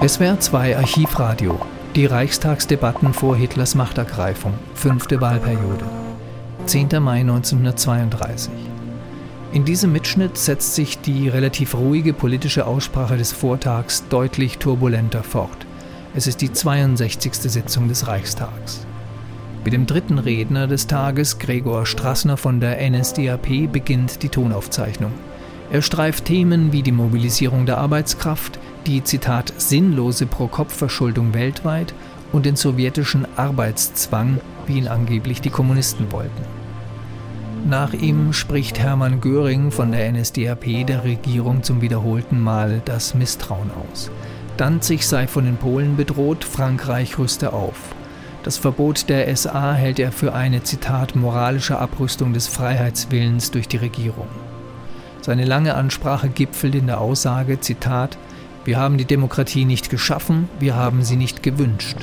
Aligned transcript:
SWR 0.00 0.38
2 0.38 0.76
Archivradio. 0.76 1.58
Die 1.96 2.06
Reichstagsdebatten 2.06 3.12
vor 3.12 3.36
Hitlers 3.36 3.74
Machtergreifung. 3.74 4.54
Fünfte 4.74 5.20
Wahlperiode. 5.20 5.84
10. 6.66 7.02
Mai 7.02 7.22
1932. 7.22 8.52
In 9.50 9.64
diesem 9.64 9.90
Mitschnitt 9.90 10.38
setzt 10.38 10.76
sich 10.76 11.00
die 11.00 11.28
relativ 11.28 11.74
ruhige 11.74 12.12
politische 12.12 12.64
Aussprache 12.64 13.16
des 13.16 13.32
Vortags 13.32 14.04
deutlich 14.08 14.58
turbulenter 14.58 15.24
fort. 15.24 15.66
Es 16.14 16.28
ist 16.28 16.42
die 16.42 16.52
62. 16.52 17.34
Sitzung 17.34 17.88
des 17.88 18.06
Reichstags. 18.06 18.86
Mit 19.64 19.72
dem 19.72 19.86
dritten 19.86 20.20
Redner 20.20 20.68
des 20.68 20.86
Tages, 20.86 21.40
Gregor 21.40 21.86
Strassner 21.86 22.36
von 22.36 22.60
der 22.60 22.88
NSDAP, 22.88 23.72
beginnt 23.72 24.22
die 24.22 24.28
Tonaufzeichnung. 24.28 25.12
Er 25.72 25.82
streift 25.82 26.26
Themen 26.26 26.72
wie 26.72 26.84
die 26.84 26.92
Mobilisierung 26.92 27.66
der 27.66 27.78
Arbeitskraft, 27.78 28.60
die 28.88 29.04
Zitat 29.04 29.52
sinnlose 29.58 30.24
Pro-Kopf-Verschuldung 30.24 31.34
weltweit 31.34 31.92
und 32.32 32.46
den 32.46 32.56
sowjetischen 32.56 33.26
Arbeitszwang, 33.36 34.40
wie 34.66 34.78
ihn 34.78 34.88
angeblich 34.88 35.42
die 35.42 35.50
Kommunisten 35.50 36.10
wollten. 36.10 36.42
Nach 37.68 37.92
ihm 37.92 38.32
spricht 38.32 38.78
Hermann 38.78 39.20
Göring 39.20 39.70
von 39.70 39.92
der 39.92 40.10
NSDAP 40.10 40.86
der 40.86 41.04
Regierung 41.04 41.62
zum 41.62 41.82
wiederholten 41.82 42.40
Mal 42.40 42.80
das 42.86 43.14
Misstrauen 43.14 43.70
aus. 43.90 44.10
Danzig 44.56 45.06
sei 45.06 45.26
von 45.26 45.44
den 45.44 45.56
Polen 45.56 45.96
bedroht, 45.96 46.44
Frankreich 46.44 47.18
rüste 47.18 47.52
auf. 47.52 47.76
Das 48.42 48.56
Verbot 48.56 49.10
der 49.10 49.36
SA 49.36 49.74
hält 49.74 49.98
er 49.98 50.12
für 50.12 50.32
eine, 50.34 50.62
Zitat, 50.62 51.14
moralische 51.14 51.78
Abrüstung 51.78 52.32
des 52.32 52.48
Freiheitswillens 52.48 53.50
durch 53.50 53.68
die 53.68 53.76
Regierung. 53.76 54.28
Seine 55.20 55.44
lange 55.44 55.74
Ansprache 55.74 56.30
gipfelt 56.30 56.74
in 56.74 56.86
der 56.86 57.00
Aussage, 57.00 57.60
Zitat, 57.60 58.16
wir 58.64 58.78
haben 58.78 58.98
die 58.98 59.04
Demokratie 59.04 59.64
nicht 59.64 59.90
geschaffen, 59.90 60.48
wir 60.58 60.76
haben 60.76 61.02
sie 61.02 61.16
nicht 61.16 61.42
gewünscht. 61.42 61.96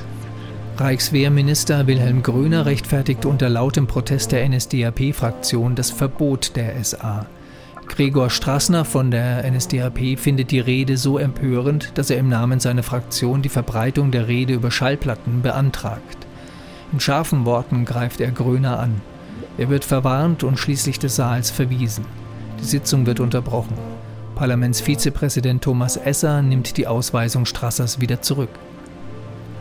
Reichswehrminister 0.78 1.88
Wilhelm 1.88 2.22
Gröner 2.22 2.66
rechtfertigte 2.66 3.30
unter 3.30 3.47
lautem 3.47 3.88
Protest 3.88 4.34
der 4.34 4.47
NSDAP-Fraktion 4.50 5.75
das 5.75 5.92
Verbot 5.92 6.56
der 6.56 6.84
SA. 6.84 7.28
Gregor 7.88 8.30
Strassner 8.30 8.84
von 8.84 9.09
der 9.09 9.50
NSDAP 9.50 10.20
findet 10.20 10.52
die 10.52 10.59
Rede 10.59 10.97
so 10.97 11.17
empörend, 11.17 11.92
dass 11.95 12.09
er 12.09 12.17
im 12.17 12.28
Namen 12.28 12.59
seiner 12.59 12.84
Fraktion 12.84 13.42
die 13.42 13.50
Verbreitung 13.50 14.12
der 14.12 14.28
Rede 14.28 14.53
über 14.53 14.69
Schallplatten 14.69 15.42
beantragt. 15.42 16.28
In 16.92 17.00
scharfen 17.00 17.45
Worten 17.45 17.86
greift 17.86 18.19
er 18.19 18.31
Gröner 18.31 18.80
an. 18.80 19.02
Er 19.58 19.69
wird 19.69 19.86
verwarnt 19.86 20.44
und 20.44 20.58
schließlich 20.58 21.00
des 21.00 21.16
Saals 21.16 21.52
verwiesen. 21.52 22.06
Die 22.59 22.66
Sitzung 22.66 23.06
wird 23.06 23.19
unterbrochen. 23.19 23.94
Parlamentsvizepräsident 24.36 25.64
Thomas 25.64 25.97
Esser 25.97 26.41
nimmt 26.41 26.78
die 26.78 26.88
Ausweisung 26.88 27.45
Strassers 27.45 28.02
wieder 28.02 28.22
zurück. 28.22 28.50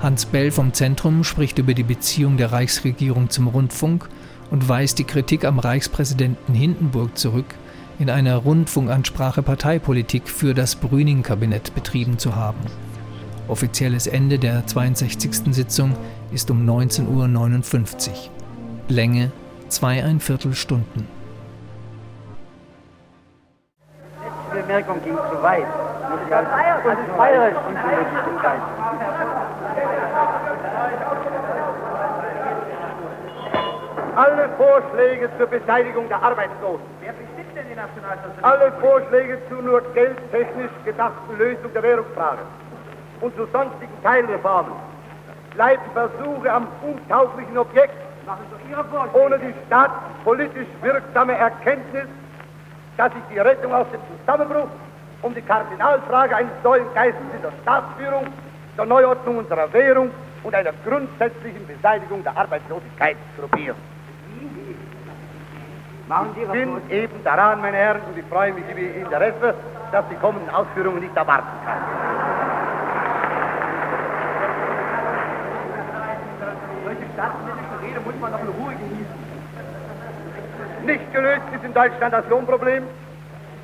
Hans 0.02 0.26
Bell 0.26 0.50
vom 0.50 0.72
Zentrum 0.72 1.24
spricht 1.24 1.58
über 1.58 1.72
die 1.74 1.84
Beziehung 1.84 2.36
der 2.36 2.52
Reichsregierung 2.52 3.30
zum 3.30 3.46
Rundfunk 3.46 4.08
und 4.50 4.68
weist 4.68 4.98
die 4.98 5.04
Kritik 5.04 5.44
am 5.44 5.58
Reichspräsidenten 5.58 6.54
Hindenburg 6.54 7.16
zurück, 7.16 7.46
in 7.98 8.10
einer 8.10 8.36
Rundfunkansprache 8.36 9.42
Parteipolitik 9.42 10.28
für 10.28 10.52
das 10.52 10.74
Brüning-Kabinett 10.74 11.74
betrieben 11.74 12.18
zu 12.18 12.34
haben. 12.34 12.60
Offizielles 13.46 14.06
Ende 14.06 14.38
der 14.38 14.66
62. 14.66 15.54
Sitzung 15.54 15.96
ist 16.32 16.50
um 16.50 16.68
19.59 16.68 18.08
Uhr. 18.08 18.14
Länge 18.88 19.32
zweieinviertel 19.68 20.52
Viertelstunden. 20.52 21.23
Bemerkung 24.54 25.02
ging 25.02 25.16
zu 25.16 25.42
weit. 25.42 25.66
Muss 26.10 26.20
ich 26.26 26.34
als, 26.34 26.48
als 26.48 26.98
Feierlich 27.16 27.56
Alle 34.16 34.48
Vorschläge 34.56 35.28
zur 35.38 35.46
Beseitigung 35.46 36.08
der 36.08 36.22
Arbeitslosen. 36.22 36.86
Wer 37.00 37.12
bestimmt 37.12 37.56
denn 37.56 37.66
die 37.68 37.74
Nationalsozialisten? 37.74 38.44
Alle 38.44 38.72
Vorschläge 38.80 39.38
zur 39.48 39.62
nur 39.62 39.80
geldtechnisch 39.92 40.70
gedachten 40.84 41.36
Lösung 41.36 41.72
der 41.74 41.82
Währungsfrage 41.82 42.42
und 43.20 43.34
zu 43.36 43.46
sonstigen 43.52 44.02
Teilreformen 44.02 44.72
bleiben 45.54 45.82
Versuche 45.94 46.52
am 46.52 46.68
untauglichen 46.82 47.58
Objekt 47.58 47.94
ohne 49.12 49.38
die 49.38 49.54
staatspolitisch 49.66 50.68
wirksame 50.82 51.36
Erkenntnis 51.36 52.06
dass 52.96 53.12
sich 53.12 53.22
die 53.32 53.38
Rettung 53.38 53.72
aus 53.74 53.86
dem 53.92 54.00
Zusammenbruch 54.20 54.68
um 55.22 55.34
die 55.34 55.42
Kardinalfrage 55.42 56.36
eines 56.36 56.52
neuen 56.62 56.92
Geistes 56.94 57.22
in 57.34 57.42
der 57.42 57.52
Staatsführung, 57.62 58.26
der 58.76 58.84
Neuordnung 58.84 59.38
unserer 59.38 59.72
Währung 59.72 60.10
und 60.42 60.54
einer 60.54 60.72
grundsätzlichen 60.86 61.66
Beseitigung 61.66 62.22
der 62.22 62.36
Arbeitslosigkeit 62.36 63.16
probiert. 63.38 63.76
Ich 66.36 66.48
bin 66.48 66.90
eben 66.90 67.24
daran, 67.24 67.62
meine 67.62 67.78
Herren, 67.78 68.02
und 68.02 68.18
ich 68.18 68.24
freue 68.26 68.52
mich 68.52 68.64
über 68.70 68.78
Ihr 68.78 68.96
Interesse, 68.96 69.54
dass 69.90 70.04
die 70.10 70.16
kommenden 70.16 70.54
Ausführungen 70.54 71.00
nicht 71.00 71.16
erwarten 71.16 71.48
kann. 71.64 71.78
Solche 76.84 77.02
staatsmännische 77.14 77.82
Rede 77.82 78.00
muss 78.04 78.14
man 78.20 78.32
doch 78.32 78.40
in 78.40 78.48
Ruhe. 78.48 78.73
Nicht 80.86 81.12
gelöst 81.12 81.42
ist 81.54 81.64
in 81.64 81.72
Deutschland 81.72 82.12
das 82.12 82.28
Lohnproblem, 82.28 82.84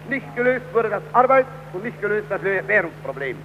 nicht 0.08 0.34
gelöst 0.34 0.64
wurde 0.72 0.88
das 0.88 1.03
Arbeits- 1.12 1.48
und 1.72 1.84
nicht 1.84 2.00
gelöst 2.00 2.26
das 2.31 2.42
Währungsproblem. 2.42 3.36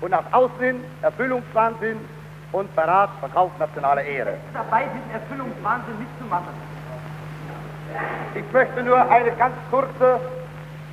Und 0.00 0.10
nach 0.10 0.24
außen 0.32 0.58
hin 0.60 0.80
Erfüllungswahnsinn 1.02 1.98
und 2.52 2.70
Verrat, 2.72 3.10
Verkauf 3.20 3.50
nationaler 3.58 4.02
Ehre. 4.02 4.34
Dabei 4.54 4.84
diesen 4.84 5.10
Erfüllungswahnsinn 5.12 5.98
mitzumachen. 5.98 6.54
Ich 8.34 8.52
möchte 8.52 8.82
nur 8.82 9.10
eine 9.10 9.32
ganz 9.32 9.54
kurze 9.70 10.20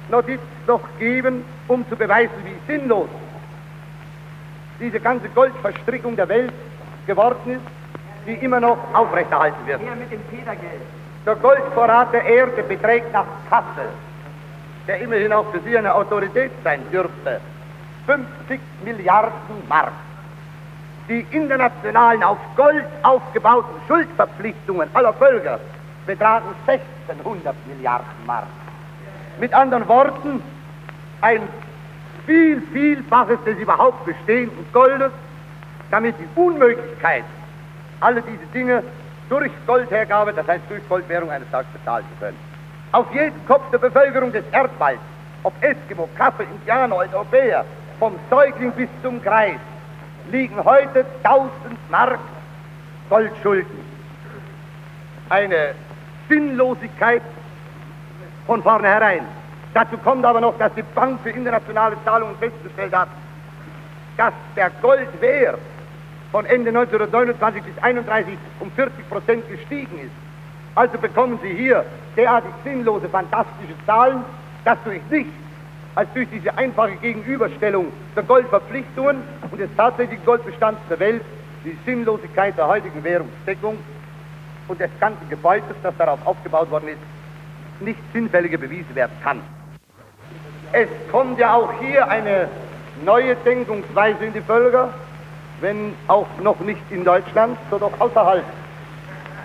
Notiz 0.09 0.39
noch 0.67 0.81
geben, 0.99 1.45
um 1.67 1.87
zu 1.87 1.95
beweisen, 1.95 2.33
wie 2.43 2.71
sinnlos 2.71 3.09
diese 4.79 4.99
ganze 4.99 5.29
Goldverstrickung 5.29 6.15
der 6.15 6.27
Welt 6.27 6.53
geworden 7.07 7.53
ist, 7.53 8.27
die 8.27 8.33
immer 8.43 8.59
noch 8.59 8.77
aufrechterhalten 8.93 9.65
wird. 9.65 9.81
Her 9.81 9.95
mit 9.95 10.11
dem 10.11 10.21
Federgeld. 10.25 10.81
Der 11.25 11.35
Goldvorrat 11.35 12.13
der 12.13 12.23
Erde 12.23 12.61
beträgt 12.63 13.11
nach 13.11 13.25
Kassel, 13.49 13.89
der 14.87 14.99
immerhin 14.99 15.33
auch 15.33 15.45
für 15.51 15.59
Sie 15.61 15.75
eine 15.75 15.93
Autorität 15.93 16.51
sein 16.63 16.81
dürfte, 16.91 17.41
50 18.05 18.59
Milliarden 18.83 19.67
Mark. 19.67 19.91
Die 21.09 21.25
internationalen 21.31 22.23
auf 22.23 22.37
Gold 22.55 22.85
aufgebauten 23.01 23.75
Schuldverpflichtungen 23.87 24.87
aller 24.93 25.13
Völker 25.13 25.59
betragen 26.05 26.49
1600 26.67 27.55
Milliarden 27.67 28.25
Mark. 28.27 28.45
Mit 29.39 29.51
anderen 29.53 29.87
Worten, 29.87 30.43
ein 31.21 31.41
viel, 32.27 32.61
vielfaches 32.71 33.43
des 33.45 33.57
überhaupt 33.57 34.05
bestehenden 34.05 34.65
Goldes, 34.71 35.11
damit 35.89 36.15
die 36.19 36.39
Unmöglichkeit, 36.39 37.23
alle 37.99 38.21
diese 38.21 38.45
Dinge 38.53 38.83
durch 39.29 39.51
Goldhergabe, 39.65 40.33
das 40.33 40.47
heißt 40.47 40.63
durch 40.69 40.87
Goldwährung 40.87 41.29
eines 41.31 41.49
Tages 41.51 41.67
bezahlen 41.71 42.05
zu 42.13 42.19
können. 42.19 42.37
Auf 42.91 43.13
jeden 43.13 43.45
Kopf 43.47 43.69
der 43.71 43.79
Bevölkerung 43.79 44.31
des 44.31 44.45
Erdballs, 44.51 44.99
ob 45.43 45.53
Eskimo, 45.61 46.07
Kaffee, 46.17 46.43
Indianer, 46.43 46.95
Europäer, 46.95 47.65
vom 47.99 48.15
Säugling 48.29 48.71
bis 48.71 48.89
zum 49.01 49.21
Kreis, 49.21 49.59
liegen 50.31 50.63
heute 50.63 51.05
1000 51.23 51.51
Mark 51.89 52.19
Goldschulden. 53.09 53.95
Eine 55.29 55.73
Sinnlosigkeit 56.29 57.21
von 58.47 58.61
vornherein. 58.63 59.21
Dazu 59.73 59.97
kommt 59.97 60.25
aber 60.25 60.39
noch, 60.39 60.57
dass 60.57 60.73
die 60.73 60.83
Bank 60.83 61.19
für 61.21 61.31
internationale 61.31 61.95
Zahlungen 62.05 62.35
festgestellt 62.37 62.95
hat, 62.95 63.09
dass 64.17 64.33
der 64.55 64.69
Goldwert 64.81 65.59
von 66.35 66.45
Ende 66.47 66.67
1929 66.67 67.63
bis 67.63 67.81
1931 67.81 68.37
um 68.59 68.69
40 68.69 69.09
Prozent 69.09 69.49
gestiegen 69.49 69.97
ist. 69.99 70.11
Also 70.75 70.97
bekommen 70.97 71.39
Sie 71.41 71.53
hier 71.53 71.85
derartig 72.17 72.51
sinnlose, 72.65 73.07
fantastische 73.07 73.73
Zahlen, 73.85 74.21
dass 74.65 74.77
durch 74.83 74.99
nichts 75.09 75.31
als 75.95 76.09
durch 76.13 76.27
diese 76.29 76.57
einfache 76.57 76.97
Gegenüberstellung 76.97 77.87
der 78.17 78.23
Goldverpflichtungen 78.23 79.23
und 79.49 79.57
des 79.61 79.69
tatsächlichen 79.77 80.25
Goldbestands 80.25 80.81
der 80.89 80.99
Welt 80.99 81.21
die 81.63 81.77
Sinnlosigkeit 81.85 82.57
der 82.57 82.67
heutigen 82.67 83.01
Währungsdeckung 83.01 83.77
und 84.67 84.77
des 84.77 84.89
ganzen 84.99 85.29
Gebäudes, 85.29 85.73
das 85.83 85.95
darauf 85.97 86.19
aufgebaut 86.27 86.69
worden 86.69 86.89
ist, 86.89 87.79
nicht 87.79 87.99
sinnfälliger 88.11 88.57
bewiesen 88.57 88.93
werden 88.93 89.13
kann. 89.23 89.39
Es 90.73 90.89
kommt 91.13 91.39
ja 91.39 91.53
auch 91.53 91.71
hier 91.79 92.05
eine 92.09 92.49
neue 93.05 93.37
Denkungsweise 93.37 94.25
in 94.25 94.33
die 94.33 94.41
Völker, 94.41 94.93
wenn 95.61 95.93
auch 96.07 96.27
noch 96.41 96.59
nicht 96.59 96.81
in 96.89 97.03
Deutschland, 97.03 97.57
so 97.69 97.77
doch 97.77 97.99
außerhalb. 97.99 98.43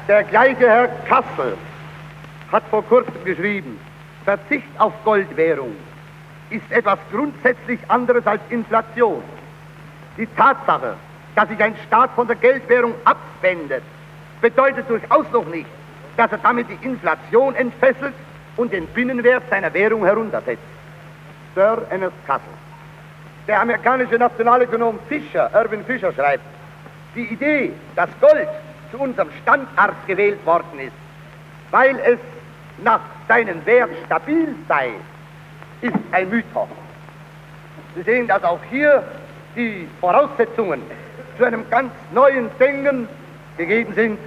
Der 0.08 0.24
gleiche 0.24 0.68
Herr 0.68 0.88
Kassel 1.08 1.56
hat 2.50 2.62
vor 2.70 2.82
kurzem 2.84 3.24
geschrieben, 3.24 3.78
Verzicht 4.24 4.68
auf 4.78 4.92
Goldwährung 5.04 5.74
ist 6.50 6.70
etwas 6.70 6.98
grundsätzlich 7.12 7.78
anderes 7.88 8.26
als 8.26 8.40
Inflation. 8.50 9.22
Die 10.16 10.26
Tatsache, 10.36 10.96
dass 11.36 11.48
sich 11.48 11.62
ein 11.62 11.74
Staat 11.86 12.10
von 12.16 12.26
der 12.26 12.36
Geldwährung 12.36 12.94
abwendet, 13.04 13.82
bedeutet 14.40 14.88
durchaus 14.90 15.26
noch 15.32 15.46
nicht, 15.46 15.68
dass 16.16 16.32
er 16.32 16.38
damit 16.38 16.66
die 16.68 16.86
Inflation 16.86 17.54
entfesselt 17.54 18.14
und 18.56 18.72
den 18.72 18.86
Binnenwert 18.88 19.44
seiner 19.48 19.72
Währung 19.72 20.04
heruntersetzt. 20.04 20.62
Sir 21.54 21.86
Ernest 21.88 22.16
Cassel. 22.26 22.52
Der 23.50 23.62
amerikanische 23.62 24.14
Nationalökonom 24.14 25.00
Fischer, 25.08 25.50
Irvin 25.52 25.84
Fischer, 25.84 26.12
schreibt, 26.12 26.44
die 27.16 27.24
Idee, 27.24 27.72
dass 27.96 28.08
Gold 28.20 28.46
zu 28.92 28.98
unserem 29.00 29.28
Standard 29.42 29.96
gewählt 30.06 30.38
worden 30.46 30.78
ist, 30.78 30.92
weil 31.72 31.98
es 31.98 32.20
nach 32.84 33.00
seinem 33.26 33.66
Wert 33.66 33.90
stabil 34.06 34.54
sei, 34.68 34.90
ist 35.80 35.96
ein 36.12 36.30
Mythos. 36.30 36.68
Sie 37.96 38.02
sehen, 38.02 38.28
dass 38.28 38.44
auch 38.44 38.60
hier 38.70 39.02
die 39.56 39.88
Voraussetzungen 40.00 40.80
zu 41.36 41.44
einem 41.44 41.68
ganz 41.70 41.90
neuen 42.12 42.56
Denken 42.60 43.08
gegeben 43.56 43.92
sind 43.94 44.18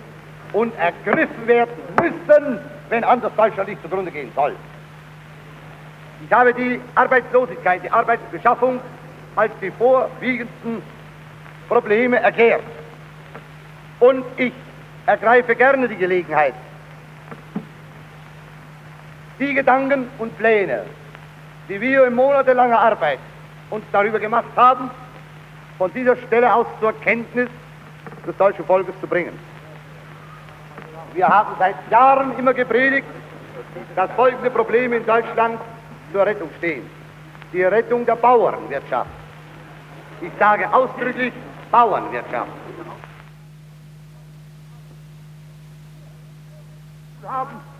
und 0.51 0.73
ergriffen 0.77 1.47
werden 1.47 1.71
müssen, 2.01 2.59
wenn 2.89 3.05
anders 3.05 3.31
Deutschland 3.37 3.69
nicht 3.69 3.81
zugrunde 3.83 4.11
gehen 4.11 4.33
soll. 4.35 4.53
Ich 6.25 6.33
habe 6.33 6.53
die 6.53 6.81
Arbeitslosigkeit, 6.95 7.85
die 7.85 7.91
Arbeitsbeschaffung 7.91 8.81
als 9.35 9.51
die 9.61 9.71
vorwiegendsten 9.71 10.81
Probleme 11.67 12.19
erklärt. 12.19 12.63
Und 13.99 14.25
ich 14.37 14.53
ergreife 15.05 15.55
gerne 15.55 15.87
die 15.87 15.95
Gelegenheit, 15.95 16.53
die 19.39 19.53
Gedanken 19.53 20.09
und 20.19 20.37
Pläne, 20.37 20.83
die 21.69 21.79
wir 21.79 22.05
in 22.05 22.13
monatelanger 22.13 22.79
Arbeit 22.79 23.19
uns 23.69 23.83
darüber 23.91 24.19
gemacht 24.19 24.51
haben, 24.55 24.91
von 25.77 25.91
dieser 25.93 26.15
Stelle 26.17 26.53
aus 26.53 26.67
zur 26.79 26.93
Kenntnis 27.01 27.49
des 28.25 28.37
deutschen 28.37 28.65
Volkes 28.65 28.93
zu 29.01 29.07
bringen. 29.07 29.37
Wir 31.13 31.27
haben 31.27 31.55
seit 31.59 31.75
Jahren 31.89 32.37
immer 32.37 32.53
gepredigt, 32.53 33.07
dass 33.95 34.09
folgende 34.11 34.49
Probleme 34.49 34.97
in 34.97 35.05
Deutschland 35.05 35.59
zur 36.11 36.25
Rettung 36.25 36.49
stehen. 36.57 36.89
Die 37.51 37.63
Rettung 37.63 38.05
der 38.05 38.15
Bauernwirtschaft. 38.15 39.22
Ich 40.23 40.31
sage 40.39 40.73
ausdrücklich 40.73 41.33
Bauernwirtschaft. 41.69 42.47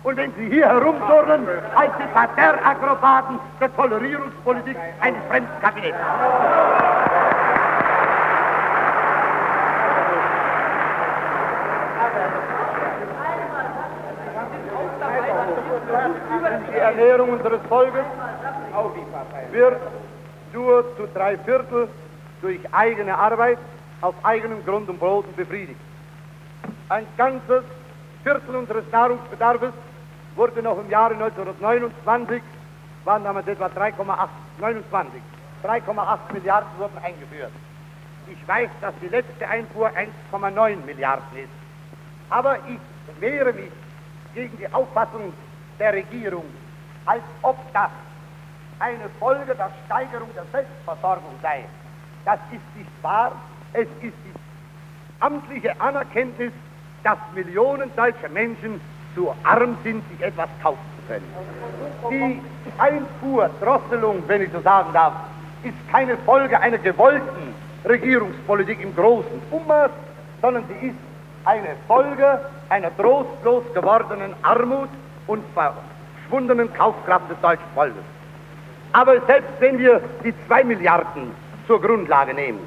Und 0.02 0.16
wenn 0.18 0.34
Sie 0.34 0.50
hier 0.50 0.68
herumturnen, 0.68 1.48
als 1.74 1.92
die 1.98 2.06
Parterre-Akrobaten 2.12 3.38
der 3.60 3.74
Tolerierungspolitik 3.74 4.76
eines 5.00 5.22
fremden 5.30 5.60
Kabinetts. 5.62 5.96
Die 16.74 16.78
Ernährung 16.78 17.30
unseres 17.30 17.60
Volkes 17.70 18.04
wird 19.52 19.80
nur 20.52 20.96
zu 20.96 21.08
drei 21.14 21.38
Viertel 21.38 21.88
durch 22.44 22.60
eigene 22.74 23.16
Arbeit 23.16 23.58
auf 24.02 24.14
eigenem 24.22 24.62
Grund 24.66 24.86
und 24.90 25.00
Boden 25.00 25.34
befriedigt. 25.34 25.80
Ein 26.90 27.06
ganzes 27.16 27.64
Viertel 28.22 28.54
unseres 28.54 28.84
Nahrungsbedarfs 28.92 29.72
wurde 30.36 30.62
noch 30.62 30.78
im 30.78 30.90
Jahre 30.90 31.14
1929, 31.14 32.42
waren 33.04 33.24
damals 33.24 33.46
etwa 33.46 33.66
3,8, 33.66 34.28
29, 34.60 35.22
3,8 35.64 36.18
Milliarden 36.34 36.68
wurden 36.78 36.98
eingeführt. 36.98 37.52
Ich 38.30 38.48
weiß, 38.48 38.68
dass 38.82 38.92
die 39.00 39.08
letzte 39.08 39.48
Einfuhr 39.48 39.90
1,9 40.30 40.84
Milliarden 40.84 41.38
ist. 41.38 41.48
Aber 42.28 42.58
ich 42.68 43.20
wehre 43.20 43.54
mich 43.54 43.72
gegen 44.34 44.56
die 44.58 44.70
Auffassung 44.70 45.32
der 45.78 45.94
Regierung, 45.94 46.44
als 47.06 47.22
ob 47.40 47.56
das 47.72 47.90
eine 48.80 49.08
Folge 49.18 49.54
der 49.54 49.70
Steigerung 49.86 50.28
der 50.34 50.44
Selbstversorgung 50.52 51.32
sei. 51.40 51.64
Das 52.24 52.38
ist 52.50 52.76
nicht 52.76 52.90
wahr. 53.02 53.32
Es 53.72 53.88
ist 54.00 54.14
die 54.24 54.32
amtliche 55.20 55.78
Anerkenntnis, 55.80 56.52
dass 57.02 57.18
Millionen 57.34 57.94
deutscher 57.96 58.28
Menschen 58.30 58.80
zu 59.14 59.34
arm 59.44 59.76
sind, 59.84 60.02
sich 60.10 60.20
etwas 60.26 60.48
kaufen 60.62 60.78
zu 60.96 61.12
können. 61.12 61.34
Die 62.10 62.40
Einfuhrdrosselung, 62.78 64.22
wenn 64.26 64.42
ich 64.42 64.50
so 64.52 64.60
sagen 64.60 64.92
darf, 64.92 65.12
ist 65.62 65.74
keine 65.90 66.16
Folge 66.18 66.60
einer 66.60 66.78
gewollten 66.78 67.54
Regierungspolitik 67.84 68.80
im 68.82 68.94
großen 68.94 69.42
Ummaß, 69.50 69.90
sondern 70.40 70.64
sie 70.68 70.88
ist 70.88 70.96
eine 71.44 71.76
Folge 71.86 72.40
einer 72.70 72.94
trostlos 72.96 73.64
gewordenen 73.74 74.34
Armut 74.42 74.88
und 75.26 75.44
verschwundenen 75.52 76.72
Kaufkraft 76.74 77.30
des 77.30 77.40
deutschen 77.40 77.66
Volkes. 77.74 78.02
Aber 78.92 79.20
selbst 79.26 79.50
wenn 79.60 79.78
wir 79.78 80.00
die 80.22 80.34
zwei 80.46 80.64
Milliarden 80.64 81.32
zur 81.66 81.80
Grundlage 81.80 82.34
nehmen, 82.34 82.60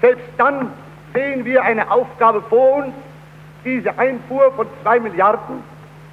selbst 0.00 0.26
dann 0.38 0.72
sehen 1.14 1.44
wir 1.44 1.62
eine 1.62 1.90
Aufgabe 1.90 2.42
vor 2.42 2.78
uns, 2.78 2.94
diese 3.64 3.96
Einfuhr 3.98 4.52
von 4.52 4.66
zwei 4.82 4.98
Milliarden, 4.98 5.62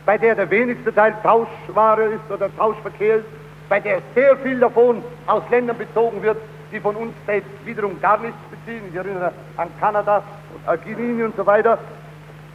bei 0.06 0.18
der 0.18 0.36
der 0.36 0.50
wenigste 0.50 0.94
Teil 0.94 1.16
Tauschware 1.24 2.04
ist 2.04 2.32
oder 2.32 2.50
Tauschverkehr 2.58 3.18
ist, 3.18 3.26
bei 3.68 3.80
der 3.80 4.00
sehr 4.16 4.38
viel 4.38 4.60
davon 4.60 5.04
aus 5.28 5.44
Ländern 5.50 5.78
bezogen 5.78 6.22
wird, 6.22 6.38
die 6.72 6.80
von 6.80 6.96
uns 6.96 7.14
selbst 7.26 7.50
wiederum 7.66 8.00
gar 8.02 8.20
nichts 8.20 8.38
beziehen. 8.50 8.84
Ich 8.90 8.96
erinnere 8.96 9.32
an 9.58 9.68
Kanada, 9.80 10.24
Argentinien 10.66 11.28
und 11.28 11.36
so 11.36 11.46
weiter. 11.46 11.78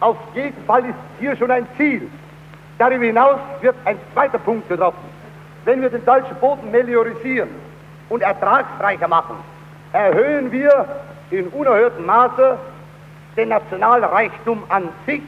Auf 0.01 0.17
jeden 0.35 0.65
Fall 0.65 0.85
ist 0.85 0.95
hier 1.19 1.37
schon 1.37 1.51
ein 1.51 1.67
Ziel. 1.77 2.09
Darüber 2.79 3.05
hinaus 3.05 3.39
wird 3.61 3.77
ein 3.85 3.97
zweiter 4.13 4.39
Punkt 4.39 4.69
getroffen. 4.69 5.09
Wenn 5.65 5.81
wir 5.81 5.91
den 5.91 6.05
deutschen 6.05 6.37
Boden 6.37 6.71
meliorisieren 6.71 7.49
und 8.09 8.23
ertragsreicher 8.23 9.09
machen, 9.09 9.37
erhöhen 9.93 10.51
wir 10.53 10.87
in 11.31 11.49
unerhörtem 11.49 12.07
Maße 12.07 12.59
den 13.37 13.49
Nationalreichtum 13.49 14.63
an 14.69 14.89
sich 15.07 15.23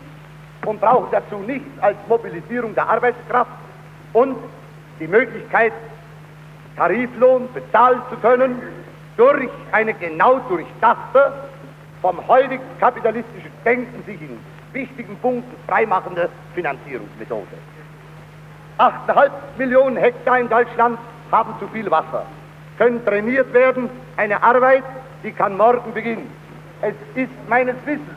und 0.65 0.81
brauchen 0.81 1.09
dazu 1.11 1.37
nichts 1.39 1.69
als 1.81 1.97
Mobilisierung 2.09 2.75
der 2.75 2.89
Arbeitskraft 2.89 3.51
und 4.13 4.37
die 5.01 5.07
Möglichkeit, 5.07 5.73
Tariflohn 6.77 7.49
bezahlen 7.53 8.03
zu 8.11 8.17
können 8.17 8.61
durch 9.17 9.49
eine 9.73 9.95
genau 9.95 10.39
durchdachte, 10.49 11.33
vom 12.03 12.27
heutigen 12.29 12.63
kapitalistischen 12.79 13.51
Denken 13.65 14.03
sich 14.05 14.21
in 14.21 14.39
wichtigen 14.73 15.17
Punkten 15.17 15.57
freimachende 15.67 16.29
Finanzierungsmethode. 16.55 17.47
8,5 18.79 19.31
Millionen 19.57 19.97
Hektar 19.97 20.39
in 20.39 20.49
Deutschland 20.49 20.99
haben 21.33 21.55
zu 21.59 21.67
viel 21.69 21.91
Wasser, 21.91 22.27
können 22.79 23.05
trainiert 23.05 23.53
werden, 23.53 23.91
eine 24.17 24.43
Arbeit, 24.43 24.85
die 25.23 25.33
kann 25.33 25.57
morgen 25.57 25.93
beginnen. 25.93 26.31
Es 26.83 26.95
ist 27.15 27.33
meines 27.49 27.77
Wissens 27.85 28.09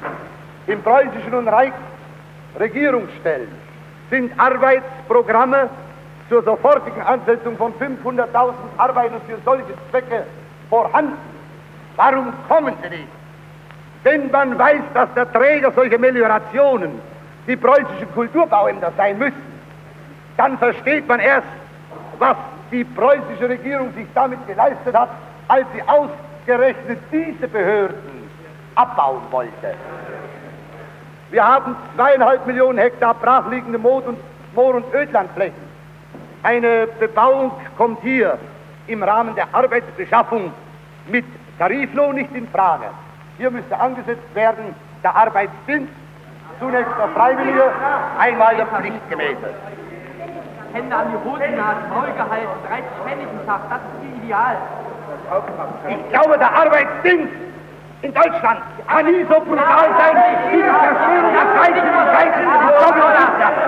im 0.68 0.82
preußischen 0.84 1.34
und 1.34 1.48
Reichsregierungsstellen 1.48 3.48
sind 4.10 4.40
Arbeitsprogramme 4.40 5.70
zur 6.30 6.44
sofortigen 6.44 7.02
Ansetzung 7.02 7.58
von 7.58 7.74
500.000 7.74 8.54
Arbeitern 8.78 9.22
für 9.28 9.38
solche 9.46 9.74
Zwecke 9.90 10.24
vorhanden. 10.70 11.18
Warum 11.96 12.34
kommen 12.48 12.74
sie 12.84 12.90
nicht? 12.90 13.08
Wenn 14.04 14.32
man 14.32 14.58
weiß, 14.58 14.82
dass 14.94 15.14
der 15.16 15.32
Träger 15.32 15.72
solcher 15.72 15.98
Meliorationen 15.98 17.02
die 17.48 17.56
preußischen 17.56 18.14
Kulturbauämter 18.14 18.94
sein 18.96 19.18
müssen, 19.18 19.60
dann 20.38 20.58
versteht 20.58 21.08
man 21.08 21.20
erst, 21.20 21.48
was 22.20 22.38
die 22.72 22.84
preußische 22.84 23.50
Regierung 23.50 23.94
sich 23.94 24.08
damit 24.14 24.46
geleistet 24.48 24.96
hat, 24.96 25.10
als 25.48 25.66
sie 25.74 25.82
ausgerechnet 25.84 27.00
diese 27.12 27.48
Behörden 27.48 28.30
abbauen 28.76 29.22
wollte. 29.32 29.76
Wir 31.32 31.46
haben 31.46 31.76
zweieinhalb 31.96 32.46
Millionen 32.48 32.80
Hektar 32.80 33.14
brachliegende 33.14 33.78
Moor- 33.78 34.06
und, 34.08 34.18
Moor 34.56 34.76
und 34.76 34.94
Ödlandflächen. 34.94 35.70
Eine 36.42 36.88
Bebauung 37.00 37.52
kommt 37.78 38.02
hier 38.02 38.38
im 38.88 39.04
Rahmen 39.04 39.36
der 39.36 39.48
Arbeitsbeschaffung 39.52 40.52
mit 41.08 41.26
Tariflohn 41.60 42.16
nicht 42.16 42.34
in 42.34 42.48
Frage. 42.48 42.86
Hier 43.38 43.52
müsste 43.52 43.80
angesetzt 43.80 44.34
werden 44.34 44.74
der 45.04 45.16
Arbeitsdienst, 45.16 45.94
zunächst 46.60 46.92
der 46.98 47.10
Freiwillige, 47.10 47.64
einmal 48.18 48.56
der 48.56 48.66
Pflichtgemäße. 48.68 49.54
Hände 50.74 50.96
an 50.96 51.08
die 51.12 51.30
Hosen 51.30 51.56
nach, 51.58 51.76
Maul 51.90 52.12
gehalten, 52.14 52.60
30 52.68 52.86
Pfennig 53.04 53.28
im 53.32 53.48
Tag, 53.48 53.62
das 53.70 53.80
ist 53.80 54.00
die 54.04 54.26
Ideal. 54.26 54.58
Ich 55.88 56.10
glaube, 56.10 56.38
der 56.38 56.54
Arbeitsdienst 56.54 57.34
in 58.02 58.14
Deutschland 58.14 58.60
kann 58.88 59.06
nie 59.06 59.26
so 59.30 59.40
brutal 59.42 59.90
sein 59.98 60.24
wie 60.52 60.58
die 60.58 60.62
Zerstörung 60.62 61.34
der 61.34 61.48
Freizügigkeit 61.58 62.34
und 62.38 62.62
Doppelwirtschaft. 62.86 63.62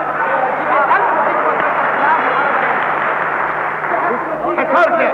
Herr 4.56 4.66
Korte, 4.66 5.12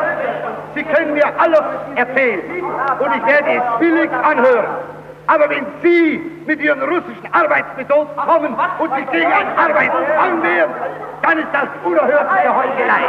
Sie 0.75 0.83
können 0.83 1.13
mir 1.13 1.25
alles 1.39 1.63
erzählen 1.95 2.41
und 2.99 3.15
ich 3.15 3.25
werde 3.25 3.49
es 3.49 3.79
billig 3.79 4.11
anhören. 4.11 4.96
Aber 5.27 5.49
wenn 5.49 5.65
Sie 5.81 6.21
mit 6.45 6.61
Ihren 6.61 6.81
russischen 6.81 7.27
Arbeitsmethoden 7.33 8.15
kommen 8.15 8.55
und 8.79 8.95
sich 8.95 9.11
gegen 9.11 9.31
einen 9.31 9.57
Arbeitszwang 9.57 10.41
wehren, 10.41 10.71
dann 11.21 11.37
ist 11.39 11.49
das 11.51 11.67
Heuchelei. 11.83 13.03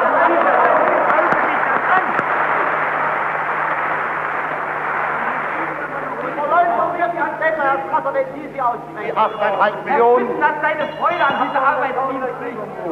Die 9.05 9.13
8,5 9.15 9.85
Millionen. 9.85 10.29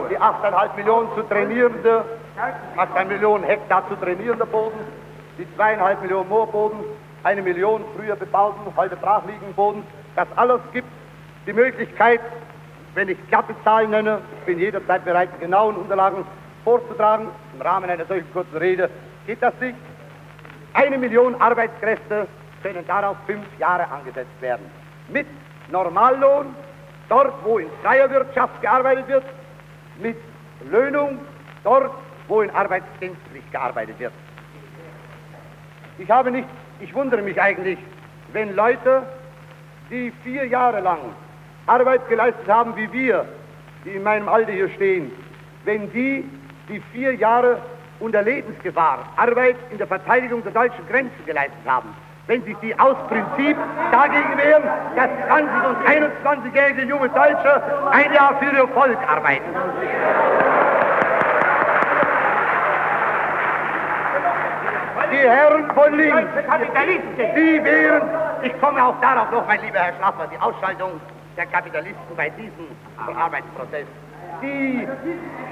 Die 0.09 0.19
8,5 0.19 0.77
Millionen 0.77 1.09
zu 1.15 1.23
trainierende, 1.23 2.05
8,5 2.77 3.05
Millionen 3.07 3.45
Hektar 3.45 3.89
zu 3.89 3.97
trainierender 3.97 4.47
Boden, 4.47 4.79
die 5.39 5.47
2,5 5.59 6.01
Millionen 6.03 6.29
Moorboden, 6.29 6.79
eine 7.27 7.43
Million 7.43 7.85
früher 7.97 8.15
bebauten, 8.15 8.61
heute 8.77 8.95
brachliegenden 8.95 9.53
Boden. 9.55 9.83
Das 10.15 10.29
alles 10.37 10.61
gibt 10.73 10.87
die 11.45 11.53
Möglichkeit, 11.53 12.21
wenn 12.95 13.09
ich 13.09 13.19
glatte 13.27 13.53
Zahlen 13.65 13.91
nenne, 13.91 14.21
bin 14.47 14.61
jederzeit 14.61 15.05
bereit, 15.05 15.31
die 15.35 15.41
genauen 15.41 15.75
Unterlagen 15.75 16.25
vorzutragen. 16.63 17.27
Im 17.53 17.63
Rahmen 17.63 17.91
einer 17.91 18.07
solchen 18.07 18.33
kurzen 18.33 18.57
Rede 18.57 18.89
geht 19.27 19.43
das 19.43 19.55
nicht. 19.61 19.75
Eine 20.73 20.99
Million 20.99 21.35
Arbeitskräfte 21.41 22.29
können 22.63 22.87
darauf 22.87 23.17
fünf 23.27 23.45
Jahre 23.59 23.89
angesetzt 23.91 24.41
werden. 24.41 24.71
Mit 25.09 25.27
Normallohn, 25.73 26.55
dort 27.09 27.35
wo 27.45 27.59
in 27.59 27.69
freier 27.83 28.09
Wirtschaft 28.09 28.63
gearbeitet 28.63 29.09
wird, 29.09 29.25
mit 29.99 30.17
Löhnung, 30.71 31.19
dort 31.65 31.91
wo 32.29 32.41
in 32.43 32.51
Arbeitsdienstpflicht 32.51 33.51
gearbeitet 33.51 33.99
wird. 33.99 34.13
Ich 35.99 36.09
habe 36.09 36.31
nicht, 36.31 36.49
ich 36.81 36.95
wundere 36.95 37.23
mich 37.23 37.41
eigentlich, 37.41 37.79
wenn 38.33 38.55
Leute, 38.55 39.03
die 39.91 40.13
vier 40.23 40.47
Jahre 40.47 40.81
lang 40.81 40.99
Arbeit 41.67 42.09
geleistet 42.09 42.49
haben 42.49 42.77
wie 42.77 42.93
wir, 42.93 43.27
die 43.85 43.91
in 43.91 44.03
meinem 44.03 44.29
Alter 44.29 44.53
hier 44.53 44.69
stehen, 44.71 45.11
wenn 45.65 45.91
die 45.93 46.25
die 46.69 46.81
vier 46.93 47.15
Jahre 47.15 47.59
unter 48.01 48.23
Lebensgefahr 48.23 49.09
Arbeit 49.17 49.57
in 49.71 49.79
der 49.79 49.87
Verteidigung 49.87 50.43
der 50.43 50.53
deutschen 50.53 50.87
Grenzen 50.89 51.25
geleistet 51.25 51.65
haben, 51.65 51.95
wenn 52.27 52.43
sich 52.45 52.57
die 52.59 52.77
aus 52.79 52.97
Prinzip 53.09 53.57
dagegen 53.93 54.37
wehren, 54.37 54.65
dass 54.97 55.11
20- 55.31 55.69
und 55.69 55.77
21-jährige 55.87 56.83
junge 56.83 57.09
Deutsche 57.09 57.63
ein 57.91 58.13
Jahr 58.13 58.37
für 58.39 58.55
ihr 58.55 58.69
Volk 58.69 58.99
arbeiten. 59.07 59.45
Die 65.13 65.19
Herren 65.19 65.71
von 65.73 65.95
links, 65.97 66.31
die 67.19 67.65
wehren, 67.65 68.03
ich 68.43 68.61
komme 68.61 68.85
auch 68.85 69.01
darauf 69.01 69.31
noch, 69.31 69.47
mein 69.47 69.61
lieber 69.61 69.79
Herr 69.79 69.95
Schlaffer, 69.95 70.29
die 70.33 70.39
Ausschaltung 70.39 71.01
der 71.37 71.47
Kapitalisten 71.47 72.17
bei 72.17 72.31
diesem 72.31 72.67
Arbeitsprozess. 73.17 73.87
Die 74.43 74.87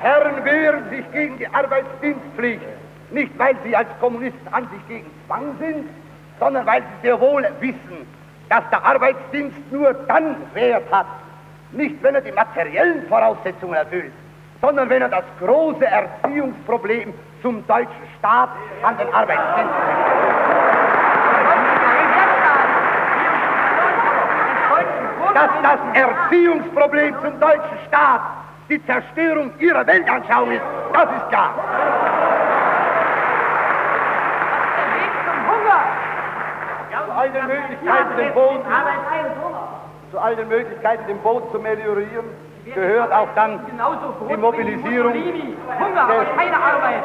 Herren 0.01 0.45
wehren 0.45 0.91
sich 0.91 1.11
gegen 1.13 1.39
die 1.39 1.47
Arbeitsdienstpflicht, 1.47 2.63
nicht 3.11 3.39
weil 3.39 3.57
sie 3.65 3.77
als 3.77 3.89
Kommunisten 4.01 4.53
an 4.53 4.69
sich 4.71 4.89
gegen 4.89 5.11
Zwang 5.27 5.57
sind, 5.59 5.89
sondern 6.41 6.67
weil 6.67 6.83
sie 6.83 7.07
sehr 7.09 7.21
wohl 7.21 7.47
wissen, 7.61 8.07
dass 8.49 8.69
der 8.71 8.85
Arbeitsdienst 8.85 9.57
nur 9.71 9.95
dann 10.09 10.37
Wert 10.55 10.91
hat, 10.91 11.07
nicht 11.73 12.03
wenn 12.03 12.15
er 12.15 12.21
die 12.21 12.33
materiellen 12.33 13.07
Voraussetzungen 13.09 13.75
erfüllt, 13.75 14.13
sondern 14.61 14.89
wenn 14.89 15.03
er 15.03 15.09
das 15.09 15.25
große 15.41 15.85
Erziehungsproblem 15.87 17.15
zum 17.45 17.67
deutschen 17.67 18.09
Staat 18.19 18.49
an 18.83 18.97
den 18.97 19.13
Arbeitsdienst 19.13 19.75
dass 25.35 25.51
das 25.63 25.81
Erziehungsproblem 25.95 27.15
zum 27.21 27.41
deutschen 27.41 27.79
Staat 27.89 28.21
die 28.69 28.83
Zerstörung 28.87 29.51
ihrer 29.59 29.85
Weltanschauung 29.85 30.53
ist, 30.53 30.63
das 30.93 31.11
ist 31.17 31.29
klar. 31.29 31.55
Zu 37.05 37.13
all 37.13 37.31
den 37.31 37.47
Möglichkeiten, 37.47 38.17
den 38.17 38.33
Boden, 38.33 38.65
zu 40.13 40.19
all 40.19 40.37
den 40.37 40.49
Möglichkeiten, 40.49 41.07
den 41.09 41.19
Boden 41.19 41.51
zu 41.51 41.59
meliorieren, 41.59 42.27
gehört 42.73 43.13
auch 43.13 43.29
dann 43.35 43.61
die 44.29 44.37
Mobilisierung 44.37 45.13
Hunger, 45.13 46.27
keine 46.37 46.57
Arbeit. 46.57 47.03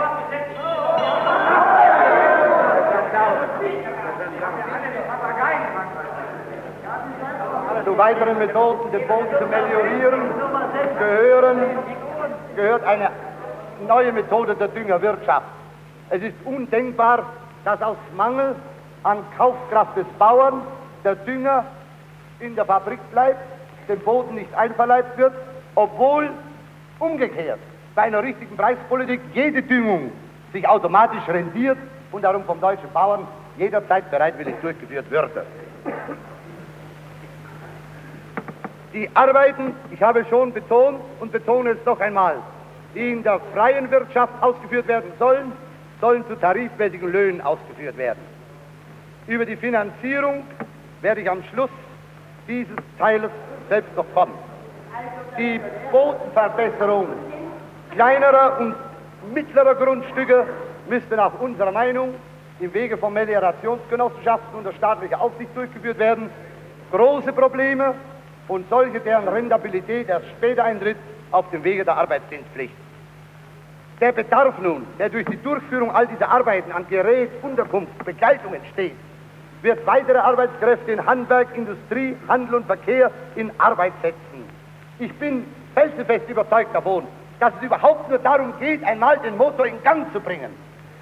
zu 7.85 7.97
weiteren 7.97 8.37
Methoden, 8.37 8.91
den 8.91 9.07
Boden 9.07 9.27
zu 9.39 9.47
meliorieren, 9.47 10.21
gehören, 10.99 11.59
gehört 12.55 12.83
eine 12.83 13.09
neue 13.87 14.11
Methode 14.11 14.53
der 14.55 14.67
Düngerwirtschaft. 14.67 15.47
Es 16.09 16.21
ist 16.21 16.35
undenkbar, 16.45 17.23
dass 17.65 17.81
aus 17.81 17.97
Mangel 18.15 18.55
an 19.03 19.19
Kaufkraft 19.37 19.97
des 19.97 20.05
Bauern 20.17 20.61
der 21.03 21.15
Dünger 21.15 21.65
in 22.39 22.55
der 22.55 22.65
Fabrik 22.65 22.99
bleibt, 23.11 23.39
dem 23.87 23.99
Boden 23.99 24.35
nicht 24.35 24.53
einverleibt 24.55 25.17
wird, 25.17 25.33
obwohl 25.75 26.29
umgekehrt 26.99 27.59
bei 27.95 28.03
einer 28.03 28.23
richtigen 28.23 28.55
Preispolitik 28.55 29.21
jede 29.33 29.61
Düngung 29.61 30.11
sich 30.53 30.67
automatisch 30.67 31.27
rendiert 31.27 31.77
und 32.11 32.23
darum 32.23 32.43
vom 32.43 32.59
deutschen 32.59 32.91
Bauern 32.93 33.27
jederzeit 33.57 34.09
bereitwillig 34.09 34.55
durchgeführt 34.61 35.09
würde. 35.11 35.45
Die 38.93 39.09
Arbeiten, 39.13 39.75
ich 39.91 40.01
habe 40.01 40.25
schon 40.29 40.51
betont 40.51 40.99
und 41.19 41.31
betone 41.31 41.71
es 41.71 41.85
noch 41.85 41.99
einmal, 41.99 42.37
die 42.95 43.11
in 43.11 43.23
der 43.23 43.39
freien 43.53 43.91
Wirtschaft 43.91 44.33
ausgeführt 44.41 44.87
werden 44.87 45.11
sollen, 45.19 45.51
sollen 46.01 46.25
zu 46.27 46.35
tarifmäßigen 46.35 47.11
Löhnen 47.11 47.41
ausgeführt 47.41 47.97
werden. 47.97 48.19
Über 49.27 49.45
die 49.45 49.57
Finanzierung 49.57 50.43
werde 51.01 51.21
ich 51.21 51.29
am 51.29 51.43
Schluss 51.51 51.69
dieses 52.47 52.77
Teiles 52.97 53.29
selbst 53.69 53.95
noch 53.95 54.05
kommen. 54.13 54.33
Die 55.37 55.59
Bodenverbesserung 55.91 57.07
kleinerer 57.91 58.59
und 58.59 58.75
mittlerer 59.33 59.75
Grundstücke 59.75 60.45
müsste 60.89 61.15
nach 61.15 61.39
unserer 61.39 61.71
Meinung 61.71 62.13
im 62.59 62.73
Wege 62.73 62.97
von 62.97 63.13
Meliorationsgenossenschaften 63.13 64.57
unter 64.57 64.73
staatlicher 64.73 65.21
Aufsicht 65.21 65.55
durchgeführt 65.55 65.97
werden. 65.97 66.29
Große 66.91 67.31
Probleme 67.31 67.93
und 68.47 68.67
solche, 68.69 68.99
deren 68.99 69.27
Rentabilität 69.27 70.09
erst 70.09 70.27
später 70.37 70.63
eintritt, 70.63 70.97
auf 71.31 71.49
dem 71.51 71.63
Wege 71.63 71.85
der 71.85 71.95
Arbeitsdienstpflicht. 71.97 72.73
Der 74.01 74.11
Bedarf 74.11 74.55
nun, 74.59 74.87
der 74.97 75.09
durch 75.09 75.25
die 75.25 75.41
Durchführung 75.41 75.91
all 75.93 76.07
dieser 76.07 76.29
Arbeiten 76.29 76.71
an 76.71 76.87
Gerät, 76.89 77.29
Unterkunft, 77.41 78.03
Begleitung 78.03 78.53
entsteht, 78.53 78.95
wird 79.61 79.85
weitere 79.85 80.17
Arbeitskräfte 80.17 80.91
in 80.91 81.05
Handwerk, 81.05 81.49
Industrie, 81.55 82.15
Handel 82.27 82.55
und 82.55 82.65
Verkehr 82.65 83.11
in 83.35 83.51
Arbeit 83.59 83.93
setzen. 84.01 84.28
Ich 85.01 85.13
bin 85.13 85.45
felsenfest 85.75 86.29
überzeugt 86.29 86.75
davon, 86.75 87.07
dass 87.39 87.53
es 87.55 87.63
überhaupt 87.63 88.09
nur 88.09 88.19
darum 88.19 88.53
geht, 88.59 88.83
einmal 88.83 89.17
den 89.19 89.37
Motor 89.37 89.65
in 89.65 89.81
Gang 89.81 90.11
zu 90.11 90.19
bringen. 90.19 90.53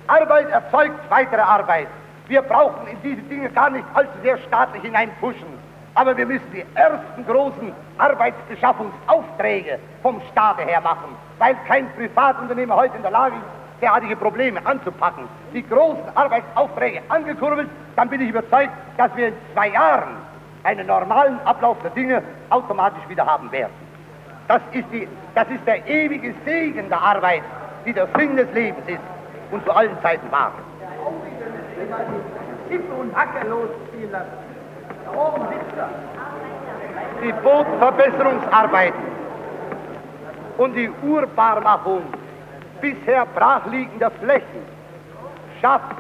Arbeit 0.06 0.51
erzeugt 0.51 1.00
weitere 1.10 1.42
Arbeit. 1.42 1.88
Wir 2.27 2.44
brauchen 2.44 2.86
in 2.88 2.98
diese 3.01 3.24
Dinge 3.24 3.50
gar 3.50 3.72
nicht 3.72 3.86
allzu 3.96 4.12
sehr 4.22 4.38
staatlich 4.38 4.84
hineinpushen. 4.84 5.48
Aber 5.96 6.16
wir 6.16 6.27
müssen 6.27 6.46
die 6.54 6.63
ersten 6.75 7.25
großen 7.25 7.74
Arbeitsbeschaffungsaufträge 7.98 9.80
vom 10.04 10.22
Staate 10.32 10.62
her 10.62 10.82
machen, 10.82 11.16
weil 11.39 11.56
kein 11.68 11.92
Privatunternehmer 11.96 12.75
heute 12.75 12.98
in 12.98 13.01
der 13.01 13.10
Lage 13.10 13.36
ist, 13.36 13.82
derartige 13.82 14.16
Probleme 14.16 14.63
anzupacken. 14.63 15.24
Die 15.56 15.68
großen 15.68 16.06
Arbeitsaufträge 16.13 17.01
angekurbelt, 17.10 17.70
dann 17.96 18.10
bin 18.10 18.22
ich 18.22 18.30
überzeugt, 18.30 18.74
dass 18.98 19.16
wir 19.16 19.30
in 19.30 19.34
zwei 19.54 19.70
Jahren 19.70 20.18
einen 20.63 20.86
normalen 20.86 21.39
Ablauf 21.46 21.77
der 21.82 21.92
Dinge 21.92 22.22
automatisch 22.51 23.10
wieder 23.10 23.25
haben 23.25 23.51
werden. 23.51 23.87
Das 24.48 24.62
ist, 24.72 24.86
die, 24.92 25.08
das 25.36 25.48
ist 25.50 25.66
der 25.68 25.86
ewige 25.88 26.34
Segen 26.46 26.88
der 26.89 27.01
Arbeit, 27.01 27.44
die 27.86 27.94
der 27.94 28.08
Sinn 28.18 28.38
des 28.38 28.51
Lebens 28.54 28.88
ist 28.88 29.00
und 29.51 29.63
zu 29.66 29.72
allen 29.72 29.98
Zeiten 30.01 30.32
war. 30.32 30.51
Die 37.22 37.34
Bodenverbesserungsarbeiten 37.44 39.01
und 40.58 40.74
die 40.75 40.89
Urbarmachung 41.01 42.04
bisher 42.82 43.25
brachliegender 43.25 44.12
Flächen 44.12 44.63
schafft, 45.62 45.96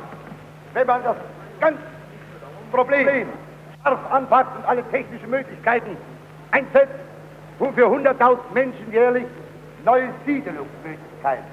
wenn 0.73 0.87
man 0.87 1.03
das 1.03 1.15
ganz 1.59 1.77
Problem 2.71 3.27
scharf 3.83 3.99
anpackt 4.11 4.57
und 4.57 4.65
alle 4.65 4.83
technischen 4.89 5.29
Möglichkeiten 5.29 5.97
einsetzt, 6.51 7.06
und 7.59 7.73
für 7.75 7.85
100.000 7.85 8.37
Menschen 8.53 8.91
jährlich 8.91 9.25
neue 9.85 10.09
Siedelungsmöglichkeiten. 10.25 11.45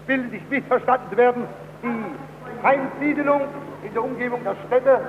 Ich 0.00 0.08
will 0.08 0.24
nicht 0.26 0.50
missverstanden 0.50 1.16
werden, 1.16 1.44
die 1.82 2.66
Einsiedelung 2.66 3.42
in 3.82 3.92
der 3.92 4.04
Umgebung 4.04 4.42
der 4.44 4.56
Städte 4.66 5.00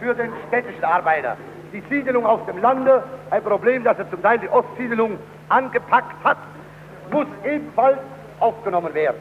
für 0.00 0.14
den 0.14 0.32
städtischen 0.48 0.84
Arbeiter. 0.84 1.36
Die 1.72 1.82
Siedelung 1.90 2.24
auf 2.24 2.44
dem 2.46 2.58
Lande, 2.60 3.02
ein 3.30 3.42
Problem, 3.42 3.84
das 3.84 3.98
er 3.98 4.10
zum 4.10 4.22
Teil 4.22 4.38
die 4.38 4.48
Ostsiedelung 4.48 5.18
angepackt 5.48 6.24
hat, 6.24 6.38
muss 7.10 7.26
ebenfalls 7.44 7.98
aufgenommen 8.40 8.92
werden. 8.94 9.20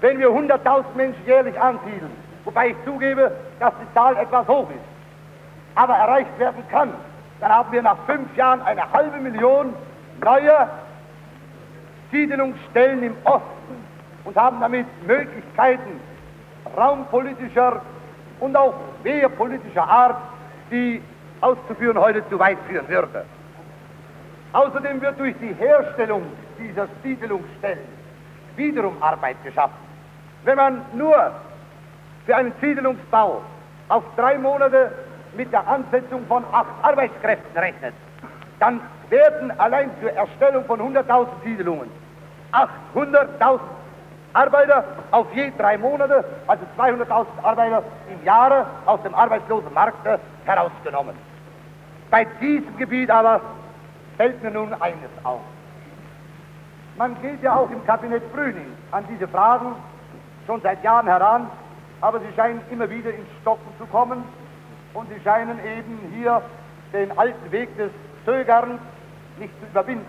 Wenn 0.00 0.18
wir 0.18 0.28
100.000 0.28 0.84
Menschen 0.96 1.26
jährlich 1.26 1.58
ansiedeln, 1.60 2.10
wobei 2.44 2.68
ich 2.68 2.76
zugebe, 2.84 3.32
dass 3.58 3.72
die 3.80 3.94
Zahl 3.94 4.16
etwas 4.16 4.46
hoch 4.48 4.68
ist, 4.70 4.78
aber 5.74 5.94
erreicht 5.94 6.38
werden 6.38 6.62
kann, 6.70 6.92
dann 7.40 7.50
haben 7.50 7.72
wir 7.72 7.82
nach 7.82 7.96
fünf 8.06 8.36
Jahren 8.36 8.60
eine 8.62 8.90
halbe 8.92 9.18
Million 9.18 9.74
neue 10.22 10.68
Siedelungsstellen 12.10 13.02
im 13.02 13.16
Osten 13.24 13.84
und 14.24 14.36
haben 14.36 14.60
damit 14.60 14.86
Möglichkeiten 15.06 16.00
raumpolitischer 16.76 17.82
und 18.40 18.56
auch 18.56 18.74
wehrpolitischer 19.02 19.88
Art, 19.88 20.16
die 20.70 21.02
auszuführen 21.40 21.98
heute 21.98 22.28
zu 22.28 22.38
weit 22.38 22.58
führen 22.68 22.88
würde. 22.88 23.24
Außerdem 24.52 25.00
wird 25.00 25.18
durch 25.18 25.34
die 25.40 25.54
Herstellung 25.54 26.22
dieser 26.58 26.88
Siedelungsstellen 27.02 28.00
wiederum 28.56 29.02
Arbeit 29.02 29.36
geschaffen. 29.44 29.76
Wenn 30.44 30.56
man 30.56 30.82
nur 30.94 31.32
für 32.26 32.36
einen 32.36 32.52
Siedelungsbau 32.60 33.42
auf 33.88 34.04
drei 34.16 34.38
Monate 34.38 34.92
mit 35.36 35.52
der 35.52 35.66
Ansetzung 35.66 36.26
von 36.26 36.44
acht 36.52 36.70
Arbeitskräften 36.82 37.56
rechnet, 37.56 37.94
dann 38.58 38.80
werden 39.08 39.58
allein 39.58 39.90
zur 40.00 40.12
Erstellung 40.12 40.64
von 40.64 40.80
100.000 40.80 41.26
Siedelungen 41.44 41.90
800.000 42.94 43.60
Arbeiter 44.32 44.84
auf 45.10 45.26
je 45.34 45.50
drei 45.58 45.76
Monate, 45.76 46.24
also 46.46 46.64
200.000 46.78 47.26
Arbeiter 47.42 47.82
im 48.08 48.24
Jahre 48.24 48.66
aus 48.86 49.02
dem 49.02 49.14
Arbeitslosenmarkt 49.14 50.06
herausgenommen. 50.44 51.16
Bei 52.10 52.24
diesem 52.40 52.76
Gebiet 52.76 53.10
aber 53.10 53.40
fällt 54.16 54.42
mir 54.42 54.50
nun 54.50 54.72
eines 54.74 55.10
auf. 55.24 55.40
Man 56.96 57.20
geht 57.22 57.42
ja 57.42 57.56
auch 57.56 57.70
im 57.70 57.84
Kabinett 57.86 58.32
Brüning 58.32 58.76
an 58.90 59.04
diese 59.08 59.26
Fragen 59.26 59.74
schon 60.46 60.60
seit 60.60 60.82
Jahren 60.84 61.06
heran, 61.06 61.50
aber 62.00 62.20
sie 62.20 62.32
scheinen 62.36 62.60
immer 62.70 62.88
wieder 62.90 63.10
ins 63.10 63.28
Stocken 63.40 63.72
zu 63.78 63.86
kommen 63.86 64.22
und 64.94 65.08
sie 65.08 65.20
scheinen 65.22 65.58
eben 65.64 65.98
hier 66.14 66.42
den 66.92 67.16
alten 67.16 67.52
Weg 67.52 67.76
des 67.76 67.90
Zögerns 68.24 68.80
nicht 69.38 69.52
zu 69.60 69.66
überwinden. 69.66 70.06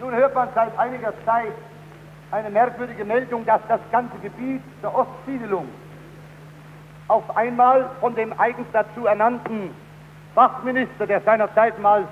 Nun 0.00 0.14
hört 0.14 0.34
man 0.34 0.48
seit 0.54 0.76
einiger 0.78 1.12
Zeit 1.24 1.52
eine 2.30 2.50
merkwürdige 2.50 3.04
Meldung, 3.04 3.44
dass 3.46 3.60
das 3.68 3.80
ganze 3.92 4.16
Gebiet 4.18 4.62
der 4.82 4.94
Ostsiedelung 4.94 5.68
auf 7.08 7.36
einmal 7.36 7.90
von 8.00 8.14
dem 8.14 8.38
eigens 8.38 8.66
dazu 8.72 9.06
ernannten 9.06 9.70
Fachminister, 10.34 11.06
der 11.06 11.20
seinerzeit 11.20 11.78
mal 11.78 12.08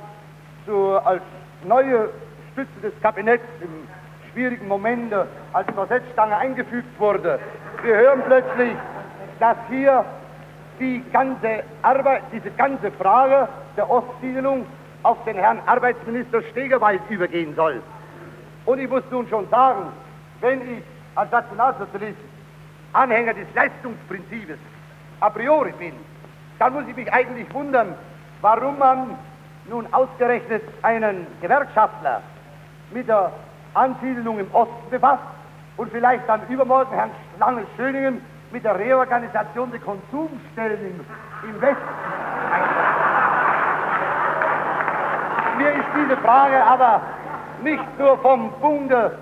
zu, 0.67 0.99
als 1.05 1.23
neue 1.65 2.11
Stütze 2.53 2.81
des 2.83 2.93
Kabinetts 3.01 3.45
im 3.61 3.89
schwierigen 4.33 4.69
Momente 4.69 5.27
als 5.53 5.67
Korsettstange 5.75 6.37
eingefügt 6.37 7.01
wurde. 7.01 7.39
Wir 7.83 7.97
hören 7.97 8.23
plötzlich, 8.27 8.77
dass 9.41 9.57
hier 9.69 10.05
die 10.83 11.03
ganze 11.13 11.63
Arbeit, 11.83 12.23
diese 12.33 12.51
ganze 12.51 12.91
Frage 12.91 13.49
der 13.77 13.89
Ostsiedelung 13.89 14.67
auf 15.05 15.17
den 15.25 15.37
Herrn 15.37 15.61
Arbeitsminister 15.67 16.43
Stegerwald 16.51 17.01
übergehen 17.09 17.55
soll. 17.55 17.81
Und 18.67 18.81
ich 18.81 18.91
muss 18.91 19.05
nun 19.11 19.29
schon 19.29 19.49
sagen, 19.49 19.87
wenn 20.41 20.61
ich 20.61 20.83
als 21.15 21.31
Nationalsozialist 21.31 22.19
Anhänger 22.93 23.35
des 23.35 23.47
Leistungsprinzips 23.55 24.59
a 25.21 25.31
priori 25.31 25.73
bin, 25.79 25.93
dann 26.59 26.73
muss 26.75 26.85
ich 26.89 26.97
mich 26.97 27.13
eigentlich 27.13 27.53
wundern, 27.55 27.95
warum 28.41 28.79
man 28.79 29.17
nun 29.67 29.87
ausgerechnet 29.93 30.63
einen 30.83 31.27
Gewerkschaftler 31.41 32.23
mit 32.93 33.09
der 33.09 33.31
Ansiedelung 33.75 34.41
im 34.41 34.53
Osten 34.53 34.91
befasst 34.91 35.23
und 35.77 35.91
vielleicht 35.93 36.29
dann 36.29 36.41
übermorgen 36.49 36.93
Herrn 36.93 37.11
Schlange 37.37 37.63
Schöningen 37.77 38.21
mit 38.53 38.65
der 38.65 38.79
Reorganisation 38.79 39.71
der 39.71 39.81
Konsumstellen 39.81 40.79
im, 40.81 41.49
im 41.49 41.61
Westen. 41.61 41.83
Mir 45.57 45.71
ist 45.71 45.89
diese 45.97 46.17
Frage 46.19 46.63
aber 46.63 47.01
nicht 47.63 47.99
nur 47.99 48.19
vom 48.19 48.53
Bunde 48.61 49.19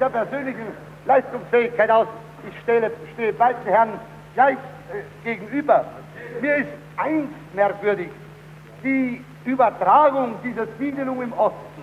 der 0.00 0.08
persönlichen 0.08 0.66
Leistungsfähigkeit 1.06 1.90
aus, 1.90 2.08
ich 2.48 2.60
stelle, 2.62 2.90
stehe 3.14 3.32
beiden 3.32 3.62
Herren 3.64 3.90
gleich 4.34 4.56
äh, 4.56 5.24
gegenüber. 5.24 5.84
Mir 6.40 6.56
ist 6.56 6.70
eins 6.96 7.30
merkwürdig, 7.52 8.10
die 8.82 9.24
Übertragung 9.44 10.34
dieser 10.42 10.66
Siedelung 10.78 11.22
im 11.22 11.32
Osten 11.34 11.82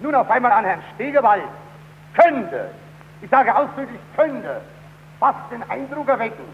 nun 0.00 0.14
auf 0.14 0.30
einmal 0.30 0.52
an 0.52 0.64
Herrn 0.64 0.82
Stegewald 0.94 1.42
könnte, 2.14 2.70
ich 3.20 3.30
sage 3.30 3.54
ausdrücklich 3.54 4.00
könnte, 4.16 4.62
fast 5.20 5.38
den 5.52 5.62
Eindruck 5.70 6.08
erwecken, 6.08 6.44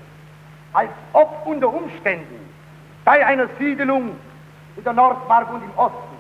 als 0.73 0.91
ob 1.13 1.47
unter 1.47 1.73
Umständen 1.73 2.53
bei 3.05 3.25
einer 3.25 3.47
Siedelung 3.59 4.17
in 4.77 4.85
der 4.85 4.93
Nordmark 4.93 5.51
und 5.53 5.63
im 5.63 5.71
Osten 5.77 6.17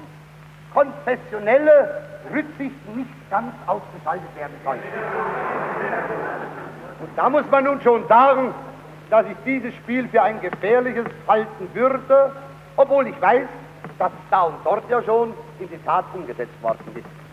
konfessionelle 0.72 2.02
Rücksichten 2.32 2.96
nicht 2.96 3.30
ganz 3.30 3.52
ausgeschaltet 3.66 4.34
werden 4.36 4.54
sollten. 4.64 4.82
Und 7.00 7.10
da 7.16 7.28
muss 7.28 7.44
man 7.50 7.64
nun 7.64 7.80
schon 7.80 8.06
sagen, 8.08 8.54
dass 9.10 9.26
ich 9.26 9.36
dieses 9.44 9.74
Spiel 9.74 10.08
für 10.08 10.22
ein 10.22 10.40
gefährliches 10.40 11.06
halten 11.28 11.68
würde, 11.74 12.32
obwohl 12.76 13.06
ich 13.08 13.20
weiß, 13.20 13.48
dass 13.98 14.12
es 14.12 14.30
da 14.30 14.42
und 14.42 14.56
dort 14.64 14.88
ja 14.90 15.02
schon 15.02 15.32
in 15.58 15.68
die 15.68 15.78
Tat 15.84 16.04
umgesetzt 16.14 16.62
worden 16.62 16.84
ist. 16.94 17.25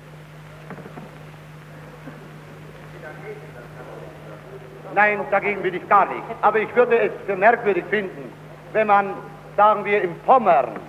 Nein, 4.94 5.20
dagegen 5.32 5.62
bin 5.62 5.74
ich 5.74 5.88
gar 5.90 6.06
nicht. 6.06 6.24
Aber 6.42 6.60
ich 6.60 6.74
würde 6.76 6.98
es 7.00 7.12
für 7.26 7.36
merkwürdig 7.36 7.84
finden, 7.90 8.32
wenn 8.74 8.88
man, 8.88 9.14
sagen 9.58 9.86
wir, 9.86 10.02
im 10.02 10.16
Pommern 10.26 10.80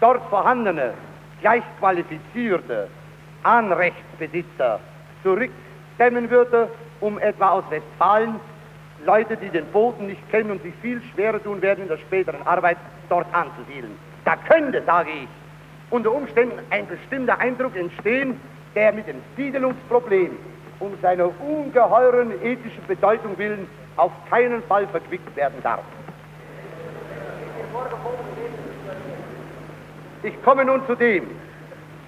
dort 0.00 0.22
vorhandene, 0.28 0.94
gleichqualifizierte 1.40 2.88
Anrechtsbesitzer 3.42 4.80
zurückstemmen 5.22 6.30
würde, 6.30 6.68
um 7.00 7.18
etwa 7.18 7.50
aus 7.50 7.64
Westfalen 7.70 8.40
Leute, 9.06 9.36
die 9.38 9.48
den 9.48 9.64
Boden 9.66 10.08
nicht 10.08 10.30
kennen 10.30 10.50
und 10.50 10.62
sich 10.62 10.74
viel 10.82 11.00
schwerer 11.12 11.42
tun 11.42 11.62
werden 11.62 11.82
in 11.82 11.88
der 11.88 11.96
späteren 11.96 12.46
Arbeit, 12.46 12.76
dort 13.08 13.26
anzusiedeln. 13.32 13.96
Da 14.26 14.36
könnte, 14.36 14.82
sage 14.84 15.10
ich, 15.10 15.28
unter 15.88 16.12
Umständen 16.12 16.58
ein 16.68 16.86
bestimmter 16.86 17.38
Eindruck 17.38 17.74
entstehen, 17.76 18.38
der 18.74 18.92
mit 18.92 19.08
dem 19.08 19.16
Siedelungsproblem 19.36 20.36
um 20.80 20.98
seiner 21.02 21.30
ungeheuren 21.40 22.32
ethischen 22.42 22.84
Bedeutung 22.86 23.36
willen 23.38 23.68
auf 23.96 24.12
keinen 24.28 24.62
Fall 24.64 24.86
verquickt 24.88 25.36
werden 25.36 25.62
darf. 25.62 25.80
Ich 30.22 30.42
komme 30.42 30.64
nun 30.64 30.84
zu 30.86 30.94
dem, 30.94 31.30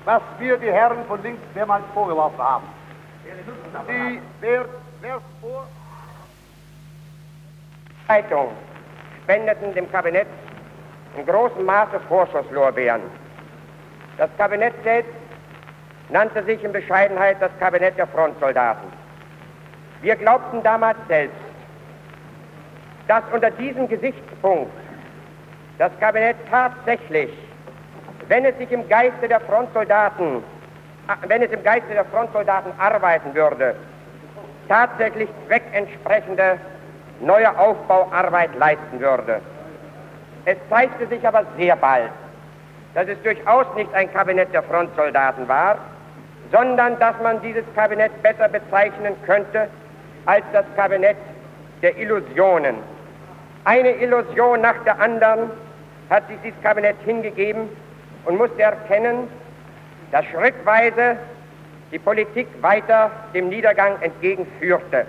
was 0.04 0.22
wir 0.38 0.56
die 0.58 0.70
Herren 0.70 1.04
von 1.06 1.22
links 1.22 1.40
mehrmals 1.54 1.84
vorgeworfen 1.94 2.38
haben. 2.38 2.64
Die, 3.88 4.20
wer, 4.40 4.64
wer 5.00 5.20
vor 5.40 5.66
Zeitung 8.06 8.48
spendeten 9.22 9.72
dem 9.74 9.90
Kabinett 9.90 10.26
in 11.16 11.24
großem 11.26 11.64
Maße 11.64 12.00
Vorschusslorbeeren. 12.08 13.02
Das 14.18 14.30
Kabinett 14.36 14.74
selbst 14.82 15.12
nannte 16.12 16.44
sich 16.44 16.62
in 16.62 16.72
Bescheidenheit 16.72 17.38
das 17.40 17.50
Kabinett 17.58 17.96
der 17.96 18.06
Frontsoldaten. 18.06 18.86
Wir 20.02 20.14
glaubten 20.16 20.62
damals 20.62 20.98
selbst, 21.08 21.36
dass 23.08 23.22
unter 23.32 23.50
diesem 23.50 23.88
Gesichtspunkt 23.88 24.72
das 25.78 25.90
Kabinett 26.00 26.36
tatsächlich, 26.50 27.30
wenn 28.28 28.44
es 28.44 28.56
sich 28.58 28.70
im 28.70 28.86
Geiste 28.88 29.26
der 29.26 29.40
Frontsoldaten, 29.40 30.44
wenn 31.26 31.42
es 31.42 31.50
im 31.50 31.62
Geiste 31.62 31.92
der 31.92 32.04
Frontsoldaten 32.04 32.72
arbeiten 32.78 33.34
würde, 33.34 33.74
tatsächlich 34.68 35.28
zweckentsprechende 35.46 36.58
neue 37.20 37.58
Aufbauarbeit 37.58 38.54
leisten 38.56 39.00
würde. 39.00 39.40
Es 40.44 40.56
zeigte 40.68 41.06
sich 41.06 41.26
aber 41.26 41.44
sehr 41.56 41.76
bald, 41.76 42.10
dass 42.94 43.08
es 43.08 43.20
durchaus 43.22 43.66
nicht 43.76 43.92
ein 43.94 44.12
Kabinett 44.12 44.52
der 44.52 44.62
Frontsoldaten 44.62 45.48
war, 45.48 45.78
sondern 46.52 46.98
dass 46.98 47.14
man 47.22 47.40
dieses 47.42 47.64
Kabinett 47.74 48.22
besser 48.22 48.48
bezeichnen 48.48 49.14
könnte 49.26 49.68
als 50.26 50.44
das 50.52 50.66
Kabinett 50.76 51.16
der 51.80 51.96
Illusionen. 51.96 52.76
Eine 53.64 53.90
Illusion 53.92 54.60
nach 54.60 54.76
der 54.84 55.00
anderen 55.00 55.50
hat 56.10 56.28
sich 56.28 56.36
dieses 56.44 56.60
Kabinett 56.62 56.96
hingegeben 57.04 57.68
und 58.26 58.36
musste 58.36 58.62
erkennen, 58.62 59.28
dass 60.12 60.24
schrittweise 60.26 61.16
die 61.90 61.98
Politik 61.98 62.46
weiter 62.60 63.10
dem 63.34 63.48
Niedergang 63.48 64.00
entgegenführte. 64.00 65.06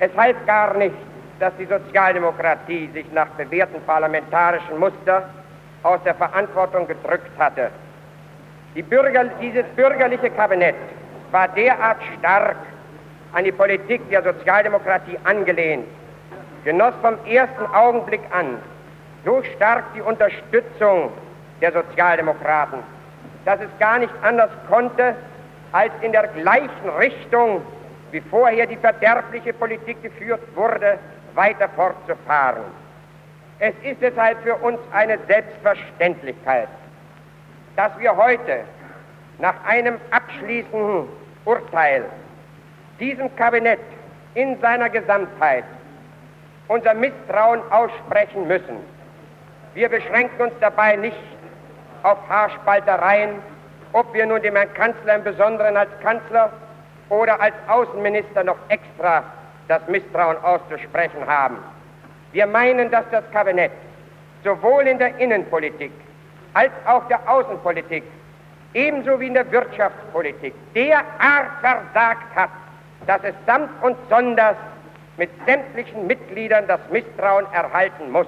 Es 0.00 0.10
half 0.16 0.36
gar 0.46 0.74
nicht, 0.74 0.94
dass 1.38 1.52
die 1.56 1.66
Sozialdemokratie 1.66 2.90
sich 2.92 3.10
nach 3.12 3.28
bewährten 3.28 3.80
parlamentarischen 3.86 4.78
Muster 4.78 5.28
aus 5.82 6.00
der 6.04 6.14
Verantwortung 6.14 6.86
gedrückt 6.86 7.30
hatte. 7.38 7.70
Die 8.74 8.82
Bürger, 8.82 9.24
dieses 9.40 9.64
bürgerliche 9.76 10.30
Kabinett 10.30 10.74
war 11.30 11.48
derart 11.48 11.98
stark 12.18 12.56
an 13.32 13.44
die 13.44 13.52
Politik 13.52 14.08
der 14.10 14.22
Sozialdemokratie 14.22 15.18
angelehnt, 15.24 15.86
genoss 16.64 16.94
vom 17.00 17.16
ersten 17.26 17.66
Augenblick 17.72 18.22
an 18.30 18.58
so 19.24 19.42
stark 19.56 19.84
die 19.94 20.00
Unterstützung 20.00 21.10
der 21.60 21.72
Sozialdemokraten, 21.72 22.80
dass 23.44 23.60
es 23.60 23.70
gar 23.78 23.98
nicht 23.98 24.12
anders 24.22 24.50
konnte, 24.68 25.14
als 25.72 25.92
in 26.02 26.12
der 26.12 26.28
gleichen 26.28 26.88
Richtung, 26.98 27.62
wie 28.10 28.20
vorher 28.20 28.66
die 28.66 28.76
verderbliche 28.76 29.52
Politik 29.52 30.02
geführt 30.02 30.42
wurde, 30.54 30.98
weiter 31.34 31.68
fortzufahren. 31.70 32.62
Es 33.58 33.74
ist 33.82 34.00
deshalb 34.00 34.42
für 34.42 34.56
uns 34.56 34.78
eine 34.92 35.18
Selbstverständlichkeit, 35.26 36.68
dass 37.76 37.92
wir 37.98 38.16
heute 38.16 38.60
nach 39.38 39.54
einem 39.64 39.98
abschließenden 40.10 41.08
Urteil 41.44 42.04
diesem 43.00 43.34
Kabinett 43.36 43.80
in 44.34 44.60
seiner 44.60 44.88
Gesamtheit 44.90 45.64
unser 46.68 46.94
Misstrauen 46.94 47.60
aussprechen 47.70 48.46
müssen. 48.46 48.76
Wir 49.74 49.88
beschränken 49.88 50.40
uns 50.40 50.54
dabei 50.60 50.96
nicht 50.96 51.16
auf 52.02 52.18
Haarspaltereien, 52.28 53.40
ob 53.92 54.12
wir 54.14 54.26
nun 54.26 54.40
dem 54.42 54.56
Herrn 54.56 54.72
Kanzler 54.74 55.16
im 55.16 55.24
Besonderen 55.24 55.76
als 55.76 55.90
Kanzler 56.00 56.52
oder 57.08 57.40
als 57.40 57.54
Außenminister 57.68 58.44
noch 58.44 58.58
extra 58.68 59.24
das 59.68 59.86
Misstrauen 59.88 60.36
auszusprechen 60.42 61.26
haben. 61.26 61.58
Wir 62.32 62.46
meinen, 62.46 62.90
dass 62.90 63.04
das 63.10 63.24
Kabinett 63.32 63.72
sowohl 64.42 64.86
in 64.86 64.98
der 64.98 65.18
Innenpolitik 65.18 65.92
als 66.54 66.72
auch 66.86 67.06
der 67.08 67.20
Außenpolitik 67.28 68.04
ebenso 68.72 69.20
wie 69.20 69.28
in 69.28 69.34
der 69.34 69.50
Wirtschaftspolitik 69.50 70.54
derart 70.74 71.50
versagt 71.60 72.34
hat, 72.34 72.50
dass 73.06 73.22
es 73.22 73.34
samt 73.46 73.70
und 73.82 73.96
sonders 74.08 74.56
mit 75.16 75.30
sämtlichen 75.46 76.06
Mitgliedern 76.06 76.66
das 76.66 76.80
Misstrauen 76.90 77.46
erhalten 77.52 78.10
muss. 78.10 78.26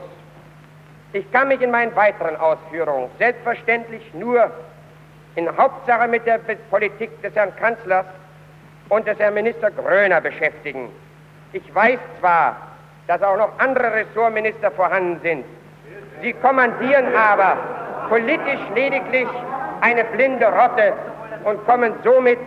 Ich 1.12 1.30
kann 1.32 1.48
mich 1.48 1.60
in 1.60 1.70
meinen 1.70 1.94
weiteren 1.96 2.36
Ausführungen 2.36 3.10
selbstverständlich 3.18 4.02
nur 4.14 4.50
in 5.34 5.54
Hauptsache 5.56 6.08
mit 6.08 6.26
der 6.26 6.38
Politik 6.70 7.10
des 7.22 7.34
Herrn 7.34 7.54
Kanzlers 7.56 8.06
und 8.88 9.06
des 9.06 9.18
Herrn 9.18 9.34
Minister 9.34 9.70
Gröner 9.70 10.20
beschäftigen. 10.20 10.90
Ich 11.52 11.74
weiß 11.74 11.98
zwar, 12.20 12.56
dass 13.06 13.22
auch 13.22 13.36
noch 13.36 13.58
andere 13.58 13.92
Ressortminister 13.92 14.70
vorhanden 14.70 15.20
sind. 15.22 15.44
Sie 16.22 16.32
kommandieren 16.34 17.14
aber 17.14 17.56
politisch 18.08 18.60
lediglich 18.74 19.28
eine 19.80 20.04
blinde 20.04 20.46
Rotte 20.46 20.92
und 21.44 21.64
kommen 21.66 21.92
somit 22.04 22.38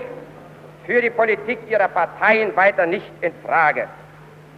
für 0.86 1.02
die 1.02 1.10
Politik 1.10 1.60
ihrer 1.70 1.88
Parteien 1.88 2.56
weiter 2.56 2.86
nicht 2.86 3.12
in 3.22 3.32
Frage. 3.46 3.88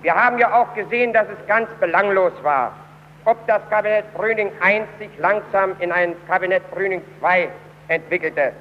Wir 0.01 0.15
haben 0.15 0.37
ja 0.39 0.53
auch 0.59 0.73
gesehen, 0.73 1.13
dass 1.13 1.27
es 1.27 1.47
ganz 1.47 1.69
belanglos 1.79 2.33
war, 2.41 2.71
ob 3.25 3.37
das 3.47 3.61
Kabinett 3.69 4.11
Brüning 4.15 4.51
I 4.65 4.81
sich 4.97 5.11
langsam 5.19 5.75
in 5.79 5.91
ein 5.91 6.15
Kabinett 6.27 6.69
Brüning 6.71 7.01
II 7.21 7.49
entwickelte, 7.87 8.51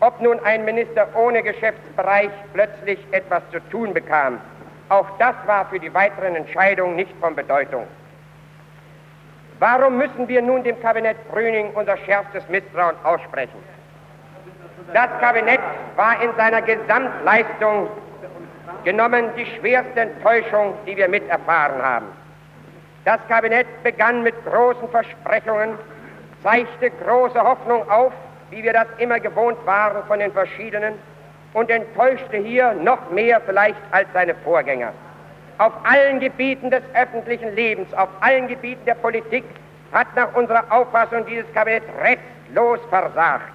ob 0.00 0.20
nun 0.20 0.38
ein 0.44 0.64
Minister 0.64 1.06
ohne 1.14 1.42
Geschäftsbereich 1.42 2.30
plötzlich 2.52 2.98
etwas 3.12 3.42
zu 3.50 3.60
tun 3.70 3.94
bekam. 3.94 4.40
Auch 4.88 5.06
das 5.18 5.34
war 5.46 5.66
für 5.66 5.78
die 5.78 5.94
weiteren 5.94 6.34
Entscheidungen 6.34 6.96
nicht 6.96 7.14
von 7.20 7.34
Bedeutung. 7.34 7.86
Warum 9.60 9.98
müssen 9.98 10.26
wir 10.26 10.40
nun 10.40 10.62
dem 10.64 10.80
Kabinett 10.80 11.16
Brüning 11.30 11.70
unser 11.74 11.98
schärfstes 11.98 12.48
Misstrauen 12.48 12.96
aussprechen? 13.04 13.62
Das 14.94 15.10
Kabinett 15.20 15.60
war 15.96 16.20
in 16.22 16.30
seiner 16.34 16.62
Gesamtleistung 16.62 17.90
genommen 18.84 19.26
die 19.36 19.44
schwerste 19.44 20.00
Enttäuschung, 20.00 20.72
die 20.86 20.96
wir 20.96 21.08
miterfahren 21.08 21.82
haben. 21.82 22.06
Das 23.04 23.20
Kabinett 23.28 23.66
begann 23.82 24.22
mit 24.22 24.34
großen 24.46 24.88
Versprechungen, 24.88 25.78
zeigte 26.42 26.90
große 26.90 27.40
Hoffnung 27.42 27.88
auf, 27.90 28.14
wie 28.48 28.62
wir 28.62 28.72
das 28.72 28.86
immer 28.96 29.20
gewohnt 29.20 29.58
waren 29.66 30.02
von 30.06 30.20
den 30.20 30.32
verschiedenen, 30.32 30.94
und 31.52 31.68
enttäuschte 31.68 32.38
hier 32.38 32.72
noch 32.72 33.10
mehr 33.10 33.42
vielleicht 33.42 33.80
als 33.90 34.08
seine 34.14 34.34
Vorgänger. 34.36 34.94
Auf 35.60 35.74
allen 35.82 36.20
Gebieten 36.20 36.70
des 36.70 36.82
öffentlichen 36.94 37.54
Lebens, 37.54 37.92
auf 37.92 38.08
allen 38.20 38.48
Gebieten 38.48 38.82
der 38.86 38.94
Politik 38.94 39.44
hat 39.92 40.06
nach 40.16 40.34
unserer 40.34 40.64
Auffassung 40.70 41.26
dieses 41.26 41.52
Kabinett 41.52 41.82
restlos 42.00 42.80
versagt. 42.88 43.52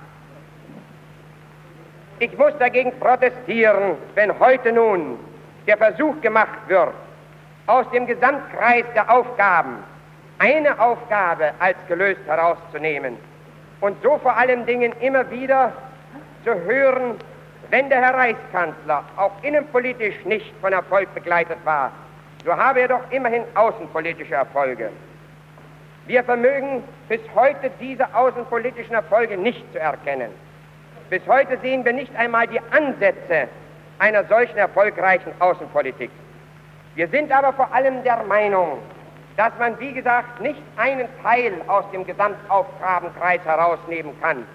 Ich 2.19 2.37
muss 2.37 2.55
dagegen 2.59 2.91
protestieren, 2.99 3.97
wenn 4.13 4.37
heute 4.39 4.71
nun 4.71 5.17
der 5.65 5.77
Versuch 5.77 6.21
gemacht 6.21 6.59
wird, 6.67 6.93
aus 7.65 7.89
dem 7.89 8.05
Gesamtkreis 8.05 8.85
der 8.93 9.11
Aufgaben 9.11 9.77
eine 10.37 10.79
Aufgabe 10.79 11.53
als 11.57 11.77
gelöst 11.87 12.21
herauszunehmen 12.27 13.17
und 13.81 13.99
so 14.03 14.19
vor 14.19 14.37
allen 14.37 14.63
Dingen 14.67 14.93
immer 15.01 15.27
wieder 15.31 15.73
zu 16.43 16.53
hören, 16.53 17.15
wenn 17.75 17.89
der 17.89 18.01
Herr 18.01 18.13
Reichskanzler 18.13 19.03
auch 19.17 19.33
innenpolitisch 19.41 20.23
nicht 20.23 20.53
von 20.61 20.71
Erfolg 20.71 21.13
begleitet 21.13 21.57
war, 21.65 21.91
so 22.45 22.55
habe 22.55 22.79
er 22.79 22.88
doch 22.88 23.01
immerhin 23.11 23.43
außenpolitische 23.53 24.33
Erfolge. 24.33 24.91
Wir 26.05 26.23
vermögen 26.23 26.85
bis 27.09 27.19
heute 27.35 27.69
diese 27.81 28.15
außenpolitischen 28.15 28.95
Erfolge 28.95 29.35
nicht 29.35 29.61
zu 29.73 29.79
erkennen. 29.81 30.31
Bis 31.09 31.21
heute 31.27 31.57
sehen 31.57 31.83
wir 31.83 31.91
nicht 31.91 32.15
einmal 32.15 32.47
die 32.47 32.61
Ansätze 32.71 33.49
einer 33.99 34.23
solchen 34.23 34.55
erfolgreichen 34.55 35.33
Außenpolitik. 35.39 36.11
Wir 36.95 37.09
sind 37.09 37.29
aber 37.29 37.51
vor 37.51 37.73
allem 37.73 38.01
der 38.05 38.23
Meinung, 38.23 38.77
dass 39.35 39.51
man, 39.59 39.77
wie 39.81 39.91
gesagt, 39.91 40.39
nicht 40.39 40.61
einen 40.77 41.09
Teil 41.21 41.51
aus 41.67 41.83
dem 41.91 42.05
Gesamtaufgabenkreis 42.05 43.41
herausnehmen 43.43 44.13
kann. 44.21 44.45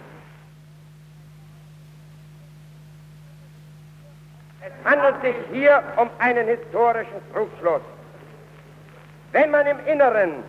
Es 4.63 4.73
handelt 4.85 5.23
sich 5.23 5.35
hier 5.53 5.83
um 5.97 6.11
einen 6.19 6.47
historischen 6.47 7.21
Trugschluss. 7.33 7.81
Wenn 9.33 9.51
man 9.51 9.67
im 9.67 9.79
Inneren 9.87 10.45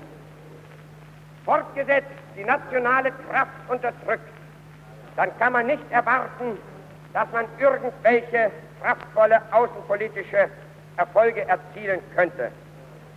fortgesetzt 1.46 2.12
die 2.36 2.44
nationale 2.44 3.12
Kraft 3.30 3.52
unterdrückt, 3.70 4.28
dann 5.16 5.30
kann 5.40 5.54
man 5.54 5.68
nicht 5.68 5.84
erwarten, 5.92 6.58
dass 7.14 7.32
man 7.32 7.46
irgendwelche 7.58 8.52
kraftvolle 8.82 9.42
außenpolitische 9.52 10.50
Erfolge 10.98 11.48
erzielen 11.48 12.02
könnte. 12.16 12.52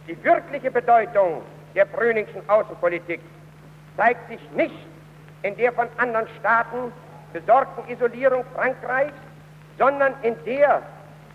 Die 0.07 0.23
wirkliche 0.23 0.71
Bedeutung 0.71 1.43
der 1.75 1.87
Brüningschen 1.87 2.49
Außenpolitik 2.49 3.21
zeigt 3.97 4.29
sich 4.29 4.51
nicht 4.53 4.87
in 5.43 5.57
der 5.57 5.73
von 5.73 5.89
anderen 5.97 6.29
Staaten 6.39 6.93
besorgten 7.33 7.91
Isolierung 7.93 8.45
Frankreichs, 8.55 9.15
sondern 9.79 10.15
in 10.23 10.37
der 10.45 10.83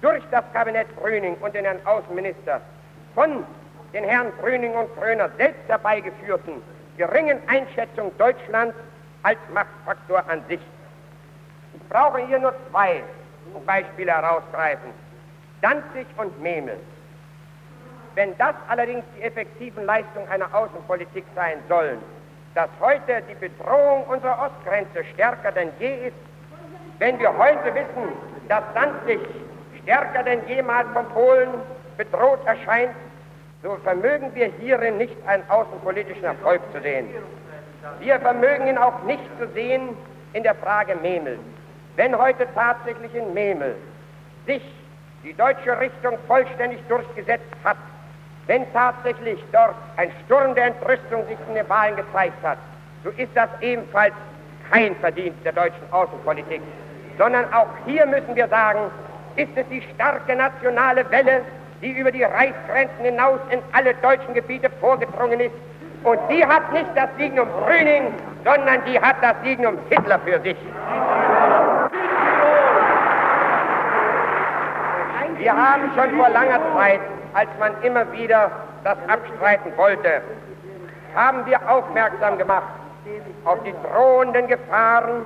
durch 0.02 0.24
das 0.32 0.44
Kabinett 0.54 0.88
Brüning 0.96 1.36
und 1.42 1.54
den 1.54 1.66
Herrn 1.66 1.80
Außenminister 1.86 2.62
von 3.16 3.46
den 3.94 4.04
Herren 4.04 4.32
Brüning 4.40 4.74
und 4.74 4.88
Kröner 4.98 5.30
selbst 5.38 5.68
herbeigeführten 5.68 6.62
geringen 6.98 7.40
Einschätzung 7.48 8.12
Deutschlands 8.18 8.76
als 9.24 9.38
Machtfaktor 9.54 10.24
an 10.30 10.44
sich. 10.48 10.60
Ich 11.74 11.90
brauche 11.90 12.26
hier 12.26 12.40
nur 12.40 12.54
zwei 12.70 13.02
Beispiele 13.66 14.12
herausgreifen. 14.12 14.92
Danzig 15.62 16.08
und 16.18 16.40
Memel. 16.42 16.78
Wenn 18.16 18.38
das 18.38 18.56
allerdings 18.68 19.04
die 19.18 19.24
effektiven 19.24 19.86
Leistungen 19.86 20.28
einer 20.30 20.54
Außenpolitik 20.54 21.26
sein 21.36 21.58
sollen, 21.68 22.00
dass 22.56 22.70
heute 22.80 23.22
die 23.30 23.36
Bedrohung 23.36 24.04
unserer 24.06 24.50
Ostgrenze 24.50 25.04
stärker 25.14 25.52
denn 25.52 25.70
je 25.80 26.08
ist, 26.08 26.18
wenn 27.00 27.18
wir 27.20 27.36
heute 27.38 27.74
wissen, 27.74 28.12
dass 28.50 28.64
Danzig 28.74 29.20
stärker 29.84 30.24
denn 30.24 30.46
jemals 30.48 30.88
von 30.94 31.06
Polen 31.10 31.50
bedroht 31.98 32.40
erscheint, 32.46 32.92
so 33.64 33.78
vermögen 33.84 34.32
wir 34.34 34.48
hierin 34.60 34.98
nicht 34.98 35.16
einen 35.28 35.44
außenpolitischen 35.50 36.24
Erfolg 36.24 36.62
zu 36.74 36.82
sehen. 36.82 37.08
Wir 38.00 38.20
vermögen 38.20 38.68
ihn 38.68 38.78
auch 38.78 39.04
nicht 39.04 39.24
zu 39.40 39.48
sehen 39.54 39.96
in 40.34 40.44
der 40.44 40.56
Frage 40.56 40.96
Memel. 40.96 41.40
Wenn 41.96 42.18
heute 42.18 42.48
tatsächlich 42.56 43.14
in 43.14 43.34
Memel 43.34 43.76
sich 44.46 44.64
die 45.24 45.34
deutsche 45.34 45.80
Richtung 45.80 46.18
vollständig 46.28 46.80
durchgesetzt 46.88 47.54
hat, 47.64 47.78
wenn 48.48 48.72
tatsächlich 48.74 49.44
dort 49.52 49.76
ein 49.98 50.12
Sturm 50.26 50.56
der 50.56 50.68
Entrüstung 50.68 51.26
sich 51.28 51.38
in 51.50 51.56
den 51.56 51.70
Wahlen 51.70 51.96
gezeigt 51.96 52.42
hat, 52.42 52.58
so 53.04 53.10
ist 53.12 53.32
das 53.36 53.50
ebenfalls 53.62 54.14
kein 54.72 54.96
Verdienst 54.96 55.44
der 55.44 55.52
deutschen 55.52 55.92
Außenpolitik, 55.92 56.62
sondern 57.20 57.46
auch 57.54 57.68
hier 57.86 58.06
müssen 58.08 58.36
wir 58.36 58.48
sagen, 58.48 58.80
ist 59.36 59.52
es 59.56 59.68
die 59.70 59.84
starke 59.94 60.36
nationale 60.36 61.10
Welle, 61.12 61.42
die 61.82 61.92
über 61.92 62.12
die 62.12 62.24
Reichsgrenzen 62.24 63.06
hinaus 63.06 63.40
in 63.52 63.60
alle 63.74 63.94
deutschen 63.96 64.34
Gebiete 64.34 64.70
vorgedrungen 64.80 65.40
ist. 65.42 65.56
Und 66.04 66.18
die 66.30 66.46
hat 66.46 66.72
nicht 66.72 66.90
das 66.96 67.10
Signum 67.18 67.48
Brüning, 67.66 68.14
sondern 68.46 68.84
die 68.86 69.00
hat 69.00 69.18
das 69.22 69.36
Signum 69.44 69.78
Hitler 69.90 70.18
für 70.20 70.40
sich. 70.40 70.58
Wir 75.38 75.54
haben 75.56 75.92
schon 75.96 76.18
vor 76.18 76.30
langer 76.30 76.60
Zeit, 76.76 77.02
als 77.34 77.50
man 77.60 77.72
immer 77.84 78.10
wieder 78.14 78.50
das 78.86 78.98
abstreiten 79.08 79.74
wollte, 79.76 80.22
haben 81.16 81.46
wir 81.46 81.60
aufmerksam 81.70 82.38
gemacht 82.38 82.64
auf 83.46 83.58
die 83.64 83.74
drohenden 83.84 84.48
Gefahren, 84.48 85.26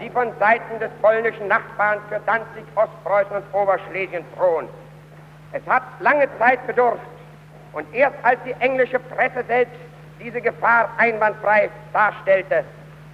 die 0.00 0.10
von 0.10 0.32
Seiten 0.38 0.78
des 0.80 0.90
polnischen 1.02 1.48
Nachbarn 1.48 1.98
für 2.08 2.20
Danzig, 2.26 2.64
Ostpreußen 2.74 3.36
und 3.36 3.44
Oberschlesien 3.52 4.24
drohen. 4.36 4.68
Es 5.52 5.66
hat 5.66 5.82
lange 6.00 6.28
Zeit 6.38 6.66
bedurft 6.66 7.00
und 7.72 7.86
erst 7.94 8.16
als 8.22 8.38
die 8.44 8.54
englische 8.60 8.98
Presse 8.98 9.44
selbst 9.46 9.76
diese 10.20 10.40
Gefahr 10.40 10.88
einwandfrei 10.98 11.70
darstellte, 11.92 12.64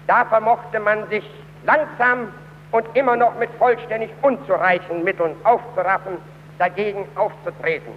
da 0.06 0.24
vermochte 0.24 0.80
man 0.80 1.08
sich 1.08 1.24
langsam 1.64 2.32
und 2.72 2.84
immer 2.94 3.16
noch 3.16 3.34
mit 3.38 3.50
vollständig 3.58 4.10
unzureichenden 4.22 5.04
Mitteln 5.04 5.34
aufzuraffen, 5.44 6.18
dagegen 6.58 7.06
aufzutreten. 7.14 7.92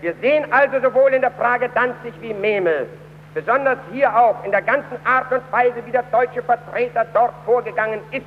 Wir 0.00 0.14
sehen 0.20 0.50
also 0.52 0.80
sowohl 0.80 1.12
in 1.14 1.20
der 1.20 1.30
Frage 1.32 1.68
Danzig 1.74 2.14
wie 2.20 2.34
Memel, 2.34 2.88
besonders 3.34 3.78
hier 3.92 4.14
auch 4.16 4.42
in 4.44 4.50
der 4.50 4.62
ganzen 4.62 4.96
Art 5.04 5.30
und 5.30 5.42
Weise, 5.52 5.84
wie 5.86 5.92
der 5.92 6.02
deutsche 6.04 6.42
Vertreter 6.42 7.06
dort 7.14 7.34
vorgegangen 7.44 8.00
ist, 8.10 8.26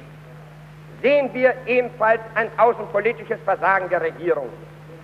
sehen 1.02 1.30
wir 1.34 1.54
ebenfalls 1.66 2.22
ein 2.36 2.50
außenpolitisches 2.58 3.40
Versagen 3.44 3.90
der 3.90 4.02
Regierung. 4.02 4.50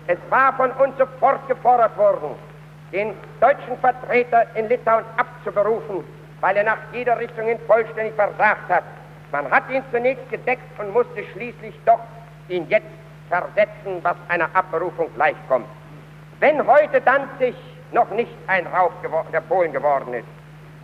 Es 0.08 0.17
war 0.30 0.54
von 0.54 0.71
uns 0.71 0.97
sofort 0.97 1.47
gefordert 1.47 1.95
worden, 1.97 2.36
den 2.91 3.13
deutschen 3.39 3.77
Vertreter 3.80 4.45
in 4.56 4.67
Litauen 4.67 5.06
abzuberufen, 5.17 6.04
weil 6.41 6.58
er 6.58 6.63
nach 6.63 6.80
jeder 6.91 7.19
Richtung 7.19 7.45
hin 7.45 7.60
vollständig 7.67 8.13
versagt 8.15 8.69
hat. 8.69 8.84
Man 9.32 9.49
hat 9.49 9.69
ihn 9.69 9.84
zunächst 9.91 10.30
gedeckt 10.30 10.80
und 10.80 10.91
musste 10.91 11.23
schließlich 11.34 11.80
doch 11.86 11.99
ihn 12.49 12.67
jetzt 12.67 12.88
versetzen, 13.30 13.99
was 14.01 14.15
einer 14.27 14.49
Abberufung 14.54 15.08
gleichkommt. 15.15 15.67
Wenn 16.39 16.65
heute 16.67 16.99
Danzig 17.01 17.56
noch 17.91 18.10
nicht 18.10 18.36
ein 18.47 18.67
Raub 18.67 18.91
der 19.32 19.41
Polen 19.41 19.71
geworden 19.71 20.13
ist, 20.13 20.27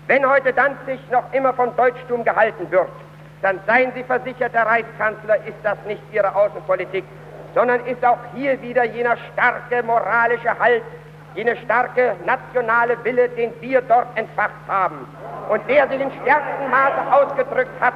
wenn 0.07 0.27
heute 0.29 0.53
Danzig 0.53 0.99
noch 1.11 1.33
immer 1.33 1.53
vom 1.53 1.75
Deutschtum 1.75 2.23
gehalten 2.23 2.71
wird, 2.71 2.87
dann 3.41 3.59
seien 3.67 3.91
Sie 3.95 4.03
versichert, 4.03 4.53
Herr 4.53 4.65
Reichskanzler, 4.65 5.37
ist 5.45 5.57
das 5.63 5.77
nicht 5.85 6.01
Ihre 6.11 6.35
Außenpolitik, 6.35 7.03
sondern 7.53 7.85
ist 7.85 8.03
auch 8.03 8.17
hier 8.35 8.61
wieder 8.61 8.83
jener 8.83 9.15
starke 9.33 9.83
moralische 9.83 10.57
Halt, 10.59 10.83
jene 11.35 11.55
starke 11.57 12.15
nationale 12.25 12.97
Wille, 13.03 13.29
den 13.29 13.53
wir 13.61 13.81
dort 13.81 14.07
entfacht 14.15 14.53
haben 14.67 15.07
und 15.49 15.61
der 15.69 15.87
sich 15.87 16.01
in 16.01 16.11
stärkstem 16.21 16.71
Maße 16.71 17.13
ausgedrückt 17.13 17.79
hat, 17.79 17.93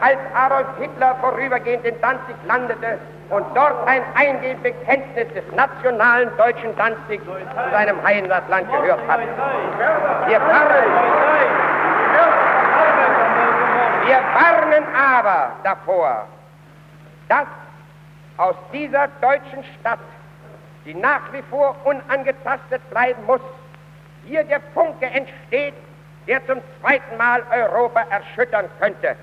als 0.00 0.18
Adolf 0.34 0.66
Hitler 0.78 1.16
vorübergehend 1.20 1.84
in 1.86 1.94
Danzig 2.02 2.36
landete 2.46 2.98
und 3.30 3.44
dort 3.54 3.88
ein 3.88 4.02
eingehendes 4.14 4.62
Bekenntnis 4.62 5.26
des 5.34 5.44
nationalen 5.56 6.30
deutschen 6.36 6.76
Danzig 6.76 7.20
zu 7.24 7.70
seinem 7.72 8.02
Heimatland 8.04 8.70
gehört 8.70 9.00
hat. 9.08 9.20
Wir 10.28 10.40
warnen, 10.40 10.84
wir 14.06 14.18
warnen 14.18 14.84
aber 14.94 15.52
davor, 15.64 16.26
dass 17.28 17.46
aus 18.36 18.54
dieser 18.72 19.08
deutschen 19.20 19.64
Stadt, 19.80 19.98
die 20.84 20.94
nach 20.94 21.32
wie 21.32 21.42
vor 21.50 21.74
unangetastet 21.84 22.88
bleiben 22.90 23.24
muss, 23.26 23.40
hier 24.26 24.44
der 24.44 24.60
Funke 24.74 25.06
entsteht, 25.06 25.74
der 26.26 26.44
zum 26.46 26.60
zweiten 26.80 27.16
Mal 27.16 27.42
Europa 27.50 28.04
erschüttern 28.10 28.68
könnte. 28.80 29.16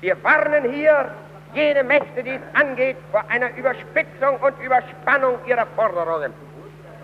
Wir 0.00 0.22
warnen 0.22 0.70
hier 0.72 1.10
jede 1.54 1.84
Mächte, 1.84 2.22
die 2.22 2.30
es 2.30 2.60
angeht, 2.60 2.96
vor 3.10 3.24
einer 3.28 3.54
Überspitzung 3.56 4.36
und 4.38 4.58
Überspannung 4.60 5.38
ihrer 5.46 5.66
Forderungen. 5.74 6.32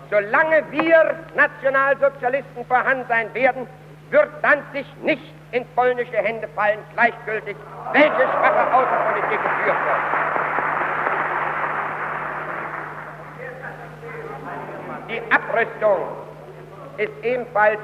Solange 0.09 0.63
wir 0.71 1.15
Nationalsozialisten 1.35 2.65
vorhanden 2.65 3.05
sein 3.07 3.33
werden, 3.33 3.67
wird 4.11 4.29
Danzig 4.41 4.85
nicht 5.01 5.33
in 5.53 5.65
polnische 5.75 6.17
Hände 6.17 6.47
fallen, 6.55 6.79
gleichgültig, 6.93 7.55
welche 7.91 8.09
schwache 8.09 8.73
Außenpolitik 8.73 9.39
geführt 9.43 9.77
wird. 9.85 10.03
Die 15.09 15.21
Abrüstung 15.31 15.99
ist 16.97 17.11
ebenfalls 17.21 17.79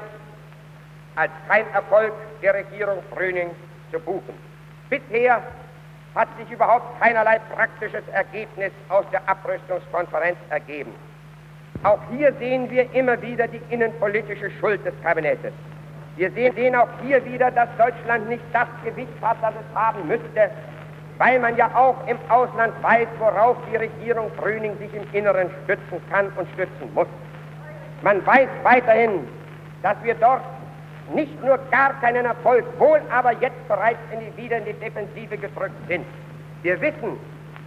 als 1.14 1.30
kein 1.48 1.64
Erfolg 1.72 2.12
der 2.42 2.54
Regierung 2.54 2.98
Brüning 3.10 3.50
zu 3.92 4.00
buchen. 4.00 4.34
Bisher 4.88 5.40
hat 6.16 6.28
sich 6.38 6.50
überhaupt 6.50 7.00
keinerlei 7.00 7.38
praktisches 7.54 8.02
Ergebnis 8.12 8.72
aus 8.88 9.04
der 9.12 9.20
Abrüstungskonferenz 9.28 10.38
ergeben. 10.48 10.92
Auch 11.84 12.00
hier 12.10 12.32
sehen 12.40 12.68
wir 12.68 12.92
immer 12.94 13.20
wieder 13.22 13.46
die 13.46 13.60
innenpolitische 13.70 14.50
Schuld 14.58 14.84
des 14.84 14.94
Kabinettes. 15.04 15.52
Wir 16.20 16.30
sehen 16.52 16.76
auch 16.76 16.88
hier 17.02 17.24
wieder, 17.24 17.50
dass 17.50 17.70
Deutschland 17.78 18.28
nicht 18.28 18.42
das 18.52 18.68
Gewicht 18.84 19.08
hat, 19.22 19.38
das 19.40 19.54
es 19.54 19.74
haben 19.74 20.06
müsste, 20.06 20.50
weil 21.16 21.38
man 21.38 21.56
ja 21.56 21.70
auch 21.74 21.96
im 22.06 22.18
Ausland 22.28 22.74
weiß, 22.82 23.08
worauf 23.18 23.56
die 23.72 23.76
Regierung 23.76 24.30
Grüning 24.36 24.76
sich 24.76 24.92
im 24.92 25.02
Inneren 25.14 25.48
stützen 25.64 25.98
kann 26.10 26.26
und 26.36 26.46
stützen 26.52 26.92
muss. 26.92 27.06
Man 28.02 28.26
weiß 28.26 28.50
weiterhin, 28.64 29.26
dass 29.82 29.96
wir 30.02 30.14
dort 30.14 30.42
nicht 31.14 31.42
nur 31.42 31.58
gar 31.70 31.98
keinen 32.02 32.26
Erfolg, 32.26 32.66
wohl 32.78 33.00
aber 33.10 33.32
jetzt 33.40 33.66
bereits 33.66 34.00
in 34.12 34.20
die, 34.20 34.42
wieder 34.42 34.58
in 34.58 34.66
die 34.66 34.74
Defensive 34.74 35.38
gedrückt 35.38 35.88
sind. 35.88 36.04
Wir 36.60 36.78
wissen, 36.82 37.18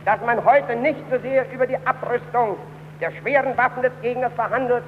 dass 0.06 0.22
man 0.28 0.46
heute 0.46 0.76
nicht 0.76 1.00
so 1.10 1.18
sehr 1.22 1.52
über 1.52 1.66
die 1.66 1.78
Abrüstung 1.88 2.58
der 3.02 3.10
schweren 3.13 3.58
Waffen 3.58 3.82
des 3.82 3.94
Gegners 4.04 4.34
verhandelt, 4.34 4.84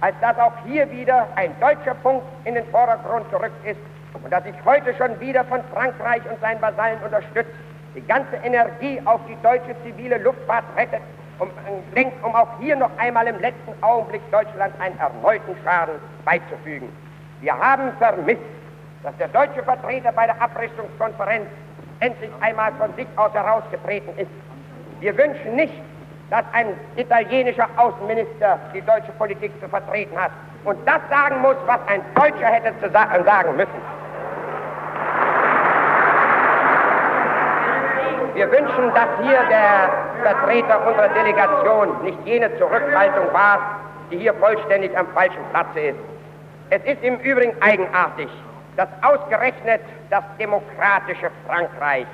als 0.00 0.14
dass 0.20 0.38
auch 0.38 0.52
hier 0.64 0.90
wieder 0.90 1.26
ein 1.36 1.54
deutscher 1.60 1.94
Punkt 1.94 2.24
in 2.44 2.54
den 2.54 2.66
Vordergrund 2.66 3.30
gerückt 3.30 3.64
ist 3.66 3.80
und 4.22 4.32
dass 4.32 4.42
sich 4.44 4.54
heute 4.64 4.94
schon 4.94 5.18
wieder 5.20 5.44
von 5.44 5.60
Frankreich 5.72 6.22
und 6.30 6.40
seinen 6.40 6.60
Vasallen 6.60 6.98
unterstützt, 7.02 7.50
die 7.94 8.00
ganze 8.02 8.36
Energie 8.36 9.00
auf 9.04 9.20
die 9.28 9.36
deutsche 9.42 9.74
zivile 9.84 10.18
Luftfahrt 10.18 10.64
rettet, 10.76 11.00
um, 11.38 11.48
denkt, 11.94 12.22
um 12.24 12.34
auch 12.34 12.48
hier 12.60 12.76
noch 12.76 12.90
einmal 12.98 13.26
im 13.26 13.38
letzten 13.40 13.72
Augenblick 13.82 14.22
Deutschland 14.30 14.72
einen 14.80 14.98
erneuten 14.98 15.56
Schaden 15.64 15.94
beizufügen. 16.24 16.88
Wir 17.40 17.56
haben 17.58 17.92
vermisst, 17.98 18.40
dass 19.02 19.16
der 19.16 19.28
deutsche 19.28 19.62
Vertreter 19.62 20.12
bei 20.12 20.26
der 20.26 20.40
Abrüstungskonferenz 20.40 21.46
endlich 22.00 22.30
einmal 22.40 22.72
von 22.78 22.94
sich 22.94 23.06
aus 23.16 23.32
herausgetreten 23.32 24.16
ist. 24.18 24.30
Wir 25.00 25.16
wünschen 25.16 25.56
nicht, 25.56 25.72
dass 26.30 26.44
ein 26.52 26.66
italienischer 26.96 27.68
Außenminister 27.76 28.58
die 28.72 28.80
deutsche 28.82 29.12
Politik 29.18 29.52
zu 29.60 29.68
vertreten 29.68 30.16
hat 30.18 30.30
und 30.64 30.78
das 30.86 31.00
sagen 31.10 31.40
muss, 31.40 31.56
was 31.66 31.80
ein 31.88 32.00
Deutscher 32.14 32.46
hätte 32.46 32.72
zu 32.80 32.90
sagen 32.90 33.56
müssen. 33.56 34.00
Wir 38.34 38.50
wünschen, 38.50 38.94
dass 38.94 39.08
hier 39.22 39.42
der 39.50 39.90
Vertreter 40.22 40.86
unserer 40.86 41.08
Delegation 41.08 42.02
nicht 42.04 42.18
jene 42.24 42.56
Zurückhaltung 42.58 43.32
war, 43.32 43.58
die 44.10 44.18
hier 44.18 44.34
vollständig 44.34 44.96
am 44.96 45.06
falschen 45.08 45.44
Platze 45.50 45.80
ist. 45.80 45.98
Es 46.70 46.82
ist 46.84 47.02
im 47.02 47.18
Übrigen 47.18 47.54
eigenartig, 47.60 48.28
dass 48.76 48.88
ausgerechnet 49.02 49.80
das 50.10 50.22
demokratische 50.38 51.30
Frankreich 51.46 52.06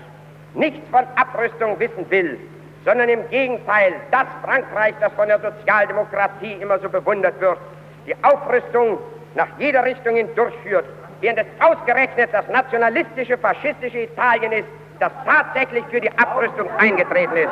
nichts 0.54 0.88
von 0.90 1.04
Abrüstung 1.16 1.78
wissen 1.78 2.10
will, 2.10 2.40
sondern 2.86 3.08
im 3.08 3.28
Gegenteil 3.28 3.94
das 4.12 4.26
Frankreich, 4.42 4.94
das 5.00 5.12
von 5.14 5.28
der 5.28 5.40
Sozialdemokratie 5.40 6.52
immer 6.60 6.78
so 6.78 6.88
bewundert 6.88 7.38
wird, 7.40 7.58
die 8.06 8.14
Aufrüstung 8.22 8.98
nach 9.34 9.48
jeder 9.58 9.84
Richtung 9.84 10.14
hin 10.14 10.28
durchführt, 10.36 10.86
während 11.20 11.40
es 11.40 11.46
ausgerechnet 11.58 12.30
das 12.32 12.46
nationalistische, 12.48 13.36
faschistische 13.38 13.98
Italien 13.98 14.52
ist, 14.52 14.68
das 15.00 15.10
tatsächlich 15.26 15.84
für 15.90 16.00
die 16.00 16.10
Abrüstung 16.16 16.70
eingetreten 16.78 17.36
ist. 17.36 17.50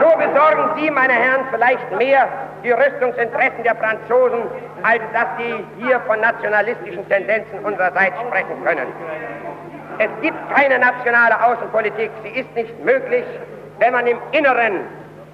So 0.00 0.18
besorgen 0.18 0.68
Sie, 0.76 0.90
meine 0.90 1.14
Herren, 1.14 1.46
vielleicht 1.50 1.90
mehr 1.96 2.28
die 2.64 2.72
Rüstungsinteressen 2.72 3.62
der 3.62 3.76
Franzosen, 3.76 4.42
als 4.82 5.00
dass 5.14 5.26
Sie 5.38 5.64
hier 5.78 6.00
von 6.00 6.20
nationalistischen 6.20 7.08
Tendenzen 7.08 7.60
unsererseits 7.60 8.20
sprechen 8.20 8.64
können. 8.64 8.88
Es 9.98 10.10
gibt 10.20 10.36
keine 10.54 10.78
nationale 10.78 11.42
Außenpolitik. 11.42 12.10
Sie 12.24 12.40
ist 12.40 12.54
nicht 12.54 12.84
möglich, 12.84 13.24
wenn 13.80 13.92
man 13.92 14.06
im 14.06 14.18
Inneren 14.32 14.80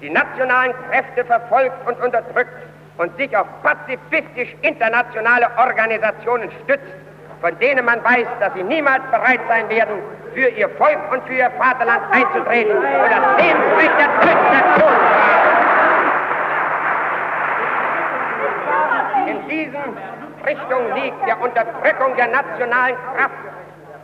die 0.01 0.09
nationalen 0.09 0.73
Kräfte 0.89 1.23
verfolgt 1.25 1.87
und 1.87 1.99
unterdrückt 2.03 2.51
und 2.97 3.15
sich 3.17 3.35
auf 3.37 3.47
pazifistisch 3.61 4.55
internationale 4.61 5.47
Organisationen 5.57 6.49
stützt, 6.63 6.83
von 7.41 7.57
denen 7.59 7.85
man 7.85 8.03
weiß, 8.03 8.27
dass 8.39 8.53
sie 8.55 8.63
niemals 8.63 9.03
bereit 9.11 9.41
sein 9.47 9.69
werden, 9.69 9.99
für 10.33 10.49
ihr 10.49 10.69
Volk 10.69 10.97
und 11.11 11.23
für 11.27 11.33
ihr 11.35 11.51
Vaterland 11.51 12.01
einzutreten 12.11 12.77
und 12.77 12.83
das 12.83 13.43
Lebensrecht 13.43 13.99
der 13.99 14.07
Nation 14.07 14.91
haben. 14.91 15.47
diesen 19.49 19.97
Richtung 20.45 20.93
liegt, 20.95 21.27
der 21.27 21.41
Unterdrückung 21.41 22.15
der 22.15 22.27
nationalen 22.27 22.95
Kraft, 23.15 23.33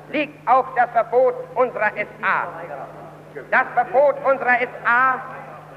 liegt 0.09 0.47
auch 0.47 0.65
das 0.75 0.89
Verbot 0.91 1.35
unserer 1.55 1.91
SA. 1.95 3.02
Das 3.51 3.65
Verbot 3.73 4.15
unserer 4.25 4.59
SA 4.59 5.21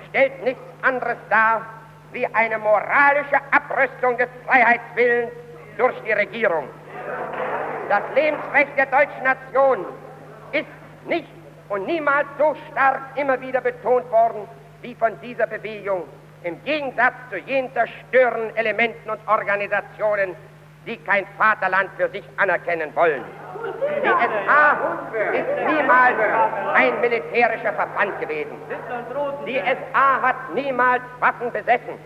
stellt 0.08 0.44
nichts 0.44 0.62
anderes 0.82 1.16
dar 1.30 1.64
wie 2.12 2.26
eine 2.34 2.58
moralische 2.58 3.36
Abrüstung 3.50 4.16
des 4.18 4.28
Freiheitswillens 4.46 5.32
durch 5.76 5.94
die 6.06 6.12
Regierung. 6.12 6.68
Das 7.88 8.02
Lebensrecht 8.14 8.76
der 8.76 8.86
deutschen 8.86 9.22
Nation 9.22 9.86
ist 10.52 10.66
nicht 11.06 11.28
und 11.68 11.86
niemals 11.86 12.26
so 12.38 12.54
stark 12.70 13.00
immer 13.16 13.40
wieder 13.40 13.60
betont 13.60 14.10
worden 14.10 14.48
wie 14.82 14.94
von 14.94 15.18
dieser 15.20 15.46
Bewegung, 15.46 16.04
im 16.42 16.62
Gegensatz 16.64 17.14
zu 17.30 17.38
jenen 17.38 17.72
zerstörenden 17.72 18.54
Elementen 18.56 19.10
und 19.10 19.18
Organisationen, 19.26 20.36
die 20.86 20.96
kein 20.98 21.26
Vaterland 21.36 21.90
für 21.96 22.08
sich 22.10 22.24
anerkennen 22.36 22.94
wollen. 22.94 23.24
Die 24.02 24.08
SA 24.08 24.72
ist 25.32 25.66
niemals 25.66 26.14
ein 26.74 27.00
militärischer 27.00 27.72
Verband 27.72 28.20
gewesen. 28.20 28.56
Die 29.46 29.58
SA 29.58 30.22
hat 30.22 30.54
niemals 30.54 31.02
Waffen 31.20 31.50
besessen. 31.50 31.98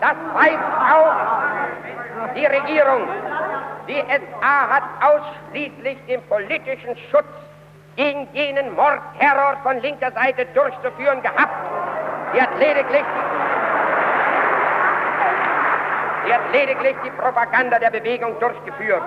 Das 0.00 0.14
weiß 0.34 0.58
auch 0.92 2.34
die 2.34 2.46
Regierung. 2.46 3.08
Die 3.86 4.00
SA 4.00 4.68
hat 4.68 4.82
ausschließlich 5.00 5.98
den 6.08 6.22
politischen 6.22 6.96
Schutz 7.10 7.26
gegen 7.96 8.28
jenen 8.32 8.74
Mordterror 8.74 9.56
von 9.62 9.80
linker 9.80 10.12
Seite 10.12 10.46
durchzuführen 10.54 11.20
gehabt. 11.22 11.54
Sie 12.32 12.40
hat 12.40 12.58
lediglich 12.58 13.04
Sie 16.24 16.32
hat 16.34 16.52
lediglich 16.52 16.96
die 17.04 17.10
Propaganda 17.10 17.78
der 17.78 17.90
Bewegung 17.90 18.38
durchgeführt. 18.40 19.02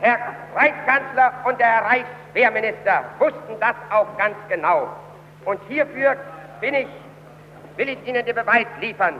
Herr 0.00 0.18
Reichskanzler 0.54 1.32
und 1.44 1.58
der 1.58 1.66
Herr 1.66 1.84
Reichswehrminister 1.84 3.04
wussten 3.18 3.58
das 3.60 3.74
auch 3.90 4.06
ganz 4.16 4.36
genau. 4.48 4.88
Und 5.44 5.60
hierfür 5.68 6.16
bin 6.60 6.74
ich, 6.74 6.88
will 7.76 7.88
ich 7.88 8.06
Ihnen 8.06 8.24
den 8.24 8.34
Beweis 8.34 8.66
liefern. 8.80 9.14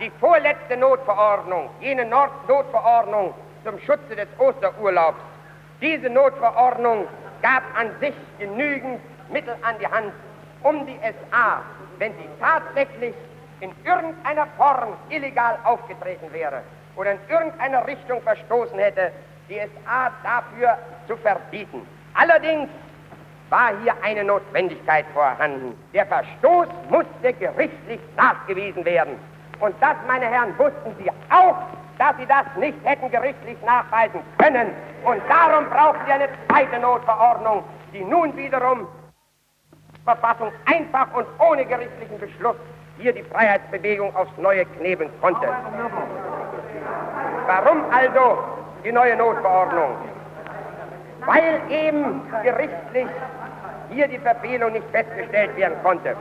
Die 0.00 0.10
vorletzte 0.18 0.76
Notverordnung, 0.76 1.70
jene 1.80 2.04
Notverordnung 2.04 3.32
zum 3.64 3.78
Schutze 3.80 4.16
des 4.16 4.28
Osterurlaubs, 4.38 5.20
diese 5.80 6.10
Notverordnung 6.10 7.06
gab 7.42 7.62
an 7.78 7.90
sich 8.00 8.14
genügend 8.38 9.00
Mittel 9.30 9.54
an 9.62 9.76
die 9.80 9.86
Hand, 9.86 10.12
um 10.62 10.86
die 10.86 10.98
SA, 11.02 11.62
wenn 11.98 12.12
sie 12.12 12.28
tatsächlich 12.40 13.14
in 13.60 13.70
irgendeiner 13.84 14.46
Form 14.56 14.94
illegal 15.08 15.58
aufgetreten 15.64 16.32
wäre 16.32 16.62
oder 16.96 17.12
in 17.12 17.18
irgendeiner 17.28 17.86
Richtung 17.86 18.20
verstoßen 18.22 18.78
hätte, 18.78 19.10
die 19.48 19.58
SA 19.58 20.10
dafür 20.22 20.78
zu 21.06 21.16
verbieten. 21.16 21.86
Allerdings 22.14 22.68
war 23.50 23.72
hier 23.82 23.94
eine 24.02 24.24
Notwendigkeit 24.24 25.04
vorhanden. 25.12 25.78
Der 25.92 26.06
Verstoß 26.06 26.68
musste 26.88 27.32
gerichtlich 27.32 28.00
nachgewiesen 28.16 28.84
werden. 28.84 29.18
Und 29.60 29.74
das, 29.80 29.96
meine 30.06 30.26
Herren, 30.26 30.56
wussten 30.58 30.94
Sie 30.98 31.10
auch, 31.30 31.56
dass 31.98 32.16
Sie 32.16 32.26
das 32.26 32.44
nicht 32.58 32.78
hätten 32.84 33.10
gerichtlich 33.10 33.56
nachweisen 33.64 34.20
können. 34.38 34.70
Und 35.04 35.22
darum 35.28 35.68
brauchen 35.70 36.00
Sie 36.06 36.12
eine 36.12 36.28
zweite 36.48 36.78
Notverordnung, 36.80 37.62
die 37.92 38.02
nun 38.02 38.36
wiederum 38.36 38.88
Verfassung 40.04 40.52
einfach 40.66 41.14
und 41.14 41.26
ohne 41.38 41.64
gerichtlichen 41.64 42.18
Beschluss 42.18 42.56
hier 42.98 43.12
die 43.12 43.22
Freiheitsbewegung 43.24 44.14
aufs 44.14 44.36
Neue 44.38 44.64
knebeln 44.64 45.10
konnte. 45.20 45.48
Warum 47.46 47.82
also 47.90 48.38
die 48.84 48.92
neue 48.92 49.16
Notverordnung? 49.16 49.96
Weil 51.26 51.60
eben 51.70 52.22
gerichtlich 52.42 53.08
hier 53.90 54.08
die 54.08 54.18
Verfehlung 54.18 54.72
nicht 54.72 54.86
festgestellt 54.90 55.56
werden 55.56 55.76
konnte. 55.82 56.16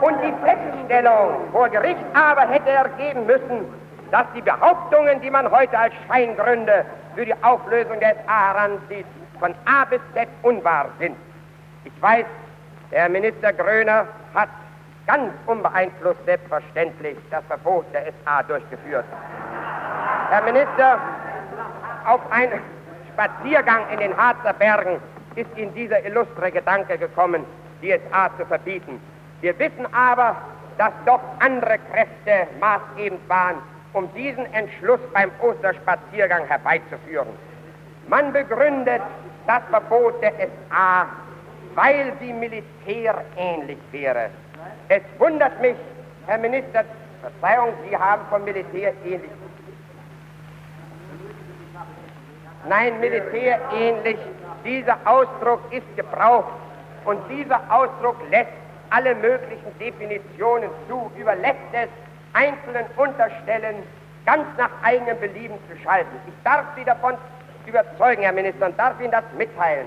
Und 0.00 0.16
die 0.22 0.32
Feststellung 0.44 1.50
vor 1.52 1.68
Gericht 1.68 2.04
aber 2.14 2.42
hätte 2.48 2.70
ergeben 2.70 3.26
müssen, 3.26 3.66
dass 4.10 4.26
die 4.34 4.42
Behauptungen, 4.42 5.20
die 5.20 5.30
man 5.30 5.50
heute 5.50 5.78
als 5.78 5.94
Scheingründe 6.06 6.84
für 7.14 7.24
die 7.24 7.34
Auflösung 7.42 7.98
der 8.00 8.16
SA 8.26 8.54
heranzieht, 8.54 9.06
von 9.38 9.54
A 9.64 9.84
bis 9.84 10.00
Z 10.14 10.28
unwahr 10.42 10.88
sind. 10.98 11.16
Ich 11.84 12.02
weiß, 12.02 12.26
der 12.90 13.08
Minister 13.08 13.52
Gröner 13.52 14.06
hat 14.34 14.48
ganz 15.12 15.30
unbeeinflusst 15.46 16.24
selbstverständlich 16.24 17.18
das 17.30 17.44
Verbot 17.44 17.84
der 17.92 18.12
SA 18.24 18.42
durchgeführt. 18.44 19.04
Herr 20.30 20.42
Minister, 20.42 20.98
auf 22.06 22.20
einen 22.30 22.60
Spaziergang 23.12 23.82
in 23.92 23.98
den 23.98 24.16
Harzer 24.16 24.54
Bergen 24.54 25.00
ist 25.34 25.50
Ihnen 25.56 25.74
dieser 25.74 26.02
illustre 26.06 26.50
Gedanke 26.50 26.96
gekommen, 26.96 27.44
die 27.82 27.92
SA 28.10 28.30
zu 28.38 28.46
verbieten. 28.46 29.00
Wir 29.42 29.58
wissen 29.58 29.86
aber, 29.92 30.34
dass 30.78 30.92
doch 31.04 31.20
andere 31.40 31.78
Kräfte 31.90 32.48
maßgebend 32.58 33.28
waren, 33.28 33.56
um 33.92 34.08
diesen 34.14 34.50
Entschluss 34.54 35.00
beim 35.12 35.30
Osterspaziergang 35.42 36.46
herbeizuführen. 36.46 37.28
Man 38.08 38.32
begründet 38.32 39.02
das 39.46 39.62
Verbot 39.68 40.22
der 40.22 40.32
SA, 40.70 41.06
weil 41.74 42.12
sie 42.18 42.32
militärähnlich 42.32 43.78
wäre. 43.90 44.30
Es 44.88 45.02
wundert 45.18 45.60
mich, 45.60 45.76
Herr 46.26 46.38
Minister, 46.38 46.84
Verzeihung, 47.20 47.72
Sie 47.88 47.96
haben 47.96 48.22
von 48.28 48.44
Militär 48.44 48.92
ähnlich. 49.04 49.30
Nein, 52.68 53.00
Militär 53.00 53.58
ähnlich. 53.74 54.18
Dieser 54.64 54.96
Ausdruck 55.04 55.60
ist 55.72 55.96
gebraucht 55.96 56.52
und 57.04 57.18
dieser 57.28 57.60
Ausdruck 57.68 58.16
lässt 58.30 58.52
alle 58.90 59.14
möglichen 59.14 59.78
Definitionen 59.80 60.70
zu, 60.88 61.10
überlässt 61.16 61.58
es 61.72 61.88
einzelnen 62.34 62.86
Unterstellen 62.96 63.76
ganz 64.26 64.46
nach 64.56 64.70
eigenem 64.82 65.18
Belieben 65.18 65.56
zu 65.68 65.76
schalten. 65.82 66.14
Ich 66.26 66.34
darf 66.44 66.64
Sie 66.76 66.84
davon 66.84 67.14
überzeugen, 67.66 68.22
Herr 68.22 68.32
Minister, 68.32 68.66
und 68.66 68.78
darf 68.78 69.00
Ihnen 69.00 69.10
das 69.10 69.24
mitteilen 69.36 69.86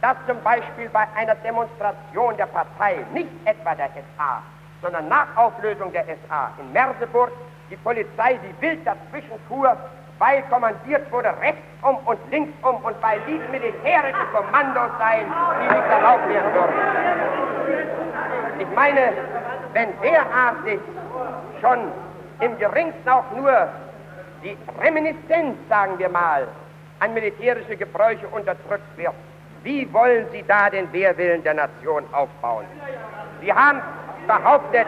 dass 0.00 0.16
zum 0.26 0.40
Beispiel 0.42 0.88
bei 0.90 1.06
einer 1.16 1.34
Demonstration 1.36 2.36
der 2.36 2.46
Partei, 2.46 3.04
nicht 3.12 3.30
etwa 3.44 3.74
der 3.74 3.88
SA, 3.88 4.42
sondern 4.82 5.08
nach 5.08 5.26
Auflösung 5.36 5.92
der 5.92 6.04
SA 6.04 6.50
in 6.58 6.72
Merseburg, 6.72 7.32
die 7.70 7.76
Polizei, 7.76 8.38
die 8.42 8.62
wild 8.62 8.86
dazwischen 8.86 9.38
fuhr, 9.48 9.76
weil 10.18 10.42
kommandiert 10.44 11.10
wurde 11.12 11.34
rechts 11.40 11.62
um 11.82 11.96
und 12.06 12.18
links 12.30 12.52
um 12.62 12.76
und 12.76 13.02
weil 13.02 13.20
dies 13.26 13.40
militärische 13.50 14.24
Kommandos 14.32 14.90
seien, 14.98 15.26
die 15.60 15.74
nicht 15.74 15.86
erlaubt 15.88 16.28
werden 16.28 16.52
dürfen. 16.52 16.74
Ich 18.58 18.74
meine, 18.74 19.12
wenn 19.72 19.88
derartig 20.00 20.80
schon 21.60 21.78
im 22.40 22.58
geringsten 22.58 23.08
auch 23.08 23.30
nur 23.34 23.68
die 24.42 24.56
Reminiszenz, 24.80 25.56
sagen 25.68 25.98
wir 25.98 26.08
mal, 26.08 26.46
an 27.00 27.12
militärische 27.12 27.76
Gebräuche 27.76 28.26
unterdrückt 28.28 28.96
wird, 28.96 29.14
wie 29.66 29.92
wollen 29.92 30.26
Sie 30.30 30.44
da 30.46 30.70
den 30.70 30.90
Wehrwillen 30.92 31.42
der 31.42 31.54
Nation 31.54 32.04
aufbauen? 32.12 32.64
Sie 33.42 33.52
haben 33.52 33.82
behauptet, 34.28 34.86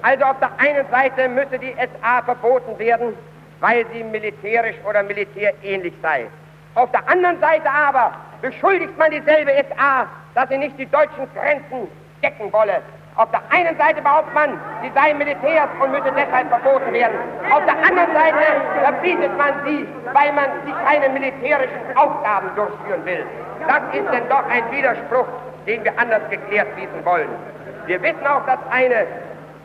also 0.00 0.24
auf 0.24 0.38
der 0.38 0.50
einen 0.58 0.88
Seite 0.90 1.28
müsse 1.28 1.58
die 1.58 1.74
SA 1.74 2.22
verboten 2.22 2.78
werden, 2.78 3.12
weil 3.60 3.84
sie 3.92 4.02
militärisch 4.02 4.76
oder 4.88 5.02
militärähnlich 5.02 5.92
sei. 6.00 6.26
Auf 6.74 6.90
der 6.90 7.06
anderen 7.08 7.38
Seite 7.40 7.70
aber 7.70 8.12
beschuldigt 8.40 8.96
man 8.96 9.10
dieselbe 9.10 9.52
SA, 9.68 10.06
dass 10.34 10.48
sie 10.48 10.58
nicht 10.58 10.78
die 10.78 10.86
deutschen 10.86 11.28
Grenzen 11.34 11.88
decken 12.22 12.50
wolle. 12.52 12.80
Auf 13.16 13.30
der 13.30 13.40
einen 13.50 13.76
Seite 13.78 14.02
behauptet 14.02 14.34
man, 14.34 14.60
sie 14.82 14.90
sei 14.94 15.14
Militärs 15.14 15.70
und 15.80 15.90
müsse 15.90 16.12
deshalb 16.14 16.48
verboten 16.50 16.92
werden. 16.92 17.16
Auf 17.50 17.64
der 17.64 17.76
anderen 17.76 18.12
Seite 18.12 18.44
verbietet 18.82 19.36
man 19.38 19.54
sie, 19.64 19.88
weil 20.12 20.32
man 20.32 20.44
sie 20.66 20.72
keine 20.84 21.08
militärischen 21.08 21.96
Aufgaben 21.96 22.50
durchführen 22.56 23.04
will. 23.06 23.24
Das 23.66 23.80
ist 23.94 24.12
denn 24.12 24.28
doch 24.28 24.44
ein 24.50 24.70
Widerspruch, 24.70 25.26
den 25.66 25.82
wir 25.82 25.98
anders 25.98 26.28
geklärt 26.28 26.68
wissen 26.76 27.04
wollen. 27.04 27.28
Wir 27.86 28.02
wissen 28.02 28.26
auch 28.26 28.44
das 28.44 28.58
eine, 28.70 29.06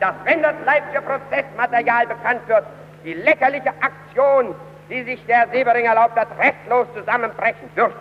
dass 0.00 0.14
wenn 0.24 0.42
das 0.42 0.54
Leipziger 0.64 1.02
Prozessmaterial 1.02 2.06
bekannt 2.06 2.48
wird, 2.48 2.64
die 3.04 3.12
lächerliche 3.12 3.70
Aktion, 3.80 4.54
die 4.88 5.02
sich 5.02 5.24
der 5.26 5.46
Sebering 5.52 5.84
erlaubt 5.84 6.18
hat, 6.18 6.28
restlos 6.38 6.86
zusammenbrechen 6.94 7.70
wird. 7.74 7.92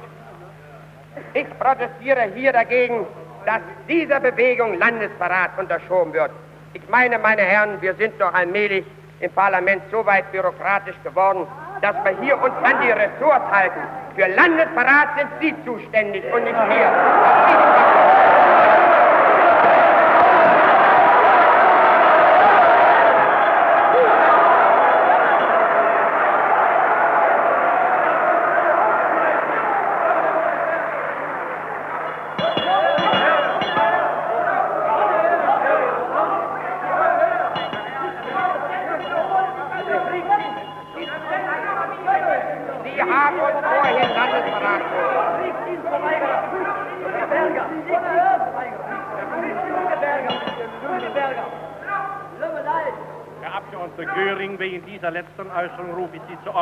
Ich 1.33 1.47
protestiere 1.59 2.29
hier 2.33 2.53
dagegen, 2.53 3.05
dass 3.45 3.61
dieser 3.87 4.19
Bewegung 4.19 4.77
Landesverrat 4.77 5.51
unterschoben 5.57 6.13
wird. 6.13 6.31
Ich 6.73 6.87
meine, 6.89 7.19
meine 7.19 7.41
Herren, 7.41 7.81
wir 7.81 7.93
sind 7.95 8.13
doch 8.19 8.33
allmählich 8.33 8.85
im 9.19 9.31
Parlament 9.31 9.81
so 9.91 10.05
weit 10.05 10.31
bürokratisch 10.31 10.95
geworden, 11.03 11.47
dass 11.81 11.95
wir 12.03 12.17
hier 12.21 12.41
uns 12.41 12.53
an 12.63 12.81
die 12.81 12.91
Ressorts 12.91 13.51
halten. 13.51 13.79
Für 14.15 14.27
Landesverrat 14.27 15.09
sind 15.17 15.29
Sie 15.41 15.55
zuständig 15.65 16.23
und 16.33 16.43
nicht 16.43 16.55
wir. 16.55 18.30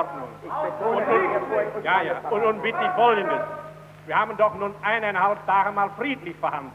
Ordnung. 0.10 1.76
Und, 1.76 1.84
ja, 1.84 2.01
ja. 2.01 2.14
Und 2.30 2.43
nun 2.43 2.62
bitte 2.62 2.80
ich 2.82 2.91
Folgendes. 2.91 3.39
Wir 4.05 4.20
haben 4.20 4.36
doch 4.38 4.55
nun 4.55 4.74
eineinhalb 4.82 5.45
Tage 5.45 5.72
mal 5.72 5.89
friedlich 5.97 6.36
verhandelt. 6.38 6.74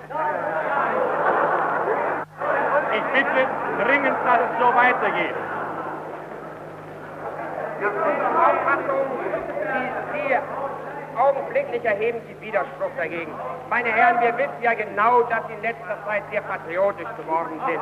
Ich 2.92 3.02
bitte 3.12 3.48
dringend, 3.84 4.16
dass 4.24 4.38
es 4.38 4.58
so 4.60 4.74
weitergeht. 4.74 5.34
Auffassung, 7.84 9.06
die, 9.74 10.28
die 10.28 10.38
augenblicklich 11.18 11.84
erheben 11.84 12.20
Sie 12.28 12.46
Widerspruch 12.46 12.90
dagegen. 12.96 13.32
Meine 13.68 13.90
Herren, 13.90 14.20
wir 14.20 14.36
wissen 14.38 14.62
ja 14.62 14.74
genau, 14.74 15.22
dass 15.22 15.46
Sie 15.48 15.54
in 15.54 15.62
letzter 15.62 15.98
Zeit 16.06 16.22
sehr 16.30 16.42
patriotisch 16.42 17.08
geworden 17.16 17.60
sind. 17.66 17.80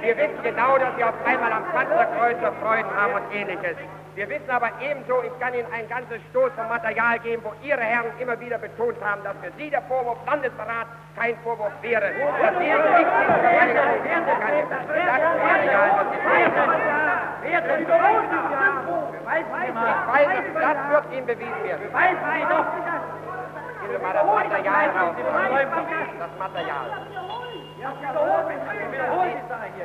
Wir 0.00 0.16
wissen 0.16 0.42
genau, 0.42 0.78
dass 0.78 0.94
Sie 0.96 1.04
auf 1.04 1.14
einmal 1.24 1.52
am 1.52 1.64
Panzerkreuz 1.72 2.36
Freuden 2.62 2.96
haben 2.96 3.14
und 3.14 3.34
ähnliches. 3.34 3.76
Wir 4.14 4.28
wissen 4.28 4.48
aber 4.48 4.70
ebenso, 4.80 5.24
ich 5.24 5.40
kann 5.40 5.54
Ihnen 5.54 5.66
ein 5.72 5.88
ganzes 5.88 6.22
Stoß 6.30 6.52
von 6.54 6.68
Material 6.68 7.18
geben, 7.18 7.42
wo 7.44 7.52
Ihre 7.66 7.80
Herren 7.80 8.12
immer 8.20 8.38
wieder 8.38 8.58
betont 8.58 8.96
haben, 9.02 9.24
dass 9.24 9.34
für 9.42 9.50
Sie 9.58 9.70
der 9.70 9.82
Vorwurf 9.82 10.18
Landesverrat 10.24 10.86
kein 11.16 11.36
Vorwurf 11.38 11.72
wäre. 11.82 12.12
Dass 12.40 12.54
Sie 12.58 12.64
nicht. 12.64 12.74
Das 12.74 13.10
Material, 15.42 15.90
was 15.98 16.06
Sie 16.12 16.18
weiß, 20.06 20.38
das 20.54 20.78
wird 20.90 21.12
Ihnen 21.12 21.26
bewiesen 21.26 21.64
werden. 21.64 21.88
Beweisen 21.88 22.24
Sie 22.34 22.42
doch! 22.48 22.66
Gehen 23.80 23.90
Sie 23.90 23.98
mal 23.98 24.12
das 24.14 24.26
Material 24.26 24.90
raus. 24.90 25.14
Das 26.20 26.38
Material. 26.38 26.86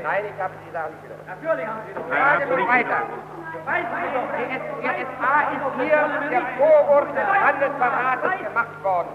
Nein, 0.04 0.24
ich 0.26 0.42
habe 0.42 0.54
die 0.66 0.72
Sachen 0.72 0.94
wieder. 1.04 1.16
Natürlich 1.28 1.68
haben 1.68 1.82
Sie 1.88 1.94
doch. 1.94 2.08
Frage 2.08 2.46
nun 2.46 2.68
weiter. 2.68 3.02
Die 4.82 4.88
SA 4.88 5.36
ist 5.52 5.68
hier 5.82 6.02
der 6.30 6.46
Vorwurf 6.58 7.08
des 7.14 7.28
Landesverrates 7.28 8.32
gemacht 8.48 8.84
worden. 8.84 9.10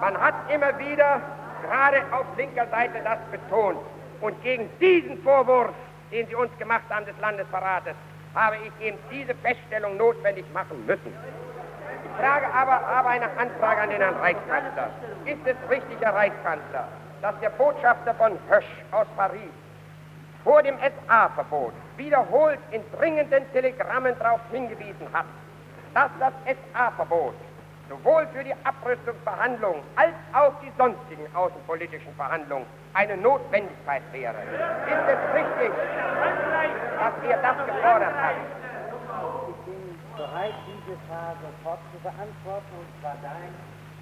Man 0.00 0.20
hat 0.20 0.34
immer 0.48 0.78
wieder, 0.78 1.20
gerade 1.62 2.02
auf 2.12 2.26
linker 2.36 2.66
Seite, 2.68 3.00
das 3.04 3.18
betont. 3.30 3.78
Und 4.20 4.42
gegen 4.42 4.70
diesen 4.80 5.22
Vorwurf, 5.22 5.70
den 6.12 6.26
Sie 6.28 6.34
uns 6.34 6.56
gemacht 6.58 6.84
haben, 6.90 7.06
des 7.06 7.18
Landesverrates, 7.20 7.94
habe 8.34 8.56
ich 8.64 8.86
eben 8.86 8.98
diese 9.10 9.34
Feststellung 9.36 9.96
notwendig 9.96 10.44
machen 10.54 10.86
müssen. 10.86 11.12
Ich 12.04 12.24
frage 12.24 12.46
aber, 12.54 12.86
aber 12.86 13.08
eine 13.08 13.26
Anfrage 13.38 13.80
an 13.80 13.90
den 13.90 14.00
Herrn 14.00 14.16
Reichskanzler. 14.16 14.90
Ist 15.24 15.44
es 15.44 15.56
richtig, 15.70 16.00
Herr 16.00 16.14
Reichskanzler, 16.14 16.88
dass 17.22 17.38
der 17.40 17.50
Botschafter 17.50 18.14
von 18.14 18.32
Hösch 18.48 18.64
aus 18.92 19.06
Paris 19.16 19.52
vor 20.44 20.62
dem 20.62 20.76
SA-Verbot 20.78 21.72
wiederholt 21.96 22.58
in 22.70 22.82
dringenden 22.98 23.50
Telegrammen 23.52 24.18
darauf 24.18 24.40
hingewiesen 24.50 25.06
hat, 25.12 25.26
dass 25.94 26.10
das 26.18 26.32
SA-Verbot 26.46 27.34
sowohl 27.90 28.26
für 28.28 28.44
die 28.44 28.54
Abrüstungsverhandlungen 28.64 29.82
als 29.96 30.14
auch 30.32 30.52
die 30.62 30.72
sonstigen 30.78 31.26
außenpolitischen 31.34 32.14
Verhandlungen 32.14 32.64
eine 32.94 33.16
Notwendigkeit 33.16 34.02
wäre. 34.12 34.36
Ist 34.86 35.06
es 35.10 35.34
richtig, 35.34 35.70
dass 36.98 37.14
er 37.28 37.38
das 37.42 37.66
gefordert 37.66 38.14
hat? 38.14 38.36
Ich 39.48 39.56
bin 39.66 39.98
bereit, 40.16 40.54
diese 40.66 40.96
Frage 41.08 41.38
sofort 41.42 41.80
zu 41.92 41.98
beantworten, 41.98 42.74
und 42.78 43.00
zwar 43.00 43.16
dahin, 43.22 43.54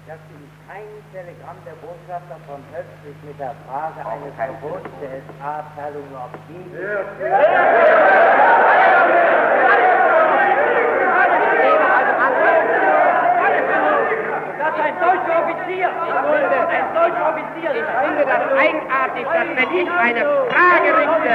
dass 0.09 0.17
in 0.33 0.41
keinem 0.65 1.05
Telegramm 1.13 1.61
der 1.69 1.77
Botschafter 1.85 2.41
von 2.49 2.57
Höchst 2.73 2.97
sich 3.05 3.13
mit 3.21 3.37
der 3.37 3.53
Frage 3.69 4.01
eines 4.01 4.33
Verbots 4.33 4.89
der 5.05 5.21
SA-Abteilung 5.37 6.09
ein 14.81 14.97
deutscher 14.97 15.35
Offizier! 15.45 15.89
Ein 15.93 16.89
deutscher 16.89 17.25
Offizier! 17.29 17.69
Ich 17.77 17.85
finde 18.01 18.25
das 18.25 18.43
eigenartig, 18.57 19.25
dass 19.29 19.49
wenn 19.61 19.71
ich 19.77 19.89
eine 19.93 20.25
Frage 20.49 20.89
richte, 20.89 21.33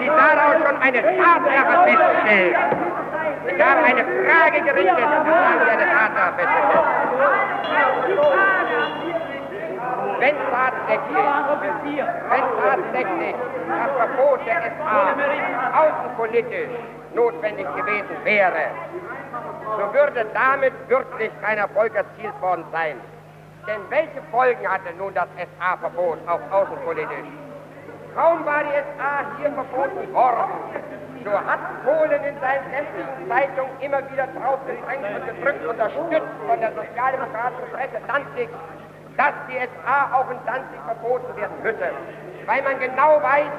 Sie 0.00 0.08
daraus 0.08 0.56
schon 0.64 0.76
eine 0.80 1.00
Tatsache 1.04 1.76
feststellen. 1.84 2.56
Ich 3.48 3.64
habe 3.64 3.80
eine 3.82 4.04
Frage 4.04 4.60
gerichtet, 4.62 5.08
Sie 5.24 5.70
eine 5.70 5.86
Tatsache. 5.90 6.48
Wenn 10.18 10.36
tatsächlich, 10.50 11.26
wenn 12.28 12.44
tatsächlich 12.62 13.34
das 13.68 13.90
Verbot 13.96 14.40
der 14.46 14.62
SA 14.76 15.14
außenpolitisch 15.80 16.70
notwendig 17.14 17.66
gewesen 17.76 18.16
wäre, 18.24 18.66
so 19.76 19.94
würde 19.94 20.26
damit 20.34 20.72
wirklich 20.88 21.30
kein 21.42 21.58
Erfolg 21.58 21.94
erzielt 21.94 22.40
worden 22.40 22.64
sein. 22.72 22.96
Denn 23.66 23.80
welche 23.90 24.22
Folgen 24.30 24.66
hatte 24.68 24.92
nun 24.98 25.14
das 25.14 25.28
SA-Verbot 25.36 26.18
auch 26.26 26.40
außenpolitisch? 26.50 27.28
Kaum 28.14 28.44
war 28.44 28.62
die 28.64 28.80
SA 28.98 29.24
hier 29.38 29.52
verboten 29.52 30.12
worden, 30.12 30.50
so 31.30 31.38
hat 31.38 31.60
Polen 31.84 32.24
in 32.24 32.40
seinen 32.40 32.64
sämtlichen 32.70 33.28
Zeitungen 33.28 33.72
immer 33.80 34.00
wieder 34.10 34.26
drauf 34.28 34.60
gedrängt 34.66 35.04
und 35.04 35.26
gedrückt, 35.26 35.66
unterstützt 35.66 36.34
von 36.46 36.60
der 36.60 36.72
sozialdemokratischen 36.72 37.68
Presse 37.72 38.00
Danzig, 38.06 38.48
dass 39.16 39.34
die 39.48 39.58
SA 39.58 40.16
auch 40.16 40.30
in 40.30 40.38
Danzig 40.46 40.80
verboten 40.86 41.36
werden 41.36 41.62
müsse, 41.62 41.90
weil 42.46 42.62
man 42.62 42.78
genau 42.80 43.22
weiß, 43.22 43.52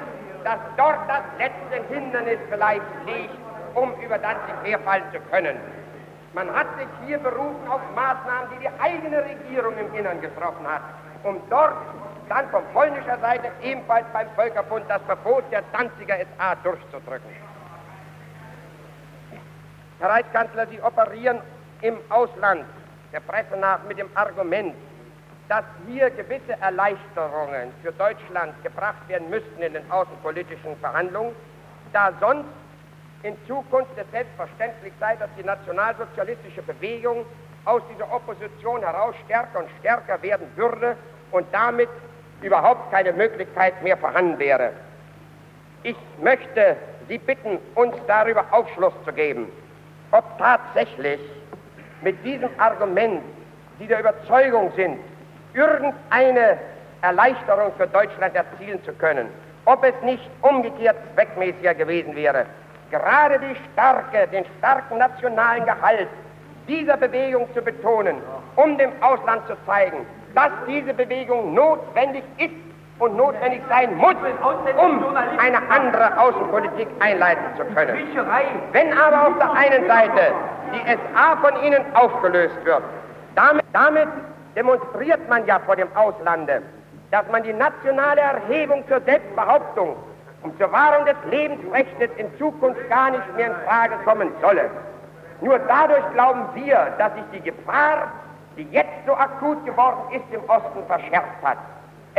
dass 0.44 0.60
dort 0.78 1.00
das 1.08 1.24
letzte 1.38 1.94
Hindernis 1.94 2.40
vielleicht 2.50 2.82
liegt, 3.06 3.36
um 3.76 3.94
über 4.02 4.18
Danzig 4.18 4.56
herfallen 4.64 5.04
zu 5.14 5.20
können. 5.30 5.58
Man 6.34 6.50
hat 6.56 6.68
sich 6.78 6.88
hier 7.06 7.18
berufen 7.20 7.68
auf 7.68 7.82
Maßnahmen, 7.96 8.50
die 8.54 8.68
die 8.68 8.70
eigene 8.80 9.24
Regierung 9.26 9.74
im 9.78 9.94
Innern 9.96 10.22
getroffen 10.22 10.66
hat, 10.66 10.82
um 11.24 11.42
dort 11.50 11.76
dann 12.30 12.48
von 12.50 12.64
polnischer 12.74 13.18
Seite 13.20 13.52
ebenfalls 13.62 14.06
beim 14.14 14.30
Völkerbund 14.36 14.86
das 14.88 15.02
Verbot 15.04 15.44
der 15.52 15.64
Danziger 15.74 16.16
SA 16.38 16.56
durchzudrücken. 16.64 17.49
Herr 20.00 20.12
Reichskanzler, 20.12 20.66
Sie 20.68 20.82
operieren 20.82 21.40
im 21.82 21.98
Ausland 22.08 22.64
der 23.12 23.20
Presse 23.20 23.58
nach 23.58 23.84
mit 23.84 23.98
dem 23.98 24.10
Argument, 24.16 24.74
dass 25.50 25.66
hier 25.88 26.10
gewisse 26.12 26.54
Erleichterungen 26.62 27.74
für 27.84 27.92
Deutschland 27.92 28.54
gebracht 28.64 29.08
werden 29.10 29.30
müssten 29.30 29.62
in 29.62 29.74
den 29.74 29.92
außenpolitischen 29.92 30.78
Verhandlungen, 30.78 31.36
da 31.92 32.14
sonst 32.22 32.48
in 33.24 33.36
Zukunft 33.46 33.92
es 33.98 34.10
selbstverständlich 34.12 34.94
sei, 35.02 35.18
dass 35.18 35.30
die 35.38 35.44
nationalsozialistische 35.44 36.62
Bewegung 36.62 37.26
aus 37.66 37.82
dieser 37.92 38.10
Opposition 38.14 38.82
heraus 38.82 39.16
stärker 39.26 39.60
und 39.60 39.70
stärker 39.80 40.22
werden 40.22 40.48
würde 40.56 40.96
und 41.32 41.46
damit 41.52 41.90
überhaupt 42.42 42.90
keine 42.92 43.12
Möglichkeit 43.12 43.82
mehr 43.84 43.98
vorhanden 43.98 44.40
wäre. 44.40 44.72
Ich 45.84 45.98
möchte 46.22 46.78
Sie 47.10 47.18
bitten, 47.18 47.58
uns 47.76 47.96
darüber 48.08 48.46
Aufschluss 48.52 48.94
zu 49.04 49.12
geben, 49.12 49.52
ob 50.12 50.24
tatsächlich 50.38 51.20
mit 52.02 52.24
diesem 52.24 52.50
Argument, 52.58 53.22
die 53.80 53.88
der 53.88 54.00
Überzeugung 54.00 54.72
sind, 54.76 55.00
irgendeine 55.54 56.58
Erleichterung 57.02 57.72
für 57.78 57.88
Deutschland 57.88 58.36
erzielen 58.36 58.84
zu 58.84 58.94
können, 58.94 59.30
ob 59.66 59.84
es 59.84 59.94
nicht 60.04 60.30
umgekehrt 60.42 60.98
zweckmäßiger 61.16 61.74
gewesen 61.76 62.16
wäre, 62.16 62.46
gerade 62.92 63.40
die 63.40 63.56
starke, 63.72 64.28
den 64.32 64.46
starken 64.58 64.98
nationalen 64.98 65.66
Gehalt 65.66 66.08
dieser 66.68 66.98
Bewegung 66.98 67.48
zu 67.54 67.62
betonen, 67.62 68.18
um 68.56 68.78
dem 68.78 68.92
Ausland 69.02 69.46
zu 69.48 69.54
zeigen, 69.66 70.06
dass 70.36 70.52
diese 70.68 70.94
Bewegung 70.94 71.54
notwendig 71.54 72.24
ist 72.38 72.69
und 73.00 73.16
notwendig 73.16 73.62
sein 73.70 73.96
muss, 73.96 74.16
um 74.78 75.16
eine 75.40 75.58
andere 75.70 76.20
Außenpolitik 76.20 76.88
einleiten 77.00 77.44
zu 77.58 77.64
können. 77.74 77.98
Wenn 78.74 78.98
aber 78.98 79.28
auf 79.28 79.38
der 79.38 79.52
einen 79.54 79.88
Seite 79.88 80.34
die 80.74 80.92
SA 80.92 81.38
von 81.38 81.64
Ihnen 81.64 81.84
aufgelöst 81.96 82.58
wird, 82.64 82.84
damit, 83.36 83.64
damit 83.74 84.10
demonstriert 84.56 85.28
man 85.30 85.46
ja 85.46 85.60
vor 85.60 85.76
dem 85.76 85.88
Auslande, 85.96 86.62
dass 87.12 87.26
man 87.32 87.44
die 87.44 87.54
nationale 87.54 88.22
Erhebung 88.22 88.84
zur 88.88 89.00
Selbstbehauptung 89.02 89.96
und 90.44 90.58
zur 90.58 90.72
Wahrung 90.72 91.06
des 91.06 91.16
Lebensrechts 91.30 92.18
in 92.18 92.28
Zukunft 92.38 92.88
gar 92.90 93.12
nicht 93.12 93.36
mehr 93.36 93.48
in 93.48 93.56
Frage 93.66 93.96
kommen 94.04 94.32
solle. 94.42 94.70
Nur 95.42 95.58
dadurch 95.60 96.04
glauben 96.14 96.44
wir, 96.54 96.94
dass 96.98 97.14
sich 97.14 97.24
die 97.34 97.42
Gefahr, 97.42 98.12
die 98.58 98.68
jetzt 98.72 99.06
so 99.06 99.14
akut 99.14 99.66
geworden 99.66 100.02
ist, 100.12 100.26
im 100.34 100.42
Osten 100.50 100.86
verschärft 100.88 101.42
hat. 101.44 101.58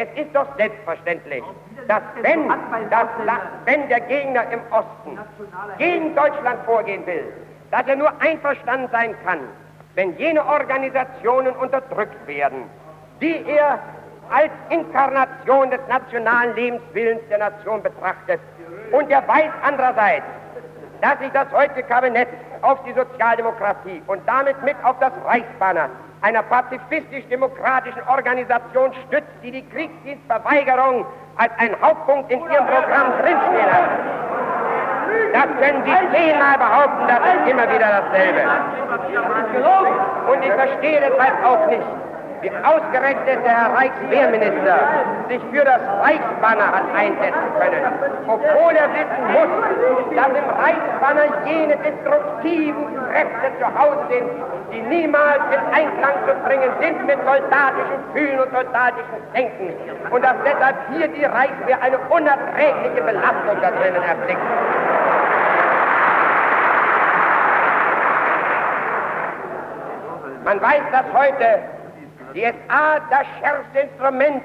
Es 0.00 0.08
ist 0.18 0.34
doch 0.34 0.46
selbstverständlich, 0.56 1.44
dass 1.86 2.00
wenn, 2.22 2.48
dass, 2.88 3.08
wenn 3.66 3.86
der 3.90 4.00
Gegner 4.00 4.50
im 4.50 4.60
Osten 4.70 5.18
gegen 5.76 6.16
Deutschland 6.16 6.58
vorgehen 6.64 7.04
will, 7.04 7.30
dass 7.70 7.86
er 7.86 7.96
nur 7.96 8.10
einverstanden 8.18 8.88
sein 8.92 9.14
kann, 9.26 9.40
wenn 9.96 10.16
jene 10.16 10.42
Organisationen 10.42 11.54
unterdrückt 11.54 12.26
werden, 12.26 12.62
die 13.20 13.44
er 13.46 13.78
als 14.30 14.50
Inkarnation 14.70 15.70
des 15.70 15.80
nationalen 15.86 16.54
Lebenswillens 16.54 17.20
der 17.28 17.38
Nation 17.38 17.82
betrachtet. 17.82 18.40
Und 18.92 19.10
er 19.10 19.28
weiß 19.28 19.50
andererseits, 19.62 20.24
dass 21.02 21.18
sich 21.18 21.30
das 21.32 21.52
heutige 21.52 21.82
Kabinett 21.82 22.28
auf 22.62 22.82
die 22.84 22.94
Sozialdemokratie 22.94 24.00
und 24.06 24.26
damit 24.26 24.62
mit 24.62 24.76
auf 24.82 24.98
das 24.98 25.12
Reichsbanner 25.26 25.90
einer 26.22 26.42
pazifistisch-demokratischen 26.42 28.02
Organisation 28.08 28.92
stützt, 29.06 29.32
die 29.42 29.50
die 29.52 29.68
Kriegsdienstverweigerung 29.68 31.06
als 31.36 31.52
einen 31.58 31.80
Hauptpunkt 31.80 32.30
in 32.30 32.40
ihrem 32.40 32.66
Programm 32.66 33.12
drinstehen 33.22 33.72
hat. 33.72 33.90
Das 35.32 35.46
können 35.58 35.82
Sie 35.84 36.16
zehnmal 36.16 36.58
behaupten, 36.58 37.06
das 37.08 37.18
ist 37.18 37.50
immer 37.50 37.68
wieder 37.72 38.02
dasselbe. 38.02 38.42
Und 40.30 40.44
ich 40.44 40.52
verstehe 40.52 41.00
deshalb 41.00 41.44
auch 41.44 41.66
nicht, 41.68 41.86
wie 42.42 42.50
ausgerechnet 42.64 43.44
der 43.44 43.52
Herr 43.52 43.74
Reichswehrminister 43.74 44.78
sich 45.28 45.40
für 45.52 45.64
das 45.64 45.80
Reichsbanner 46.00 46.66
hat 46.72 46.84
einsetzen 46.96 47.50
können, 47.58 47.84
obwohl 48.26 48.74
er 48.76 48.88
wissen 48.94 49.24
muss, 49.32 50.16
dass 50.16 50.28
im 50.28 50.48
Reichsbanner 50.48 51.26
jene 51.44 51.76
destruktiven 51.76 52.86
Kräfte 53.10 53.52
zu 53.58 53.66
Hause 53.78 54.00
sind, 54.08 54.30
die 54.72 54.82
niemals 54.82 55.42
in 55.52 55.74
Einklang 55.74 56.14
zu 56.26 56.34
bringen 56.46 56.70
sind 56.80 57.06
mit 57.06 57.18
soldatischem 57.24 58.00
Fühlen 58.14 58.40
und 58.40 58.52
soldatischem 58.52 59.20
Denken. 59.34 59.74
Und 60.10 60.24
dass 60.24 60.36
deshalb 60.44 60.76
hier 60.92 61.08
die 61.08 61.24
Reichswehr 61.24 61.82
eine 61.82 61.98
unerträgliche 62.08 63.02
Belastung 63.02 63.56
da 63.60 63.70
drinnen 63.70 64.02
erblickt. 64.02 64.40
Man 70.44 70.60
weiß, 70.62 70.82
dass 70.90 71.04
heute 71.12 71.79
die 72.34 72.42
SA 72.42 73.00
das 73.10 73.26
schärfste 73.38 73.78
Instrument 73.80 74.42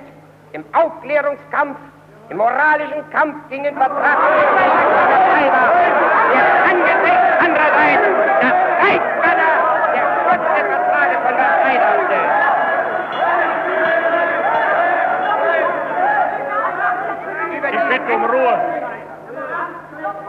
im 0.54 0.64
Aufklärungskampf, 0.74 1.78
im 2.30 2.38
moralischen 2.38 3.08
Kampf 3.12 3.36
gegen 3.50 3.64
den 3.64 3.76
Vertrag 3.76 4.18
war, 4.18 4.32
der 6.34 6.44
angesichts 6.72 7.30
andererseits 7.40 8.08
das 8.42 8.54
Reichsbanner 8.82 9.54
der 9.94 10.06
Schutz 10.24 10.46
der 10.56 10.66
Verträge 10.66 11.16
von 11.22 11.36
darstellt. 11.38 11.82
Ich 17.72 17.84
bitte 17.90 18.14
um 18.14 18.26
Ruhe. 18.26 18.60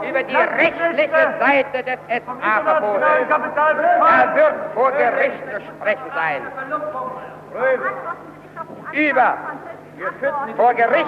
Über 0.09 0.23
die 0.23 0.35
rechtliche 0.35 1.33
Seite 1.39 1.83
des 1.83 1.99
SA-Verbotes. 2.07 3.27
Da 3.29 4.35
wird 4.35 4.55
vor 4.73 4.91
Gericht 4.91 5.43
zu 5.51 5.61
sprechen 5.61 6.11
sein. 6.13 6.41
Über 8.93 9.37
vor 10.55 10.73
Gericht 10.75 11.07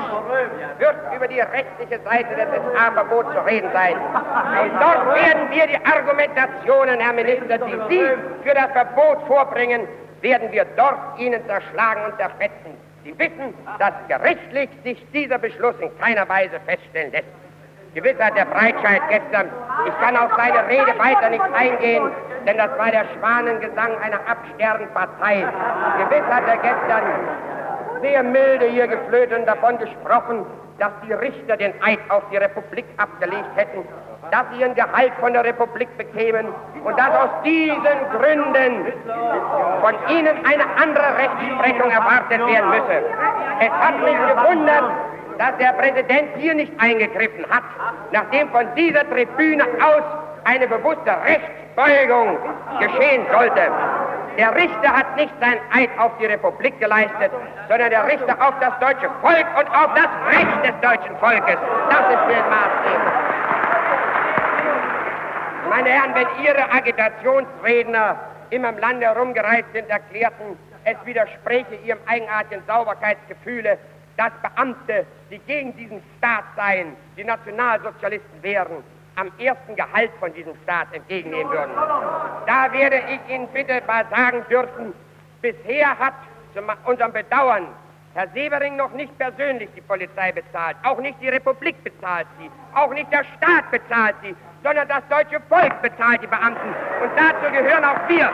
wird 0.79 0.95
über 1.15 1.27
die 1.27 1.39
rechtliche 1.39 1.99
Seite 2.03 2.35
des 2.35 2.47
SA-Verbots 2.73 3.31
zu 3.33 3.45
reden 3.45 3.69
sein. 3.71 3.95
Und 3.95 4.73
dort 4.81 5.15
werden 5.15 5.49
wir 5.51 5.67
die 5.67 5.77
Argumentationen, 5.85 6.99
Herr 6.99 7.13
Minister, 7.13 7.57
die 7.59 7.79
Sie 7.89 8.03
für 8.43 8.55
das 8.55 8.71
Verbot 8.71 9.27
vorbringen, 9.27 9.87
werden 10.21 10.51
wir 10.51 10.65
dort 10.75 11.19
Ihnen 11.19 11.39
zerschlagen 11.45 12.01
und 12.05 12.17
zerfetzen. 12.17 12.77
Sie 13.03 13.17
wissen, 13.17 13.53
dass 13.77 13.93
gerichtlich 14.07 14.69
sich 14.83 15.05
dieser 15.11 15.37
Beschluss 15.37 15.75
in 15.79 15.97
keiner 15.99 16.27
Weise 16.27 16.59
feststellen 16.65 17.11
lässt. 17.11 17.27
Gewiss 17.95 18.19
hat 18.19 18.37
der 18.37 18.45
Breitscheid 18.45 19.01
gestern, 19.09 19.49
ich 19.87 19.99
kann 19.99 20.15
auf 20.15 20.31
seine 20.37 20.67
Rede 20.67 20.97
weiter 20.99 21.29
nicht 21.29 21.43
eingehen, 21.53 22.11
denn 22.45 22.57
das 22.57 22.69
war 22.77 22.91
der 22.91 23.05
Schwanengesang 23.17 23.97
einer 24.03 24.19
absterbenden 24.27 24.93
Partei. 24.93 25.47
Gewiss 25.97 26.25
hat 26.29 26.47
er 26.47 26.57
gestern 26.57 27.03
sehr 28.01 28.23
milde 28.23 28.65
hier 28.67 28.87
geflötet 28.87 29.39
und 29.39 29.45
davon 29.47 29.77
gesprochen, 29.79 30.45
dass 30.77 30.91
die 31.05 31.13
Richter 31.13 31.57
den 31.57 31.73
Eid 31.81 31.99
auf 32.09 32.23
die 32.31 32.37
Republik 32.37 32.85
abgelegt 32.97 33.49
hätten, 33.55 33.83
dass 34.31 34.43
sie 34.51 34.61
ihren 34.61 34.75
Gehalt 34.75 35.13
von 35.19 35.33
der 35.33 35.43
Republik 35.43 35.89
bekämen 35.97 36.47
und 36.83 36.97
dass 36.97 37.09
aus 37.09 37.29
diesen 37.43 37.97
Gründen 38.11 38.93
von 39.81 39.95
ihnen 40.09 40.37
eine 40.45 40.65
andere 40.81 41.17
Rechtsprechung 41.17 41.91
erwartet 41.91 42.45
werden 42.45 42.69
müsse. 42.69 43.03
Es 43.59 43.71
hat 43.71 43.99
mich 43.99 44.17
gewundert, 44.27 44.83
dass 45.37 45.57
der 45.57 45.73
Präsident 45.73 46.29
hier 46.37 46.53
nicht 46.53 46.71
eingegriffen 46.79 47.45
hat, 47.49 47.63
nachdem 48.11 48.49
von 48.49 48.67
dieser 48.75 49.09
Tribüne 49.09 49.63
aus 49.63 50.03
eine 50.43 50.67
bewusste 50.67 51.11
Rechtsbeugung 51.25 52.37
geschehen 52.79 53.25
sollte. 53.31 53.71
Der 54.37 54.55
Richter 54.55 54.89
hat 54.95 55.15
nicht 55.15 55.33
sein 55.41 55.57
Eid 55.73 55.89
auf 55.97 56.11
die 56.19 56.25
Republik 56.25 56.79
geleistet, 56.79 57.31
sondern 57.67 57.89
der 57.89 58.05
Richter 58.05 58.35
auf 58.39 58.53
das 58.61 58.77
deutsche 58.79 59.09
Volk 59.21 59.45
und 59.57 59.67
auf 59.69 59.93
das 59.95 60.07
Recht 60.27 60.65
des 60.65 60.79
deutschen 60.81 61.17
Volkes. 61.17 61.57
Das 61.89 62.13
ist 62.13 62.25
den 62.29 62.49
Maßstab. 62.49 63.58
Meine 65.69 65.89
Herren, 65.89 66.15
wenn 66.15 66.43
Ihre 66.43 66.71
Agitationsredner 66.71 68.19
immer 68.49 68.69
im 68.69 68.77
Lande 68.79 69.05
herumgereist 69.05 69.71
sind, 69.73 69.89
erklärten, 69.89 70.57
es 70.83 70.95
widerspräche 71.05 71.75
ihrem 71.85 71.99
eigenartigen 72.07 72.63
Sauberkeitsgefühle, 72.65 73.77
dass 74.17 74.31
Beamte, 74.41 75.05
die 75.29 75.37
gegen 75.39 75.75
diesen 75.77 76.01
Staat 76.17 76.43
seien, 76.55 76.95
die 77.15 77.23
Nationalsozialisten 77.23 78.41
wären, 78.41 78.83
am 79.15 79.31
ersten 79.37 79.75
Gehalt 79.75 80.11
von 80.19 80.33
diesem 80.33 80.53
Staat 80.63 80.87
entgegennehmen 80.93 81.51
würden. 81.51 81.71
Da 82.47 82.71
werde 82.71 83.01
ich 83.09 83.33
Ihnen 83.33 83.47
bitte 83.49 83.81
mal 83.85 84.05
sagen 84.09 84.43
dürfen, 84.49 84.93
bisher 85.41 85.97
hat 85.99 86.13
zu 86.53 86.61
unserem 86.85 87.11
Bedauern 87.11 87.67
Herr 88.15 88.27
Severing 88.33 88.75
noch 88.75 88.91
nicht 88.93 89.15
persönlich 89.19 89.69
die 89.75 89.81
Polizei 89.81 90.31
bezahlt, 90.31 90.75
auch 90.83 90.99
nicht 90.99 91.21
die 91.21 91.29
Republik 91.29 91.81
bezahlt 91.83 92.27
sie, 92.39 92.49
auch 92.73 92.91
nicht 92.91 93.11
der 93.13 93.23
Staat 93.37 93.69
bezahlt 93.69 94.15
sie, 94.23 94.35
sondern 94.63 94.87
das 94.87 95.01
deutsche 95.09 95.39
Volk 95.47 95.81
bezahlt 95.81 96.21
die 96.21 96.27
Beamten. 96.27 96.69
Und 97.01 97.11
dazu 97.15 97.51
gehören 97.51 97.85
auch 97.85 98.07
wir. 98.07 98.29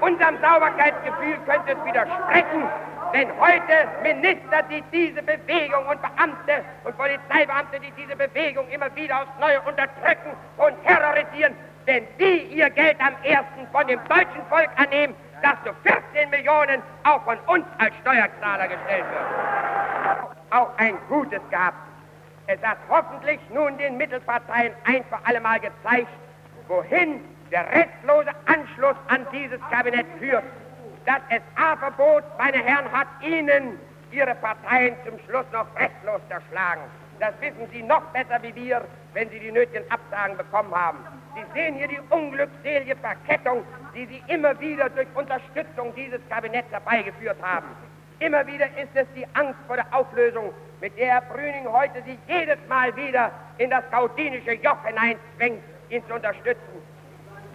Unserem 0.00 0.38
Sauberkeitsgefühl 0.40 1.38
könnte 1.46 1.72
es 1.72 1.84
widersprechen, 1.84 2.68
wenn 3.12 3.28
heute 3.40 3.88
Minister, 4.02 4.62
die 4.70 4.82
diese 4.92 5.22
Bewegung 5.22 5.86
und 5.86 6.00
Beamte 6.02 6.64
und 6.84 6.96
Polizeibeamte, 6.96 7.80
die 7.80 7.90
diese 7.92 8.16
Bewegung 8.16 8.68
immer 8.68 8.94
wieder 8.94 9.22
aufs 9.22 9.40
Neue 9.40 9.60
unterdrücken 9.62 10.36
und 10.58 10.74
terrorisieren, 10.84 11.54
wenn 11.86 12.04
die 12.18 12.42
ihr 12.52 12.68
Geld 12.70 12.96
am 13.00 13.14
ersten 13.22 13.66
von 13.72 13.86
dem 13.86 14.00
deutschen 14.08 14.44
Volk 14.50 14.68
annehmen, 14.76 15.14
das 15.42 15.54
zu 15.64 15.72
14 15.82 16.30
Millionen 16.30 16.82
auch 17.04 17.22
von 17.24 17.38
uns 17.46 17.64
als 17.78 17.94
Steuerzahler 18.02 18.68
gestellt 18.68 19.04
wird. 19.10 20.36
Auch 20.50 20.70
ein 20.78 20.98
Gutes 21.08 21.40
gehabt. 21.50 21.85
Es 22.48 22.62
hat 22.62 22.78
hoffentlich 22.88 23.40
nun 23.52 23.76
den 23.78 23.96
Mittelparteien 23.96 24.72
ein 24.84 25.04
für 25.04 25.18
allemal 25.24 25.58
gezeigt, 25.58 26.08
wohin 26.68 27.20
der 27.50 27.66
restlose 27.72 28.30
Anschluss 28.46 28.96
an 29.08 29.26
dieses 29.32 29.60
Kabinett 29.70 30.06
führt. 30.18 30.44
Das 31.06 31.20
SA-Verbot, 31.30 32.24
meine 32.38 32.58
Herren, 32.58 32.90
hat 32.92 33.08
Ihnen 33.20 33.78
Ihre 34.12 34.34
Parteien 34.36 34.94
zum 35.04 35.18
Schluss 35.26 35.46
noch 35.52 35.66
restlos 35.76 36.20
zerschlagen. 36.28 36.82
Das 37.18 37.32
wissen 37.40 37.68
Sie 37.72 37.82
noch 37.82 38.02
besser 38.12 38.40
wie 38.42 38.54
wir, 38.54 38.84
wenn 39.14 39.28
Sie 39.30 39.40
die 39.40 39.50
nötigen 39.50 39.88
Absagen 39.90 40.36
bekommen 40.36 40.74
haben. 40.74 40.98
Sie 41.34 41.44
sehen 41.52 41.74
hier 41.76 41.88
die 41.88 42.00
unglückselige 42.10 42.96
Verkettung, 42.96 43.64
die 43.94 44.06
Sie 44.06 44.22
immer 44.28 44.58
wieder 44.60 44.88
durch 44.90 45.08
Unterstützung 45.14 45.94
dieses 45.94 46.20
Kabinetts 46.28 46.70
herbeigeführt 46.70 47.38
haben. 47.42 47.66
Immer 48.18 48.46
wieder 48.46 48.66
ist 48.66 48.94
es 48.94 49.06
die 49.14 49.26
Angst 49.34 49.58
vor 49.66 49.76
der 49.76 49.86
Auflösung, 49.92 50.52
mit 50.80 50.96
der 50.98 51.06
Herr 51.06 51.20
Brüning 51.22 51.66
heute 51.70 52.02
sich 52.02 52.18
jedes 52.26 52.58
Mal 52.68 52.94
wieder 52.96 53.30
in 53.58 53.70
das 53.70 53.84
gaudinische 53.90 54.52
Joch 54.52 54.84
hineinzwängt, 54.84 55.62
ihn 55.88 56.02
zu 56.06 56.14
unterstützen. 56.14 56.82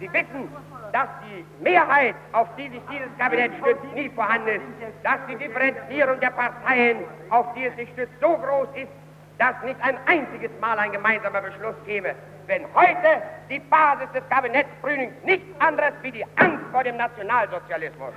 Sie 0.00 0.12
wissen, 0.12 0.48
dass 0.92 1.08
die 1.24 1.44
Mehrheit, 1.62 2.14
auf 2.32 2.48
die 2.56 2.68
sich 2.68 2.82
dieses 2.90 3.08
Kabinett 3.18 3.52
stützt, 3.60 3.84
nie 3.94 4.08
vorhanden 4.10 4.60
ist, 4.80 5.04
dass 5.04 5.18
die 5.28 5.36
Differenzierung 5.36 6.18
der 6.20 6.30
Parteien, 6.30 6.98
auf 7.30 7.46
die 7.54 7.66
es 7.66 7.76
sich 7.76 7.88
stützt, 7.90 8.12
so 8.20 8.36
groß 8.36 8.68
ist, 8.74 8.90
dass 9.38 9.54
nicht 9.64 9.80
ein 9.82 9.96
einziges 10.06 10.50
Mal 10.60 10.78
ein 10.78 10.92
gemeinsamer 10.92 11.40
Beschluss 11.40 11.76
käme. 11.86 12.14
Wenn 12.46 12.62
heute 12.74 13.22
die 13.48 13.60
Basis 13.60 14.10
des 14.12 14.28
Kabinetts 14.28 14.70
Brünings 14.82 15.14
nichts 15.24 15.46
anderes 15.60 15.92
wie 16.02 16.10
die 16.10 16.24
Angst 16.36 16.64
vor 16.72 16.82
dem 16.82 16.96
Nationalsozialismus. 16.96 18.12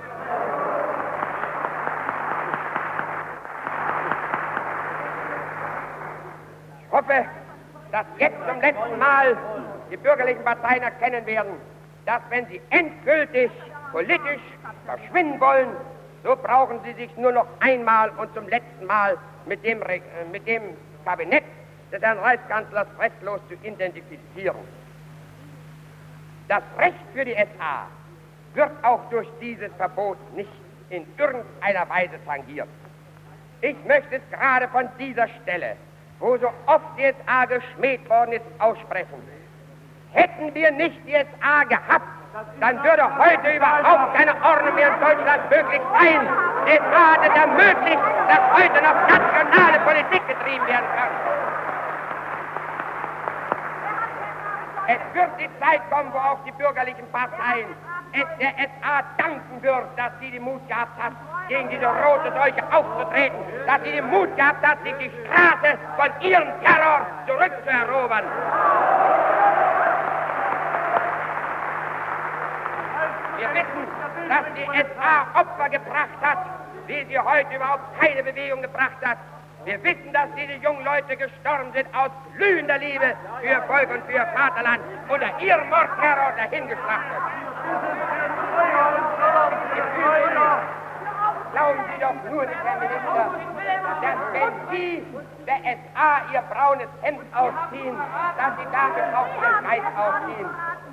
Hoffe, 6.96 7.24
dass 7.92 8.06
jetzt 8.18 8.36
zum 8.48 8.60
letzten 8.60 8.98
Mal 8.98 9.36
die 9.90 9.96
bürgerlichen 9.96 10.42
Parteien 10.44 10.82
erkennen 10.82 11.26
werden, 11.26 11.52
dass 12.06 12.20
wenn 12.30 12.46
sie 12.46 12.60
endgültig 12.70 13.50
politisch 13.92 14.40
verschwinden 14.86 15.38
wollen, 15.40 15.68
so 16.24 16.34
brauchen 16.36 16.80
sie 16.84 16.92
sich 16.94 17.14
nur 17.16 17.32
noch 17.32 17.46
einmal 17.60 18.10
und 18.10 18.32
zum 18.34 18.48
letzten 18.48 18.86
Mal 18.86 19.16
mit 19.46 19.62
dem, 19.64 19.82
äh, 19.82 20.00
mit 20.32 20.46
dem 20.46 20.62
Kabinett 21.04 21.44
des 21.92 22.02
Herrn 22.02 22.18
Reichskanzlers 22.18 22.88
fresslos 22.96 23.40
zu 23.48 23.54
identifizieren. 23.66 24.56
Das 26.48 26.62
Recht 26.78 26.96
für 27.12 27.24
die 27.24 27.34
SA 27.34 27.86
wird 28.54 28.70
auch 28.82 29.08
durch 29.10 29.28
dieses 29.40 29.72
Verbot 29.76 30.18
nicht 30.34 30.50
in 30.90 31.06
irgendeiner 31.18 31.88
Weise 31.88 32.18
tangiert. 32.24 32.68
Ich 33.60 33.76
möchte 33.84 34.16
es 34.16 34.22
gerade 34.30 34.68
von 34.68 34.88
dieser 34.98 35.28
Stelle, 35.42 35.76
wo 36.18 36.36
so 36.38 36.48
oft 36.66 36.84
die 36.96 37.12
SA 37.26 37.44
geschmäht 37.44 38.08
worden 38.08 38.32
ist, 38.32 38.44
aussprechen. 38.58 39.22
Hätten 40.12 40.54
wir 40.54 40.70
nicht 40.70 40.98
die 41.06 41.12
SA 41.12 41.64
gehabt, 41.64 42.06
dann 42.60 42.82
würde 42.82 43.04
heute 43.18 43.56
überhaupt 43.56 44.14
keine 44.14 44.34
Ordnung 44.42 44.74
mehr 44.74 44.94
in 44.94 45.00
Deutschland 45.00 45.50
möglich 45.50 45.82
sein. 45.98 46.28
Es 46.66 46.80
hat 46.80 47.20
es 47.22 47.34
ermöglicht, 47.34 48.02
dass 48.28 48.52
heute 48.52 48.82
noch 48.82 49.08
nationale 49.08 49.80
Politik 49.80 50.26
getrieben 50.26 50.66
werden 50.66 50.86
kann. 50.96 51.10
Es 54.88 55.14
wird 55.14 55.30
die 55.40 55.50
Zeit 55.60 55.80
kommen, 55.90 56.12
wo 56.12 56.18
auch 56.18 56.38
die 56.44 56.52
bürgerlichen 56.52 57.06
Parteien 57.10 57.66
es 58.12 58.26
der 58.38 58.52
SA 58.80 59.02
danken 59.18 59.62
wird, 59.62 59.86
dass 59.96 60.12
sie 60.20 60.30
den 60.30 60.42
Mut 60.42 60.66
gehabt 60.68 61.02
hat, 61.02 61.12
gegen 61.48 61.68
diese 61.70 61.86
rote 61.86 62.32
Seuche 62.32 62.62
aufzutreten, 62.72 63.38
dass 63.66 63.82
sie 63.84 63.92
den 63.92 64.06
Mut 64.06 64.34
gehabt 64.36 64.66
hat, 64.66 64.82
sich 64.82 64.94
die 64.98 65.10
Straße 65.24 65.78
von 65.96 66.10
ihrem 66.20 66.48
Terror 66.62 67.06
zurückzuerobern. 67.26 68.24
Wir 73.38 73.48
wissen, 73.54 73.86
dass 74.28 74.44
die 74.56 74.64
SA 74.64 75.40
Opfer 75.40 75.68
gebracht 75.68 76.18
hat, 76.22 76.38
wie 76.86 77.04
sie 77.04 77.18
heute 77.18 77.54
überhaupt 77.54 78.00
keine 78.00 78.22
Bewegung 78.22 78.62
gebracht 78.62 78.96
hat. 79.04 79.18
Wir 79.64 79.82
wissen, 79.82 80.12
dass 80.12 80.28
diese 80.36 80.54
jungen 80.62 80.84
Leute 80.84 81.16
gestorben 81.16 81.72
sind 81.74 81.86
aus 81.92 82.10
glühender 82.36 82.78
Liebe 82.78 83.14
für 83.42 83.62
Volk 83.66 83.90
und 83.90 84.04
für 84.06 84.24
Vaterland 84.34 84.80
unter 85.08 85.40
ihrem 85.40 85.68
Mordterror 85.68 86.32
dahingeschlachtet. 86.36 87.22
Glauben 91.56 91.80
Sie 91.88 92.00
doch 92.02 92.30
nur 92.30 92.44
nicht, 92.44 92.64
Herr 92.64 92.78
Minister, 92.78 93.30
dass 94.02 94.18
wenn 94.34 94.52
Sie 94.70 95.02
der 95.46 95.56
SA 95.56 96.30
ihr 96.30 96.42
braunes 96.52 96.88
Hemd 97.00 97.22
ausziehen, 97.34 97.96
dass 98.36 98.52
Sie 98.58 98.66
damit 98.70 99.16
auch 99.16 99.26
Ihren 99.40 99.64
Geist 99.64 99.86
ausziehen. 99.96 100.50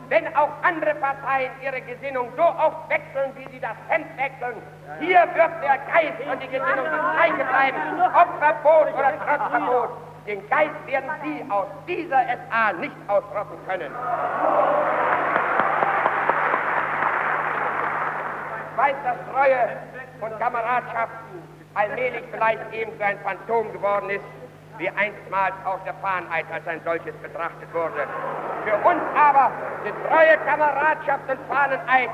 Wenn 0.08 0.36
auch 0.38 0.50
andere 0.62 0.96
Parteien 0.96 1.52
ihre 1.62 1.82
Gesinnung 1.82 2.30
so 2.38 2.44
oft 2.44 2.90
wechseln, 2.90 3.34
wie 3.36 3.50
sie 3.52 3.60
das 3.60 3.76
Hemd 3.90 4.08
wechseln, 4.16 4.62
hier 5.00 5.20
wird 5.34 5.52
der 5.64 5.78
Geist 5.92 6.32
und 6.32 6.42
die 6.42 6.48
Gesinnung 6.48 6.86
die 6.86 7.18
gleiche 7.18 7.44
bleiben, 7.44 8.02
ob 8.14 8.28
Verbot 8.40 8.94
oder 8.94 9.14
trotz 9.26 9.50
Verbot. 9.50 9.90
Den 10.28 10.48
Geist 10.50 10.88
werden 10.88 11.12
Sie 11.24 11.46
aus 11.52 11.68
dieser 11.88 12.22
SA 12.24 12.72
nicht 12.80 12.96
ausrotten 13.10 13.58
können. 13.68 13.92
Weiß, 18.76 18.96
dass 19.04 19.18
Treue 19.34 19.78
und 20.24 20.40
Kameradschaft 20.40 21.12
allmählich 21.74 22.24
vielleicht 22.32 22.62
ebenso 22.74 23.04
ein 23.04 23.20
Phantom 23.20 23.72
geworden 23.74 24.10
ist, 24.10 24.24
wie 24.78 24.90
einstmals 24.90 25.54
auch 25.66 25.80
der 25.84 25.94
Fahneneid 25.96 26.46
als 26.52 26.66
ein 26.68 26.82
solches 26.84 27.14
betrachtet 27.18 27.72
wurde. 27.74 28.08
Für 28.64 28.76
uns 28.78 29.02
aber 29.16 29.52
sind 29.84 29.96
treue 30.08 30.38
Kameradschaft 30.46 31.30
und 31.30 31.40
Fahneneid 31.48 32.10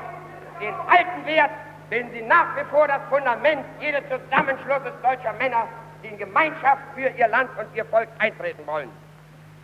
den 0.60 0.74
alten 0.88 1.26
Wert, 1.26 1.50
bilden 1.88 2.10
sie 2.12 2.22
nach 2.22 2.56
wie 2.56 2.64
vor 2.70 2.86
das 2.86 3.00
Fundament 3.08 3.64
jedes 3.80 4.02
Zusammenschlusses 4.08 4.92
deutscher 5.02 5.32
Männer, 5.34 5.66
die 6.02 6.08
in 6.08 6.18
Gemeinschaft 6.18 6.82
für 6.94 7.08
ihr 7.08 7.28
Land 7.28 7.50
und 7.58 7.66
ihr 7.74 7.84
Volk 7.86 8.08
eintreten 8.18 8.66
wollen. 8.66 8.90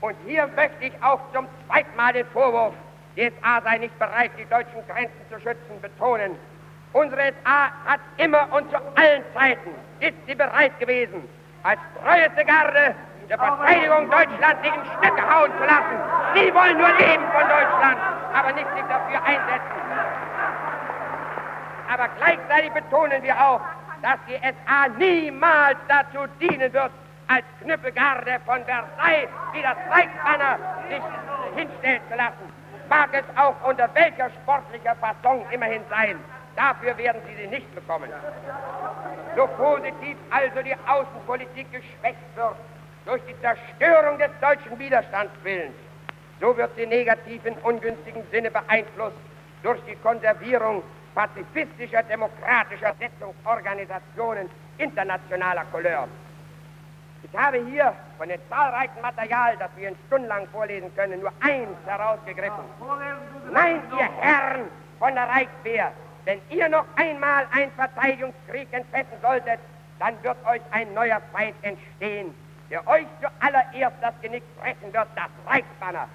Und 0.01 0.16
hier 0.26 0.47
möchte 0.57 0.84
ich 0.84 0.92
auch 1.03 1.20
zum 1.32 1.47
zweiten 1.66 1.94
Mal 1.97 2.12
den 2.12 2.26
Vorwurf, 2.26 2.74
die 3.16 3.30
SA 3.40 3.61
sei 3.62 3.78
nicht 3.78 3.99
bereit, 3.99 4.30
die 4.38 4.44
deutschen 4.47 4.86
Grenzen 4.88 5.20
zu 5.30 5.40
schützen, 5.40 5.80
betonen. 5.80 6.36
Unsere 6.93 7.32
SA 7.45 7.70
hat 7.87 8.01
immer 8.16 8.53
und 8.53 8.70
zu 8.70 8.76
allen 8.76 9.22
Zeiten 9.34 9.70
ist 10.01 10.14
sie 10.26 10.34
bereit 10.34 10.78
gewesen, 10.78 11.28
als 11.62 11.78
treueste 12.03 12.45
Garde 12.45 12.95
der 13.28 13.39
Verteidigung 13.39 14.11
Deutschlands 14.11 14.62
sich 14.62 14.72
in 14.72 14.84
Stücke 14.99 15.34
hauen 15.34 15.51
zu 15.59 15.64
lassen. 15.64 15.99
Sie 16.34 16.55
wollen 16.55 16.78
nur 16.78 16.93
leben 16.95 17.24
von 17.32 17.43
Deutschland, 17.49 17.99
aber 18.32 18.53
nicht 18.53 18.68
sich 18.74 18.84
dafür 18.89 19.22
einsetzen. 19.24 19.82
Aber 21.93 22.09
gleichzeitig 22.18 22.72
betonen 22.72 23.22
wir 23.22 23.34
auch, 23.41 23.61
dass 24.03 24.18
die 24.28 24.37
SA 24.37 24.89
niemals 24.99 25.76
dazu 25.89 26.26
dienen 26.41 26.72
wird, 26.72 26.93
als 27.28 27.45
Knüppelgarde 27.62 28.39
von 28.45 28.64
Versailles 28.64 29.28
wie 29.53 29.62
das 29.62 29.76
Reichsbanner 29.91 30.59
sich 30.89 31.03
hinstellen 31.57 32.01
zu 32.09 32.16
lassen. 32.16 32.53
Mag 32.89 33.09
es 33.12 33.24
auch 33.37 33.55
unter 33.68 33.93
welcher 33.95 34.30
sportlicher 34.30 34.95
Fasson 34.97 35.45
immerhin 35.51 35.82
sein. 35.91 36.20
Dafür 36.57 36.96
werden 36.96 37.20
sie 37.28 37.42
sie 37.42 37.48
nicht 37.48 37.72
bekommen. 37.74 38.11
So 39.36 39.46
positiv 39.46 40.16
also 40.30 40.62
die 40.62 40.74
Außenpolitik 40.86 41.70
geschwächt 41.70 42.18
wird 42.34 42.57
durch 43.04 43.22
die 43.28 43.40
Zerstörung 43.40 44.18
des 44.18 44.30
deutschen 44.40 44.78
Widerstandswillens, 44.78 45.74
so 46.40 46.57
wird 46.57 46.70
sie 46.76 46.86
negativ 46.86 47.44
in 47.44 47.54
ungünstigen 47.59 48.22
Sinne 48.32 48.50
beeinflusst 48.50 49.16
durch 49.62 49.80
die 49.88 49.94
Konservierung 49.96 50.82
pazifistischer, 51.14 52.02
demokratischer 52.02 52.94
Setzungsorganisationen 52.98 54.48
internationaler 54.78 55.64
Couleur. 55.72 56.09
Ich 57.22 57.38
habe 57.38 57.59
hier 57.64 57.92
von 58.18 58.28
dem 58.28 58.40
zahlreichen 58.48 59.00
Material, 59.00 59.57
das 59.59 59.70
wir 59.76 59.88
in 59.88 59.96
stundenlang 60.07 60.46
vorlesen 60.48 60.94
können, 60.94 61.20
nur 61.20 61.32
eins 61.40 61.76
herausgegriffen. 61.86 62.64
Nein, 63.50 63.82
ihr 63.98 64.09
Herren 64.20 64.68
von 64.98 65.14
der 65.14 65.28
Reichswehr, 65.28 65.92
wenn 66.26 66.40
ihr 66.50 66.68
noch 66.68 66.84
einmal 66.96 67.46
einen 67.52 67.70
Verteidigungskrieg 67.72 68.66
entfetten 68.72 69.16
solltet, 69.22 69.60
dann 70.00 70.20
wird 70.22 70.36
euch 70.44 70.60
ein 70.72 70.92
neuer 70.92 71.22
Feind 71.32 71.54
entstehen, 71.62 72.34
der 72.68 72.86
euch 72.88 73.06
zuallererst 73.20 73.96
das 74.00 74.12
Genick 74.20 74.42
brechen 74.60 74.92
wird, 74.92 75.06
das 75.14 75.30
Reichsbanner. 75.46 76.08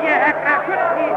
Hier, 0.00 0.14
Herr 0.14 0.32
Kraschutzi, 0.32 1.08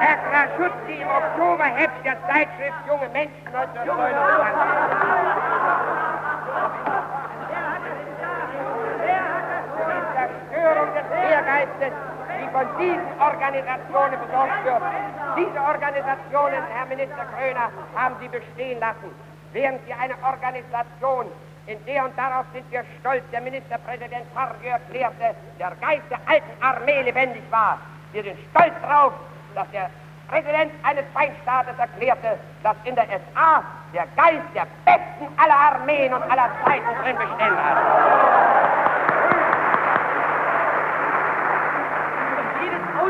Herr 0.00 0.16
Kraschutzi 0.16 1.00
im 1.00 1.08
Oktoberheft 1.08 2.04
der 2.04 2.16
Zeitschrift 2.26 2.86
Junge 2.88 3.08
Menschen 3.10 3.46
1929. 3.46 4.78
Die 9.88 10.02
Zerstörung 10.18 10.88
des 10.94 11.30
Ehrgeizes, 11.30 11.92
die 11.94 12.17
von 12.52 12.66
diesen 12.78 13.08
Organisationen 13.20 14.18
besorgt 14.20 14.64
wird. 14.64 14.82
Diese 15.36 15.60
Organisationen, 15.60 16.62
Herr 16.74 16.86
Minister 16.86 17.24
Kröner, 17.36 17.70
haben 17.94 18.16
Sie 18.20 18.28
bestehen 18.28 18.80
lassen 18.80 19.10
während 19.52 19.80
Sie 19.86 19.92
eine 19.92 20.14
Organisation, 20.22 21.26
in 21.66 21.78
der 21.84 22.04
und 22.04 22.16
darauf 22.16 22.46
sind 22.52 22.64
wir 22.70 22.82
stolz, 23.00 23.22
der 23.30 23.42
Ministerpräsident 23.42 24.24
Farge 24.34 24.68
erklärte, 24.68 25.34
der 25.58 25.72
Geist 25.80 26.04
der 26.10 26.18
alten 26.26 26.62
Armee 26.62 27.02
lebendig 27.02 27.42
war. 27.50 27.78
Wir 28.12 28.22
sind 28.22 28.38
stolz 28.50 28.72
darauf, 28.80 29.12
dass 29.54 29.70
der 29.70 29.90
Präsident 30.28 30.72
eines 30.82 31.04
Feindstaates 31.12 31.78
erklärte, 31.78 32.38
dass 32.62 32.76
in 32.84 32.94
der 32.94 33.04
SA 33.04 33.62
der 33.92 34.06
Geist 34.16 34.48
der 34.54 34.66
besten 34.84 35.26
aller 35.36 35.54
Armeen 35.54 36.12
und 36.14 36.22
aller 36.22 36.50
Zeiten 36.64 36.88
drin 37.02 37.16
bestehen 37.16 37.56
hat. 37.56 39.17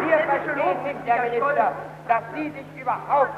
Wir 0.07 0.19
verstehen 0.19 0.83
nicht, 0.85 0.97
Herr 1.07 1.23
Minister, 1.23 1.73
dass 2.09 2.23
Sie 2.35 2.51
sich 2.51 2.81
überhaupt 2.81 3.31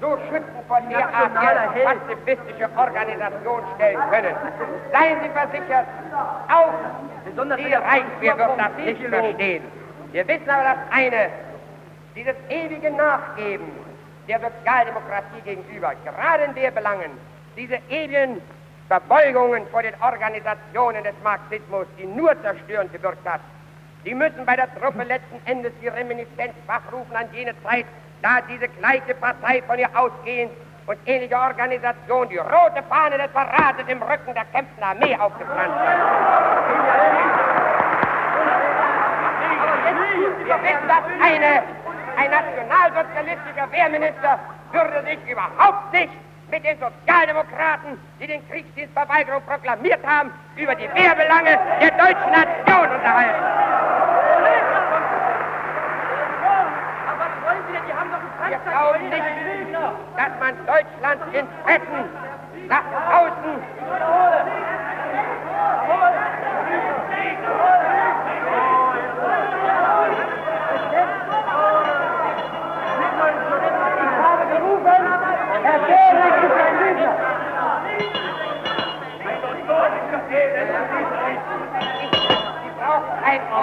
so 0.00 0.18
schützen 0.28 0.60
von 0.66 0.88
derart 0.88 1.34
pazifistische 1.34 2.68
Organisation 2.76 3.62
stellen 3.74 4.00
können. 4.10 4.34
Seien 4.92 5.18
Sie 5.22 5.28
versichert, 5.30 5.86
auch 6.48 7.56
die 7.56 7.74
Reichswehr 7.74 8.38
wird 8.38 8.58
das 8.58 8.72
nicht 8.76 9.08
verstehen. 9.08 9.64
Wir 10.12 10.26
wissen 10.26 10.48
aber 10.50 10.64
das 10.64 10.78
eine, 10.90 11.30
dieses 12.14 12.34
ewige 12.48 12.90
Nachgeben 12.90 13.70
der 14.26 14.40
Sozialdemokratie 14.40 15.40
gegenüber, 15.44 15.92
gerade 16.04 16.44
in 16.44 16.54
der 16.54 16.70
Belangen, 16.70 17.10
diese 17.56 17.78
ewigen 17.88 18.40
Verbeugungen 18.88 19.66
vor 19.68 19.82
den 19.82 19.94
Organisationen 20.00 21.04
des 21.04 21.14
Marxismus, 21.22 21.86
die 21.98 22.06
nur 22.06 22.40
zerstörend 22.42 22.92
gewirkt 22.92 23.28
hat, 23.28 23.40
die 24.04 24.14
müssen 24.14 24.44
bei 24.46 24.56
der 24.56 24.72
Truppe 24.74 25.04
letzten 25.04 25.40
Endes 25.44 25.72
die 25.82 25.88
Reminiszenz 25.88 26.54
wachrufen 26.66 27.14
an 27.14 27.28
jene 27.32 27.52
Zeit, 27.62 27.86
da 28.22 28.40
diese 28.48 28.68
gleiche 28.68 29.14
Partei 29.14 29.62
von 29.62 29.78
ihr 29.78 29.88
ausgehend 29.94 30.52
und 30.86 30.98
ähnliche 31.06 31.36
Organisation 31.36 32.28
die 32.28 32.38
rote 32.38 32.82
Fahne 32.88 33.18
des 33.18 33.30
Verrates 33.32 33.86
im 33.88 34.02
Rücken 34.02 34.34
der 34.34 34.44
kämpfenden 34.46 34.84
Armee 34.84 35.16
aufgepflanzt 35.16 35.78
hat. 35.78 35.98
Wir 40.44 40.62
wissen, 40.62 40.88
dass 40.88 41.04
eine, 41.20 41.62
ein 42.16 42.30
nationalsozialistischer 42.30 43.70
Wehrminister 43.70 44.40
würde 44.72 45.04
sich 45.04 45.18
überhaupt 45.30 45.92
nicht 45.92 46.12
mit 46.50 46.64
den 46.64 46.78
Sozialdemokraten, 46.78 47.98
die 48.18 48.26
den 48.26 48.48
Kriegsdienstverweigerung 48.48 49.42
proklamiert 49.42 50.04
haben, 50.06 50.32
über 50.58 50.74
die 50.74 50.88
Wehrbelange 50.92 51.58
der 51.80 51.90
deutschen 51.92 52.32
Nation 52.32 52.90
unterhalten. 52.90 53.44
Wir 58.48 58.58
glauben 58.58 59.08
nicht, 59.08 59.22
dass 60.16 60.32
man 60.40 60.56
Deutschland 60.66 61.20
in 61.34 61.46
Fetten 61.64 62.04
nach 62.68 62.84
außen 63.12 63.62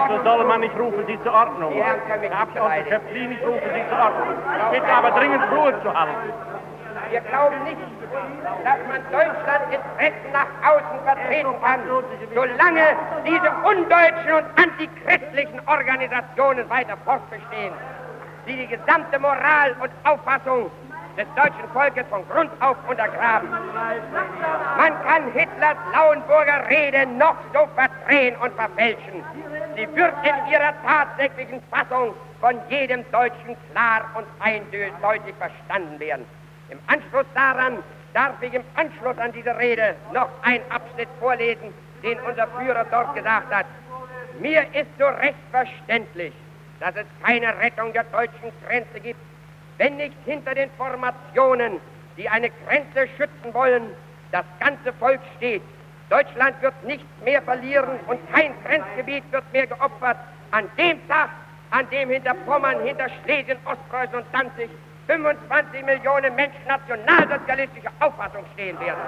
So 0.08 0.24
soll 0.24 0.46
man 0.46 0.62
nicht 0.62 0.78
rufen, 0.78 1.04
Sie 1.08 1.22
zur 1.24 1.34
Ordnung. 1.34 1.74
Der 1.74 2.40
Abgeordnete 2.40 2.90
Schöpflin, 2.90 3.32
ich 3.32 3.46
rufe 3.46 3.64
Sie 3.74 3.90
zur 3.90 3.98
Ordnung. 3.98 4.36
Bitte 4.72 4.88
aber 4.88 5.12
dringend 5.12 5.44
Ruhe 5.52 5.74
zu 5.82 5.94
halten. 5.94 6.34
Wir 7.10 7.22
glauben 7.22 7.64
nicht, 7.64 7.78
dass 8.64 8.80
man 8.88 9.02
Deutschlands 9.12 9.68
Interessen 9.72 10.32
nach 10.32 10.48
außen 10.64 11.00
vertreten 11.06 11.56
kann, 11.62 11.80
solange 12.34 12.86
diese 13.26 13.52
undeutschen 13.64 14.34
und 14.34 14.46
antichristlichen 14.56 15.62
Organisationen 15.68 16.70
weiter 16.70 16.98
fortbestehen, 17.06 17.74
die 18.48 18.58
die 18.58 18.68
gesamte 18.68 19.20
Moral 19.20 19.76
und 19.82 19.92
Auffassung 20.04 20.72
des 21.18 21.26
deutschen 21.36 21.70
Volkes 21.74 22.06
von 22.10 22.28
Grund 22.30 22.52
auf 22.60 22.78
untergraben. 22.88 23.50
Man 24.78 25.04
kann 25.04 25.32
Hitlers 25.32 25.78
Lauenburger 25.94 26.70
Rede 26.70 27.06
noch 27.06 27.36
so 27.54 27.68
verdrehen 27.76 28.36
und 28.38 28.54
verfälschen. 28.54 29.24
Sie 29.76 29.88
wird 29.96 30.14
in 30.24 30.52
ihrer 30.52 30.74
tatsächlichen 30.86 31.62
Fassung 31.72 32.14
von 32.40 32.60
jedem 32.70 33.10
Deutschen 33.12 33.56
klar 33.72 34.02
und 34.16 34.26
eindeutig 34.40 35.36
verstanden 35.38 36.00
werden. 36.00 36.26
Im 36.70 36.80
Anschluss 36.88 37.26
daran 37.34 37.80
darf 38.14 38.42
ich 38.42 38.54
im 38.54 38.64
Anschluss 38.76 39.18
an 39.18 39.32
diese 39.32 39.58
Rede 39.58 39.96
noch 40.14 40.30
einen 40.42 40.64
Abschnitt 40.72 41.10
vorlesen, 41.20 41.74
den 42.04 42.20
unser 42.22 42.48
Führer 42.48 42.86
dort 42.90 43.16
gesagt 43.16 43.54
hat. 43.54 43.66
Mir 44.40 44.62
ist 44.74 44.90
so 45.00 45.06
recht 45.06 45.36
verständlich, 45.52 46.34
dass 46.80 46.96
es 46.96 47.06
keine 47.24 47.58
Rettung 47.60 47.94
der 47.94 48.04
deutschen 48.06 48.52
Grenze 48.68 49.00
gibt, 49.00 49.20
wenn 49.78 49.98
nicht 49.98 50.16
hinter 50.26 50.56
den 50.56 50.70
Formationen, 50.78 51.80
die 52.18 52.30
eine 52.30 52.50
Grenze 52.50 53.08
schützen 53.18 53.54
wollen, 53.54 53.84
das 54.32 54.46
ganze 54.60 54.94
Volk 54.94 55.20
steht. 55.38 55.62
Deutschland 56.10 56.62
wird 56.62 56.74
nichts 56.84 57.06
mehr 57.24 57.42
verlieren 57.42 58.00
und 58.08 58.20
kein 58.32 58.54
Grenzgebiet 58.64 59.24
wird 59.32 59.44
mehr 59.52 59.68
geopfert. 59.68 60.18
An 60.52 60.70
dem 60.78 61.06
Tag, 61.08 61.30
an 61.72 61.90
dem 61.90 62.10
hinter 62.10 62.34
Pommern, 62.46 62.80
hinter 62.84 63.08
Schlesien, 63.24 63.58
Ostpreußen 63.66 64.16
und 64.16 64.26
Danzig 64.32 64.70
25 65.08 65.84
Millionen 65.86 66.36
Menschen 66.36 66.60
nationalsozialistischer 66.68 67.92
Auffassung 68.00 68.44
stehen 68.54 68.80
werden. 68.80 69.02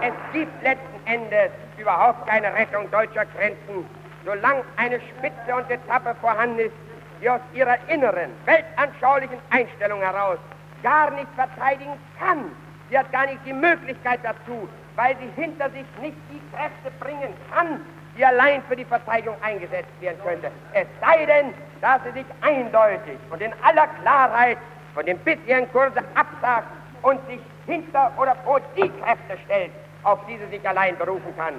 Es 0.00 0.32
gibt 0.32 0.62
letzten 0.62 1.06
Endes 1.06 1.50
überhaupt 1.78 2.26
keine 2.28 2.52
Rettung 2.54 2.90
deutscher 2.90 3.24
Grenzen, 3.26 3.84
solange 4.26 4.64
eine 4.76 5.00
Spitze 5.00 5.54
und 5.54 5.70
Etappe 5.70 6.14
vorhanden 6.20 6.58
ist, 6.58 6.74
die 7.22 7.30
aus 7.30 7.40
ihrer 7.54 7.78
inneren, 7.88 8.30
weltanschaulichen 8.44 9.38
Einstellung 9.50 10.00
heraus 10.00 10.38
gar 10.82 11.10
nicht 11.12 11.28
verteidigen 11.34 11.92
kann. 12.18 12.44
Sie 12.90 12.98
hat 12.98 13.10
gar 13.12 13.26
nicht 13.26 13.40
die 13.46 13.52
Möglichkeit 13.52 14.20
dazu, 14.22 14.68
weil 14.96 15.16
sie 15.16 15.40
hinter 15.40 15.70
sich 15.70 15.86
nicht 16.00 16.16
die 16.30 16.40
Kräfte 16.54 16.90
bringen 17.00 17.32
kann, 17.52 17.80
die 18.16 18.24
allein 18.24 18.62
für 18.68 18.76
die 18.76 18.84
Verteidigung 18.84 19.36
eingesetzt 19.42 19.90
werden 20.00 20.18
könnte. 20.24 20.50
Es 20.74 20.86
sei 21.00 21.24
denn, 21.26 21.54
dass 21.80 22.02
sie 22.04 22.12
sich 22.12 22.26
eindeutig 22.40 23.18
und 23.30 23.40
in 23.40 23.52
aller 23.62 23.86
Klarheit 24.02 24.58
von 24.94 25.06
dem 25.06 25.18
bisherigen 25.18 25.70
Kurse 25.72 26.02
absagt 26.14 26.68
und 27.02 27.20
sich 27.28 27.40
hinter 27.66 28.12
oder 28.16 28.34
vor 28.44 28.60
die 28.76 28.88
Kräfte 28.88 29.38
stellt, 29.44 29.72
auf 30.06 30.20
die 30.26 30.38
sie 30.38 30.56
sich 30.56 30.68
allein 30.68 30.96
berufen 30.96 31.34
kann. 31.36 31.54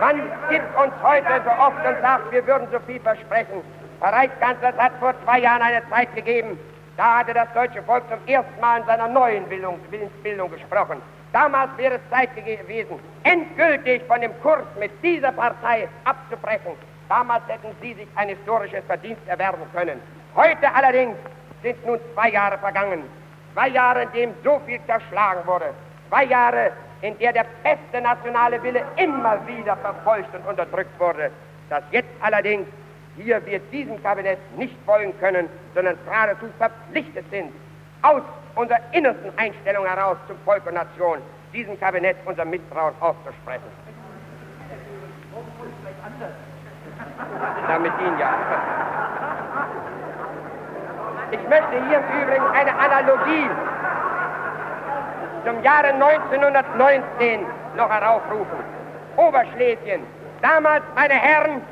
Man 0.00 0.16
gibt 0.48 0.76
uns 0.76 0.92
heute 1.02 1.42
so 1.44 1.50
oft 1.50 1.84
und 1.84 2.00
sagt, 2.00 2.30
wir 2.30 2.46
würden 2.46 2.68
so 2.70 2.78
viel 2.80 3.00
versprechen. 3.00 3.60
Herr 4.00 4.12
Reichskanzler, 4.12 4.72
hat 4.76 4.92
vor 5.00 5.14
zwei 5.24 5.40
Jahren 5.40 5.62
eine 5.62 5.82
Zeit 5.90 6.14
gegeben, 6.14 6.58
da 6.96 7.18
hatte 7.18 7.34
das 7.34 7.48
deutsche 7.54 7.82
Volk 7.82 8.04
zum 8.08 8.18
ersten 8.26 8.60
Mal 8.60 8.80
in 8.80 8.86
seiner 8.86 9.08
neuen 9.08 9.44
Bildung, 9.48 9.80
Willensbildung 9.90 10.50
gesprochen. 10.50 11.00
Damals 11.32 11.70
wäre 11.76 11.94
es 11.94 12.00
Zeit 12.10 12.30
gewesen, 12.36 12.98
endgültig 13.24 14.02
von 14.06 14.20
dem 14.20 14.32
Kurs 14.42 14.64
mit 14.78 14.90
dieser 15.02 15.32
Partei 15.32 15.88
abzubrechen. 16.04 16.72
Damals 17.08 17.42
hätten 17.48 17.74
Sie 17.80 17.94
sich 17.94 18.08
ein 18.16 18.28
historisches 18.28 18.84
Verdienst 18.86 19.26
erwerben 19.26 19.62
können. 19.74 20.00
Heute 20.36 20.72
allerdings 20.74 21.16
sind 21.62 21.84
nun 21.86 21.98
zwei 22.14 22.30
Jahre 22.30 22.58
vergangen. 22.58 23.02
Zwei 23.54 23.68
Jahre, 23.68 24.02
in 24.02 24.12
denen 24.12 24.34
so 24.44 24.60
viel 24.66 24.80
zerschlagen 24.86 25.46
wurde. 25.46 25.72
Zwei 26.08 26.24
Jahre, 26.24 26.72
in 27.02 27.18
der 27.18 27.32
der 27.32 27.46
beste 27.62 28.00
nationale 28.00 28.62
Wille 28.62 28.82
immer 28.96 29.46
wieder 29.46 29.76
verfolgt 29.76 30.34
und 30.34 30.46
unterdrückt 30.48 30.98
wurde. 30.98 31.30
Dass 31.68 31.82
jetzt 31.90 32.08
allerdings 32.20 32.66
hier 33.16 33.44
wir 33.44 33.58
diesem 33.70 34.02
Kabinett 34.02 34.38
nicht 34.56 34.76
folgen 34.86 35.12
können, 35.20 35.48
sondern 35.74 35.96
geradezu 36.04 36.46
verpflichtet 36.58 37.26
sind, 37.30 37.52
aus 38.02 38.22
unserer 38.54 38.80
innersten 38.92 39.36
Einstellung 39.36 39.84
heraus 39.84 40.16
zum 40.26 40.36
Volk 40.44 40.66
und 40.66 40.74
Nation 40.74 41.18
diesem 41.52 41.78
Kabinett 41.78 42.16
unser 42.24 42.44
Misstrauen 42.44 42.94
auszusprechen. 43.00 43.64
Damit 47.68 47.92
Ihnen 48.00 48.18
ja. 48.18 48.34
Ich 51.30 51.48
möchte 51.48 51.88
hier 51.88 52.02
übrigens 52.22 52.50
eine 52.52 52.78
Analogie 52.78 53.50
zum 55.44 55.62
Jahre 55.62 55.88
1919 55.88 57.46
noch 57.76 57.90
heraufrufen. 57.90 58.58
Oberschlesien. 59.16 60.02
Damals, 60.40 60.82
meine 60.94 61.14
Herren, 61.14 61.62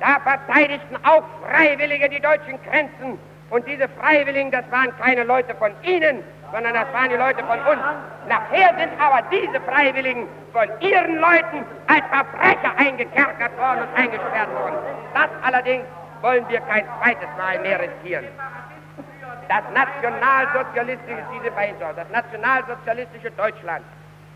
da 0.00 0.18
verteidigten 0.20 0.96
auch 1.04 1.24
Freiwillige 1.48 2.08
die 2.08 2.20
deutschen 2.20 2.58
Grenzen. 2.64 3.18
Und 3.50 3.66
diese 3.66 3.88
Freiwilligen, 3.88 4.50
das 4.50 4.64
waren 4.70 4.96
keine 4.98 5.24
Leute 5.24 5.54
von 5.56 5.72
Ihnen, 5.82 6.22
sondern 6.52 6.74
das 6.74 6.92
waren 6.92 7.10
die 7.10 7.16
Leute 7.16 7.42
von 7.44 7.58
uns. 7.60 7.80
Nachher 8.28 8.74
sind 8.78 8.90
aber 9.00 9.22
diese 9.30 9.60
Freiwilligen 9.60 10.26
von 10.52 10.68
ihren 10.80 11.16
Leuten 11.16 11.64
als 11.86 12.02
Verbrecher 12.10 12.72
eingekerkert 12.76 13.56
worden 13.58 13.82
und 13.82 13.98
eingesperrt 13.98 14.52
worden. 14.54 14.76
Das 15.14 15.28
allerdings 15.42 15.84
wollen 16.22 16.44
wir 16.48 16.60
kein 16.60 16.84
zweites 17.00 17.28
Mal 17.38 17.58
mehr 17.60 17.80
riskieren. 17.80 18.26
Das 19.50 19.64
nationalsozialistische, 19.74 21.24
diese 21.34 21.50
Verhinderung, 21.50 21.96
das 21.96 22.08
nationalsozialistische 22.10 23.32
Deutschland 23.32 23.84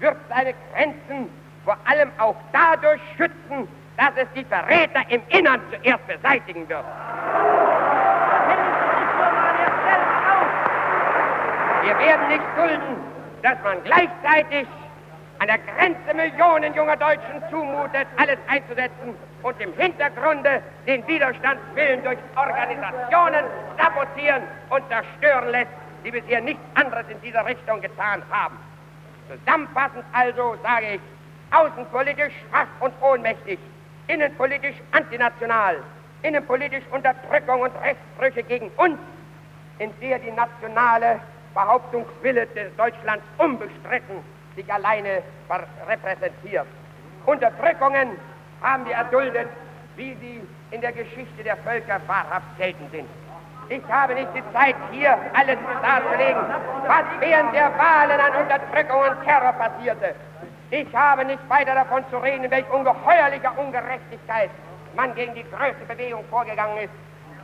wird 0.01 0.17
seine 0.29 0.53
Grenzen 0.73 1.31
vor 1.65 1.77
allem 1.85 2.11
auch 2.19 2.35
dadurch 2.53 3.01
schützen, 3.17 3.69
dass 3.97 4.11
es 4.17 4.27
die 4.35 4.45
Verräter 4.45 5.03
im 5.11 5.23
Innern 5.29 5.61
zuerst 5.71 6.05
beseitigen 6.09 6.69
wird. 6.69 6.85
Wir 11.83 11.97
werden 11.97 12.29
nicht 12.29 12.45
dulden, 12.57 12.97
dass 13.43 13.57
man 13.63 13.85
gleichzeitig 13.85 14.67
an 15.45 15.49
der 15.49 15.59
Grenze 15.59 16.15
Millionen 16.15 16.73
junger 16.75 16.97
Deutschen 16.97 17.43
zumutet, 17.51 18.07
alles 18.17 18.39
einzusetzen 18.49 19.15
und 19.43 19.61
im 19.61 19.75
Hintergrunde 19.75 20.63
den 20.87 21.07
Widerstandswillen 21.07 22.03
durch 22.03 22.17
Organisationen 22.35 23.45
sabotieren 23.77 24.43
und 24.71 24.83
zerstören 24.89 25.51
lässt, 25.51 25.71
die 26.03 26.13
bisher 26.13 26.41
nichts 26.41 26.63
anderes 26.77 27.05
in 27.11 27.21
dieser 27.21 27.45
Richtung 27.45 27.79
getan 27.83 28.23
haben. 28.31 28.57
Zusammenfassend 29.29 30.05
also 30.13 30.57
sage 30.63 30.95
ich, 30.95 31.01
außenpolitisch 31.51 32.33
schwach 32.49 32.69
und 32.81 32.95
ohnmächtig 33.03 33.59
innenpolitisch 34.07 34.77
antinational, 34.93 35.77
innenpolitisch 36.23 36.85
Unterdrückung 36.91 37.61
und 37.61 37.73
Rechtsbrüche 37.83 38.43
gegen 38.45 38.71
uns, 38.77 38.99
in 39.79 39.93
der 40.01 40.21
die 40.21 40.33
nationale 40.33 41.21
Behauptungswille 41.53 42.47
des 42.47 42.75
Deutschlands 42.77 43.25
unbestritten 43.37 44.25
sich 44.57 44.73
alleine 44.73 45.23
repräsentiert. 45.89 46.67
Unterdrückungen 47.27 48.11
haben 48.63 48.87
wir 48.87 48.95
erduldet, 48.95 49.49
wie 49.97 50.15
sie 50.15 50.43
in 50.71 50.81
der 50.81 50.93
Geschichte 50.93 51.43
der 51.45 51.57
Völker 51.59 52.01
wahrhaft 52.07 52.47
selten 52.59 52.89
sind. 52.91 53.09
Ich 53.69 53.83
habe 53.89 54.15
nicht 54.15 54.29
die 54.35 54.43
Zeit, 54.53 54.77
hier 54.91 55.17
alles 55.33 55.59
darzulegen, 55.81 56.43
was 56.87 57.05
während 57.21 57.55
der 57.55 57.71
Wahlen 57.79 58.21
an 58.21 58.43
Unterdrückung 58.43 59.01
und 59.01 59.25
Terror 59.25 59.53
passierte. 59.53 60.15
Ich 60.71 60.95
habe 60.95 61.25
nicht 61.25 61.49
weiter 61.49 61.75
davon 61.75 62.05
zu 62.11 62.19
reden, 62.19 62.51
welch 62.51 62.69
ungeheuerlicher 62.71 63.57
Ungerechtigkeit 63.59 64.51
man 64.97 65.15
gegen 65.15 65.35
die 65.35 65.45
größte 65.45 65.85
Bewegung 65.89 66.25
vorgegangen 66.29 66.79
ist. 66.79 66.93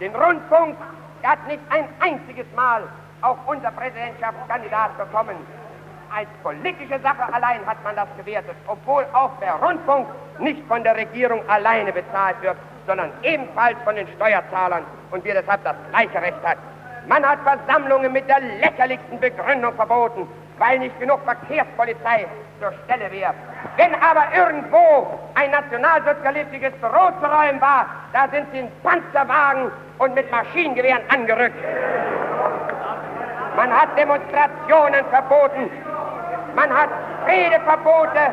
Den 0.00 0.14
Rundfunk 0.14 0.76
hat 1.22 1.46
nicht 1.46 1.60
ein 1.70 1.88
einziges 2.00 2.46
Mal 2.54 2.82
auch 3.22 3.38
unser 3.46 3.70
Präsidentschaftskandidat 3.70 4.96
bekommen. 4.98 5.36
Als 6.12 6.28
politische 6.42 6.98
Sache 7.00 7.32
allein 7.32 7.64
hat 7.66 7.82
man 7.84 7.94
das 7.94 8.08
gewertet, 8.16 8.56
obwohl 8.66 9.06
auch 9.12 9.30
der 9.40 9.54
Rundfunk 9.54 10.08
nicht 10.40 10.60
von 10.66 10.82
der 10.82 10.96
Regierung 10.96 11.40
alleine 11.48 11.92
bezahlt 11.92 12.34
wird, 12.42 12.56
sondern 12.86 13.12
ebenfalls 13.22 13.76
von 13.84 13.94
den 13.94 14.08
Steuerzahlern 14.16 14.84
und 15.12 15.24
wir 15.24 15.34
deshalb 15.34 15.62
das 15.62 15.76
gleiche 15.90 16.20
Recht 16.20 16.42
hat. 16.44 16.58
Man 17.06 17.24
hat 17.24 17.38
Versammlungen 17.44 18.12
mit 18.12 18.28
der 18.28 18.40
lächerlichsten 18.40 19.20
Begründung 19.20 19.72
verboten, 19.74 20.26
weil 20.58 20.80
nicht 20.80 20.98
genug 20.98 21.20
Verkehrspolizei 21.24 22.26
zur 22.60 22.72
Stelle 22.84 23.10
wäre. 23.12 23.34
Wenn 23.76 23.94
aber 23.94 24.24
irgendwo 24.36 25.18
ein 25.34 25.50
nationalsozialistisches 25.52 26.72
Büro 26.80 27.10
zu 27.20 27.26
räumen 27.26 27.60
war, 27.60 27.86
da 28.12 28.28
sind 28.32 28.46
sie 28.52 28.58
in 28.60 28.68
Panzerwagen 28.82 29.70
und 29.98 30.14
mit 30.14 30.30
Maschinengewehren 30.30 31.02
angerückt. 31.08 31.56
Man 33.56 33.72
hat 33.72 33.96
Demonstrationen 33.96 35.04
verboten. 35.10 35.70
Man 36.54 36.70
hat 36.70 36.88
Redeverbote. 37.26 38.32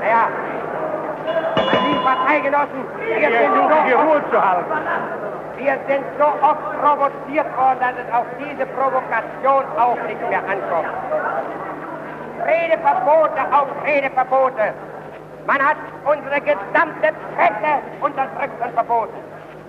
Naja, 0.00 0.28
meine 1.56 1.88
lieben 1.88 2.04
Parteigenossen, 2.04 2.84
wir 2.98 3.30
sind, 3.30 3.58
oft, 4.56 5.58
wir 5.58 5.78
sind 5.88 6.04
so 6.18 6.24
oft 6.24 6.80
provoziert 6.80 7.56
worden, 7.56 7.80
dass 7.80 7.94
es 8.06 8.14
auf 8.14 8.26
diese 8.38 8.66
Provokation 8.66 9.64
auch 9.78 10.00
nicht 10.06 10.28
mehr 10.28 10.42
ankommt. 10.48 10.88
Redeverbote 12.46 13.40
auf 13.52 13.68
Redeverbote. 13.84 14.74
Man 15.46 15.58
hat 15.58 15.76
unsere 16.04 16.40
gesamte 16.40 17.12
Presse 17.34 17.72
unterdrückt 18.00 18.62
und 18.64 18.72
verboten. 18.74 19.18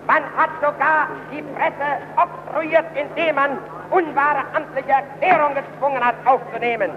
Man 0.08 0.24
hat 0.36 0.50
sogar 0.62 1.08
die 1.32 1.42
Presse 1.42 2.02
obstruiert, 2.18 2.86
indem 2.96 3.36
man 3.36 3.58
unwahre 3.90 4.44
amtliche 4.56 4.92
Erklärungen 4.92 5.56
gezwungen 5.56 6.04
hat 6.04 6.16
aufzunehmen. 6.26 6.92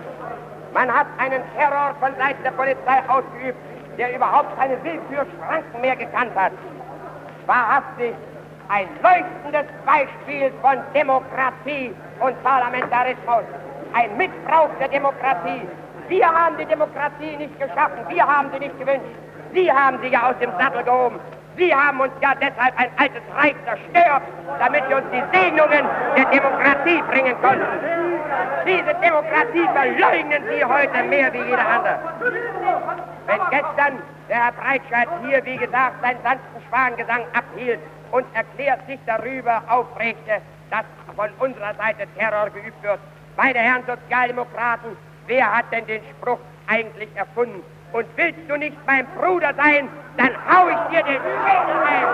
Man 0.73 0.91
hat 0.93 1.07
einen 1.19 1.43
Terror 1.57 1.95
von 2.01 2.15
Seiten 2.17 2.43
der 2.43 2.53
Polizei 2.53 3.03
ausgeübt, 3.09 3.59
der 3.99 4.17
überhaupt 4.17 4.59
keine 4.59 4.83
Willkürschranken 4.83 5.81
mehr 5.81 5.97
gekannt 5.97 6.33
hat. 6.35 6.53
Wahrhaftig 7.47 8.15
ein 8.69 8.89
leuchtendes 9.03 9.67
Beispiel 9.85 10.53
von 10.63 10.79
Demokratie 10.95 11.95
und 12.21 12.43
Parlamentarismus. 12.43 13.45
Ein 13.93 14.17
Missbrauch 14.17 14.71
der 14.81 14.89
Demokratie. 14.89 15.63
Wir 16.09 16.27
haben 16.27 16.57
die 16.57 16.65
Demokratie 16.65 17.37
nicht 17.37 17.59
geschaffen, 17.59 18.01
wir 18.09 18.27
haben 18.27 18.49
sie 18.53 18.61
nicht 18.61 18.79
gewünscht. 18.79 19.07
Sie 19.53 19.71
haben 19.71 19.99
sie 20.03 20.09
ja 20.09 20.31
aus 20.31 20.39
dem 20.41 20.51
Sattel 20.59 20.83
gehoben. 20.85 21.19
Sie 21.57 21.75
haben 21.75 22.01
uns 22.01 22.13
ja 22.23 22.35
deshalb 22.35 22.79
ein 22.79 22.89
altes 22.97 23.23
Reich 23.37 23.55
zerstört, 23.67 24.23
damit 24.59 24.89
wir 24.89 24.97
uns 24.97 25.07
die 25.13 25.39
Segnungen 25.39 25.85
der 26.17 26.25
Demokratie 26.27 27.03
bringen 27.11 27.37
konnten. 27.43 27.67
Diese 28.65 28.95
Demokratie 28.95 29.69
verleugnen 29.75 30.43
Sie 30.49 30.65
heute 30.65 31.03
mehr 31.09 31.33
wie 31.35 31.43
jeder 31.43 31.67
andere. 31.69 31.99
Wenn 33.33 33.41
gestern 33.49 33.97
der 34.29 34.45
Herr 34.45 34.53
Breitscheid 34.53 35.09
hier, 35.25 35.43
wie 35.47 35.57
gesagt, 35.57 36.03
seinen 36.03 36.23
sanften 36.23 36.61
Schwangesang 36.69 37.25
abhielt 37.33 37.81
und 38.11 38.27
erklärt 38.35 38.87
sich 38.87 39.01
darüber 39.07 39.63
aufregte, 39.69 40.43
dass 40.71 40.85
von 41.17 41.31
unserer 41.39 41.73
Seite 41.77 42.07
Terror 42.19 42.51
geübt 42.51 42.83
wird, 42.83 43.01
meine 43.39 43.59
Herren 43.59 43.85
Sozialdemokraten, 43.87 44.99
wer 45.29 45.51
hat 45.51 45.65
denn 45.73 45.87
den 45.87 46.03
Spruch 46.11 46.41
eigentlich 46.67 47.09
erfunden? 47.15 47.63
Und 47.93 48.07
willst 48.17 48.41
du 48.49 48.57
nicht 48.57 48.77
mein 48.87 49.07
Bruder 49.19 49.55
sein, 49.55 49.89
dann 50.19 50.37
hau 50.51 50.69
ich 50.69 50.77
dir 50.91 51.03
den 51.03 51.17
Schädel 51.17 51.83
ein. 51.89 52.05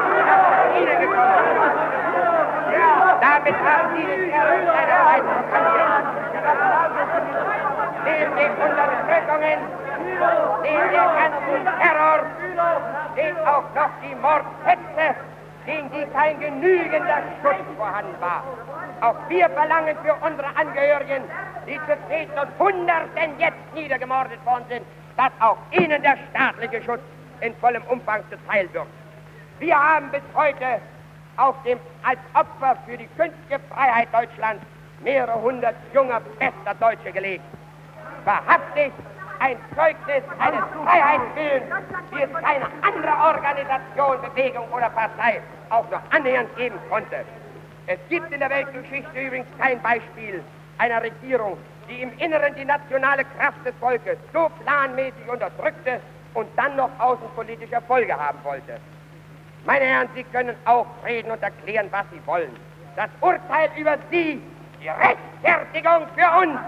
Damit 3.20 3.56
haben 3.56 3.96
den 3.96 4.30
Terror 4.30 4.66
Seite 4.66 4.92
proklamiert. 5.50 6.04
Neben 8.08 8.36
den 8.36 8.52
Unterdrückungen, 8.52 9.58
neben 10.62 10.90
dem 10.90 11.08
ganzen 11.20 11.64
Terror, 11.80 12.20
steht 13.12 13.38
auch 13.46 13.64
noch 13.74 13.90
die 14.02 14.14
Mordhetze, 14.14 15.14
gegen 15.66 15.90
die 15.90 16.06
kein 16.12 16.40
genügender 16.40 17.22
Schutz 17.42 17.64
vorhanden 17.76 18.20
war. 18.20 18.42
Auch 19.00 19.16
wir 19.28 19.48
verlangen 19.50 19.96
für 20.02 20.14
unsere 20.14 20.48
Angehörigen, 20.56 21.22
die 21.66 21.76
zu 21.86 21.96
Zehnten 22.08 22.38
und 22.38 22.58
Hunderten 22.58 23.38
jetzt 23.38 23.74
niedergemordet 23.74 24.44
worden 24.46 24.64
sind, 24.68 24.82
dass 25.16 25.30
auch 25.40 25.58
ihnen 25.72 26.02
der 26.02 26.16
staatliche 26.30 26.82
Schutz 26.82 27.02
in 27.40 27.54
vollem 27.56 27.82
Umfang 27.84 28.22
zuteil 28.30 28.72
wird. 28.72 28.86
Wir 29.58 29.76
haben 29.76 30.10
bis 30.10 30.22
heute 30.34 30.80
dem, 31.64 31.78
als 32.02 32.18
Opfer 32.34 32.76
für 32.86 32.96
die 32.96 33.08
künftige 33.16 33.60
Freiheit 33.70 34.08
Deutschlands 34.12 34.64
mehrere 35.00 35.40
hundert 35.40 35.76
junger, 35.92 36.20
bester 36.38 36.74
Deutsche 36.80 37.12
gelegt. 37.12 37.44
Wahrhaftig 38.28 38.92
ein 39.38 39.56
Zeugnis 39.74 40.22
eines 40.38 40.60
Freiheitswillens, 40.84 41.64
wie 42.10 42.22
es 42.22 42.32
keine 42.44 42.66
andere 42.82 43.14
Organisation, 43.26 44.20
Bewegung 44.20 44.68
oder 44.70 44.90
Partei 44.90 45.40
auch 45.70 45.88
nur 45.88 46.02
annähernd 46.10 46.54
geben 46.54 46.78
konnte. 46.90 47.24
Es 47.86 47.98
gibt 48.10 48.30
in 48.30 48.40
der 48.40 48.50
Weltgeschichte 48.50 49.18
übrigens 49.18 49.46
kein 49.58 49.80
Beispiel 49.80 50.44
einer 50.76 51.02
Regierung, 51.02 51.56
die 51.88 52.02
im 52.02 52.12
Inneren 52.18 52.54
die 52.54 52.66
nationale 52.66 53.24
Kraft 53.38 53.64
des 53.64 53.74
Volkes 53.80 54.18
so 54.34 54.50
planmäßig 54.62 55.26
unterdrückte 55.26 55.98
und 56.34 56.48
dann 56.56 56.76
noch 56.76 56.90
außenpolitische 56.98 57.76
Erfolge 57.76 58.14
haben 58.14 58.44
wollte. 58.44 58.78
Meine 59.64 59.86
Herren, 59.86 60.08
Sie 60.14 60.24
können 60.24 60.54
auch 60.66 60.86
reden 61.02 61.30
und 61.30 61.42
erklären, 61.42 61.88
was 61.92 62.04
Sie 62.12 62.20
wollen. 62.26 62.54
Das 62.94 63.08
Urteil 63.22 63.70
über 63.78 63.96
Sie, 64.10 64.42
die 64.80 64.88
Rechtfertigung 64.88 66.06
für 66.14 66.30
uns, 66.42 66.58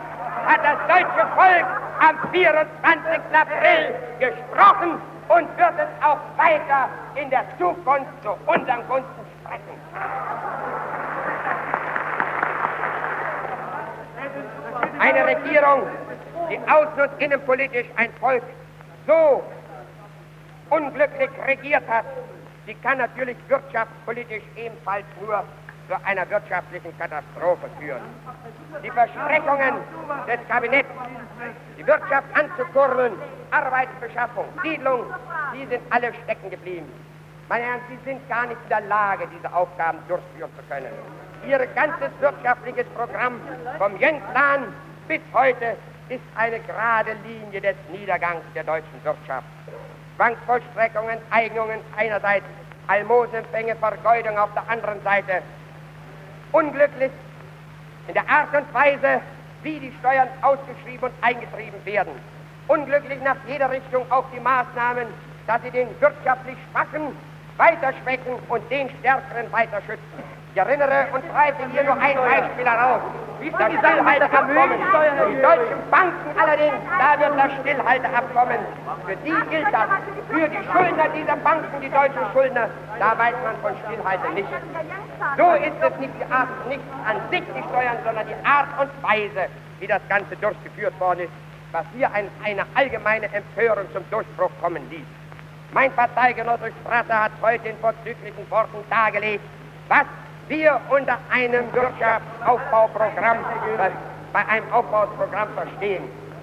hat 0.46 0.61
das 0.64 0.78
deutsche 0.88 1.26
Volk 1.34 1.66
am 2.00 2.30
24. 2.32 3.20
April 3.32 3.94
gesprochen 4.18 5.00
und 5.28 5.58
wird 5.58 5.74
es 5.78 6.04
auch 6.04 6.18
weiter 6.36 6.88
in 7.14 7.30
der 7.30 7.44
Zukunft 7.58 8.11
zu 8.22 8.30
unseren 8.46 8.86
Gunsten 8.88 9.26
sprechen. 9.42 9.80
Eine 14.98 15.26
Regierung, 15.26 15.82
die 16.50 16.58
außen- 16.58 17.02
und 17.02 17.22
innenpolitisch 17.22 17.86
ein 17.96 18.12
Volk 18.14 18.42
so 19.06 19.42
unglücklich 20.70 21.30
regiert 21.46 21.86
hat, 21.88 22.04
die 22.66 22.74
kann 22.74 22.98
natürlich 22.98 23.36
wirtschaftspolitisch 23.48 24.42
ebenfalls 24.56 25.04
nur 25.20 25.44
zu 25.91 25.97
einer 26.05 26.28
wirtschaftlichen 26.30 26.97
Katastrophe 26.99 27.68
führen. 27.80 28.03
Die 28.84 28.91
Versprechungen 28.91 29.74
des 30.28 30.38
Kabinetts, 30.49 30.88
die 31.76 31.84
Wirtschaft 31.84 32.28
anzukurbeln, 32.34 33.14
Arbeitsbeschaffung, 33.51 34.45
Siedlung, 34.62 35.05
die 35.53 35.66
sind 35.66 35.82
alle 35.91 36.14
stecken 36.22 36.49
geblieben. 36.49 36.86
Meine 37.49 37.64
Herren, 37.64 37.80
Sie 37.88 37.99
sind 38.05 38.28
gar 38.28 38.47
nicht 38.47 38.61
in 38.62 38.68
der 38.68 38.82
Lage, 38.82 39.26
diese 39.36 39.53
Aufgaben 39.53 39.99
durchführen 40.07 40.51
zu 40.57 40.62
können. 40.68 40.93
Ihr 41.45 41.59
ganzes 41.74 42.11
wirtschaftliches 42.20 42.86
Programm 42.95 43.41
vom 43.78 43.99
Jüngsten 43.99 44.72
bis 45.09 45.20
heute 45.32 45.76
ist 46.09 46.22
eine 46.36 46.61
gerade 46.61 47.16
Linie 47.26 47.61
des 47.61 47.74
Niedergangs 47.91 48.43
der 48.55 48.62
deutschen 48.62 49.03
Wirtschaft. 49.03 49.47
Zwangsvollstreckungen, 50.16 51.18
Eignungen 51.30 51.80
einerseits, 51.97 52.45
Almosenempfänge, 52.86 53.74
Vergeudung 53.76 54.38
auf 54.38 54.51
der 54.55 54.68
anderen 54.68 55.03
Seite. 55.03 55.43
Unglücklich 56.53 57.12
in 58.09 58.14
der 58.14 58.28
Art 58.28 58.55
und 58.55 58.74
Weise, 58.74 59.20
wie 59.62 59.78
die 59.78 59.92
Steuern 60.01 60.28
ausgeschrieben 60.42 61.09
und 61.09 61.12
eingetrieben 61.20 61.84
werden. 61.84 62.12
Unglücklich 62.68 63.20
nach 63.22 63.36
jeder 63.46 63.70
Richtung 63.70 64.05
auch 64.11 64.24
die 64.34 64.40
Maßnahmen, 64.40 65.07
dass 65.46 65.62
sie 65.62 65.70
den 65.70 65.88
wirtschaftlich 66.01 66.57
Schwachen 66.70 67.14
weiter 67.57 67.92
schwächen 68.03 68.34
und 68.48 68.70
den 68.70 68.88
Stärkeren 69.01 69.53
weiter 69.53 69.80
schützen. 69.82 70.39
Ich 70.53 70.59
erinnere 70.59 71.07
und 71.14 71.22
greife 71.30 71.62
hier 71.70 71.84
nur 71.84 71.94
ein 71.94 72.16
Beispiel 72.16 72.66
heraus. 72.66 73.01
Das 73.40 73.72
Stillhalteabkommen. 73.72 74.70
Die 75.30 75.40
deutschen 75.40 75.90
Banken 75.90 76.38
allerdings, 76.38 76.74
da 76.98 77.20
wird 77.20 77.38
das 77.38 77.53
Stillhalteabkommen. 77.61 78.59
Für 79.07 79.16
die 79.16 79.48
gilt 79.48 79.72
das. 79.72 79.88
Für 80.28 80.48
die 80.48 80.62
Schuldner 80.72 81.09
dieser 81.14 81.36
Banken, 81.36 81.80
die 81.80 81.88
deutschen 81.88 82.20
Schuldner, 82.32 82.68
da 82.98 83.16
weiß 83.16 83.34
man 83.44 83.57
von 83.62 83.72
Stillhalte 83.84 84.28
nichts. 84.34 84.51
So 85.38 85.51
ist 85.53 85.78
es 85.80 86.01
nicht 86.01 86.12
die 86.18 86.32
Art, 86.32 86.48
nicht 86.68 86.82
an 87.07 87.16
sich 87.30 87.42
die 87.55 87.62
Steuern, 87.68 87.96
sondern 88.05 88.26
die 88.26 88.46
Art 88.46 88.68
und 88.80 88.90
Weise, 89.03 89.48
wie 89.78 89.86
das 89.86 90.03
Ganze 90.09 90.36
durchgeführt 90.36 90.98
worden 90.98 91.20
ist, 91.20 91.32
was 91.72 91.84
hier 91.94 92.12
ein, 92.12 92.28
eine 92.44 92.66
allgemeine 92.74 93.26
Empörung 93.32 93.84
zum 93.92 94.03
Durchbruch 94.11 94.51
kommen 94.61 94.82
ließ. 94.90 95.07
Mein 95.72 95.92
Parteigenosse 95.92 96.72
Strasser 96.82 97.24
hat 97.24 97.32
heute 97.40 97.68
in 97.68 97.76
vorzüglichen 97.78 98.51
Worten 98.51 98.78
dargelegt, 98.90 99.44
was 99.88 100.05
wir 100.51 100.80
unter 100.90 101.16
einem 101.30 101.72
Wirtschaftsaufbauprogramm, 101.72 103.38
bei 104.32 104.46
einem 104.48 104.70
Aufbauprogramm 104.72 105.48
verstehen. 105.55 106.03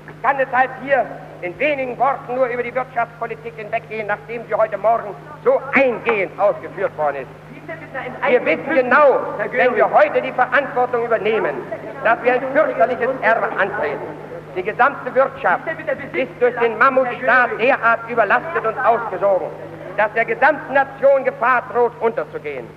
Ich 0.09 0.23
kann 0.23 0.37
deshalb 0.37 0.71
hier 0.81 1.05
in 1.41 1.57
wenigen 1.59 1.97
Worten 1.99 2.35
nur 2.35 2.47
über 2.47 2.63
die 2.63 2.73
Wirtschaftspolitik 2.73 3.53
hinweggehen, 3.55 4.07
nachdem 4.07 4.47
sie 4.47 4.55
heute 4.55 4.77
Morgen 4.77 5.13
so 5.43 5.61
eingehend 5.73 6.39
ausgeführt 6.39 6.97
worden 6.97 7.17
ist. 7.17 7.27
Wir 8.27 8.45
wissen 8.45 8.73
genau, 8.73 9.19
wenn 9.51 9.75
wir 9.75 9.91
heute 9.91 10.21
die 10.21 10.31
Verantwortung 10.31 11.05
übernehmen, 11.05 11.55
dass 12.03 12.23
wir 12.23 12.33
ein 12.33 12.41
fürchterliches 12.53 13.09
Erbe 13.21 13.47
antreten. 13.57 14.07
Die 14.55 14.63
gesamte 14.63 15.13
Wirtschaft 15.13 15.67
ist 16.13 16.31
durch 16.39 16.55
den 16.59 16.77
Mammutstaat 16.77 17.49
derart 17.59 17.99
überlastet 18.09 18.65
und 18.65 18.79
ausgesogen, 18.79 19.47
dass 19.97 20.11
der 20.13 20.25
gesamten 20.25 20.73
Nation 20.73 21.25
Gefahr 21.25 21.61
droht, 21.73 21.91
unterzugehen. 21.99 22.67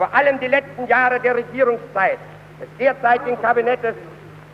Vor 0.00 0.14
allem 0.14 0.40
die 0.40 0.46
letzten 0.46 0.86
Jahre 0.86 1.20
der 1.20 1.34
Regierungszeit 1.34 2.16
des 2.58 2.68
derzeitigen 2.78 3.38
Kabinettes 3.42 3.94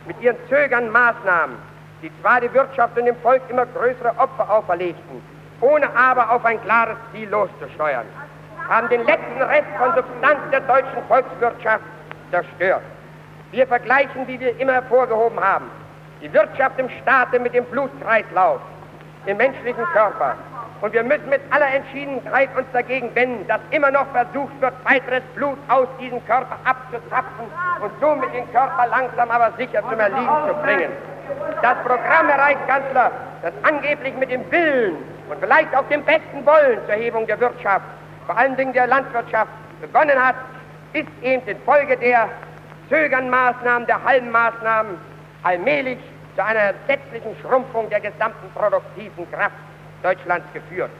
mit 0.05 0.19
ihren 0.19 0.35
zögernden 0.49 0.91
Maßnahmen, 0.91 1.55
die 2.01 2.11
zwar 2.19 2.41
die 2.41 2.53
Wirtschaft 2.53 2.99
und 2.99 3.05
dem 3.05 3.15
Volk 3.21 3.41
immer 3.47 3.65
größere 3.65 4.09
Opfer 4.17 4.49
auferlegten, 4.49 5.21
ohne 5.61 5.87
aber 5.95 6.31
auf 6.31 6.43
ein 6.43 6.61
klares 6.63 6.97
Ziel 7.13 7.29
loszusteuern 7.29 8.05
haben 8.67 8.89
den 8.89 9.05
letzten 9.05 9.41
Rest 9.41 9.69
von 9.77 9.93
Substanz 9.95 10.39
der 10.51 10.59
deutschen 10.59 11.01
Volkswirtschaft 11.07 11.85
zerstört. 12.29 12.83
Wir 13.51 13.65
vergleichen, 13.67 14.27
wie 14.27 14.37
wir 14.41 14.59
immer 14.59 14.73
hervorgehoben 14.73 15.39
haben, 15.39 15.71
die 16.21 16.33
Wirtschaft 16.33 16.77
im 16.77 16.89
Staate 17.01 17.39
mit 17.39 17.53
dem 17.53 17.63
Blutkreislauf 17.63 18.59
im 19.27 19.37
menschlichen 19.37 19.85
Körper. 19.93 20.35
Und 20.81 20.93
wir 20.93 21.03
müssen 21.03 21.29
mit 21.29 21.41
aller 21.49 21.73
Entschiedenheit 21.73 22.49
uns 22.55 22.67
dagegen 22.71 23.13
wenden, 23.15 23.47
dass 23.47 23.59
immer 23.71 23.91
noch 23.91 24.05
versucht 24.11 24.59
wird, 24.61 24.73
weiteres 24.85 25.23
Blut 25.35 25.57
aus 25.67 25.87
diesem 25.99 26.23
Körper 26.25 26.57
abzuzapfen 26.63 27.45
und 27.81 27.91
somit 27.99 28.33
den 28.33 28.51
Körper 28.51 28.87
langsam 28.89 29.29
aber 29.29 29.51
sicher 29.57 29.81
zum 29.89 29.99
Erliegen 29.99 30.37
zu 30.47 30.53
bringen. 30.63 30.91
Das 31.61 31.77
Programm, 31.79 32.27
Herr 32.27 32.39
Reichskanzler, 32.39 33.11
das 33.41 33.53
angeblich 33.63 34.15
mit 34.15 34.31
dem 34.31 34.49
Willen 34.51 34.95
und 35.29 35.39
vielleicht 35.39 35.75
auch 35.75 35.87
dem 35.89 36.03
besten 36.03 36.45
Wollen 36.45 36.79
zur 36.85 36.95
Hebung 36.95 37.25
der 37.27 37.39
Wirtschaft 37.39 37.85
vor 38.27 38.37
allen 38.37 38.55
Dingen 38.57 38.73
der 38.73 38.87
Landwirtschaft 38.87 39.51
begonnen 39.81 40.21
hat, 40.23 40.35
ist 40.93 41.07
eben 41.21 41.47
infolge 41.47 41.97
der 41.97 42.29
zögernden 42.89 43.29
Maßnahmen, 43.29 43.87
der 43.87 44.03
halben 44.03 44.29
Maßnahmen 44.31 44.97
allmählich 45.43 45.97
zu 46.37 46.45
einer 46.45 46.73
letztlichen 46.87 47.35
Schrumpfung 47.41 47.89
der 47.89 47.99
gesamten 47.99 48.47
produktiven 48.53 49.29
Kraft 49.31 49.55
Deutschlands 50.03 50.45
geführt. 50.53 50.91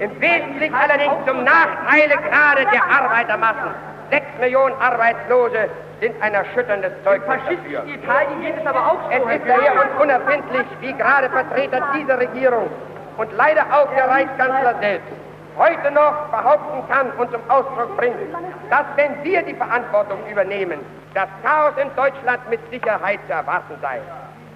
Im 0.00 0.18
Wesentlichen 0.18 0.74
allerdings 0.74 1.14
zum 1.26 1.44
Nachteile 1.44 2.16
gerade 2.16 2.64
der 2.72 2.82
Arbeitermassen. 2.82 3.74
Sechs 4.10 4.26
Millionen 4.40 4.74
Arbeitslose 4.80 5.68
sind 6.00 6.14
ein 6.22 6.32
erschütterndes 6.32 6.92
Zeugnis 7.04 7.36
dafür. 7.46 7.84
Italien 7.86 8.40
geht 8.40 8.56
es 8.58 8.66
aber 8.66 8.86
auch 8.86 9.02
so. 9.04 9.10
Es 9.10 9.36
ist 9.36 9.44
sehr 9.44 9.72
und 9.72 10.00
unerfindlich, 10.00 10.66
wie 10.80 10.92
gerade 10.94 11.28
Vertreter 11.28 11.86
dieser 11.94 12.18
Regierung 12.18 12.70
und 13.18 13.30
leider 13.36 13.66
auch 13.72 13.92
der 13.94 14.08
Reichskanzler 14.08 14.76
selbst 14.80 15.12
heute 15.58 15.90
noch 15.90 16.28
behaupten 16.30 16.88
kann 16.88 17.10
und 17.18 17.30
zum 17.30 17.40
Ausdruck 17.50 17.94
bringt, 17.98 18.16
dass 18.70 18.84
wenn 18.96 19.22
wir 19.24 19.42
die 19.42 19.54
Verantwortung 19.54 20.18
übernehmen, 20.30 20.80
das 21.12 21.28
Chaos 21.42 21.74
in 21.80 21.94
Deutschland 21.96 22.48
mit 22.48 22.60
Sicherheit 22.70 23.20
zu 23.26 23.32
erwarten 23.32 23.74
sei. 23.82 24.00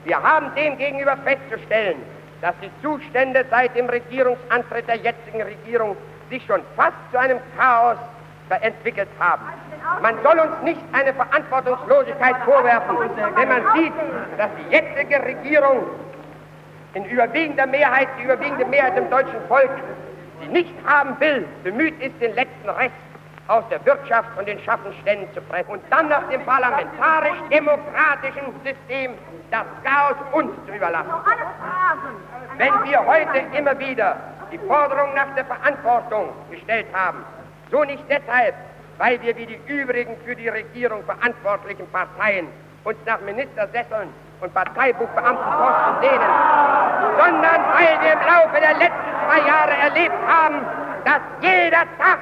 Wir 0.04 0.22
haben 0.22 0.54
demgegenüber 0.54 1.16
festzustellen, 1.18 2.02
dass 2.40 2.54
die 2.62 2.70
Zustände 2.82 3.44
seit 3.50 3.74
dem 3.76 3.88
Regierungsantritt 3.88 4.88
der 4.88 4.96
jetzigen 4.96 5.42
Regierung 5.42 5.96
sich 6.30 6.44
schon 6.46 6.62
fast 6.76 6.96
zu 7.12 7.18
einem 7.18 7.38
Chaos 7.58 7.96
entwickelt 8.62 9.08
haben. 9.20 9.42
Man 10.02 10.16
soll 10.24 10.38
uns 10.40 10.62
nicht 10.64 10.80
eine 10.92 11.14
Verantwortungslosigkeit 11.14 12.36
vorwerfen, 12.44 12.96
wenn 13.36 13.48
man 13.48 13.62
sieht, 13.76 13.92
dass 14.36 14.50
die 14.58 14.74
jetzige 14.74 15.22
Regierung 15.22 15.86
in 16.94 17.04
überwiegender 17.04 17.66
Mehrheit, 17.66 18.08
die 18.18 18.24
überwiegende 18.24 18.64
Mehrheit 18.66 18.96
im 18.98 19.08
deutschen 19.08 19.40
Volk 19.46 19.70
die 20.42 20.48
nicht 20.48 20.74
haben 20.86 21.18
will, 21.20 21.46
bemüht 21.62 22.00
ist, 22.02 22.20
den 22.20 22.34
letzten 22.34 22.68
Rest 22.70 22.94
aus 23.48 23.64
der 23.70 23.84
Wirtschaft 23.84 24.28
und 24.38 24.46
den 24.46 24.60
Schaffenständen 24.60 25.28
zu 25.34 25.40
pressen 25.42 25.70
und 25.70 25.82
dann 25.90 26.08
nach 26.08 26.22
dem 26.28 26.44
parlamentarisch-demokratischen 26.44 28.54
System 28.64 29.14
das 29.50 29.64
Chaos 29.84 30.14
uns 30.32 30.52
zu 30.66 30.72
überlassen. 30.72 31.10
Wenn 32.56 32.72
wir 32.84 33.04
heute 33.06 33.38
immer 33.56 33.78
wieder 33.78 34.16
die 34.52 34.58
Forderung 34.58 35.14
nach 35.14 35.34
der 35.34 35.44
Verantwortung 35.44 36.30
gestellt 36.50 36.86
haben, 36.92 37.24
so 37.70 37.84
nicht 37.84 38.04
deshalb, 38.08 38.54
weil 38.98 39.20
wir 39.22 39.36
wie 39.36 39.46
die 39.46 39.60
übrigen 39.66 40.16
für 40.24 40.34
die 40.36 40.48
Regierung 40.48 41.02
verantwortlichen 41.04 41.86
Parteien 41.90 42.48
uns 42.84 42.98
nach 43.06 43.20
Ministersesseln 43.20 44.08
und 44.40 44.54
Parteibuchbeamtenposten 44.54 46.00
sehnen, 46.00 46.30
sondern 47.18 47.60
weil 47.74 48.00
wir 48.02 48.12
im 48.12 48.20
Laufe 48.20 48.60
der 48.60 48.74
letzten 48.74 49.10
zwei 49.26 49.40
Jahre 49.46 49.72
erlebt 49.72 50.14
haben, 50.26 50.64
dass 51.04 51.20
jeder 51.40 51.84
Tag, 51.98 52.18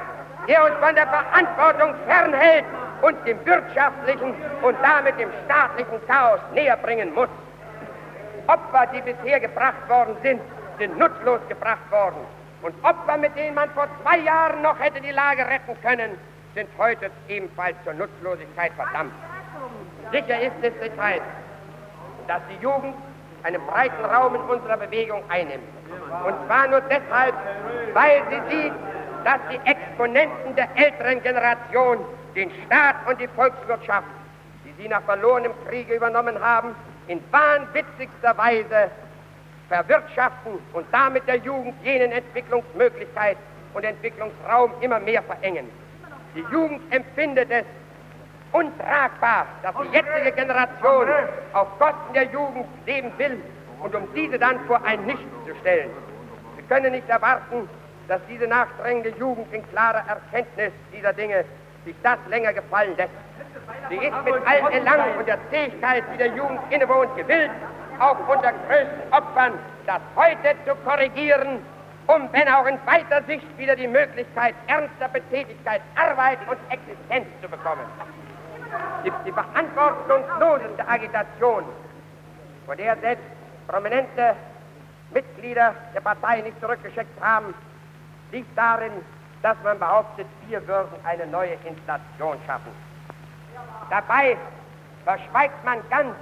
der 0.49 0.65
uns 0.65 0.75
von 0.79 0.95
der 0.95 1.07
Verantwortung 1.07 1.93
fernhält, 2.07 2.65
uns 3.01 3.17
dem 3.23 3.45
wirtschaftlichen 3.45 4.33
und 4.63 4.77
damit 4.81 5.17
dem 5.19 5.29
staatlichen 5.45 6.07
Chaos 6.07 6.39
näher 6.53 6.75
bringen 6.77 7.13
muss. 7.13 7.29
Opfer, 8.47 8.87
die 8.93 9.01
bisher 9.01 9.39
gebracht 9.39 9.87
worden 9.87 10.17
sind, 10.23 10.41
sind 10.79 10.97
nutzlos 10.97 11.39
gebracht 11.47 11.91
worden. 11.91 12.17
Und 12.63 12.73
Opfer, 12.83 13.17
mit 13.17 13.35
denen 13.37 13.53
man 13.53 13.69
vor 13.69 13.87
zwei 14.01 14.17
Jahren 14.17 14.61
noch 14.63 14.77
hätte 14.79 14.99
die 14.99 15.11
Lage 15.11 15.45
retten 15.47 15.79
können, 15.81 16.17
sind 16.55 16.67
heute 16.79 17.11
ebenfalls 17.27 17.75
zur 17.83 17.93
Nutzlosigkeit 17.93 18.71
verdammt. 18.75 19.13
Sicher 20.11 20.41
ist 20.41 20.53
es 20.63 20.73
deshalb, 20.81 21.21
dass 22.27 22.41
die 22.49 22.61
Jugend 22.63 22.95
einen 23.43 23.61
breiten 23.67 24.03
Raum 24.03 24.33
in 24.33 24.41
unserer 24.41 24.77
Bewegung 24.77 25.21
einnimmt. 25.29 25.63
Und 26.25 26.35
zwar 26.47 26.67
nur 26.67 26.81
deshalb, 26.81 27.35
weil 27.93 28.23
sie 28.29 28.55
sieht, 28.55 28.73
dass 29.23 29.39
die 29.51 29.59
Exponenten 29.69 30.55
der 30.55 30.67
älteren 30.75 31.21
Generation 31.23 31.99
den 32.35 32.51
Staat 32.65 32.95
und 33.07 33.19
die 33.19 33.27
Volkswirtschaft, 33.27 34.07
die 34.65 34.81
sie 34.81 34.87
nach 34.87 35.03
verlorenem 35.03 35.51
Kriege 35.67 35.95
übernommen 35.95 36.39
haben, 36.39 36.75
in 37.07 37.19
wahnwitzigster 37.31 38.37
Weise 38.37 38.91
verwirtschaften 39.67 40.59
und 40.73 40.85
damit 40.91 41.27
der 41.27 41.37
Jugend 41.37 41.75
jenen 41.83 42.11
Entwicklungsmöglichkeit 42.11 43.37
und 43.73 43.83
Entwicklungsraum 43.83 44.73
immer 44.81 44.99
mehr 44.99 45.23
verengen. 45.23 45.69
Die 46.35 46.45
Jugend 46.51 46.81
empfindet 46.93 47.49
es 47.51 47.65
untragbar, 48.51 49.45
dass 49.63 49.73
die 49.83 49.95
jetzige 49.95 50.31
Generation 50.31 51.07
auf 51.53 51.67
Kosten 51.77 52.13
der 52.13 52.23
Jugend 52.25 52.65
leben 52.85 53.11
will 53.17 53.41
und 53.81 53.95
um 53.95 54.07
diese 54.13 54.37
dann 54.37 54.59
vor 54.65 54.83
ein 54.83 55.05
Nichts 55.05 55.23
zu 55.45 55.55
stellen. 55.61 55.89
Sie 56.57 56.63
können 56.63 56.91
nicht 56.91 57.07
erwarten, 57.09 57.69
dass 58.09 58.19
diese 58.27 58.47
nachdrängende 58.47 59.09
Jugend 59.17 59.53
in 59.53 59.67
klarer 59.69 60.03
Erkenntnis 60.07 60.73
dieser 60.91 61.13
Dinge 61.13 61.45
sich 61.85 61.95
das 62.03 62.17
länger 62.27 62.51
gefallen 62.51 62.95
lässt. 62.97 63.13
Sie 63.89 63.95
ist 63.95 64.23
mit 64.25 64.35
allen 64.45 64.71
Elan 64.73 65.17
und 65.17 65.27
der 65.27 65.37
Zähigkeit, 65.49 66.03
die 66.13 66.17
der 66.17 66.27
Jugend 66.35 66.59
innewohnt, 66.69 67.15
gewillt, 67.15 67.51
auch 67.99 68.17
unter 68.27 68.51
größten 68.51 69.11
Opfern 69.11 69.53
das 69.85 70.01
heute 70.15 70.55
zu 70.65 70.75
korrigieren, 70.83 71.59
um, 72.07 72.27
wenn 72.33 72.49
auch 72.49 72.65
in 72.65 72.77
weiter 72.85 73.23
Sicht, 73.27 73.45
wieder 73.57 73.75
die 73.75 73.87
Möglichkeit 73.87 74.55
ernster 74.67 75.07
Betätigkeit, 75.07 75.81
Arbeit 75.95 76.39
und 76.49 76.57
Existenz 76.69 77.27
zu 77.41 77.47
bekommen 77.47 77.85
die 79.25 79.31
verantwortungsloseste 79.31 80.87
Agitation, 80.87 81.63
vor 82.65 82.75
der 82.75 82.97
selbst 82.97 83.25
prominente 83.67 84.35
Mitglieder 85.11 85.73
der 85.93 86.01
Partei 86.01 86.41
nicht 86.41 86.59
zurückgeschickt 86.59 87.21
haben, 87.21 87.53
liegt 88.31 88.57
darin, 88.57 88.91
dass 89.41 89.57
man 89.63 89.79
behauptet, 89.79 90.27
wir 90.47 90.65
würden 90.67 90.93
eine 91.05 91.25
neue 91.27 91.53
Inflation 91.65 92.37
schaffen. 92.45 92.71
Dabei 93.89 94.37
verschweigt 95.05 95.63
man 95.65 95.79
ganz, 95.89 96.15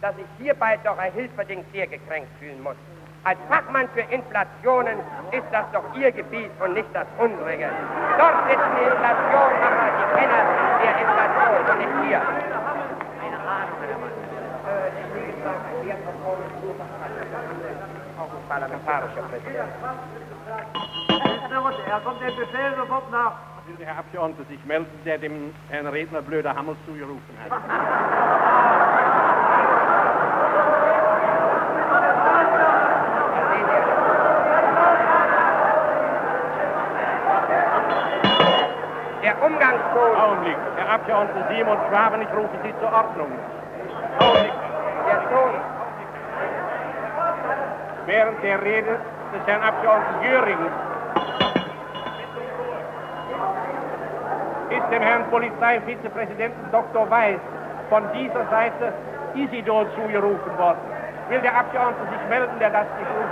dass 0.00 0.14
sich 0.16 0.26
hierbei 0.38 0.78
doch 0.84 0.98
ein 0.98 1.12
Hilferding 1.12 1.64
sehr 1.72 1.86
gekränkt 1.86 2.28
fühlen 2.38 2.62
muss. 2.62 2.76
Als 3.24 3.38
Fachmann 3.50 3.88
für 3.92 4.00
Inflationen 4.00 4.98
ist 5.30 5.44
das 5.52 5.64
doch 5.72 5.84
Ihr 5.94 6.10
Gebiet 6.10 6.50
und 6.58 6.72
nicht 6.72 6.88
das 6.94 7.06
unsere. 7.18 7.70
Dort 8.16 8.48
sitzen 8.48 8.70
die 8.78 8.84
Inflationmacher, 8.84 9.90
die 9.98 10.08
Kenner 10.18 10.42
der 10.82 11.00
Inflation 11.00 11.60
und 11.70 11.78
nicht 11.78 11.94
hier. 12.08 12.22
Auch 18.18 18.32
ein 18.32 18.48
parlamentarischer 18.48 19.22
Präsident. 19.22 19.68
Er 21.52 22.00
kommt 22.04 22.20
der 22.20 22.30
Befehl 22.30 22.74
sofort 22.76 23.10
nach. 23.10 23.32
Herr 23.80 23.98
Abgeordneter 23.98 24.48
sich 24.48 24.64
melden, 24.64 24.86
der 25.04 25.18
dem 25.18 25.52
Herrn 25.68 25.88
Redner 25.88 26.22
blöder 26.22 26.54
Hammers 26.54 26.76
zugerufen 26.86 27.20
hat. 27.42 27.50
Der 39.22 39.42
Umgangston, 39.44 40.16
Augenblick. 40.20 40.56
Herr 40.76 40.94
Abgeordneter 40.94 41.48
Simon 41.48 41.78
Schwaben, 41.88 42.22
ich 42.22 42.32
rufe 42.32 42.56
Sie 42.62 42.74
zur 42.78 42.92
Ordnung. 42.92 43.32
Augenblick. 44.20 44.52
der 45.06 45.30
Ton, 45.30 45.54
während 48.06 48.42
der 48.42 48.62
Rede 48.62 48.98
des 49.32 49.46
Herrn 49.46 49.62
Abgeordneten 49.62 50.22
Göring 50.22 50.89
dem 54.90 55.02
Herrn 55.02 55.24
Polizeivizepräsidenten 55.30 56.70
Dr. 56.72 57.08
Weiß 57.10 57.38
von 57.88 58.04
dieser 58.12 58.44
Seite 58.50 58.92
Isidor 59.34 59.86
zugerufen 59.94 60.58
worden. 60.58 60.78
Will 61.28 61.40
der 61.40 61.56
Abgeordnete 61.56 62.10
sich 62.10 62.28
melden, 62.28 62.58
der 62.58 62.70
das 62.70 62.86
nicht 62.98 63.10
ruft? 63.10 63.30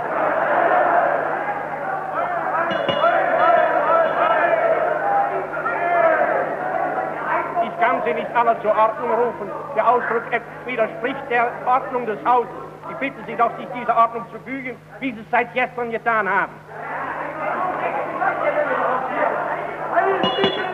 Ich 7.63 7.85
kann 7.85 8.01
Sie 8.05 8.13
nicht 8.13 8.35
alle 8.35 8.59
zur 8.61 8.71
Ordnung 8.77 9.11
rufen. 9.11 9.51
Der 9.75 9.87
Ausdruck 9.87 10.23
widerspricht 10.65 11.29
der 11.29 11.47
Ordnung 11.65 12.05
des 12.05 12.17
Hauses. 12.25 12.49
Ich 12.91 12.97
bitte 12.97 13.17
Sie 13.27 13.35
doch, 13.35 13.51
sich 13.57 13.67
dieser 13.75 13.95
Ordnung 13.97 14.25
zu 14.31 14.39
fügen, 14.39 14.75
wie 14.99 15.11
Sie 15.11 15.19
es 15.19 15.31
seit 15.31 15.53
gestern 15.53 15.91
getan 15.91 16.29
haben. 16.29 16.53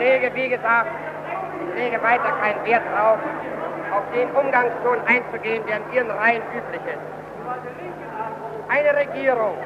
Lege, 0.06 0.36
wie 0.36 0.50
gesagt, 0.50 0.92
ich 1.70 1.76
lege 1.76 2.02
weiter 2.04 2.32
keinen 2.42 2.64
Wert 2.66 2.84
drauf, 2.94 3.20
auf 3.92 4.04
den 4.14 4.30
Umgangston 4.32 5.00
einzugehen, 5.08 5.64
der 5.68 5.78
in 5.78 5.94
Ihren 5.94 6.12
Reihen 6.12 6.44
üblich 6.54 6.82
ist. 6.86 7.06
Eine 8.68 8.96
Regierung, 8.96 9.58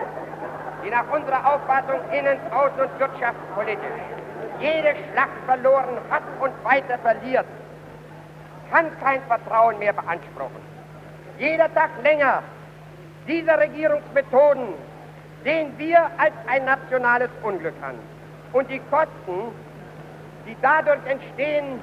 die 0.84 0.90
nach 0.90 1.10
unserer 1.12 1.42
Auffassung 1.54 2.00
innen-, 2.12 2.40
außen- 2.52 2.82
und 2.84 3.00
wirtschaftspolitisch 3.00 4.02
jede 4.60 4.96
Schlacht 5.12 5.40
verloren 5.46 5.98
hat 6.10 6.24
und 6.40 6.52
weiter 6.64 6.98
verliert, 7.00 7.46
kann 8.72 8.86
kein 9.02 9.22
Vertrauen 9.24 9.80
mehr 9.80 9.94
beanspruchen. 9.94 10.62
Jeder 11.38 11.74
Tag 11.74 11.90
länger 12.04 12.44
dieser 13.28 13.58
Regierungsmethoden 13.58 14.74
sehen 15.44 15.74
wir 15.78 16.00
als 16.18 16.34
ein 16.48 16.66
nationales 16.66 17.30
Unglück 17.44 17.76
an. 17.82 17.96
Und 18.52 18.70
die 18.70 18.82
Kosten, 18.90 19.54
die 20.50 20.58
dadurch 20.62 21.06
entstehen, 21.06 21.80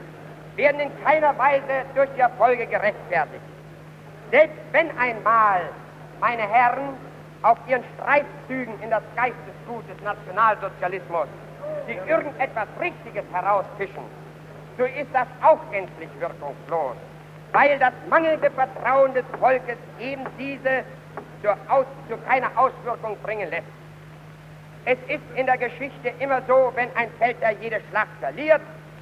werden 0.57 0.81
in 0.81 0.91
keiner 1.05 1.39
Weise 1.39 1.85
durch 1.95 2.09
die 2.17 2.21
Erfolge 2.21 2.67
gerechtfertigt. 2.67 3.45
Selbst 4.31 4.59
wenn 4.73 4.91
einmal, 4.99 5.61
meine 6.21 6.43
Herren, 6.43 6.97
auf 7.43 7.59
ihren 7.69 7.85
Streifzügen 7.95 8.75
in 8.83 8.91
das 8.91 9.03
Geistesgut 9.15 9.89
des 9.89 10.03
Nationalsozialismus 10.03 11.29
sie 11.87 11.99
irgendetwas 12.09 12.67
Richtiges 12.81 13.23
herausfischen, 13.33 14.03
so 14.77 14.85
ist 14.85 15.09
das 15.13 15.29
auch 15.43 15.61
gänzlich 15.71 16.09
wirkungslos, 16.19 16.97
weil 17.53 17.79
das 17.79 17.93
mangelnde 18.11 18.51
Vertrauen 18.51 19.15
des 19.15 19.25
Volkes 19.39 19.77
eben 20.01 20.25
diese 20.39 20.83
zu, 21.43 21.51
aus, 21.73 21.87
zu 22.09 22.17
keiner 22.27 22.51
Auswirkung 22.57 23.17
bringen 23.23 23.49
lässt. 23.51 23.69
Es 24.87 24.99
ist 25.09 25.25
in 25.35 25.47
der 25.47 25.59
Geschichte 25.59 26.13
immer 26.21 26.41
so, 26.47 26.73
wenn 26.77 26.89
ein 26.95 27.11
Feldherr 27.19 27.53
jede 27.61 27.81
Schlacht 27.91 28.17
verliert, 28.21 28.61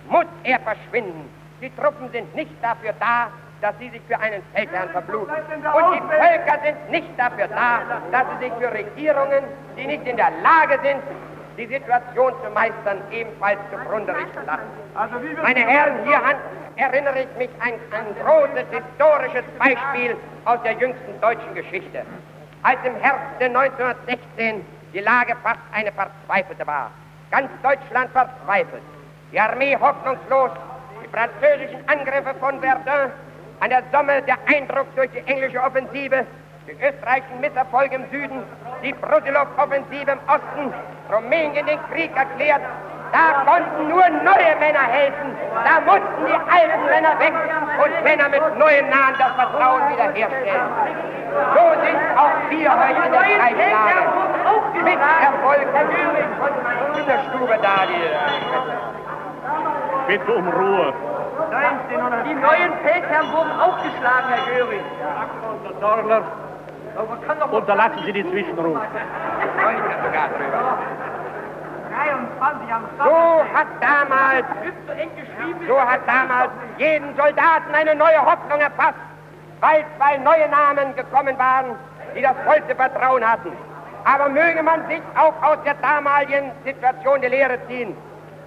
muss 0.08 0.24
er 0.42 0.58
verschwinden. 0.60 1.28
Die 1.60 1.68
Truppen 1.76 2.10
sind 2.10 2.34
nicht 2.34 2.52
dafür 2.62 2.94
da, 2.98 3.28
dass 3.60 3.74
sie 3.78 3.90
sich 3.90 4.00
für 4.08 4.18
einen 4.18 4.42
Feldherrn 4.54 4.88
verbluten. 4.88 5.34
Und 5.34 5.94
die 5.94 6.00
Völker 6.08 6.58
sind 6.64 6.90
nicht 6.90 7.10
dafür 7.18 7.48
da, 7.48 7.80
dass 8.10 8.24
sie 8.32 8.46
sich 8.46 8.54
für 8.58 8.72
Regierungen, 8.72 9.44
die 9.76 9.86
nicht 9.86 10.06
in 10.06 10.16
der 10.16 10.30
Lage 10.42 10.80
sind, 10.82 11.02
die 11.58 11.66
Situation 11.66 12.32
zu 12.42 12.50
meistern, 12.54 13.02
ebenfalls 13.10 13.58
zugrunde 13.70 14.16
richten 14.16 14.46
lassen. 14.46 14.62
Also 14.94 15.16
Meine 15.42 15.60
Herren, 15.60 16.02
hier 16.04 16.20
erinnere 16.76 17.20
ich 17.20 17.36
mich 17.36 17.50
an 17.60 17.74
ein 17.92 18.06
großes 18.24 18.64
historisches 18.70 19.44
Beispiel 19.58 20.16
aus 20.46 20.62
der 20.62 20.72
jüngsten 20.72 21.20
deutschen 21.20 21.54
Geschichte. 21.54 22.02
Als 22.62 22.78
im 22.84 22.96
Herbst 22.96 23.40
1916 23.40 24.64
die 24.94 25.00
Lage 25.00 25.34
fast 25.42 25.60
eine 25.72 25.90
verzweifelte 25.92 26.66
war. 26.66 26.90
Ganz 27.30 27.50
Deutschland 27.62 28.10
verzweifelt. 28.12 28.82
Die 29.32 29.40
Armee 29.40 29.76
hoffnungslos, 29.76 30.52
die 31.02 31.08
französischen 31.08 31.86
Angriffe 31.88 32.34
von 32.38 32.60
Verdun, 32.60 33.10
an 33.60 33.70
der 33.70 33.82
Somme 33.90 34.22
der 34.22 34.38
Eindruck 34.46 34.86
durch 34.94 35.10
die 35.10 35.26
englische 35.26 35.60
Offensive, 35.60 36.24
die 36.68 36.72
österreichischen 36.72 37.40
Misserfolge 37.40 37.96
im 37.96 38.10
Süden, 38.10 38.42
die 38.82 38.92
Brusilov-Offensive 38.92 40.12
im 40.12 40.18
Osten, 40.28 40.72
Rumänien 41.12 41.66
den 41.66 41.78
Krieg 41.90 42.16
erklärt. 42.16 42.62
Da 43.14 43.46
konnten 43.46 43.88
nur 43.88 44.02
neue 44.26 44.56
Männer 44.58 44.86
helfen. 44.90 45.36
Da 45.62 45.80
mussten 45.86 46.26
die 46.26 46.34
alten 46.34 46.84
Männer 46.86 47.16
weg 47.20 47.32
und 47.84 48.02
Männer 48.02 48.28
mit 48.28 48.58
neuen 48.58 48.88
Nahen 48.90 49.14
das 49.16 49.32
Vertrauen 49.38 49.88
wiederherstellen. 49.88 50.66
So 51.54 51.64
sind 51.84 52.00
auch 52.18 52.50
wir 52.50 52.70
heute 52.74 53.06
in 53.06 53.12
der 53.12 53.22
gleichen 53.22 53.70
Lage. 53.70 54.02
Mit 54.82 54.98
Erfolg 54.98 55.62
in 56.98 57.06
der 57.06 57.18
Stube 57.28 57.56
da, 57.62 57.86
die 57.86 58.02
Bitte 60.08 60.32
um 60.32 60.48
Ruhe. 60.48 60.92
Die 62.26 62.34
neuen 62.34 62.72
Feldherren 62.82 63.32
wurden 63.32 63.60
aufgeschlagen, 63.60 64.28
Herr 64.28 64.54
Göring. 64.54 64.84
Herr 65.62 65.74
Dorner, 65.80 66.22
unterlassen 67.52 68.02
Sie 68.06 68.12
die 68.12 68.28
Zwischenrufe. 68.28 68.80
So 72.98 73.44
hat 73.54 73.66
damals, 73.80 74.46
so 75.68 75.80
hat 75.80 76.00
damals 76.06 76.50
jeden 76.78 77.16
Soldaten 77.16 77.74
eine 77.74 77.94
neue 77.94 78.20
Hoffnung 78.24 78.60
erfasst, 78.60 78.98
weil 79.60 79.84
zwei 79.96 80.16
neue 80.18 80.48
Namen 80.48 80.94
gekommen 80.96 81.38
waren, 81.38 81.76
die 82.16 82.22
das 82.22 82.34
vollste 82.44 82.74
Vertrauen 82.74 83.24
hatten. 83.28 83.52
Aber 84.04 84.28
möge 84.28 84.62
man 84.62 84.86
sich 84.88 85.00
auch 85.16 85.34
aus 85.42 85.58
der 85.64 85.74
damaligen 85.74 86.52
Situation 86.64 87.20
die 87.20 87.28
Lehre 87.28 87.58
ziehen. 87.68 87.96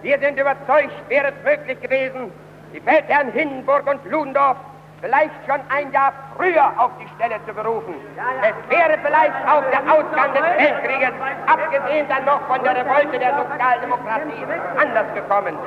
Wir 0.02 0.20
sind 0.20 0.40
überzeugt, 0.40 0.94
wäre 1.10 1.28
es 1.28 1.44
möglich 1.44 1.82
gewesen, 1.82 2.32
die 2.74 2.80
Feldherren 2.82 3.32
Hindenburg 3.32 3.88
und 3.88 4.04
Ludendorff 4.06 4.58
vielleicht 5.02 5.34
schon 5.46 5.60
ein 5.70 5.92
Jahr 5.92 6.14
früher 6.36 6.72
auf 6.78 6.92
die 7.00 7.08
Stelle 7.16 7.36
zu 7.46 7.54
berufen. 7.54 7.96
Es 8.42 8.70
wäre 8.70 8.98
vielleicht 9.04 9.36
auch 9.48 9.64
der 9.72 9.82
Ausgang 9.92 10.34
des 10.34 10.44
Weltkrieges, 10.44 11.14
abgesehen 11.46 12.08
dann 12.10 12.26
noch 12.26 12.42
von 12.48 12.64
der 12.64 12.76
Revolte 12.76 13.20
der 13.20 13.36
Sozialdemokratie, 13.38 14.46
anders 14.78 15.14
gekommen. 15.14 15.58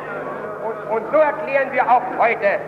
Und, 0.65 0.97
und 0.97 1.13
so 1.13 1.19
erklären 1.19 1.73
wir 1.73 1.91
auch 1.91 2.03
heute, 2.19 2.61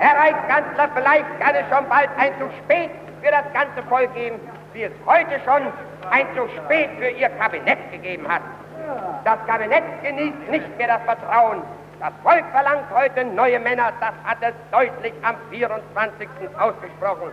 Herr 0.00 0.18
Reichskanzler, 0.18 0.88
vielleicht 0.94 1.40
kann 1.40 1.54
es 1.54 1.64
schon 1.74 1.88
bald 1.88 2.10
ein 2.18 2.32
zu 2.38 2.48
spät 2.62 2.90
für 3.22 3.30
das 3.30 3.44
ganze 3.52 3.82
Volk 3.88 4.12
geben, 4.14 4.38
wie 4.72 4.84
es 4.84 4.92
heute 5.06 5.40
schon 5.44 5.62
ein 6.10 6.26
zu 6.36 6.48
spät 6.56 6.90
für 6.98 7.08
Ihr 7.08 7.28
Kabinett 7.30 7.78
gegeben 7.90 8.26
hat. 8.28 8.42
Das 9.24 9.38
Kabinett 9.46 9.84
genießt 10.02 10.50
nicht 10.50 10.76
mehr 10.76 10.88
das 10.88 11.02
Vertrauen 11.04 11.62
das 12.02 12.12
Volk 12.24 12.44
verlangt 12.50 12.90
heute 12.92 13.24
neue 13.24 13.60
Männer, 13.60 13.92
das 14.00 14.14
hat 14.24 14.38
es 14.40 14.54
deutlich 14.72 15.14
am 15.22 15.36
24. 15.50 16.28
ausgesprochen. 16.58 17.30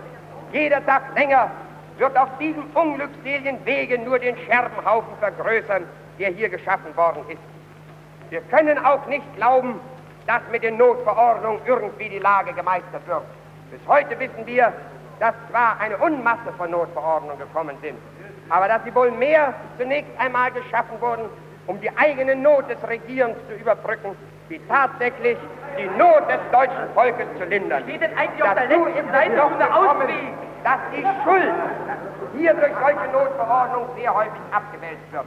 Jeder 0.53 0.85
Tag 0.85 1.01
länger 1.15 1.49
wird 1.97 2.15
auf 2.15 2.29
diesem 2.39 2.63
unglückseligen 2.75 3.65
Wege 3.65 3.97
nur 3.97 4.19
den 4.19 4.37
Scherbenhaufen 4.37 5.17
vergrößern, 5.19 5.85
der 6.19 6.29
hier 6.29 6.49
geschaffen 6.49 6.95
worden 6.95 7.23
ist. 7.29 7.41
Wir 8.29 8.41
können 8.41 8.77
auch 8.85 9.03
nicht 9.07 9.25
glauben, 9.37 9.79
dass 10.27 10.41
mit 10.51 10.61
den 10.61 10.77
Notverordnungen 10.77 11.61
irgendwie 11.65 12.09
die 12.09 12.19
Lage 12.19 12.53
gemeistert 12.53 13.07
wird. 13.07 13.23
Bis 13.71 13.81
heute 13.87 14.19
wissen 14.19 14.45
wir, 14.45 14.71
dass 15.19 15.33
zwar 15.49 15.79
eine 15.79 15.97
Unmasse 15.97 16.53
von 16.59 16.69
Notverordnungen 16.69 17.39
gekommen 17.39 17.75
sind, 17.81 17.97
aber 18.49 18.67
dass 18.67 18.83
sie 18.83 18.93
wohl 18.93 19.09
mehr 19.09 19.51
zunächst 19.79 20.11
einmal 20.19 20.51
geschaffen 20.51 21.01
wurden, 21.01 21.27
um 21.65 21.81
die 21.81 21.89
eigene 21.97 22.35
Not 22.35 22.69
des 22.69 22.87
Regierens 22.87 23.35
zu 23.47 23.55
überbrücken, 23.55 24.15
wie 24.49 24.59
tatsächlich 24.67 25.37
die 25.77 25.85
Not 25.97 26.27
des 26.27 26.39
deutschen 26.51 26.93
Volkes 26.93 27.27
zu 27.37 27.45
lindern. 27.45 27.83
Steht 27.83 28.01
denn 28.01 28.17
eigentlich 28.17 28.43
auf 28.43 28.55
der 28.55 28.67
letzten 28.67 29.11
Seite 29.11 29.35
noch 29.35 29.51
eine 29.51 29.75
Ausweg? 29.75 30.33
Dass 30.63 30.79
die 30.91 31.05
Schuld 31.23 31.53
hier 32.35 32.53
durch 32.53 32.73
solche 32.81 33.11
Notverordnungen 33.13 33.89
sehr 33.95 34.13
häufig 34.13 34.41
abgewälzt 34.51 35.11
wird. 35.11 35.25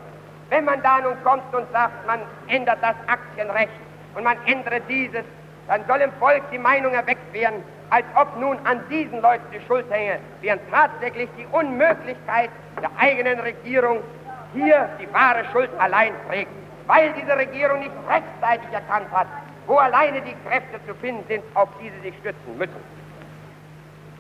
Wenn 0.51 0.65
man 0.65 0.83
da 0.83 1.01
nun 1.01 1.17
kommt 1.25 1.55
und 1.55 1.71
sagt, 1.73 2.07
man 2.07 2.21
ändert 2.49 2.79
das 2.83 2.97
Aktienrecht 3.07 3.73
und 4.15 4.25
man 4.25 4.37
ändere 4.45 4.81
dieses, 4.89 5.25
dann 5.69 5.83
soll 5.87 6.01
im 6.03 6.13
Volk 6.21 6.43
die 6.53 6.59
Meinung 6.59 6.93
erweckt 6.93 7.33
werden, 7.33 7.65
als 7.89 8.05
ob 8.15 8.37
nun 8.39 8.59
an 8.65 8.81
diesen 8.91 9.23
Leuten 9.23 9.45
die 9.55 9.61
Schuld 9.67 9.87
hänge, 9.91 10.19
während 10.43 10.61
tatsächlich 10.71 11.31
die 11.39 11.47
Unmöglichkeit 11.53 12.51
der 12.83 12.91
eigenen 12.99 13.41
Regierung 13.41 14.01
hier 14.53 14.89
die 15.01 15.13
wahre 15.15 15.45
Schuld 15.53 15.71
allein 15.79 16.13
trägt 16.29 16.51
weil 16.87 17.13
diese 17.13 17.37
Regierung 17.37 17.81
nicht 17.81 17.93
rechtzeitig 18.09 18.73
erkannt 18.73 19.07
hat, 19.13 19.27
wo 19.67 19.77
alleine 19.77 20.21
die 20.21 20.35
Kräfte 20.47 20.85
zu 20.87 20.95
finden 20.97 21.25
sind, 21.29 21.43
auf 21.55 21.69
die 21.81 21.91
sie 21.91 22.11
sich 22.11 22.19
stützen 22.19 22.59
müssen. 22.59 23.03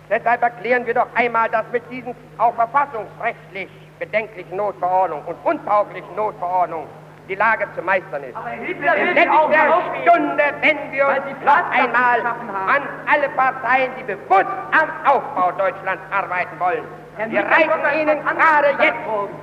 Deshalb 0.08 0.42
erklären 0.42 0.86
wir 0.86 0.94
doch 0.94 1.08
einmal, 1.14 1.48
dass 1.48 1.64
mit 1.72 1.82
diesen 1.90 2.14
auch 2.38 2.54
verfassungsrechtlich 2.54 3.68
bedenklichen 3.98 4.56
Notverordnungen 4.56 5.24
und 5.26 5.36
untauglichen 5.44 6.14
Notverordnungen 6.16 6.88
die 7.28 7.34
Lage 7.34 7.66
zu 7.76 7.82
meistern 7.82 8.24
ist. 8.24 8.36
In 8.68 8.82
letzter 8.82 9.82
Stunde 10.02 10.42
wenden 10.60 10.92
wir 10.92 11.06
uns 11.06 11.44
noch 11.44 11.70
einmal 11.70 12.20
an 12.20 12.82
alle 13.10 13.28
Parteien, 13.36 13.92
die 13.98 14.04
bewusst 14.04 14.46
am 14.72 14.88
Aufbau 15.06 15.52
Deutschlands 15.52 16.02
arbeiten 16.10 16.58
wollen. 16.58 16.84
Wir 17.28 17.44
reichen 17.44 18.00
Ihnen 18.00 18.22
gerade 18.24 18.68
jetzt, 18.82 18.98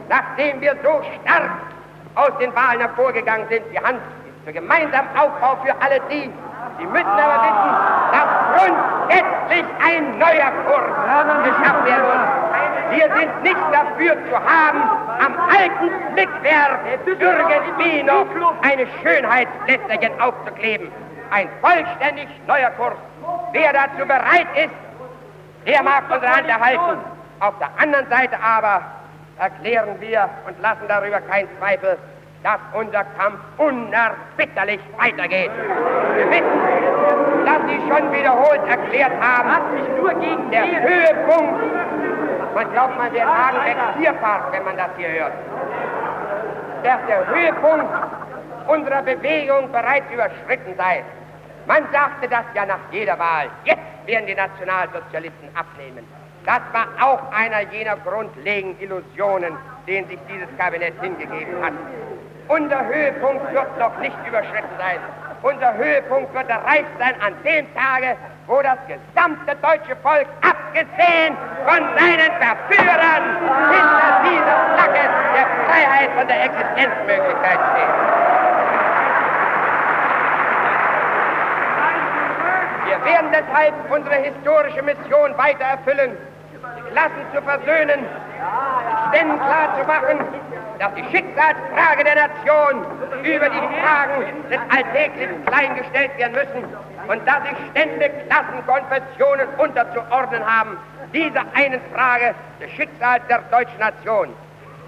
nachdem 0.09 0.61
wir 0.61 0.75
so 0.83 1.01
stark 1.23 1.51
aus 2.15 2.31
den 2.39 2.55
Wahlen 2.55 2.79
hervorgegangen 2.79 3.47
sind, 3.49 3.63
die 3.71 3.79
Hand 3.79 3.99
für 4.45 4.53
gemeinsamen 4.53 5.09
Aufbau 5.17 5.57
für 5.63 5.73
alle 5.81 5.99
die. 6.09 6.31
Sie 6.79 6.85
müssen 6.85 7.07
aber 7.07 7.43
wissen, 7.43 7.71
dass 8.11 8.27
grundsätzlich 8.55 9.65
ein 9.83 10.17
neuer 10.17 10.51
Kurs 10.65 11.43
geschaffen 11.43 11.85
werden 11.85 12.05
muss. 12.05 12.97
Wir 12.97 13.15
sind 13.15 13.43
nicht 13.43 13.57
dafür 13.71 14.15
zu 14.29 14.35
haben, 14.35 14.81
am 15.19 15.35
alten 15.49 16.13
Blickwerk 16.15 16.79
irgendwie 17.05 18.03
noch 18.03 18.25
eine 18.61 18.87
Schönheitsblätterchen 19.03 20.19
aufzukleben. 20.21 20.91
Ein 21.31 21.49
vollständig 21.61 22.27
neuer 22.47 22.71
Kurs. 22.71 22.95
Wer 23.51 23.73
dazu 23.73 24.07
bereit 24.07 24.47
ist, 24.55 24.73
der 25.67 25.83
mag 25.83 26.03
unsere 26.09 26.35
Hand 26.35 26.47
erhalten. 26.47 26.99
Auf 27.41 27.53
der 27.59 27.69
anderen 27.77 28.09
Seite 28.09 28.37
aber 28.41 28.81
erklären 29.39 29.95
wir 29.99 30.29
und 30.47 30.61
lassen 30.61 30.87
darüber 30.87 31.21
keinen 31.21 31.49
Zweifel, 31.57 31.97
dass 32.43 32.59
unser 32.73 33.03
Kampf 33.17 33.39
unerbitterlich 33.57 34.79
weitergeht. 34.97 35.51
Wir 36.15 36.29
wissen, 36.29 37.45
dass 37.45 37.61
Sie 37.67 37.79
schon 37.87 38.11
wiederholt 38.13 38.61
erklärt 38.67 39.13
haben, 39.21 39.97
nur 39.97 40.13
gegen 40.13 40.51
der 40.51 40.65
Höhepunkt, 40.81 41.61
man 42.55 42.71
glaubt, 42.71 42.97
man 42.97 43.13
wäre 43.13 43.27
Hagenbeck 43.27 43.77
Tierpark, 43.97 44.51
wenn 44.51 44.63
man 44.63 44.77
das 44.77 44.89
hier 44.97 45.09
hört, 45.09 45.33
dass 46.83 46.99
der 47.07 47.27
Höhepunkt 47.27 47.87
unserer 48.67 49.01
Bewegung 49.01 49.71
bereits 49.71 50.11
überschritten 50.11 50.75
sei. 50.77 51.03
Man 51.67 51.83
sagte 51.91 52.27
das 52.27 52.45
ja 52.55 52.65
nach 52.65 52.79
jeder 52.91 53.17
Wahl. 53.19 53.49
Jetzt 53.65 53.81
werden 54.05 54.25
die 54.25 54.35
Nationalsozialisten 54.35 55.49
abnehmen. 55.55 56.07
Das 56.49 56.61
war 56.73 56.87
auch 56.99 57.31
einer 57.31 57.61
jener 57.71 57.95
grundlegenden 57.97 58.81
Illusionen, 58.81 59.55
denen 59.85 60.07
sich 60.07 60.17
dieses 60.27 60.49
Kabinett 60.57 60.99
hingegeben 60.99 61.63
hat. 61.63 61.73
Unser 62.47 62.87
Höhepunkt 62.87 63.53
wird 63.53 63.77
noch 63.77 63.95
nicht 63.99 64.17
überschritten 64.27 64.73
sein. 64.79 64.97
Unser 65.43 65.75
Höhepunkt 65.75 66.33
wird 66.33 66.49
erreicht 66.49 66.89
sein 66.97 67.13
an 67.21 67.35
dem 67.45 67.67
Tage, 67.75 68.17
wo 68.47 68.59
das 68.63 68.79
gesamte 68.87 69.55
deutsche 69.61 69.95
Volk, 69.97 70.25
abgesehen 70.41 71.37
von 71.67 71.85
seinen 71.99 72.31
Verführern, 72.41 73.23
hinter 73.69 74.11
dieser 74.25 74.57
Flagge 74.73 75.05
der 75.35 75.47
Freiheit 75.67 76.09
und 76.19 76.27
der 76.31 76.45
Existenzmöglichkeit 76.45 77.59
steht. 77.69 77.93
Wir 82.87 83.05
werden 83.05 83.29
deshalb 83.31 83.73
unsere 83.91 84.15
historische 84.15 84.81
Mission 84.81 85.37
weiter 85.37 85.65
erfüllen, 85.65 86.17
Klassen 86.91 87.25
zu 87.33 87.41
versöhnen, 87.41 88.05
Ständen 89.09 89.37
klar 89.37 89.79
zu 89.79 89.87
machen, 89.87 90.19
dass 90.79 90.93
die 90.95 91.03
Schicksalsfrage 91.03 92.03
der 92.03 92.15
Nation 92.15 92.85
über 93.23 93.49
die 93.49 93.81
Fragen 93.81 94.23
des 94.49 94.59
Alltäglichen 94.69 95.45
kleingestellt 95.45 96.17
werden 96.17 96.33
müssen 96.33 96.63
und 97.07 97.27
dass 97.27 97.43
sich 97.43 97.57
Stände, 97.71 98.09
Klassen, 98.27 98.65
Konfessionen 98.65 99.47
unterzuordnen 99.57 100.45
haben, 100.45 100.77
dieser 101.13 101.43
einen 101.53 101.81
Frage 101.93 102.33
des 102.61 102.71
Schicksals 102.71 103.21
der 103.27 103.39
deutschen 103.51 103.79
Nation. 103.79 104.29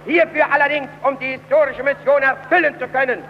Hierfür 0.06 0.46
allerdings, 0.52 0.88
um 1.04 1.18
die 1.20 1.34
historische 1.34 1.84
Mission 1.84 2.22
erfüllen 2.22 2.78
zu 2.80 2.88
können, 2.88 3.24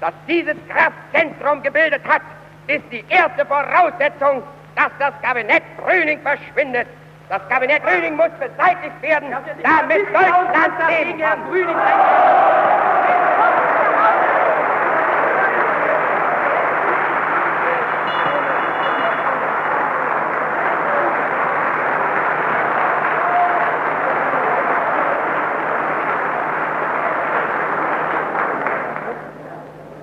dass 0.00 0.12
dieses 0.26 0.56
Kraftzentrum 0.68 1.62
gebildet 1.62 2.02
hat, 2.06 2.22
ist 2.66 2.84
die 2.90 3.04
erste 3.08 3.46
Voraussetzung, 3.46 4.42
dass 4.74 4.90
das 4.98 5.14
Kabinett 5.22 5.62
Brüning 5.76 6.20
verschwindet. 6.20 6.86
Das 7.28 7.42
Kabinett 7.48 7.82
Brüning 7.82 8.14
muss 8.14 8.30
beseitigt 8.38 9.02
werden, 9.02 9.34
damit 9.62 10.06
Deutschland 10.14 10.74
leben 10.88 11.18
kann. 11.18 11.40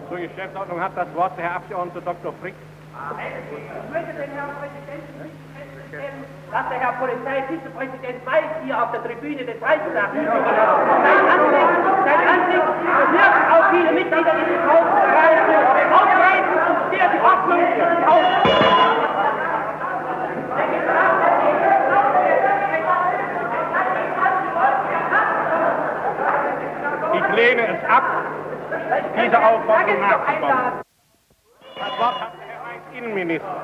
Zur 0.10 0.18
Geschäftsordnung 0.18 0.82
hat 0.82 0.92
das 0.98 1.08
Wort 1.16 1.38
der 1.38 1.46
Herr 1.46 1.56
Abgeordnete 1.56 2.02
Dr. 2.02 2.34
Frick. 2.42 2.54
Ich 2.94 3.94
möchte 3.94 4.14
den 4.14 4.32
Herrn 4.32 4.50
Präsidenten 4.60 5.24
nicht 5.24 5.53
feststellen, 5.94 6.26
dass 6.52 6.70
der 6.70 6.80
Herr 6.80 6.94
Polizeivizepräsident 6.94 8.26
Weiß 8.26 8.52
hier 8.64 8.82
auf 8.82 8.92
der 8.92 9.04
Tribüne 9.04 9.46
des 9.46 9.62
Reichstags 9.62 10.14
Seine 10.14 10.32
Ansicht, 11.30 11.70
seine 12.06 12.30
Ansicht 12.30 12.68
wird 13.12 13.34
auf 13.52 13.66
viele 13.72 13.92
Mitglieder 13.92 14.34
dieses 14.34 14.64
Hauses 14.66 14.94
ausweisen 15.94 16.56
und 16.70 16.80
sehr 16.92 17.08
die 17.10 17.22
Ordnung 17.22 17.62
auf. 18.08 18.26
Ich 27.14 27.36
lehne 27.36 27.68
es 27.68 27.90
ab, 27.90 28.04
diese 29.22 29.38
Aufforderung 29.38 30.02
nachzukommen. 30.02 30.82
Das 31.76 32.00
Wort 32.00 32.22
hat 32.22 32.34
der 32.38 32.48
Herr 32.48 32.62
Reichsinnenminister. 32.64 33.64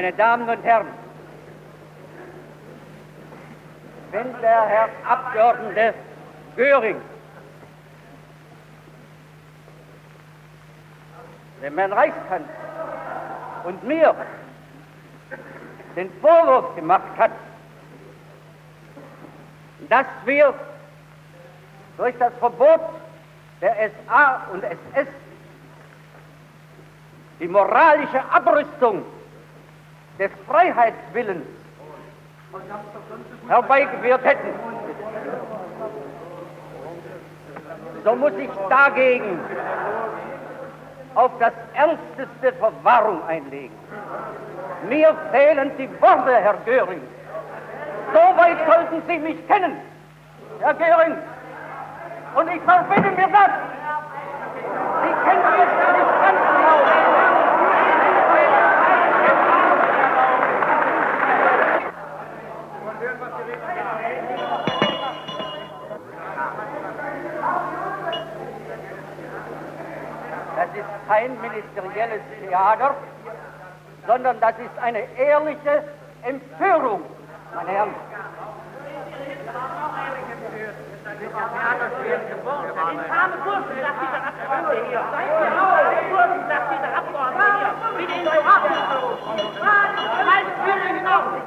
Meine 0.00 0.14
Damen 0.14 0.48
und 0.48 0.64
Herren, 0.64 0.86
wenn 4.12 4.40
der 4.40 4.66
Herr 4.66 4.88
Abgeordnete 5.06 5.92
Göring 6.56 6.96
dem 11.62 11.76
Herrn 11.76 11.92
Reichskanzler 11.92 12.48
und 13.64 13.84
mir 13.84 14.14
den 15.96 16.10
Vorwurf 16.22 16.74
gemacht 16.76 17.18
hat, 17.18 17.32
dass 19.90 20.06
wir 20.24 20.54
durch 21.98 22.14
das 22.18 22.32
Verbot 22.38 22.80
der 23.60 23.90
SA 24.08 24.46
und 24.50 24.64
SS 24.64 25.08
die 27.38 27.48
moralische 27.48 28.24
Abrüstung 28.32 29.04
des 30.20 30.30
Freiheitswillens 30.46 31.46
herbeigeführt 33.48 34.22
hätten. 34.22 34.48
So 38.04 38.14
muss 38.16 38.32
ich 38.38 38.50
dagegen 38.68 39.40
auf 41.14 41.30
das 41.40 41.52
Ernsteste 41.72 42.52
Verwahrung 42.58 43.26
einlegen. 43.26 43.74
Mir 44.88 45.14
fehlen 45.32 45.70
die 45.78 45.88
Worte, 46.02 46.36
Herr 46.36 46.56
Göring. 46.66 47.00
Soweit 48.12 48.58
sollten 48.66 49.02
Sie 49.08 49.18
mich 49.18 49.48
kennen, 49.48 49.76
Herr 50.60 50.74
Göring. 50.74 51.16
Und 52.34 52.48
ich 52.48 52.60
verbitte 52.62 53.10
mir 53.10 53.28
das. 53.28 53.52
Sie 55.02 55.14
kennen 55.24 55.50
mich 55.50 55.60
nicht 55.60 56.22
ganz 56.22 56.40
genau. 56.56 57.10
Das 70.70 70.78
ist 70.78 70.86
kein 71.08 71.40
ministerielles 71.40 72.22
Theater, 72.46 72.94
sondern 74.06 74.38
das 74.38 74.52
ist 74.58 74.78
eine 74.80 75.00
ehrliche 75.18 75.82
Empörung, 76.22 77.02
meine 77.54 77.70
Herren. 77.70 77.94
Infame 82.90 83.36
Burschen, 83.44 83.80
sagt 83.82 83.98
dieser 84.00 84.22
Abgeordnete 84.26 84.86
hier. 84.88 85.00
Auf, 85.00 85.10
Burschen! 86.10 86.42
sagt 86.48 86.66
dieser 86.70 86.90
Abgeordnete 86.96 87.50
hier. 87.58 87.72
Bitte 87.98 88.14
in 88.14 88.28
eure 88.28 88.46
Ordnung 88.46 88.78
zu 88.90 88.96
rufen. 89.06 89.34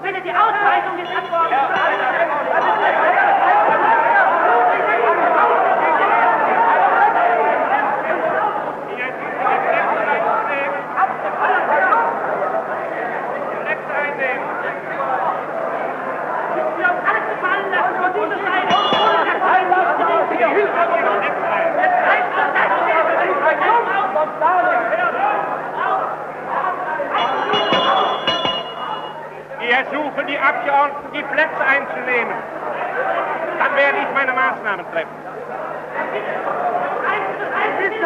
Bitte 0.04 0.20
die 0.22 0.34
Ausweisung 0.36 0.96
des 0.98 1.10
Abgeordneten. 1.16 1.94
Ersuchen 29.84 30.28
die 30.28 30.38
Abgeordneten, 30.38 31.12
die 31.14 31.24
Plätze 31.24 31.66
einzunehmen. 31.68 32.34
Dann 33.60 33.76
werde 33.76 33.98
ich 34.00 34.08
meine 34.14 34.32
Maßnahmen 34.34 34.86
treffen. 34.92 35.10
Bitte 37.80 38.06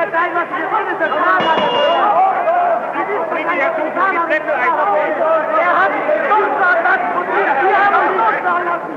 ersuchen, 3.59 4.11
die 4.11 4.19
Plätze 4.27 4.53
einzunehmen. 4.55 5.17
Er 5.59 5.77
hat 5.77 5.91
Durchfahrt 6.29 6.83
lassen 6.83 7.09
Sie 7.37 7.75
haben 7.75 7.95
ihn 8.05 8.17
durchfahren 8.17 8.65
lassen. 8.65 8.95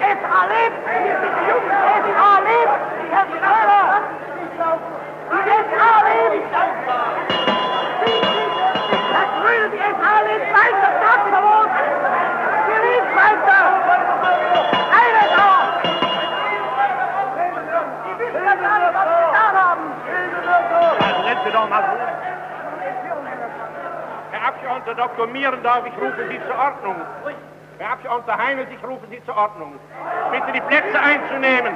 Es 0.00 0.18
erlebt! 0.38 0.78
Es 0.88 0.94
erlebt! 2.28 2.76
Herr 3.10 3.26
Schröder! 3.26 3.86
Es 5.44 5.66
erlebt! 5.72 7.37
Herr 24.30 24.48
Abgeordneter 24.48 24.94
Dr. 24.94 25.26
Mierendorf, 25.28 25.86
ich 25.86 25.96
rufe 26.00 26.28
Sie 26.28 26.40
zur 26.46 26.58
Ordnung. 26.58 26.96
Herr 27.78 27.92
Abgeordneter 27.92 28.38
Heinels, 28.38 28.68
ich 28.70 28.84
rufe 28.86 29.06
Sie 29.10 29.24
zur 29.24 29.36
Ordnung. 29.36 29.78
Bitte 30.30 30.52
die 30.52 30.60
Plätze 30.60 31.00
einzunehmen. 31.00 31.74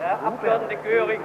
Herr 0.00 0.26
Abgeordnete 0.26 0.76
Göring, 0.76 1.20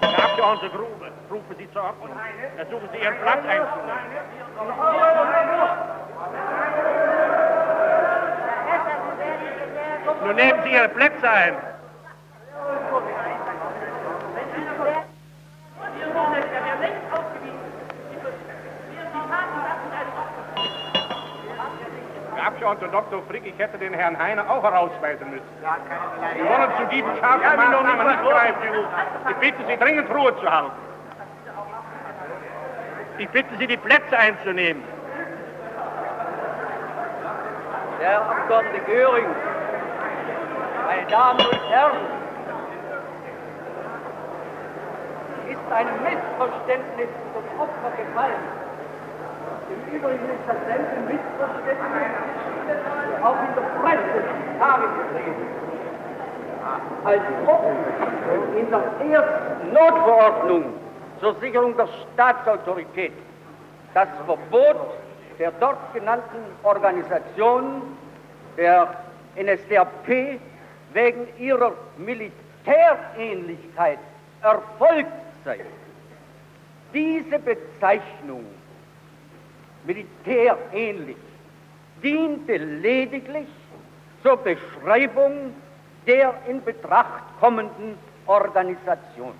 Herr 0.00 0.24
Abgeordneter 0.24 0.76
Grube, 0.76 1.10
rufe 1.30 1.54
Sie 1.58 1.70
zur 1.72 1.82
Ordnung. 1.82 2.10
Ersuchen 2.56 2.88
Sie 2.92 2.98
Ihren 2.98 3.16
Platz 3.18 3.44
einzunehmen. 3.46 4.00
Nun 10.24 10.36
nehmen 10.36 10.60
Sie 10.64 10.72
Ihre 10.72 10.88
Plätze 10.88 11.30
ein. 11.30 11.56
Herr 22.70 22.76
Abgeordneter 22.76 23.10
Dr. 23.10 23.22
Frick, 23.28 23.44
ich 23.44 23.58
hätte 23.58 23.78
den 23.78 23.94
Herrn 23.94 24.16
Heine 24.16 24.48
auch 24.48 24.62
herausweisen 24.62 25.28
müssen. 25.28 25.42
Sie 26.34 26.44
wollen 26.44 26.70
zu 26.76 26.84
diesen 26.94 27.16
scharfen 27.16 27.56
Maßnahmen 27.56 28.06
nicht 28.06 28.22
greifen. 28.22 28.62
Ich 29.28 29.36
bitte 29.36 29.58
Sie 29.66 29.76
dringend 29.76 30.10
Ruhe 30.14 30.36
zu 30.36 30.48
halten. 30.48 30.70
Ich 33.18 33.28
bitte 33.30 33.56
Sie, 33.58 33.66
die 33.66 33.76
Plätze 33.76 34.16
einzunehmen. 34.16 34.84
Herr 37.98 38.20
Abgeordnete 38.22 38.80
Göring, 38.86 39.26
meine 40.86 41.06
Damen 41.08 41.40
und 41.40 41.70
Herren, 41.70 41.98
ist 45.48 45.72
ein 45.72 45.86
Missverständnis 46.04 47.08
zum 47.34 47.60
Opfer 47.60 47.90
gefallen. 47.96 48.42
Im 49.70 49.96
Übrigen 49.96 50.24
ist 50.24 50.46
dasselbe 50.46 51.12
Missverständnis 51.12 52.49
in 52.70 53.54
der 53.54 53.66
Presse 53.80 54.18
Tage 54.58 54.86
getreten. 54.98 55.46
Als 57.04 57.22
ob 57.46 57.62
in 58.56 58.66
der 58.70 58.84
ersten 59.10 59.72
Notverordnung 59.72 60.64
zur 61.20 61.34
Sicherung 61.40 61.76
der 61.76 61.88
Staatsautorität 62.14 63.12
das 63.94 64.08
Verbot 64.26 64.76
der 65.38 65.52
dort 65.52 65.78
genannten 65.94 66.44
Organisation, 66.62 67.82
der 68.58 68.94
NSDAP, 69.36 70.38
wegen 70.92 71.28
ihrer 71.38 71.72
Militärähnlichkeit 71.96 73.98
erfolgt 74.42 75.08
sei. 75.44 75.60
Diese 76.92 77.38
Bezeichnung, 77.38 78.44
militärähnlich, 79.84 81.16
diente 82.02 82.56
lediglich 82.56 83.48
zur 84.22 84.36
Beschreibung 84.36 85.54
der 86.06 86.34
in 86.46 86.62
Betracht 86.64 87.22
kommenden 87.40 87.98
Organisation. 88.26 89.32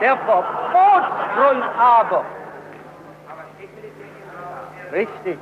Der 0.00 0.16
Verbotsgrund 0.16 1.64
aber 1.78 2.24
Richtig. 4.94 5.38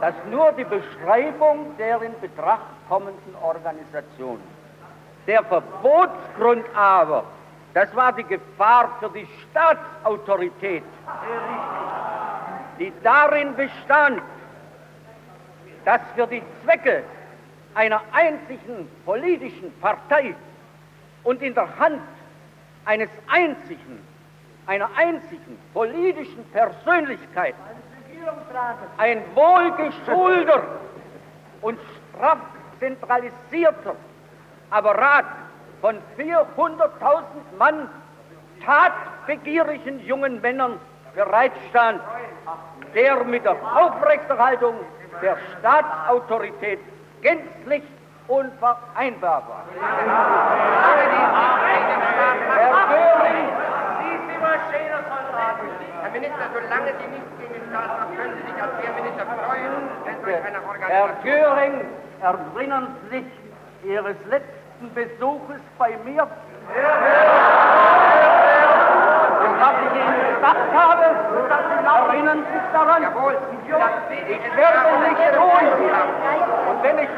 Das 0.00 0.14
ist 0.14 0.26
nur 0.30 0.52
die 0.52 0.64
Beschreibung 0.64 1.76
der 1.76 2.00
in 2.02 2.18
Betracht 2.20 2.62
kommenden 2.88 3.34
Organisation. 3.42 4.40
Der 5.26 5.44
Verbotsgrund 5.44 6.64
aber, 6.74 7.24
das 7.74 7.94
war 7.94 8.12
die 8.12 8.24
Gefahr 8.24 8.88
für 8.98 9.10
die 9.10 9.28
Staatsautorität, 9.50 10.84
die 12.78 12.92
darin 13.02 13.54
bestand, 13.56 14.22
dass 15.88 16.02
für 16.14 16.26
die 16.26 16.42
Zwecke 16.62 17.02
einer 17.72 18.02
einzigen 18.12 18.86
politischen 19.06 19.72
Partei 19.80 20.34
und 21.24 21.40
in 21.40 21.54
der 21.54 21.78
Hand 21.78 22.02
eines 22.84 23.08
einzigen, 23.26 24.06
einer 24.66 24.90
einzigen 24.98 25.58
politischen 25.72 26.44
Persönlichkeit 26.52 27.54
ein 28.98 29.22
wohlgeschulter 29.34 30.62
und 31.62 31.78
straff 32.12 32.40
zentralisierter 32.80 33.96
Apparat 34.68 35.24
von 35.80 35.96
400.000 36.18 37.22
Mann 37.58 37.88
tatbegierigen 38.62 40.04
jungen 40.04 40.42
Männern 40.42 40.78
bereitstand, 41.14 42.02
der 42.94 43.24
mit 43.24 43.46
der 43.46 43.56
Aufrechterhaltung 43.74 44.74
der 45.22 45.36
Staatsautorität 45.58 46.80
gänzlich 47.22 47.82
unvereinbar 48.28 49.42
war. 49.48 49.64
Herr 52.54 52.88
Göring, 52.88 53.48
Herr 56.02 56.10
Minister, 56.10 56.46
solange 56.54 56.92
Sie 56.98 57.08
nicht 57.10 57.38
gegen 57.38 57.54
den 57.54 57.70
Staat 57.70 57.88
haben, 57.88 58.16
können 58.16 58.34
Sie 58.36 58.52
sich 58.52 58.62
als 58.62 58.72
Wehrminister 58.82 59.26
freuen, 59.26 59.72
wenn 60.04 60.16
solch 60.22 60.44
eine 60.46 60.58
Herr 60.58 60.68
Organisation... 60.68 61.24
Göring, 61.24 61.74
erinnern 62.20 62.96
Sie 63.02 63.16
sich 63.18 63.26
Ihres 63.84 64.16
letzten 64.28 64.94
Besuches 64.94 65.60
bei 65.78 65.96
mir? 66.04 66.22
Und 66.22 66.28
was 69.68 69.76
ich 69.84 70.00
Ihnen 70.00 70.34
gesagt 70.34 70.68
habe, 70.72 71.04
erinnern 72.08 72.44
Sie 72.46 72.52
sich 72.52 72.68
daran? 72.72 73.02
Jawohl, 73.02 73.36
Ich 73.64 73.68
werde 74.56 74.80
nicht 75.04 75.20
tun. 75.34 75.64
Und 76.68 76.82
wenn 76.82 76.98
ich, 76.98 77.08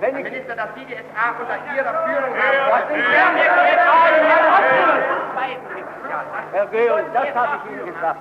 wenn 0.00 0.16
ich, 0.18 0.24
Minister, 0.24 0.56
dass 0.56 0.68
Sie 0.74 0.84
die 0.84 0.94
SA 0.94 1.34
unter 1.40 1.58
Ihrer 1.74 1.94
Führung 2.04 2.32
haben, 2.36 2.60
was 2.70 2.84
ich 2.90 3.04
gerne 3.10 3.40
Herr 6.52 6.66
Göring, 6.66 7.06
das 7.12 7.34
habe 7.34 7.58
ich 7.58 7.72
Ihnen 7.72 7.86
gesagt. 7.86 8.20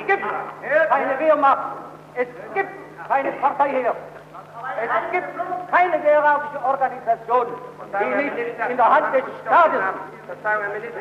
Es 0.00 0.06
gibt 0.06 0.24
keine 0.90 1.18
Wehrmacht. 1.18 1.58
Es 2.14 2.28
gibt 2.54 2.70
keine 3.08 3.32
Partei 3.32 3.70
hier. 3.70 3.94
Es 4.84 5.12
gibt 5.12 5.28
keine 5.70 5.98
derartige 6.00 6.64
Organisation, 6.64 7.46
die 8.00 8.04
nicht 8.04 8.36
in 8.68 8.76
der 8.76 8.94
Hand 8.94 9.14
des 9.14 9.22
Staates 9.44 9.80
ist. 9.80 10.26
Verzeihung, 10.26 10.62
Herr 10.64 10.72
Minister, 10.72 11.00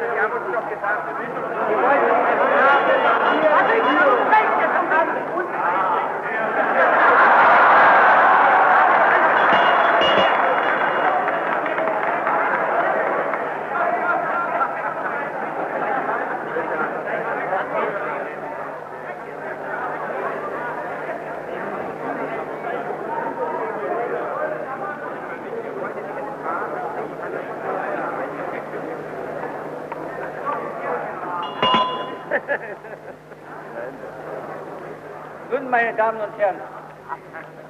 meine 35.94 35.98
Damen 35.98 36.22
und 36.22 36.38
Herren, 36.40 36.56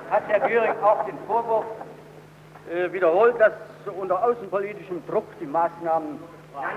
hat 0.10 0.24
Herr 0.28 0.40
Göring 0.48 0.84
auch 0.84 1.06
den 1.06 1.18
Vorwurf 1.28 1.66
äh, 2.72 2.92
wiederholt, 2.92 3.36
dass 3.40 3.54
unter 4.00 4.24
außenpolitischem 4.24 5.06
Druck 5.08 5.26
die 5.40 5.46
Maßnahmen 5.46 6.20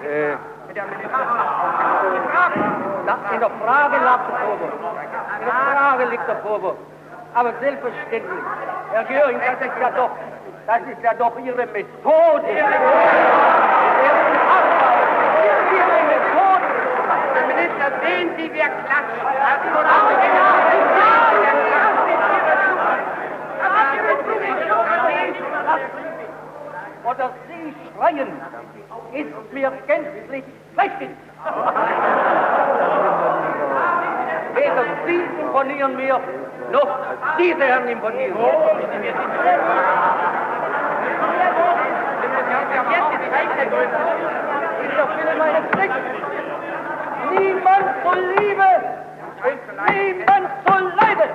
äh, 0.05 0.32
in 0.32 0.39
der 0.74 0.85
Frage 3.64 3.97
lag 4.05 4.20
der 4.27 4.36
Vorwurf. 4.39 4.73
In 5.40 5.47
der 5.47 5.55
Frage 5.55 6.05
liegt 6.06 6.28
der 6.28 6.36
Vorwurf. 6.36 6.77
Aber 7.35 7.52
selbstverständlich, 7.60 8.43
Herr 8.93 9.05
Göring, 9.05 9.39
das 9.39 9.66
ist 9.66 9.78
ja 9.81 9.90
doch, 9.90 10.10
das 10.66 10.81
ist 10.81 11.02
ja 11.02 11.14
doch 11.14 11.39
Ihre 11.39 11.66
Methode. 11.66 12.48
Ihre 12.48 12.68
Methode. 12.68 13.16
Herr 17.35 17.47
Minister, 17.47 17.93
sehen 18.02 18.31
Sie, 18.36 18.52
wir 18.52 18.64
klatschen. 18.64 19.16
Oder 27.08 27.30
Sie 27.46 27.74
schreien, 27.96 28.28
ist 29.12 29.52
mir 29.52 29.72
gänzlich 29.86 30.44
lächerlich. 30.76 31.10
Weder 34.54 34.84
Sie 35.06 35.22
imponieren 35.40 35.96
mir, 35.96 36.20
noch 36.72 36.98
diese 37.38 37.62
Herren 37.62 37.88
imponieren. 37.88 38.36
Ich. 45.78 45.90
Niemand 47.38 47.86
zur 48.02 48.16
Liebe 48.16 48.96
niemand 49.86 50.48
zur 50.66 50.80
Leide. 50.80 51.26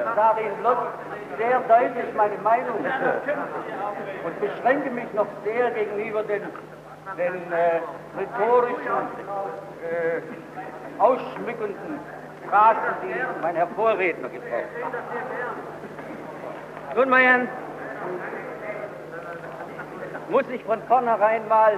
Ich 0.00 0.14
sage 0.16 0.40
Ihnen 0.42 0.56
bloß 0.60 0.76
sehr 1.38 1.60
deutlich 1.60 2.14
meine 2.14 2.36
Meinung 2.38 2.84
und 4.24 4.40
beschränke 4.40 4.90
mich 4.90 5.12
noch 5.14 5.26
sehr 5.44 5.70
gegenüber 5.70 6.22
den, 6.24 6.42
den 7.16 7.52
äh, 7.52 7.80
rhetorischen, 8.18 9.08
äh, 9.82 10.20
ausschmückenden 10.98 12.00
Phrasen, 12.48 12.94
die 13.02 13.14
mein 13.42 13.56
Herr 13.56 13.68
Vorredner 13.68 14.28
gebraucht 14.28 14.52
hat. 14.82 14.92
Nun, 16.96 17.08
meine 17.08 17.24
Herren, 17.24 17.48
muss 20.28 20.44
ich 20.50 20.64
von 20.64 20.82
vornherein 20.82 21.46
mal 21.48 21.74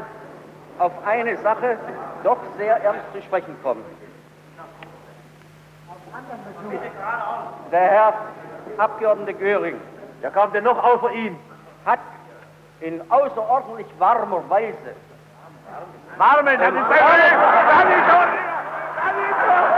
auf 0.78 0.92
eine 1.06 1.36
Sache 1.38 1.76
doch 2.24 2.38
sehr 2.56 2.82
ernst 2.82 3.12
zu 3.12 3.22
sprechen 3.22 3.56
kommen. 3.62 3.84
Der 7.70 7.80
Herr 7.80 8.14
Abgeordnete 8.78 9.34
Göring. 9.34 9.80
Wer 10.20 10.30
kam 10.30 10.52
denn 10.52 10.64
noch 10.64 10.82
außer 10.82 11.10
ihn? 11.12 11.36
Hat 11.84 11.98
in 12.80 13.00
außerordentlich 13.10 13.86
warmer 13.98 14.42
Weise 14.48 14.94
Warmen, 16.18 16.58
das 16.58 16.68
ist 16.68 16.74
der 16.74 16.82
Das 16.82 17.84
ist 17.88 18.08
doch, 18.08 18.28
das 18.98 19.14
ist 19.16 19.40
doch, 19.42 19.68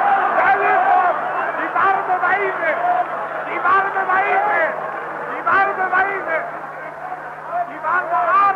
das 0.40 0.58
ist 0.58 0.84
doch, 0.90 1.14
die 1.60 1.70
warme 1.74 2.14
Weise, 2.22 2.70
die 3.46 3.60
warme 3.62 4.02
Weise, 4.08 4.60
die 5.30 5.42
warme 5.46 5.84
Weise, 5.92 6.36
die 7.70 7.78
warme 7.84 8.18
Ader. 8.48 8.53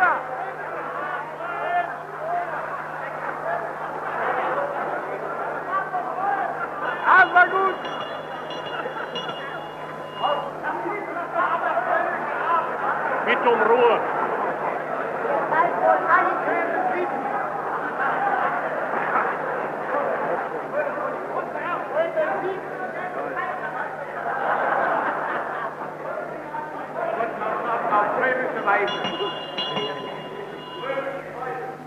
Um 13.51 13.61
Ruhe. 13.61 13.99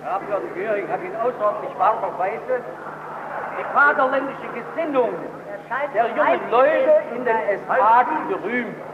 Herr 0.02 0.14
Abgeordneter 0.14 0.54
Göring 0.54 0.88
hat 0.88 1.00
in 1.02 1.16
außerordentlich 1.16 1.78
warmer 1.78 2.18
Weise 2.18 2.60
die 3.58 3.64
vaterländische 3.72 4.48
Gesinnung 4.52 5.10
der 5.94 6.06
jungen 6.08 6.50
Leute 6.50 7.02
in 7.14 7.24
den 7.24 7.36
SA 7.66 8.04
gerühmt. 8.28 8.91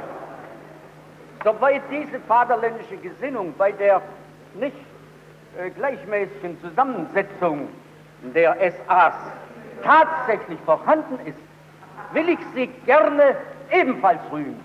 Soweit 1.49 1.81
diese 1.91 2.21
vaterländische 2.21 2.99
Gesinnung 2.99 3.55
bei 3.57 3.73
der 3.73 4.03
nicht 4.53 4.77
äh, 5.59 5.71
gleichmäßigen 5.71 6.61
Zusammensetzung 6.61 7.71
der 8.35 8.55
SAs 8.61 9.15
tatsächlich 9.83 10.59
vorhanden 10.67 11.19
ist, 11.25 11.39
will 12.13 12.29
ich 12.29 12.39
sie 12.55 12.67
gerne 12.85 13.35
ebenfalls 13.71 14.21
rühmen. 14.31 14.63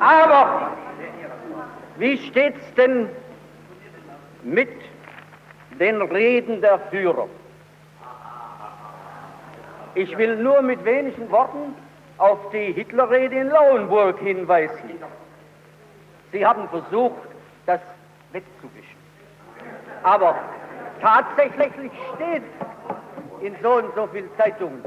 Aber 0.00 0.70
wie 1.96 2.16
steht's 2.16 2.72
denn 2.78 3.10
mit 4.44 4.72
den 5.78 6.00
Reden 6.00 6.62
der 6.62 6.78
Führer? 6.90 7.28
Ich 9.94 10.16
will 10.16 10.36
nur 10.36 10.62
mit 10.62 10.82
wenigen 10.86 11.30
Worten 11.30 11.83
auf 12.18 12.38
die 12.50 12.72
Hitlerrede 12.72 13.36
in 13.36 13.48
Lauenburg 13.48 14.18
hinweisen. 14.20 15.00
Sie 16.32 16.46
haben 16.46 16.68
versucht, 16.68 17.28
das 17.66 17.80
wegzuwischen. 18.32 18.96
Aber 20.02 20.34
tatsächlich 21.00 21.92
steht 22.14 22.42
in 23.40 23.54
so 23.62 23.74
und 23.74 23.94
so 23.94 24.06
vielen 24.08 24.28
Zeitungen. 24.36 24.82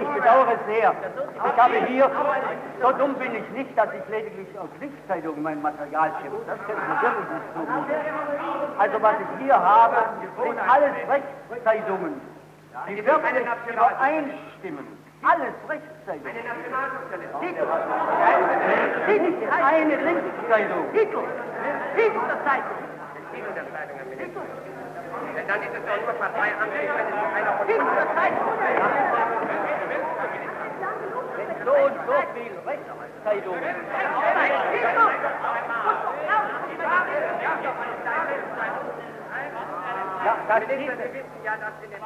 Ich 0.00 0.08
bedauere 0.08 0.58
sehr. 0.66 0.94
Ich 1.46 1.62
habe 1.62 1.86
hier, 1.86 2.10
so 2.82 2.92
dumm 2.92 3.14
bin 3.14 3.34
ich 3.34 3.48
nicht, 3.50 3.76
dass 3.78 3.88
ich 3.94 4.08
lediglich 4.10 4.48
aus 4.58 4.68
Linkszeitungen 4.80 5.42
mein 5.42 5.62
Material 5.62 6.12
schimpfe. 6.20 6.38
Das 6.46 6.58
können 6.66 6.80
Sie 6.86 7.02
wirklich 7.02 7.30
nicht 7.30 7.54
tun. 7.54 7.66
Also 8.78 9.02
was 9.02 9.14
ich 9.20 9.44
hier 9.44 9.58
habe, 9.58 9.96
sind 10.42 10.58
alles 10.68 10.92
Rechtszeitungen. 11.08 12.33
Die 12.88 13.06
wirklich 13.06 13.46
übereinstimmen. 13.70 14.86
Alles 15.22 15.54
Rechtszeitungen. 15.68 16.36
Hitler. 17.40 17.80
Hitler. 19.06 19.64
Eine 19.64 19.96
Linkszeitung. 19.96 20.92
Hitler. 20.92 21.22
Hitler-Zeitung. 21.96 22.76
Titelzeitung, 23.32 23.96
Herr 23.96 24.04
Minister. 24.04 24.42
Denn 25.34 25.46
dann 25.48 25.62
ist 25.62 25.74
es 25.74 25.84
doch 25.86 26.00
nur 26.02 26.14
es 26.14 27.08
zu 27.10 27.30
einer 27.34 27.54
Hitler-Zeitung. 27.66 28.52
So 31.64 31.72
und 31.72 31.94
so 32.06 32.16
viel 32.34 32.52
Rechtszeitungen. 32.66 33.74
Ja, 40.24 40.36
da 40.48 40.56
steht, 40.56 40.78
Sie 40.78 40.88
wissen 40.88 41.44
ja, 41.44 41.52
dass 41.56 41.76
in 41.84 41.90
den 41.90 42.00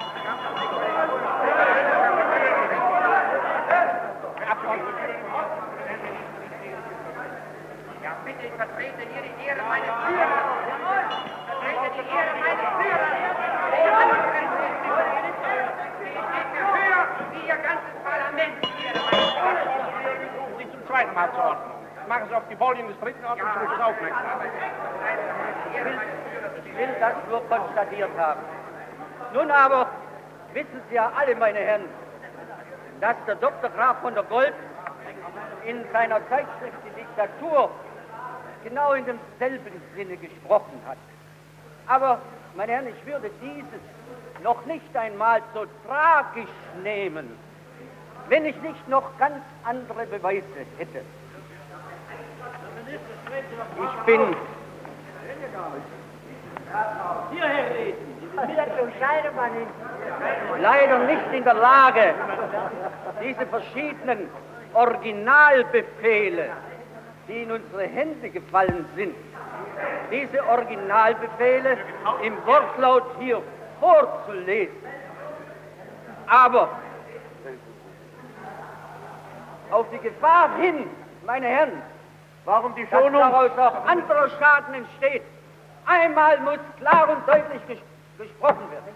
Ja, 8.03 8.12
bitte, 8.24 8.47
ich 8.47 8.53
vertrete 8.55 9.03
hier 9.07 9.23
die 9.23 9.47
Ehre 9.47 9.62
meines 9.69 9.86
Führers. 9.86 10.28
Ich 11.47 11.78
vertrete 11.78 12.03
die 12.03 12.11
Ehre 12.11 12.35
meines 12.43 12.66
Führers. 12.82 13.07
Wie 17.31 17.47
Ihr 17.47 17.57
ganzes 17.57 17.97
Parlament. 18.03 18.55
Sie 20.59 20.70
zum 20.73 20.82
zweiten 20.89 21.15
Mal 21.15 21.31
zur 21.35 21.45
Ordnung. 21.45 21.78
Machen 22.09 22.28
Sie 22.28 22.35
auf 22.35 22.49
die 22.51 22.57
Folien 22.57 22.89
des 22.89 22.99
dritten 22.99 23.24
Ordnungsrufes 23.24 23.81
aufmerksam. 23.81 24.40
Will 26.78 26.94
das 27.00 27.14
nur 27.28 27.42
konstatiert 27.48 28.10
haben. 28.16 28.40
Nun 29.34 29.50
aber 29.50 29.88
wissen 30.52 30.80
Sie 30.88 30.94
ja 30.94 31.10
alle, 31.16 31.34
meine 31.34 31.59
Herren, 31.59 31.84
dass 33.00 33.16
der 33.26 33.34
Dr. 33.34 33.68
Graf 33.70 33.96
von 34.00 34.14
der 34.14 34.22
Gold 34.22 34.55
in 35.66 35.84
seiner 35.92 36.20
Zeitschrift 36.28 36.78
Die 36.86 37.00
Diktatur 37.00 37.70
genau 38.62 38.92
in 38.92 39.05
demselben 39.05 39.82
Sinne 39.96 40.16
gesprochen 40.18 40.80
hat. 40.86 40.98
Aber, 41.88 42.20
meine 42.56 42.72
Herren, 42.72 42.86
ich 42.86 43.06
würde 43.06 43.28
dieses 43.42 44.44
noch 44.44 44.64
nicht 44.66 44.96
einmal 44.96 45.42
so 45.55 45.66
tragisch 45.84 46.48
nehmen, 46.84 47.36
wenn 48.28 48.44
ich 48.44 48.56
nicht 48.62 48.88
noch 48.88 49.18
ganz 49.18 49.42
andere 49.64 50.06
Beweise 50.06 50.44
hätte. 50.78 51.00
Ich 52.88 54.05
bin. 54.06 54.36
Leider 60.61 60.99
nicht 61.01 61.32
in 61.32 61.45
der 61.45 61.55
Lage, 61.55 62.15
diese 63.23 63.47
verschiedenen 63.47 64.28
Originalbefehle, 64.74 66.51
die 67.27 67.43
in 67.43 67.51
unsere 67.51 67.85
Hände 67.85 68.31
gefallen 68.31 68.86
sind, 68.97 69.15
diese 70.11 70.47
Originalbefehle 70.47 71.78
im 72.23 72.35
Wortlaut 72.47 73.05
hier 73.19 73.43
vorzulesen. 73.81 74.77
Aber 76.27 76.69
auf 79.70 79.86
die 79.90 79.99
Gefahr 79.99 80.51
hin, 80.57 80.89
meine 81.24 81.47
Herren, 81.47 81.82
Warum 82.45 82.74
die 82.74 82.86
dass 82.86 82.99
Schonung? 82.99 83.20
daraus 83.20 83.51
auch 83.59 83.86
anderer 83.86 84.31
Schaden 84.31 84.73
entsteht, 84.73 85.23
einmal 85.89 86.39
muss 86.40 86.59
klar 86.78 87.09
und 87.09 87.27
deutlich 87.27 87.66
ges 87.66 87.78
gesprochen 88.19 88.70
werden. 88.70 88.94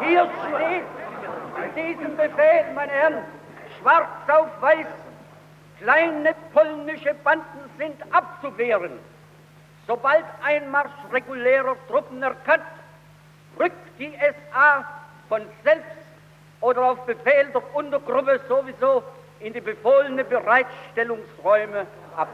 Hier 0.00 0.28
steht 0.48 0.84
in 1.64 1.98
diesem 1.98 2.16
Befehl, 2.16 2.64
meine 2.74 2.90
Herren, 2.90 3.24
schwarz 3.80 4.08
auf 4.28 4.48
weiß, 4.60 4.86
kleine 5.78 6.34
polnische 6.52 7.14
Banden 7.22 7.70
sind 7.78 7.96
abzuwehren. 8.12 8.98
Sobald 9.86 10.24
ein 10.44 10.70
Marsch 10.70 10.90
regulärer 11.12 11.76
Truppen 11.88 12.22
erkannt, 12.22 12.64
rückt 13.58 13.98
die 13.98 14.12
SA 14.50 14.84
von 15.28 15.42
selbst 15.62 15.86
oder 16.60 16.82
auf 16.82 17.06
Befehl 17.06 17.46
der 17.52 17.74
Untergruppe 17.74 18.40
sowieso 18.48 19.02
in 19.40 19.52
die 19.52 19.60
befohlene 19.60 20.24
Bereitstellungsräume 20.24 21.86
ab. 22.16 22.28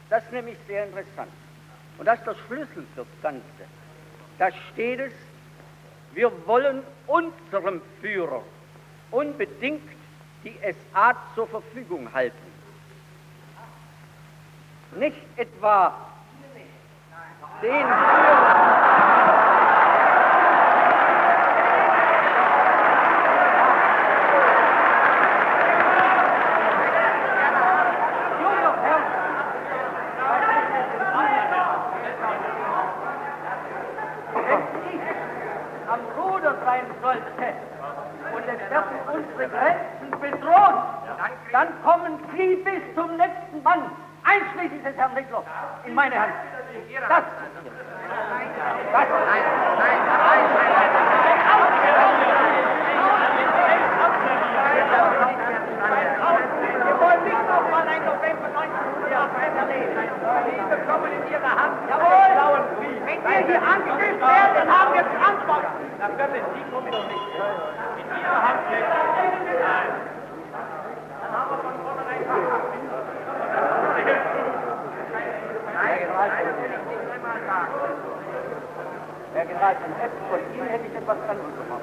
Das 0.09 0.23
ist 0.23 0.31
nämlich 0.31 0.57
sehr 0.67 0.85
interessant. 0.85 1.31
Und 1.97 2.05
das 2.05 2.19
ist 2.19 2.27
der 2.27 2.35
Schlüssel 2.47 2.85
fürs 2.95 3.07
Ganze. 3.21 3.43
Da 4.39 4.49
steht 4.71 4.99
es, 4.99 5.13
wir 6.13 6.31
wollen 6.47 6.83
unserem 7.07 7.81
Führer 8.01 8.41
unbedingt 9.11 9.87
die 10.43 10.57
SA 10.93 11.13
zur 11.35 11.47
Verfügung 11.47 12.11
halten. 12.13 12.35
Nicht 14.97 15.21
etwa 15.37 15.93
den 17.61 17.69
Führer. 17.71 18.91
Junger 28.41 28.75
Herr, 28.81 28.99
wenn 34.33 34.61
ich 34.93 35.01
am 35.87 35.99
Ruder 36.17 36.55
sein 36.65 36.85
sollte 37.01 37.53
und 38.33 38.43
es 38.47 38.69
werden 38.69 38.97
unsere 39.13 39.49
Grenzen 39.49 40.11
bedroht, 40.19 40.83
dann 41.51 41.67
kommen 41.83 42.19
Sie 42.35 42.55
bis 42.57 42.81
zum 42.95 43.17
letzten 43.17 43.61
Mann, 43.63 43.91
einschließlich 44.23 44.83
des 44.83 44.95
Herrn 44.95 45.15
Hitler, 45.15 45.43
in 45.85 45.93
meine 45.95 46.15
Hand. 46.19 46.33
Das, 47.09 47.23
Wir 56.81 56.99
wollen 56.99 57.23
nicht 57.23 57.47
nochmal 57.47 57.87
ein 57.87 58.05
November 58.05 58.45
1904 58.45 59.17
erleben. 59.57 59.91
Sie 60.45 60.75
bekommen 60.75 61.11
in 61.11 61.31
Ihre 61.31 61.49
Hand 61.49 61.73
Jawohl. 61.89 62.13
einen 62.13 62.35
blauen 62.35 62.65
Brief. 62.77 63.01
Wenn 63.05 63.23
wir 63.23 63.45
hier 63.47 63.61
angegriffen 63.61 64.21
werden, 64.21 64.53
dann 64.55 64.69
haben 64.69 64.93
wir 64.93 65.03
Verantwortung. 65.05 65.71
Na 65.99 66.07
Göppel, 66.07 66.41
Sie 66.53 66.63
kommen 66.71 66.91
doch 66.91 67.07
nicht. 67.07 67.27
In 67.97 68.07
Ihrer 68.21 68.41
Hand 68.41 68.59
liegt. 68.69 68.89
Nein. 69.61 69.91
Dann 71.21 71.31
haben 71.31 71.49
wir 71.51 71.59
von 71.63 71.75
vornherein 71.81 72.23
verhaftet. 72.25 72.81
General 79.61 79.77
von 80.27 80.39
Ihnen 80.55 80.67
hätte 80.69 80.85
ich 80.87 80.95
etwas 80.95 81.17
anderes 81.29 81.53
gemacht. 81.53 81.81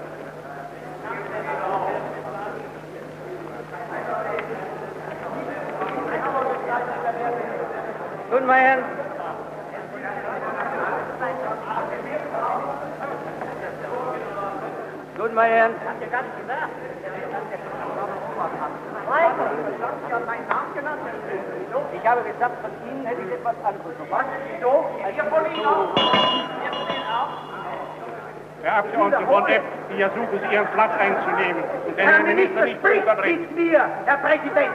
Nun, 8.32 8.46
meine 8.46 8.62
Herren, 8.62 8.84
nun, 15.16 15.34
meine 15.34 15.54
Herren, 15.54 15.74
ich 21.92 22.06
habe 22.08 22.22
gesagt, 22.22 22.54
von 22.60 22.70
Ihnen 22.88 23.06
hätte 23.06 23.22
ich 23.22 23.32
etwas 23.32 23.54
anderes 23.64 23.96
gemacht. 23.98 24.26
Wir 24.48 25.24
von 25.24 25.46
Ihnen 25.46 25.66
auch. 25.66 25.94
Wir 25.94 26.72
von 26.72 26.96
Ihnen 26.96 27.06
auch. 27.06 27.57
Herr 28.62 28.78
Abgeordneter 28.78 29.26
von 29.26 29.46
F., 29.46 29.62
ich 29.94 30.00
ersuche 30.00 30.40
Sie, 30.42 30.54
Ihren 30.54 30.66
Platz 30.68 30.90
einzunehmen 30.98 31.62
und 31.86 31.96
den 31.96 32.08
Herr 32.08 32.22
Minister 32.24 32.64
Minister 32.64 32.64
nicht 32.64 32.80
zu 32.82 32.88
spricht 32.90 33.06
nicht 33.24 33.56
mir, 33.56 33.84
Herr 34.04 34.16
Präsident. 34.18 34.72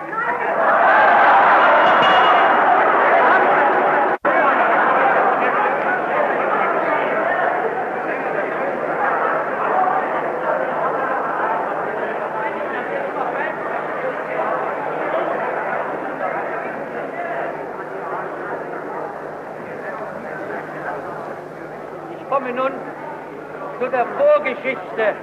Ich 22.18 22.30
komme 22.30 22.54
nun 22.54 22.72
zu 22.72 23.80
der 23.94 24.08
Vorgeschichte 24.18 25.16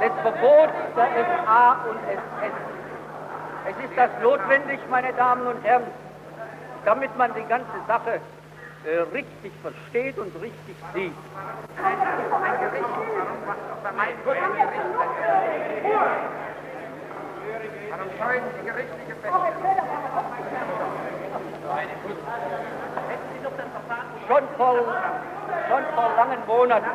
des 0.00 0.12
Verbots 0.22 0.72
der 0.96 1.08
SA 1.26 1.76
und 1.88 1.98
SS. 2.08 2.54
Es 3.68 3.84
ist 3.84 3.96
das 3.96 4.10
notwendig, 4.22 4.80
meine 4.88 5.12
Damen 5.12 5.46
und 5.46 5.62
Herren, 5.64 5.84
damit 6.86 7.14
man 7.18 7.34
die 7.34 7.44
ganze 7.44 7.66
Sache 7.86 8.20
äh, 8.86 9.00
richtig 9.12 9.52
versteht 9.60 10.16
und 10.18 10.34
richtig 10.40 10.76
sieht. 10.94 11.12
Schon 24.26 24.44
vor, 24.56 24.74
schon 25.68 25.84
vor 25.94 26.10
langen 26.16 26.46
Monaten, 26.46 26.90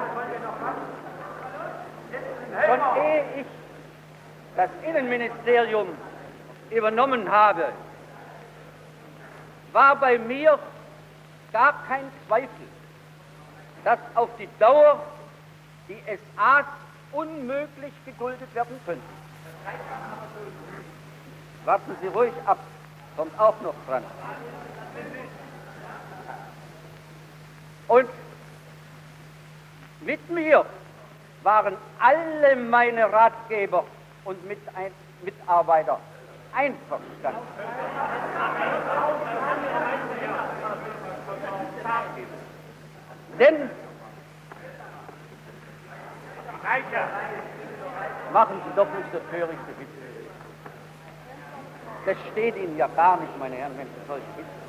schon 2.66 3.04
ehe 3.04 3.24
ich 3.38 3.46
das 4.56 4.70
Innenministerium 4.88 5.88
übernommen 6.70 7.32
habe, 7.32 7.66
war 9.72 9.96
bei 9.96 10.18
mir 10.18 10.60
gar 11.52 11.74
kein 11.88 12.12
Zweifel, 12.28 12.68
dass 13.84 14.00
auf 14.16 14.30
die 14.40 14.50
Dauer 14.60 15.02
die 15.88 16.02
SAs 16.06 16.66
unmöglich 17.12 17.94
geduldet 18.06 18.54
werden 18.56 18.80
könnten. 18.86 19.24
Warten 21.66 21.96
Sie 22.02 22.08
ruhig 22.08 22.34
ab, 22.46 22.58
kommt 23.16 23.40
auch 23.40 23.60
noch 23.62 23.76
dran. 23.88 24.04
Und 27.88 28.10
mit 30.06 30.30
mir 30.30 30.66
waren 31.44 31.78
alle 32.00 32.56
meine 32.56 33.12
Ratgeber 33.12 33.84
und 34.26 34.38
Mitarbeiter 35.24 36.00
einverstanden. 36.54 37.40
Denn 43.40 43.70
machen 48.32 48.62
Sie 48.66 48.76
doch 48.76 48.88
nicht 48.94 49.12
so 49.12 49.20
törichte 49.32 49.80
Witze. 49.80 50.04
Das 52.06 52.18
steht 52.32 52.56
Ihnen 52.58 52.78
ja 52.78 52.88
gar 52.96 53.20
nicht, 53.20 53.38
meine 53.40 53.56
Herren, 53.56 53.78
wenn 53.78 53.88
Sie 53.88 54.08
solche 54.08 54.28
Witze 54.38 54.63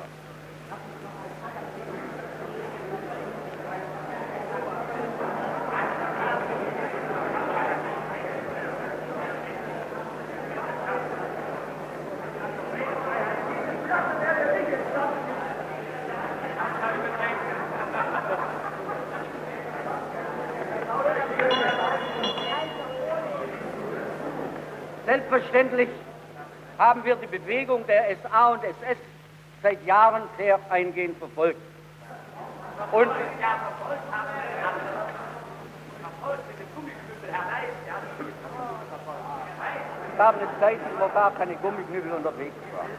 Selbstverständlich 25.65 25.89
haben 26.77 27.03
wir 27.03 27.15
die 27.15 27.27
Bewegung 27.27 27.85
der 27.87 28.15
SA 28.17 28.49
und 28.49 28.63
SS 28.63 28.97
seit 29.63 29.83
Jahren 29.85 30.23
sehr 30.37 30.59
eingehend 30.69 31.17
verfolgt. 31.17 31.59
Und 32.91 33.07
es 33.07 33.17
gab 40.17 40.35
eine 40.35 40.47
Zeit, 40.59 40.79
wo 40.99 41.07
gar 41.07 41.31
keine 41.31 41.55
Gummiknüppel 41.55 42.11
unterwegs 42.11 42.55
waren. 42.75 42.89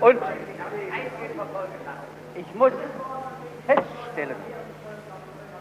Und 0.00 0.20
ich 2.34 2.54
muss 2.54 2.72
feststellen, 3.66 4.36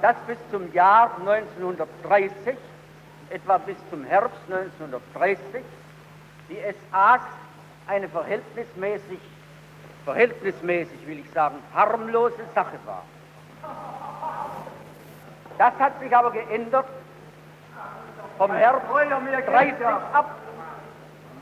dass 0.02 0.16
bis 0.28 0.38
zum 0.52 0.74
Jahr 0.74 1.12
1930 1.20 2.58
etwa 3.34 3.58
bis 3.58 3.78
zum 3.90 4.04
Herbst 4.06 4.38
1930 4.48 5.64
die 6.50 6.58
SAs 6.92 7.22
eine 7.88 8.08
verhältnismäßig, 8.08 9.20
verhältnismäßig 10.06 11.08
will 11.08 11.20
ich 11.20 11.30
sagen, 11.32 11.56
harmlose 11.74 12.44
Sache 12.54 12.78
war. 12.86 13.04
Das 15.58 15.74
hat 15.80 16.00
sich 16.00 16.16
aber 16.16 16.32
geändert 16.32 16.86
vom 18.38 18.52
Herbst 18.52 18.88
30 18.92 19.86
ab 19.86 20.36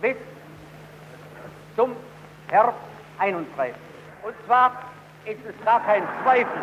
bis 0.02 0.16
zum 1.76 1.96
Herbst 2.50 2.80
31. 3.20 3.76
Und 4.24 4.36
zwar 4.46 4.72
ist 5.26 5.40
es 5.46 5.66
gar 5.66 5.82
kein 5.84 6.04
Zweifel, 6.24 6.62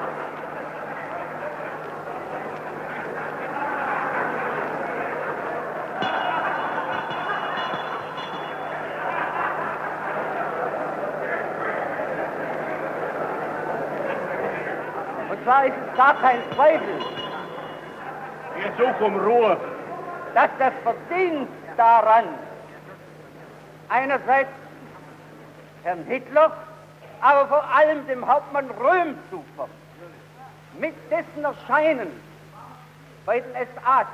zwar 15.58 15.66
ist 15.66 15.74
es 15.90 15.96
gar 15.96 16.14
kein 16.20 16.38
Zweifel, 16.54 17.00
Wir 18.56 18.72
suchen 18.76 19.20
Ruhe. 19.20 19.56
dass 20.34 20.50
das 20.58 20.72
Verdienst 20.82 21.52
daran 21.76 22.24
einerseits 23.88 24.50
Herrn 25.82 26.04
Hitler, 26.04 26.52
aber 27.20 27.48
vor 27.48 27.64
allem 27.74 28.06
dem 28.06 28.26
Hauptmann 28.26 28.70
Röhm 28.70 29.16
zukommt. 29.30 29.72
Mit 30.78 30.94
dessen 31.10 31.44
Erscheinen 31.44 32.08
bei 33.24 33.40
den 33.40 33.52
SAs 33.54 34.06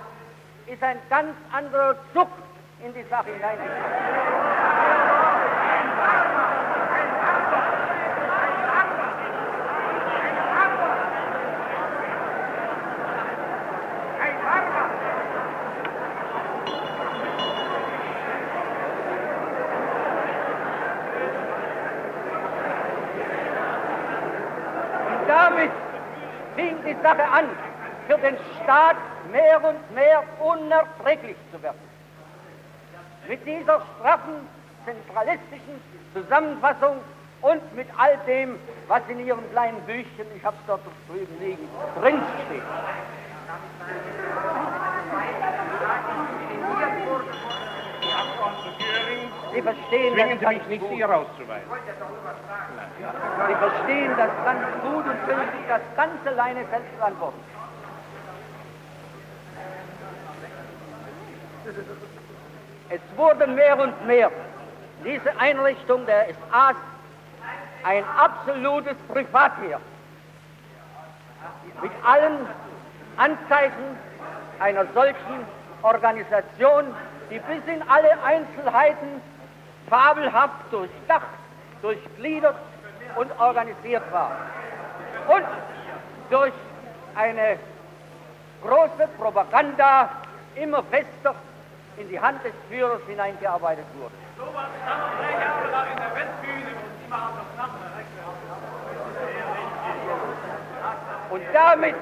ist 0.67 0.83
ein 0.83 0.99
ganz 1.11 1.35
anderer 1.53 1.97
Zug 2.15 2.29
in 2.85 2.95
die 2.95 3.05
Sache 3.11 3.31
hineingekommen. 3.33 4.95
Und 25.25 25.29
damit 25.29 25.71
Sache 27.05 27.23
an, 27.23 27.45
für 28.09 28.17
den 28.17 28.37
Staat 28.63 28.97
mehr 29.31 29.63
und 29.63 29.95
mehr 29.95 30.23
unerträglich 30.41 31.37
zu 31.53 31.63
werden. 31.63 31.79
Mit 33.29 33.47
dieser 33.47 33.83
straffen, 33.99 34.49
zentralistischen 34.87 35.83
Zusammenfassung 36.15 36.97
und 37.43 37.77
mit 37.77 37.89
all 37.99 38.17
dem, 38.27 38.59
was 38.89 39.03
in 39.09 39.27
Ihrem 39.27 39.51
kleinen 39.53 39.81
Büchchen, 39.83 40.27
ich 40.35 40.45
habe 40.45 40.57
es 40.59 40.67
dort 40.67 40.81
drüben 41.09 41.39
liegen, 41.41 41.69
drinsteht. 42.01 42.63
Sie 49.55 49.63
verstehen 49.63 50.15
Zwingen 50.15 50.31
das 50.31 50.39
Sie 50.39 50.45
ganz 50.45 50.59
mich 50.59 50.69
nicht, 50.69 50.81
gut. 50.81 50.91
Sie 50.91 51.03
herauszuweisen. 51.03 51.69
Sie 53.49 53.55
verstehen 53.55 54.11
das 54.17 54.31
ganz 54.45 54.67
gut 54.83 55.07
und 55.07 55.27
können 55.27 55.49
sich 55.53 55.69
das 55.69 55.81
ganz 55.97 56.27
alleine 56.27 56.61
selbst 56.71 56.99
beantworten. 56.99 57.41
Es 62.91 63.01
wurde 63.17 63.47
mehr 63.47 63.79
und 63.79 64.07
mehr 64.07 64.31
diese 65.05 65.39
Einrichtung 65.39 66.05
der 66.07 66.27
SAs 66.27 66.77
ein 67.85 68.05
absolutes 68.17 68.97
Privatheer. 69.09 69.81
Mit 71.81 71.93
allen 72.05 72.47
Anzeichen 73.17 73.99
einer 74.59 74.87
solchen 74.95 75.47
Organisation, 75.83 76.95
die 77.31 77.39
bis 77.39 77.75
in 77.75 77.83
alle 77.89 78.11
Einzelheiten 78.25 79.23
fabelhaft 79.89 80.73
durchdacht, 80.73 81.27
durchgliedert 81.83 82.57
und 83.17 83.41
organisiert 83.41 84.03
war. 84.13 84.33
Und 85.29 85.45
durch 86.31 86.53
eine 87.15 87.59
große 88.63 89.09
Propaganda 89.19 90.11
immer 90.55 90.83
fester 90.85 91.35
in 91.97 92.09
die 92.09 92.21
Hand 92.21 92.45
des 92.45 92.53
Führers 92.69 93.01
hineingearbeitet 93.07 93.85
wurde. 93.99 94.15
Und 101.31 101.43
damit 101.53 101.95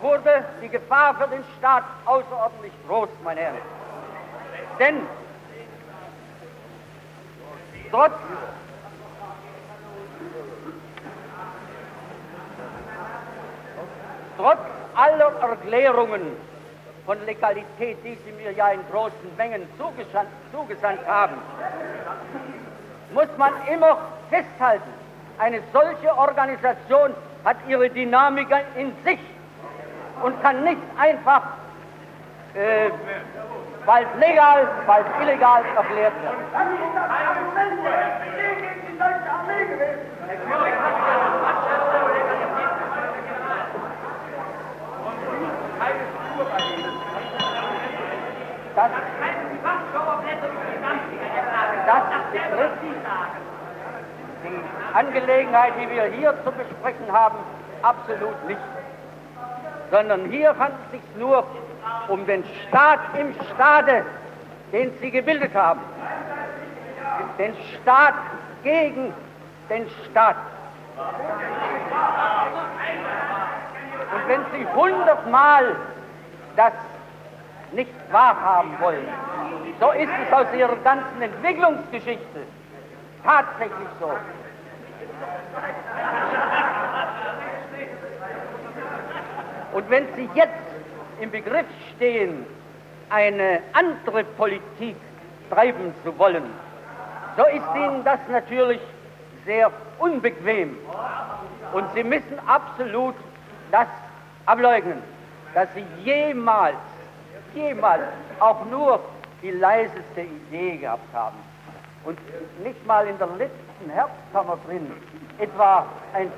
wurde 0.00 0.44
die 0.60 0.68
Gefahr 0.68 1.14
für 1.14 1.28
den 1.28 1.44
Staat 1.58 1.84
außerordentlich 2.04 2.72
groß, 2.88 3.08
meine 3.24 3.40
Herren. 3.40 3.58
Denn 4.78 5.06
trotz 7.92 8.12
trotz 14.38 14.58
aller 14.94 15.32
Erklärungen 15.40 16.22
von 17.06 17.24
Legalität, 17.26 17.98
die 18.04 18.16
Sie 18.24 18.32
mir 18.32 18.52
ja 18.52 18.70
in 18.70 18.80
großen 18.90 19.36
Mengen 19.36 19.68
zugesandt, 19.78 20.30
zugesandt 20.52 21.06
haben, 21.06 21.36
muss 23.12 23.28
man 23.36 23.52
immer 23.72 23.98
festhalten, 24.30 24.90
eine 25.38 25.60
solche 25.72 26.16
Organisation 26.16 27.14
hat 27.44 27.56
ihre 27.68 27.90
Dynamik 27.90 28.48
in 28.76 28.92
sich 29.04 29.18
und 30.22 30.40
kann 30.42 30.64
nicht 30.64 30.80
einfach 30.96 31.42
äh, 32.54 32.90
bald 33.86 34.06
legal, 34.18 34.68
bald 34.86 35.06
illegal 35.20 35.62
erklärt 35.76 36.14
werden. 36.22 36.44
Das, 51.84 52.02
das 52.10 52.22
betrifft 52.32 52.82
die 52.82 52.94
Angelegenheit, 54.94 55.72
die 55.80 55.90
wir 55.90 56.04
hier 56.04 56.34
zu 56.44 56.52
besprechen 56.52 57.12
haben, 57.12 57.38
absolut 57.82 58.44
nicht. 58.46 58.60
Sondern 59.90 60.24
hier 60.26 60.56
handelt 60.58 60.80
es 60.86 60.92
sich 60.92 61.02
nur 61.18 61.44
um 62.08 62.26
den 62.26 62.44
Staat 62.68 63.00
im 63.18 63.34
Staate, 63.54 64.04
den 64.72 64.92
Sie 65.00 65.10
gebildet 65.10 65.54
haben. 65.54 65.80
Den 67.38 67.54
Staat 67.80 68.14
gegen 68.62 69.12
den 69.68 69.86
Staat. 70.10 70.36
Und 74.14 74.28
wenn 74.28 74.40
Sie 74.52 74.66
hundertmal 74.74 75.76
das 76.56 76.72
nicht 77.72 77.92
wahrhaben 78.10 78.78
wollen, 78.80 79.08
so 79.80 79.90
ist 79.92 80.10
es 80.26 80.32
aus 80.32 80.46
Ihrer 80.54 80.76
ganzen 80.76 81.22
Entwicklungsgeschichte 81.22 82.40
tatsächlich 83.24 83.88
so. 83.98 84.12
Und 89.72 89.90
wenn 89.90 90.06
Sie 90.14 90.28
jetzt 90.34 90.71
im 91.22 91.30
Begriff 91.30 91.66
stehen, 91.94 92.44
eine 93.08 93.60
andere 93.74 94.24
Politik 94.24 94.96
treiben 95.50 95.94
zu 96.04 96.18
wollen, 96.18 96.42
so 97.36 97.44
ist 97.46 97.64
Ihnen 97.76 98.02
das 98.04 98.18
natürlich 98.28 98.80
sehr 99.46 99.70
unbequem. 99.98 100.76
Und 101.72 101.84
Sie 101.94 102.02
müssen 102.02 102.38
absolut 102.46 103.14
das 103.70 103.86
ableugnen, 104.46 104.98
dass 105.54 105.68
Sie 105.74 105.84
jemals, 106.04 106.76
jemals 107.54 108.02
auch 108.40 108.64
nur 108.66 109.00
die 109.42 109.50
leiseste 109.50 110.22
Idee 110.22 110.78
gehabt 110.78 111.14
haben. 111.14 111.36
Und 112.04 112.18
nicht 112.64 112.84
mal 112.86 113.06
in 113.06 113.16
der 113.18 113.28
letzten 113.38 113.90
Herbstkammer 113.90 114.58
drin 114.66 114.90
etwa 115.38 115.86
ein 116.14 116.32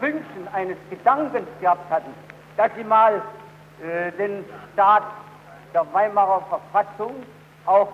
Fünkchen 0.00 0.48
eines 0.52 0.76
Gedankens 0.90 1.48
gehabt 1.60 1.90
hatten, 1.90 2.14
dass 2.56 2.70
Sie 2.76 2.84
mal 2.84 3.22
den 3.80 4.44
Staat 4.72 5.02
der 5.74 5.84
Weimarer 5.92 6.42
Verfassung 6.42 7.14
auch 7.66 7.92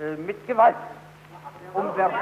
äh, 0.00 0.14
mit 0.16 0.46
Gewalt 0.46 0.76
umwerfen. 1.74 2.16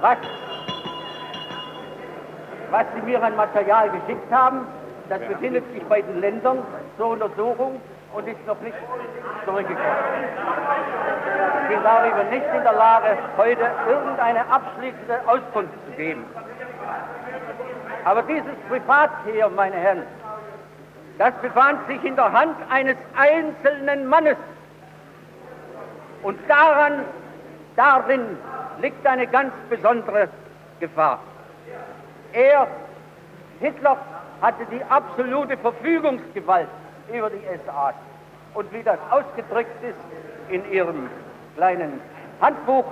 Was 0.00 0.16
was 2.70 2.86
Sie 2.94 3.02
mir 3.02 3.22
an 3.22 3.36
Material 3.36 3.90
geschickt 3.90 4.32
haben, 4.32 4.66
das 5.08 5.20
befindet 5.20 5.64
sich 5.72 5.82
bei 5.84 6.02
den 6.02 6.20
Ländern 6.20 6.58
zur 6.96 7.08
Untersuchung 7.08 7.80
und 8.14 8.28
ist 8.28 8.46
noch 8.46 8.60
nicht 8.60 8.76
zurückgekommen. 9.44 9.86
Ich 11.62 11.68
bin 11.68 11.82
darüber 11.82 12.24
nicht 12.24 12.46
in 12.56 12.62
der 12.62 12.72
Lage, 12.72 13.18
heute 13.36 13.70
irgendeine 13.88 14.40
abschließende 14.50 15.20
Auskunft 15.26 15.74
zu 15.86 15.96
geben. 15.96 16.24
Aber 18.04 18.22
dieses 18.22 18.54
Privat 18.68 19.10
hier, 19.24 19.48
meine 19.48 19.76
Herren, 19.76 20.02
das 21.18 21.34
befand 21.42 21.86
sich 21.86 22.02
in 22.04 22.16
der 22.16 22.32
Hand 22.32 22.56
eines 22.70 22.96
einzelnen 23.16 24.06
Mannes. 24.06 24.36
Und 26.22 26.38
daran, 26.48 27.04
darin 27.76 28.38
liegt 28.80 29.06
eine 29.06 29.26
ganz 29.26 29.52
besondere 29.68 30.28
Gefahr. 30.80 31.20
Er, 32.32 32.66
Hitler, 33.60 33.96
hatte 34.40 34.64
die 34.70 34.82
absolute 34.84 35.56
Verfügungsgewalt 35.56 36.68
über 37.12 37.30
die 37.30 37.42
SA. 37.66 37.92
Und 38.54 38.72
wie 38.72 38.82
das 38.82 38.98
ausgedrückt 39.10 39.82
ist 39.82 39.98
in 40.48 40.70
Ihrem 40.72 41.08
kleinen 41.56 42.00
Handbuch, 42.40 42.84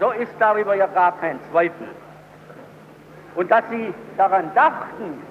so 0.00 0.10
ist 0.10 0.32
darüber 0.38 0.74
ja 0.74 0.86
gar 0.86 1.12
kein 1.18 1.38
Zweifel. 1.50 1.88
Und 3.34 3.50
dass 3.50 3.64
Sie 3.70 3.92
daran 4.16 4.52
dachten, 4.54 5.22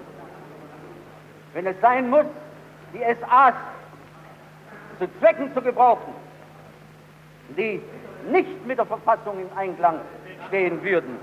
wenn 1.54 1.66
es 1.68 1.80
sein 1.82 2.10
muss, 2.10 2.26
die 2.94 3.00
SAs 3.00 3.54
zu 5.00 5.08
Zwecken 5.20 5.54
zu 5.54 5.62
gebrauchen, 5.62 6.14
die 7.58 7.82
nicht 8.30 8.66
mit 8.66 8.78
der 8.78 8.86
Verfassung 8.86 9.40
in 9.40 9.58
Einklang 9.58 10.00
stehen 10.48 10.84
würden, 10.84 11.18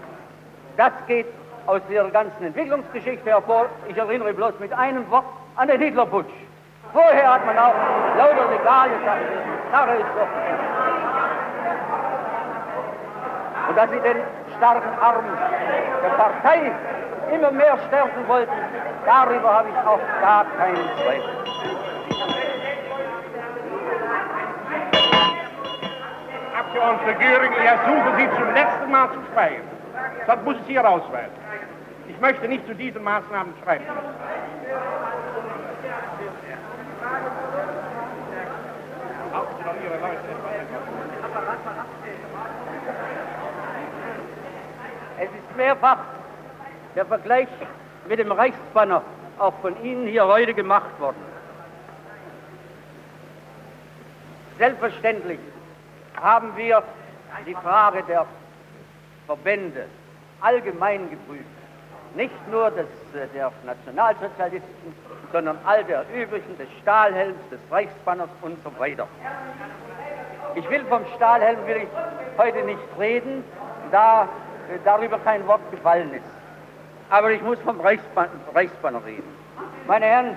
das 0.76 0.92
geht 1.06 1.26
aus 1.66 1.80
ihrer 1.88 2.10
ganzen 2.10 2.44
Entwicklungsgeschichte 2.44 3.30
hervor. 3.30 3.66
Ich 3.88 3.96
erinnere 3.96 4.32
bloß 4.34 4.58
mit 4.60 4.72
einem 4.72 5.08
Wort 5.10 5.24
an 5.56 5.68
den 5.68 5.80
Hitlerputsch. 5.80 6.32
Vorher 6.92 7.34
hat 7.34 7.46
man 7.46 7.56
auch 7.58 7.74
lauter 8.16 8.50
Legalien 8.50 8.98
gesagt, 8.98 9.20
Sache 9.70 9.90
ist. 9.92 10.06
Und 13.68 13.76
dass 13.76 13.90
sie 13.90 14.00
den 14.00 14.16
starken 14.56 14.98
Arm 15.00 15.24
der 16.02 16.08
Partei 16.10 16.72
immer 17.32 17.52
mehr 17.52 17.78
stärken 17.86 18.26
wollten, 18.26 18.52
darüber 19.06 19.58
habe 19.58 19.68
ich 19.68 19.86
auch 19.86 20.00
gar 20.20 20.44
keinen 20.58 20.88
Zweifel. 20.96 21.40
Abgeordnete 26.58 27.14
Göring, 27.18 27.52
ich 27.52 27.64
ersuche 27.64 28.16
Sie 28.16 28.28
zum 28.36 28.54
letzten 28.54 28.90
Mal 28.90 29.08
zu 29.10 29.18
schweigen. 29.32 29.79
Das 30.26 30.42
muss 30.44 30.56
ich 30.62 30.66
hier 30.66 30.80
rausweisen. 30.80 31.32
Ich 32.08 32.20
möchte 32.20 32.48
nicht 32.48 32.66
zu 32.66 32.74
diesen 32.74 33.02
Maßnahmen 33.02 33.54
schreiben. 33.62 33.84
Es 45.18 45.28
ist 45.28 45.56
mehrfach 45.56 45.98
der 46.96 47.06
Vergleich 47.06 47.48
mit 48.08 48.18
dem 48.18 48.32
Reichsbanner 48.32 49.02
auch 49.38 49.54
von 49.62 49.82
Ihnen 49.84 50.06
hier 50.06 50.26
heute 50.26 50.54
gemacht 50.54 50.98
worden. 50.98 51.22
Selbstverständlich 54.58 55.40
haben 56.20 56.56
wir 56.56 56.82
die 57.46 57.54
Frage 57.54 58.02
der 58.02 58.26
Verbände 59.30 59.86
allgemein 60.40 61.08
geprüft 61.08 61.44
nicht 62.16 62.48
nur 62.50 62.68
des, 62.72 62.86
äh, 63.14 63.28
der 63.32 63.52
Nationalsozialisten, 63.64 64.92
sondern 65.32 65.56
all 65.64 65.84
der 65.84 66.04
übrigen, 66.12 66.58
des 66.58 66.66
Stahlhelms, 66.82 67.38
des 67.48 67.60
Reichsbanners 67.70 68.30
und 68.42 68.58
so 68.64 68.72
weiter. 68.80 69.06
Ich 70.56 70.68
will 70.68 70.84
vom 70.86 71.02
Stahlhelm 71.14 71.64
will 71.68 71.76
ich 71.76 71.88
heute 72.36 72.64
nicht 72.64 72.80
reden, 72.98 73.44
da 73.92 74.24
äh, 74.24 74.78
darüber 74.84 75.20
kein 75.20 75.46
Wort 75.46 75.60
gefallen 75.70 76.12
ist. 76.12 76.24
Aber 77.10 77.30
ich 77.30 77.42
muss 77.42 77.60
vom 77.60 77.80
Reichsban 77.80 78.28
Reichsbanner 78.52 79.04
reden. 79.06 79.32
Meine 79.86 80.06
Herren, 80.06 80.36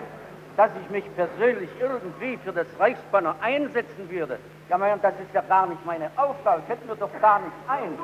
dass 0.58 0.70
ich 0.82 0.90
mich 0.90 1.04
persönlich 1.16 1.70
irgendwie 1.80 2.38
für 2.38 2.52
das 2.52 2.68
Reichsbanner 2.80 3.36
einsetzen 3.42 4.10
würde, 4.10 4.38
ja, 4.70 4.80
Herren, 4.80 5.02
das 5.02 5.14
ist 5.14 5.34
ja 5.34 5.42
gar 5.42 5.68
nicht 5.68 5.86
meine 5.86 6.10
Aufgabe, 6.16 6.62
hätten 6.68 6.88
wir 6.88 6.96
doch 6.96 7.10
gar 7.22 7.40
nicht 7.40 7.52
ein. 7.68 7.98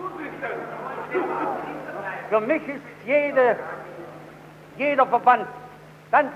Für 2.29 2.41
mich 2.41 2.67
ist 2.67 2.81
jede, 3.05 3.55
jeder 4.77 5.05
Verband 5.05 5.47
ganz 6.11 6.31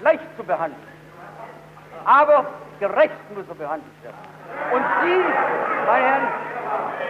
leicht 0.00 0.24
zu 0.36 0.44
behandeln. 0.44 0.82
Aber 2.04 2.46
gerecht 2.80 3.14
muss 3.34 3.44
er 3.48 3.54
behandelt 3.54 4.02
werden. 4.02 4.16
Und 4.72 4.84
Sie, 5.02 5.20
meine 5.86 6.06
Herren, 6.06 6.28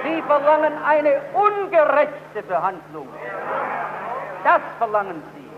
Sie 0.05 0.23
verlangen 0.23 0.73
eine 0.85 1.20
ungerechte 1.33 2.43
Behandlung. 2.47 3.09
Das 4.45 4.61
verlangen 4.79 5.23
Sie. 5.35 5.49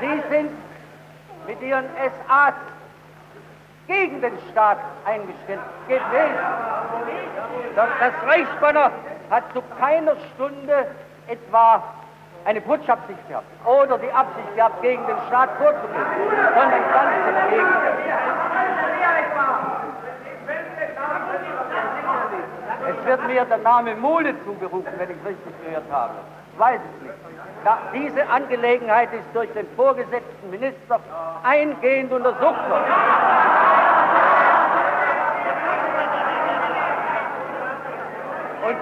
Sie 0.00 0.22
sind 0.30 0.50
mit 1.46 1.60
Ihren 1.62 1.84
SAs 1.96 2.54
gegen 3.86 4.20
den 4.20 4.38
Staat 4.50 4.78
eingestellt 5.04 5.60
gewesen. 5.88 6.38
Das 7.76 8.12
Reichsbanner 8.26 8.90
hat 9.30 9.44
zu 9.52 9.62
keiner 9.78 10.16
Stunde 10.34 10.86
etwa 11.26 11.82
eine 12.44 12.60
Putschabsicht 12.60 13.28
gehabt 13.28 13.46
oder 13.64 13.98
die 13.98 14.12
Absicht 14.12 14.54
gehabt, 14.54 14.82
gegen 14.82 15.06
den 15.06 15.16
Staat 15.28 15.50
vorzugehen, 15.58 16.06
sondern 16.54 16.82
ganz 16.92 17.10
im 17.28 17.50
Gegenteil. 17.50 17.94
Es 22.86 23.06
wird 23.06 23.26
mir 23.26 23.44
der 23.44 23.58
Name 23.58 23.94
Mule 23.96 24.34
zugerufen, 24.44 24.92
wenn 24.98 25.10
ich 25.10 25.16
richtig 25.24 25.64
gehört 25.64 25.84
habe. 25.90 26.14
Ich 26.54 26.60
weiß 26.60 26.80
es 26.80 27.02
nicht. 27.02 27.14
Ja, 27.64 27.78
diese 27.92 28.28
Angelegenheit 28.28 29.12
ist 29.12 29.26
durch 29.32 29.52
den 29.54 29.66
vorgesetzten 29.74 30.50
Minister 30.50 31.00
eingehend 31.42 32.12
untersucht 32.12 32.70
worden. 32.70 32.92
Und 38.68 38.76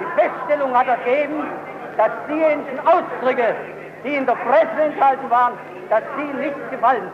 die 0.00 0.20
Feststellung 0.20 0.74
hat 0.74 0.88
ergeben, 0.88 1.46
dass 1.98 2.10
diejenigen 2.26 2.80
Ausdrücke, 2.86 3.54
die 4.02 4.14
in 4.14 4.24
der 4.24 4.36
Presse 4.36 4.82
enthalten 4.82 5.28
waren, 5.28 5.54
dass 5.90 6.02
die 6.16 6.38
nicht 6.38 6.70
gefallen 6.70 7.02
sind. 7.02 7.12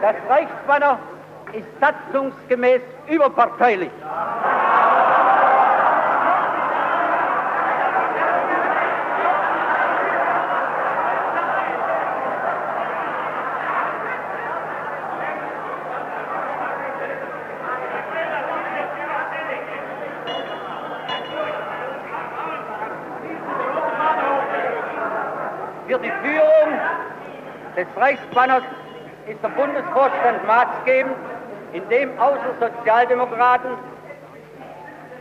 Das 0.00 0.16
Reichsbanner 0.28 0.98
ist 1.52 1.66
satzungsgemäß 1.80 2.82
überparteilich. 3.08 3.90
Für 25.86 25.98
die 25.98 26.10
Führung 26.10 26.78
des 27.74 27.86
Reichsbanners 27.96 28.62
ist 29.26 29.42
der 29.42 29.48
Bundesvorstand 29.48 30.46
maßgebend, 30.46 31.16
in 31.72 31.88
dem 31.88 32.18
außer 32.18 32.54
Sozialdemokraten 32.60 33.70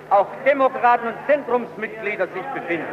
auch 0.10 0.28
Demokraten 0.46 1.08
und 1.08 1.16
Zentrumsmitglieder 1.28 2.28
sich 2.28 2.46
befinden. 2.54 2.88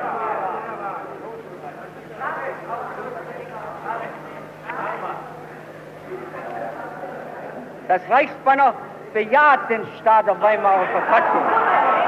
Das 7.87 8.01
Reichsbanner 8.09 8.75
bejaht 9.13 9.71
den 9.71 9.87
Staat 10.01 10.27
der 10.27 10.41
Weimarer 10.41 10.87
Verfassung. 10.87 11.43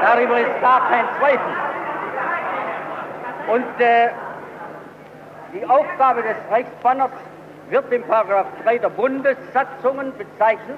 Darüber 0.01 0.39
ist 0.39 0.61
gar 0.61 0.89
kein 0.89 1.05
Zweifel. 1.19 1.53
Und 3.47 3.81
äh, 3.81 4.09
die 5.53 5.65
Aufgabe 5.65 6.23
des 6.23 6.35
Reichsbanners 6.49 7.11
wird 7.69 7.91
im 7.93 8.03
Paragraph 8.03 8.47
3 8.63 8.79
der 8.79 8.89
Bundessatzungen 8.89 10.11
bezeichnet, 10.17 10.77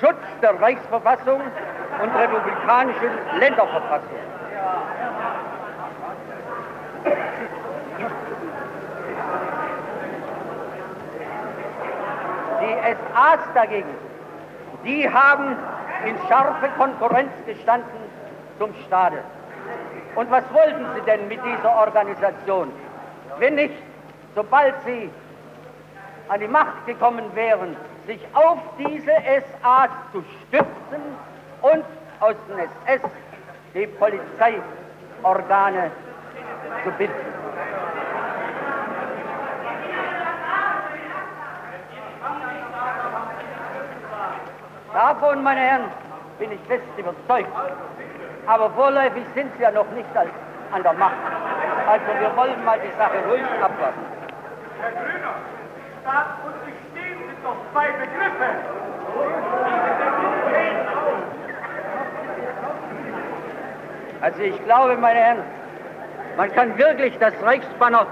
Schutz 0.00 0.16
der 0.42 0.60
Reichsverfassung 0.60 1.40
und 1.40 2.14
republikanischen 2.14 3.10
Länderverfassung. 3.38 4.18
Die 12.60 12.74
SAs 12.82 13.40
dagegen, 13.54 13.94
die 14.84 15.08
haben 15.08 15.56
in 16.04 16.16
scharfe 16.28 16.68
Konkurrenz 16.76 17.32
gestanden 17.46 18.00
zum 18.58 18.74
Staate. 18.86 19.18
Und 20.14 20.30
was 20.30 20.44
wollten 20.52 20.86
sie 20.94 21.02
denn 21.02 21.28
mit 21.28 21.40
dieser 21.44 21.74
Organisation? 21.76 22.72
Wenn 23.38 23.54
nicht, 23.54 23.74
sobald 24.34 24.74
sie 24.84 25.10
an 26.28 26.40
die 26.40 26.48
Macht 26.48 26.86
gekommen 26.86 27.24
wären, 27.34 27.76
sich 28.06 28.20
auf 28.34 28.58
diese 28.78 29.10
SAs 29.62 29.90
zu 30.12 30.22
stützen 30.46 31.02
und 31.62 31.84
aus 32.20 32.34
den 32.48 32.58
SS 32.86 33.10
die 33.74 33.86
Polizeiorgane 33.86 35.90
zu 36.84 36.90
bilden. 36.92 37.14
Davon, 44.92 45.42
meine 45.42 45.60
Herren, 45.60 45.90
bin 46.38 46.52
ich 46.52 46.60
fest 46.68 46.84
überzeugt. 46.96 47.50
Aber 48.46 48.70
vorläufig 48.70 49.24
sind 49.34 49.52
sie 49.56 49.62
ja 49.62 49.70
noch 49.70 49.90
nicht 49.90 50.08
an 50.72 50.82
der 50.82 50.92
Macht. 50.94 51.14
Also 51.86 52.06
wir 52.18 52.34
wollen 52.36 52.64
mal 52.64 52.80
die 52.80 52.90
Sache 52.96 53.18
ruhig 53.28 53.44
abwarten. 53.62 54.00
Herr 54.80 54.90
Grüner, 54.92 55.34
Staat 56.00 56.26
und 56.46 56.65
doch 57.46 57.56
zwei 57.72 57.86
Begriffe. 57.92 58.48
Also 64.20 64.42
ich 64.42 64.64
glaube, 64.64 64.96
meine 64.96 65.18
Herren, 65.18 65.42
man 66.36 66.52
kann 66.52 66.76
wirklich 66.76 67.16
das 67.18 67.34
Reichsbanner 67.42 68.06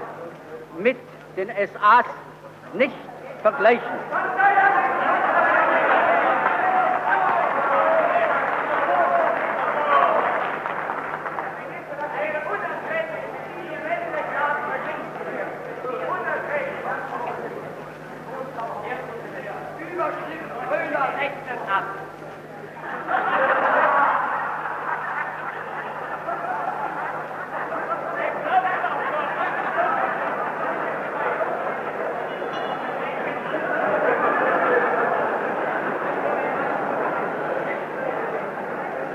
mit 0.77 0.97
den 1.35 1.49
SAs 1.49 2.05
nicht 2.73 2.95
vergleichen. 3.41 3.81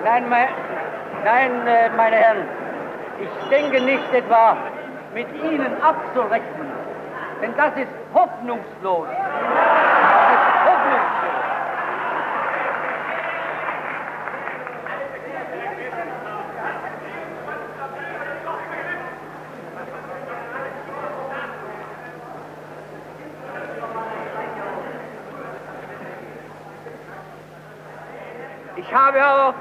Nein, 0.02 0.28
mein, 0.28 0.48
nein, 1.50 1.66
äh, 1.66 1.90
meine 1.96 2.16
Herren, 2.16 2.48
ich 3.20 3.48
denke 3.48 3.80
nicht 3.82 4.12
etwa 4.12 4.56
mit 5.14 5.26
Ihnen 5.42 5.82
abzurechnen, 5.82 6.70
denn 7.42 7.54
das 7.56 7.76
ist 7.76 7.88
hoffnungslos. 8.14 9.08
Das 9.08 10.32
ist 10.32 10.64
hoffnungslos. 10.64 11.30
Ich 28.76 28.94
habe 28.94 29.24
aber 29.24 29.54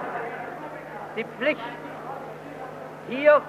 die 1.16 1.26
Pflicht, 1.38 1.60
hier 3.20 3.42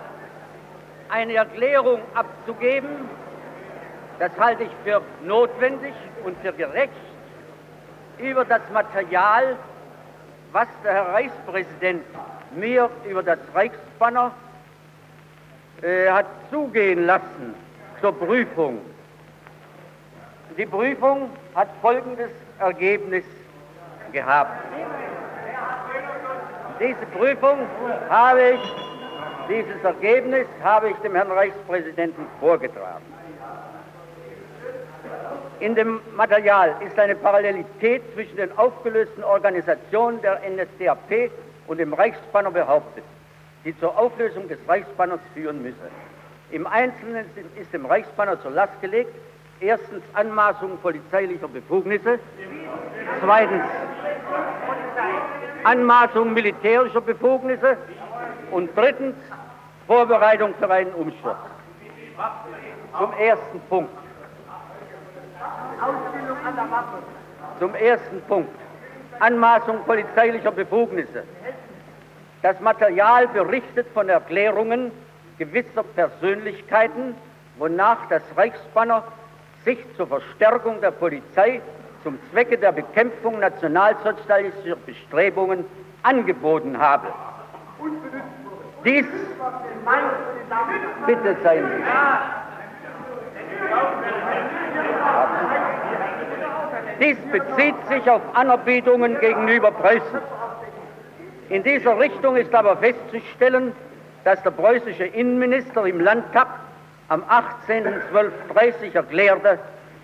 eine 1.08 1.34
Erklärung 1.34 2.00
abzugeben. 2.14 3.08
Das 4.18 4.30
halte 4.38 4.64
ich 4.64 4.70
für 4.84 5.00
notwendig 5.24 5.94
und 6.24 6.36
für 6.42 6.52
gerecht 6.52 6.92
über 8.18 8.44
das 8.44 8.60
Material, 8.72 9.56
was 10.52 10.66
der 10.84 10.92
Herr 10.92 11.14
Reichspräsident 11.14 12.04
mir 12.54 12.90
über 13.08 13.22
das 13.22 13.38
Reichsbanner 13.54 14.32
äh, 15.82 16.10
hat 16.10 16.26
zugehen 16.50 17.06
lassen 17.06 17.54
zur 18.00 18.12
Prüfung. 18.18 18.80
Die 20.58 20.66
Prüfung 20.66 21.30
hat 21.54 21.68
folgendes 21.80 22.30
Ergebnis 22.58 23.24
gehabt. 24.12 24.64
Diese 26.80 27.06
Prüfung 27.16 27.58
habe 28.08 28.40
ich, 28.54 28.89
dieses 29.50 29.82
Ergebnis 29.82 30.46
habe 30.62 30.90
ich 30.90 30.96
dem 30.98 31.14
Herrn 31.14 31.30
Reichspräsidenten 31.30 32.26
vorgetragen. 32.38 33.04
In 35.58 35.74
dem 35.74 36.00
Material 36.16 36.74
ist 36.86 36.98
eine 36.98 37.14
Parallelität 37.14 38.02
zwischen 38.14 38.36
den 38.36 38.56
aufgelösten 38.56 39.22
Organisationen 39.22 40.22
der 40.22 40.40
NSDAP 40.48 41.30
und 41.66 41.78
dem 41.78 41.92
Reichsbanner 41.92 42.50
behauptet, 42.50 43.04
die 43.64 43.78
zur 43.78 43.98
Auflösung 43.98 44.48
des 44.48 44.58
Reichsbanners 44.66 45.20
führen 45.34 45.62
müsse. 45.62 45.76
Im 46.50 46.66
Einzelnen 46.66 47.26
ist 47.60 47.72
dem 47.74 47.84
Reichsbanner 47.84 48.40
zur 48.40 48.52
Last 48.52 48.80
gelegt, 48.80 49.14
erstens 49.60 50.02
Anmaßung 50.14 50.78
polizeilicher 50.78 51.48
Befugnisse, 51.48 52.18
zweitens 53.22 53.64
Anmaßung 55.64 56.32
militärischer 56.32 57.02
Befugnisse 57.02 57.76
und 58.50 58.70
drittens 58.74 59.14
Vorbereitung 59.90 60.54
für 60.54 60.70
einen 60.70 60.92
Umsturz. 60.92 61.36
Zum 62.96 63.12
ersten 63.14 63.60
Punkt. 63.68 63.90
Zum 67.58 67.74
ersten 67.74 68.22
Punkt. 68.28 68.54
Anmaßung 69.18 69.82
polizeilicher 69.82 70.52
Befugnisse. 70.52 71.24
Das 72.42 72.60
Material 72.60 73.26
berichtet 73.26 73.88
von 73.92 74.08
Erklärungen 74.08 74.92
gewisser 75.38 75.82
Persönlichkeiten, 75.82 77.16
wonach 77.58 77.98
das 78.10 78.22
Reichsbanner 78.36 79.02
sich 79.64 79.84
zur 79.96 80.06
Verstärkung 80.06 80.80
der 80.80 80.92
Polizei 80.92 81.60
zum 82.04 82.16
Zwecke 82.30 82.56
der 82.56 82.70
Bekämpfung 82.70 83.40
nationalsozialistischer 83.40 84.76
Bestrebungen 84.86 85.64
angeboten 86.04 86.78
habe. 86.78 87.08
Dies, 88.84 89.06
bitte 91.06 91.36
seien 91.42 91.64
Sie. 91.66 91.82
Dies 97.00 97.16
bezieht 97.32 97.86
sich 97.88 98.10
auf 98.10 98.22
Anerbietungen 98.34 99.18
gegenüber 99.20 99.70
Preußen. 99.70 100.20
In 101.48 101.62
dieser 101.62 101.98
Richtung 101.98 102.36
ist 102.36 102.54
aber 102.54 102.76
festzustellen, 102.76 103.72
dass 104.24 104.42
der 104.42 104.50
preußische 104.50 105.04
Innenminister 105.04 105.86
im 105.86 106.00
Landtag 106.00 106.46
am 107.08 107.22
18.12.30 107.68 108.94
erklärte, 108.94 109.58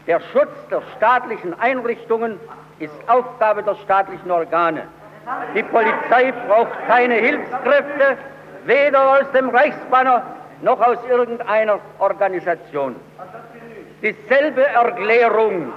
der 0.06 0.20
Schutz 0.32 0.52
der 0.70 0.82
staatlichen 0.96 1.58
Einrichtungen 1.60 2.40
ist 2.78 2.94
Aufgabe 3.06 3.62
der 3.62 3.74
staatlichen 3.76 4.30
Organe. 4.30 4.82
Die 5.54 5.62
Polizei 5.62 6.32
braucht 6.46 6.86
keine 6.86 7.14
Hilfskräfte, 7.14 8.16
weder 8.66 9.18
aus 9.18 9.30
dem 9.32 9.48
Reichsbanner 9.48 10.22
noch 10.62 10.80
aus 10.80 10.98
irgendeiner 11.08 11.78
Organisation. 11.98 12.96
Dieselbe 14.02 14.64
Erklärung 14.66 15.72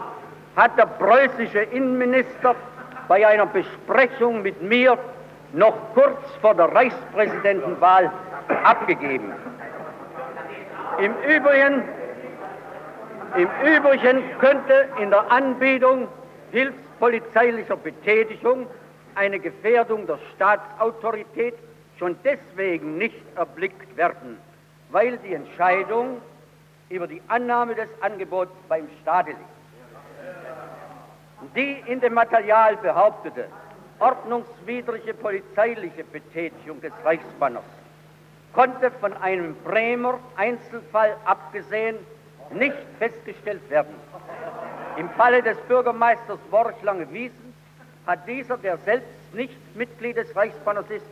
hat 0.55 0.77
der 0.77 0.85
preußische 0.85 1.59
Innenminister 1.59 2.55
bei 3.07 3.25
einer 3.25 3.45
Besprechung 3.45 4.41
mit 4.41 4.61
mir 4.61 4.97
noch 5.53 5.75
kurz 5.93 6.19
vor 6.41 6.53
der 6.53 6.73
Reichspräsidentenwahl 6.73 8.11
abgegeben. 8.63 9.33
Im 10.99 11.13
Übrigen, 11.23 11.83
Im 13.35 13.49
Übrigen 13.63 14.23
könnte 14.39 14.89
in 15.01 15.11
der 15.11 15.31
Anbietung 15.31 16.07
hilfspolizeilicher 16.51 17.77
Betätigung 17.77 18.67
eine 19.15 19.39
Gefährdung 19.39 20.07
der 20.07 20.19
Staatsautorität 20.35 21.55
schon 21.99 22.15
deswegen 22.23 22.97
nicht 22.97 23.21
erblickt 23.35 23.95
werden, 23.97 24.39
weil 24.89 25.17
die 25.17 25.33
Entscheidung 25.33 26.21
über 26.89 27.05
die 27.05 27.21
Annahme 27.27 27.75
des 27.75 27.89
Angebots 28.01 28.51
beim 28.67 28.87
Staate 29.01 29.31
liegt. 29.31 29.39
Die 31.55 31.83
in 31.91 31.99
dem 31.99 32.13
Material 32.15 32.77
behauptete 32.77 33.45
ordnungswidrige 33.99 35.13
polizeiliche 35.13 36.03
Betätigung 36.05 36.81
des 36.81 36.93
Reichsbanners 37.03 37.63
konnte 38.53 38.91
von 38.91 39.13
einem 39.17 39.55
Bremer 39.63 40.19
Einzelfall 40.35 41.15
abgesehen 41.25 41.97
nicht 42.51 42.75
festgestellt 42.97 43.69
werden. 43.69 43.93
Im 44.97 45.09
Falle 45.11 45.43
des 45.43 45.57
Bürgermeisters 45.67 46.39
Worchlange-Wiesen 46.49 47.53
hat 48.07 48.27
dieser, 48.27 48.57
der 48.57 48.77
selbst 48.79 49.07
nicht 49.33 49.75
Mitglied 49.75 50.17
des 50.17 50.35
Reichsbanners 50.35 50.89
ist, 50.89 51.05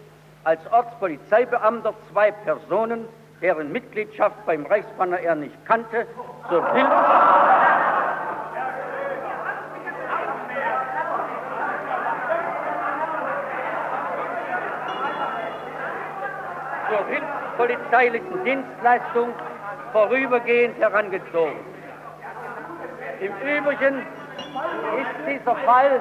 als 0.48 0.62
Ortspolizeibeamter 0.72 1.94
zwei 2.10 2.32
Personen, 2.32 3.06
deren 3.42 3.70
Mitgliedschaft 3.70 4.46
beim 4.46 4.66
Reichsbanner 4.66 5.20
er 5.20 5.36
nicht 5.36 5.66
kannte, 5.66 6.08
zur 6.48 6.74
Hilfe 6.74 6.96
zur 16.90 17.06
hilfspolizeilichen 17.08 18.46
Dienstleistung 18.46 19.34
vorübergehend 19.92 20.78
herangezogen. 20.78 21.60
Im 23.20 23.34
Übrigen 23.42 23.98
ist 24.00 25.28
dieser 25.28 25.56
Fall 25.58 26.00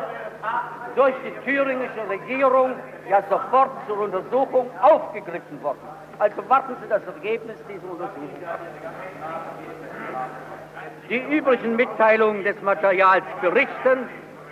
durch 0.94 1.14
die 1.24 1.44
thüringische 1.44 2.08
Regierung 2.08 2.74
ja 3.08 3.22
sofort 3.28 3.70
zur 3.86 4.00
Untersuchung 4.00 4.70
aufgegriffen 4.80 5.62
worden. 5.62 5.78
Also 6.18 6.48
warten 6.48 6.76
Sie 6.82 6.88
das 6.88 7.02
Ergebnis 7.06 7.56
dieser 7.68 7.90
Untersuchung. 7.90 8.30
Die 11.08 11.36
übrigen 11.36 11.76
Mitteilungen 11.76 12.42
des 12.42 12.60
Materials 12.62 13.24
berichten, 13.40 14.08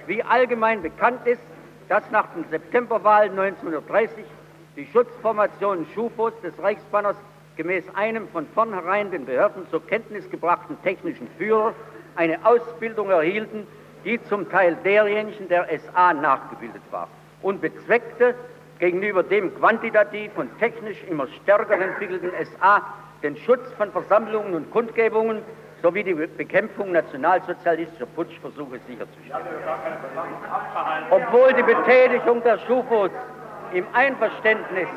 wie 0.06 0.22
allgemein 0.22 0.82
bekannt 0.82 1.26
ist, 1.26 1.42
dass 1.88 2.08
nach 2.10 2.26
den 2.34 2.44
Septemberwahlen 2.50 3.38
1930 3.38 4.24
die 4.76 4.86
Schutzformationen 4.86 5.86
Schufos 5.94 6.32
des 6.42 6.52
Reichsbanners 6.62 7.16
gemäß 7.56 7.84
einem 7.94 8.28
von 8.28 8.46
vornherein 8.54 9.10
den 9.10 9.24
Behörden 9.24 9.68
zur 9.70 9.86
Kenntnis 9.86 10.28
gebrachten 10.30 10.76
technischen 10.82 11.28
Führer 11.38 11.72
eine 12.16 12.44
Ausbildung 12.44 13.10
erhielten, 13.10 13.66
die 14.04 14.22
zum 14.24 14.50
Teil 14.50 14.76
derjenigen 14.84 15.48
der 15.48 15.66
SA 15.78 16.12
nachgebildet 16.12 16.82
war 16.90 17.08
und 17.42 17.60
bezweckte, 17.60 18.34
gegenüber 18.78 19.22
dem 19.22 19.54
quantitativ 19.56 20.32
und 20.36 20.58
technisch 20.58 21.02
immer 21.04 21.26
stärker 21.28 21.78
entwickelten 21.78 22.30
SA 22.58 22.82
den 23.22 23.36
Schutz 23.36 23.72
von 23.78 23.90
Versammlungen 23.92 24.54
und 24.54 24.70
Kundgebungen 24.70 25.42
sowie 25.82 26.02
die 26.02 26.14
Bekämpfung 26.14 26.92
nationalsozialistischer 26.92 28.06
Putschversuche 28.06 28.78
sicherzustellen. 28.86 29.46
Obwohl 31.10 31.52
die 31.52 31.62
Betätigung 31.62 32.42
der 32.42 32.58
Schufos 32.60 33.10
im 33.72 33.86
Einverständnis, 33.92 34.88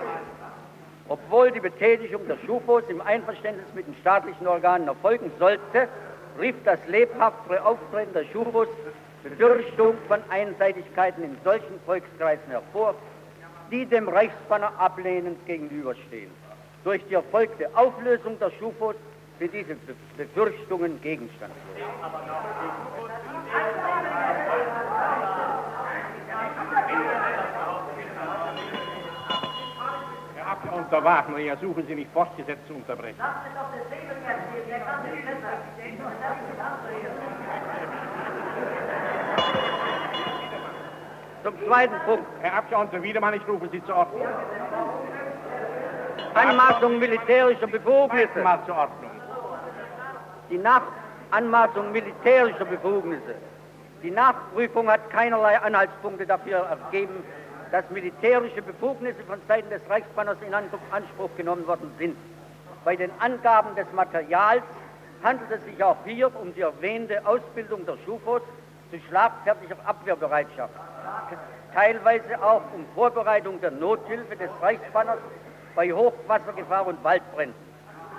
obwohl 1.10 1.52
die 1.52 1.60
Betätigung 1.60 2.28
der 2.28 2.38
Schufos 2.46 2.84
im 2.90 3.02
Einverständnis 3.02 3.66
mit 3.74 3.88
den 3.88 3.96
staatlichen 3.96 4.48
Organen 4.48 4.88
erfolgen 4.88 5.32
sollte, 5.40 5.88
rief 6.40 6.56
das 6.64 6.80
lebhaftere 6.88 7.64
Auftreten 7.66 8.14
der 8.14 8.26
Schufos 8.26 8.68
Befürchtung 9.24 9.96
von 10.08 10.20
Einseitigkeiten 10.30 11.24
in 11.24 11.38
solchen 11.44 11.80
Volkskreisen 11.86 12.50
hervor, 12.50 12.96
die 13.72 13.86
dem 13.86 14.08
Reichsbanner 14.08 14.72
ablehnend 14.78 15.46
gegenüberstehen. 15.46 16.32
Durch 16.84 17.04
die 17.10 17.16
erfolgte 17.16 17.70
Auflösung 17.76 18.40
der 18.40 18.52
Schufos 18.60 18.96
sind 19.40 19.54
diese 19.54 19.76
Befürchtungen 20.18 21.02
gegenstandlos. 21.02 21.58
Abgeordneter 30.88 31.04
Wagner, 31.04 31.38
ja, 31.40 31.58
suchen 31.58 31.86
Sie 31.86 31.96
nicht 31.96 32.12
fortgesetzt 32.14 32.66
zu 32.68 32.76
unterbrechen. 32.76 33.20
Zum 41.44 41.66
zweiten 41.66 41.96
Punkt. 42.06 42.26
Herr 42.42 42.54
Abgeordneter 42.54 43.04
Wiedemann, 43.04 43.34
ich 43.34 43.48
rufe 43.48 43.68
Sie 43.70 43.84
zur 43.84 43.96
Ordnung. 43.98 44.28
Anmaßung 46.34 47.00
militärischer 47.00 47.68
Befugnisse. 47.68 48.40
Mal 48.42 48.60
zur 48.66 48.78
Ordnung. 48.78 49.12
Die 50.50 50.58
Nach 50.58 50.84
Anmaßung 51.32 51.92
militärischer 51.92 52.66
Befugnisse. 52.66 53.36
Die 54.04 54.12
Nachprüfung 54.12 54.90
hat 54.90 55.10
keinerlei 55.10 55.60
Anhaltspunkte 55.60 56.26
dafür 56.26 56.60
ergeben, 56.60 57.24
dass 57.72 57.90
militärische 57.90 58.62
Befugnisse 58.62 59.24
von 59.28 59.40
Seiten 59.48 59.70
des 59.70 59.82
Reichsbanners 59.90 60.38
in 60.46 60.54
Anspruch 60.54 61.30
genommen 61.36 61.68
worden 61.68 61.92
sind. 61.98 62.18
Bei 62.86 62.96
den 62.96 63.12
Angaben 63.20 63.76
des 63.76 63.92
Materials 63.94 64.64
handelt 65.24 65.52
es 65.52 65.64
sich 65.66 65.84
auch 65.84 65.98
hier 66.06 66.34
um 66.40 66.54
die 66.54 66.62
erwähnte 66.62 67.26
Ausbildung 67.26 67.86
der 67.86 67.98
Schufos 68.06 68.42
zu 68.92 69.00
schlagfertiger 69.10 69.76
Abwehrbereitschaft, 69.86 70.74
teilweise 71.74 72.42
auch 72.42 72.62
um 72.74 72.86
Vorbereitung 72.96 73.60
der 73.60 73.72
Nothilfe 73.72 74.36
des 74.36 74.50
Reichsbanners 74.62 75.20
bei 75.76 75.92
Hochwassergefahr 75.92 76.88
und 76.88 77.04
Waldbränden, 77.04 77.56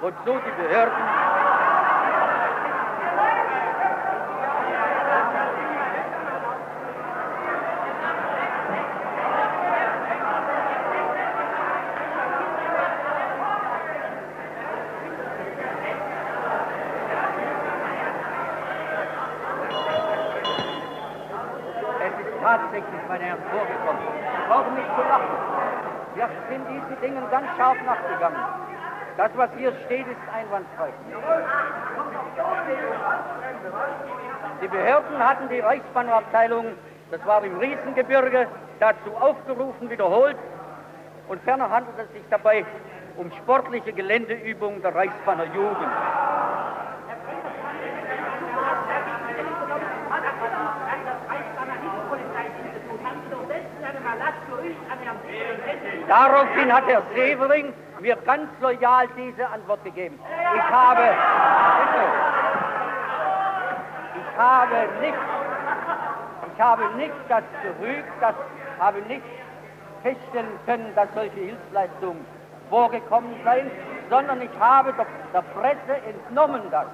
wozu 0.01 0.39
die 0.47 0.63
Behörden 0.63 0.93
tatsächlich, 22.49 23.08
meine 23.19 23.31
Herren, 23.31 23.43
vorgekommen. 23.51 24.03
Sie 24.03 24.49
brauchen 24.49 24.75
nicht 24.75 24.89
zu 24.95 25.03
lachen. 25.03 25.29
Wir 26.15 26.29
sind 26.49 26.69
diesen 26.69 27.01
Dingen 27.01 27.31
ganz 27.31 27.47
scharf 27.57 27.77
nachgegangen. 27.85 28.39
Das, 29.17 29.31
was 29.35 29.51
hier 29.57 29.73
steht, 29.85 30.07
ist 30.07 30.21
einwandfrei. 30.33 30.91
Die 34.63 34.69
Behörden 34.69 35.19
hatten 35.19 35.49
die 35.49 35.61
Reichsbannerabteilung, 35.61 36.67
das 37.11 37.27
war 37.27 37.43
im 37.43 37.59
Riesengebirge, 37.59 38.47
dazu 38.79 39.11
aufgerufen, 39.21 39.91
wiederholt. 39.91 40.37
Und 41.29 41.43
ferner 41.43 41.69
handelt 41.71 41.99
es 41.99 42.13
sich 42.13 42.23
dabei 42.31 42.65
um 43.17 43.31
sportliche 43.33 43.93
Geländeübungen 43.93 44.81
der 44.83 44.95
Reichsbanner 44.95 45.45
Jugend. 45.47 45.89
Daraufhin 56.09 56.73
hat 56.73 56.85
Herr 56.87 57.03
Severing 57.15 57.73
mir 58.01 58.17
ganz 58.25 58.49
loyal 58.61 59.07
diese 59.17 59.47
Antwort 59.47 59.85
gegeben. 59.85 60.19
Ich 60.55 60.71
habe, 60.71 61.03
ich 64.17 64.39
habe 64.39 64.89
nicht, 65.01 65.19
ich 66.55 66.61
habe 66.61 66.97
nicht 66.97 67.15
das 67.29 67.45
gerügt, 67.63 68.09
das 68.21 68.35
habe 68.79 69.03
nicht 69.03 69.23
feststellen 70.03 70.59
können, 70.65 70.93
dass 70.95 71.09
solche 71.15 71.41
Hilfsleistungen 71.41 72.25
vorgekommen 72.71 73.35
seien, 73.45 73.71
sondern 74.09 74.41
ich 74.41 74.51
habe 74.59 74.95
der, 74.95 75.07
der 75.35 75.43
Presse 75.61 76.03
entnommen 76.09 76.63
das. 76.71 76.87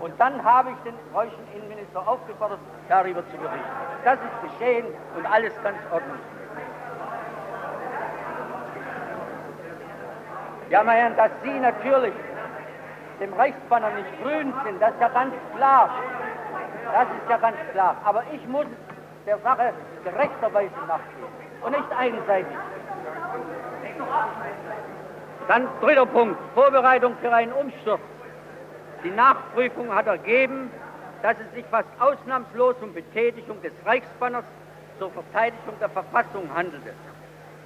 Und 0.00 0.18
dann 0.18 0.42
habe 0.42 0.70
ich 0.70 0.76
den 0.78 0.94
deutschen 1.12 1.46
Innenminister 1.54 2.08
aufgefordert, 2.08 2.58
darüber 2.88 3.22
zu 3.30 3.36
berichten. 3.36 3.60
Das 4.04 4.14
ist 4.14 4.58
geschehen 4.58 4.86
und 5.16 5.26
alles 5.26 5.52
ganz 5.62 5.78
ordentlich. 5.92 6.31
Ja, 10.72 10.82
meine 10.82 11.00
Herren, 11.00 11.16
dass 11.16 11.30
Sie 11.42 11.60
natürlich 11.60 12.14
dem 13.20 13.30
Reichsbanner 13.34 13.90
nicht 13.90 14.22
grün 14.22 14.54
sind, 14.64 14.80
das 14.80 14.94
ist 14.94 15.00
ja 15.02 15.08
ganz 15.08 15.34
klar. 15.54 15.90
Das 16.90 17.02
ist 17.02 17.28
ja 17.28 17.36
ganz 17.36 17.56
klar. 17.72 17.96
Aber 18.04 18.24
ich 18.32 18.48
muss 18.48 18.64
der 19.26 19.38
Sache 19.40 19.74
gerechterweise 20.02 20.72
nachgehen 20.88 21.28
und 21.60 21.72
nicht 21.72 21.92
einseitig. 21.94 22.56
Dann 25.46 25.68
dritter 25.82 26.06
Punkt, 26.06 26.38
Vorbereitung 26.54 27.16
für 27.20 27.30
einen 27.30 27.52
Umsturz. 27.52 28.00
Die 29.04 29.10
Nachprüfung 29.10 29.94
hat 29.94 30.06
ergeben, 30.06 30.70
dass 31.20 31.36
es 31.38 31.54
sich 31.54 31.66
fast 31.66 31.88
ausnahmslos 32.00 32.76
um 32.80 32.94
Betätigung 32.94 33.60
des 33.60 33.72
Reichsbanners 33.84 34.44
zur 34.98 35.10
Verteidigung 35.10 35.74
der 35.80 35.90
Verfassung 35.90 36.48
handelte. 36.56 36.94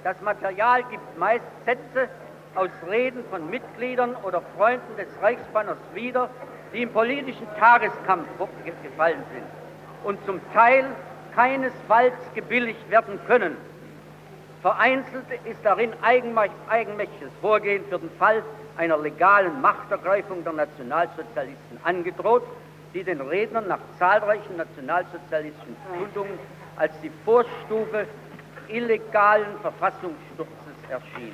Das 0.03 0.19
Material 0.21 0.83
gibt 0.83 1.17
meist 1.17 1.45
Sätze 1.65 2.09
aus 2.57 2.69
Reden 2.89 3.23
von 3.29 3.49
Mitgliedern 3.49 4.15
oder 4.23 4.41
Freunden 4.57 4.95
des 4.97 5.07
Reichsbanners 5.21 5.77
wieder, 5.93 6.29
die 6.73 6.81
im 6.81 6.91
politischen 6.91 7.47
Tageskampf 7.59 8.27
gefallen 8.83 9.23
sind 9.33 9.45
und 10.03 10.23
zum 10.25 10.41
Teil 10.53 10.85
keinesfalls 11.35 12.15
gebilligt 12.33 12.89
werden 12.89 13.19
können. 13.27 13.55
Vereinzelt 14.61 15.25
ist 15.45 15.63
darin 15.63 15.91
eigenmächtiges 16.01 17.31
Vorgehen 17.41 17.85
für 17.89 17.99
den 17.99 18.09
Fall 18.17 18.43
einer 18.75 18.97
legalen 18.97 19.61
Machtergreifung 19.61 20.43
der 20.43 20.53
Nationalsozialisten 20.53 21.79
angedroht, 21.83 22.43
die 22.93 23.03
den 23.03 23.21
Rednern 23.21 23.67
nach 23.67 23.79
zahlreichen 23.99 24.57
nationalsozialistischen 24.57 25.75
Kundungen 25.93 26.39
als 26.77 26.91
die 27.01 27.11
Vorstufe 27.23 28.07
illegalen 28.67 29.59
Verfassungssturzes 29.61 30.75
erschien. 30.89 31.33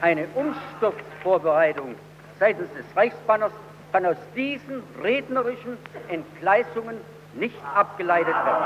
Eine 0.00 0.26
Umsturzvorbereitung 0.34 1.94
seitens 2.38 2.68
des 2.74 2.84
Reichsbanners 2.96 3.52
kann 3.92 4.06
aus 4.06 4.16
diesen 4.34 4.82
rednerischen 5.02 5.78
Entgleisungen 6.08 6.96
nicht 7.34 7.56
abgeleitet 7.74 8.34
werden. 8.34 8.64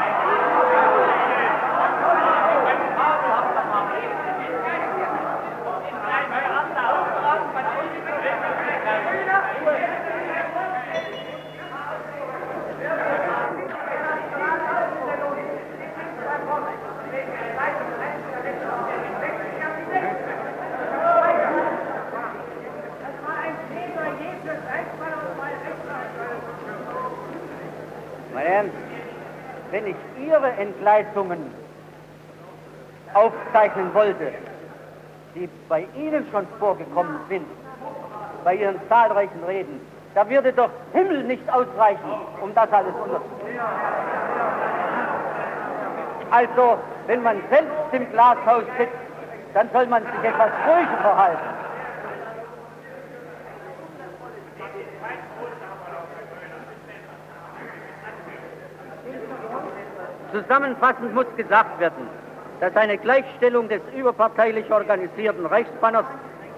Wenn 29.79 29.87
ich 29.87 30.27
Ihre 30.27 30.51
Entgleisungen 30.53 31.53
aufzeichnen 33.15 33.95
wollte, 33.95 34.33
die 35.37 35.49
bei 35.69 35.87
Ihnen 35.95 36.27
schon 36.33 36.47
vorgekommen 36.59 37.17
sind, 37.29 37.47
bei 38.43 38.57
Ihren 38.57 38.77
zahlreichen 38.89 39.43
Reden, 39.47 39.81
da 40.15 40.29
würde 40.29 40.53
doch 40.53 40.71
Himmel 40.93 41.23
nicht 41.25 41.49
ausreichen, 41.53 42.11
um 42.43 42.53
das 42.55 42.73
alles 42.73 42.93
unterzubringen. 42.93 43.61
Also, 46.31 46.79
wenn 47.07 47.23
man 47.23 47.41
selbst 47.49 47.73
im 47.93 48.11
Glashaus 48.11 48.65
sitzt, 48.79 48.93
dann 49.55 49.71
soll 49.73 49.87
man 49.87 50.03
sich 50.03 50.25
etwas 50.25 50.51
ruhiger 50.67 50.99
verhalten. 51.03 51.58
Zusammenfassend 60.33 61.15
muss 61.15 61.27
gesagt 61.37 61.81
werden, 61.81 62.09
dass 62.61 62.75
eine 62.77 62.99
Gleichstellung 62.99 63.69
des 63.69 63.81
überparteilich 63.97 64.71
organisierten 64.71 65.47
Reichsbanners 65.47 66.05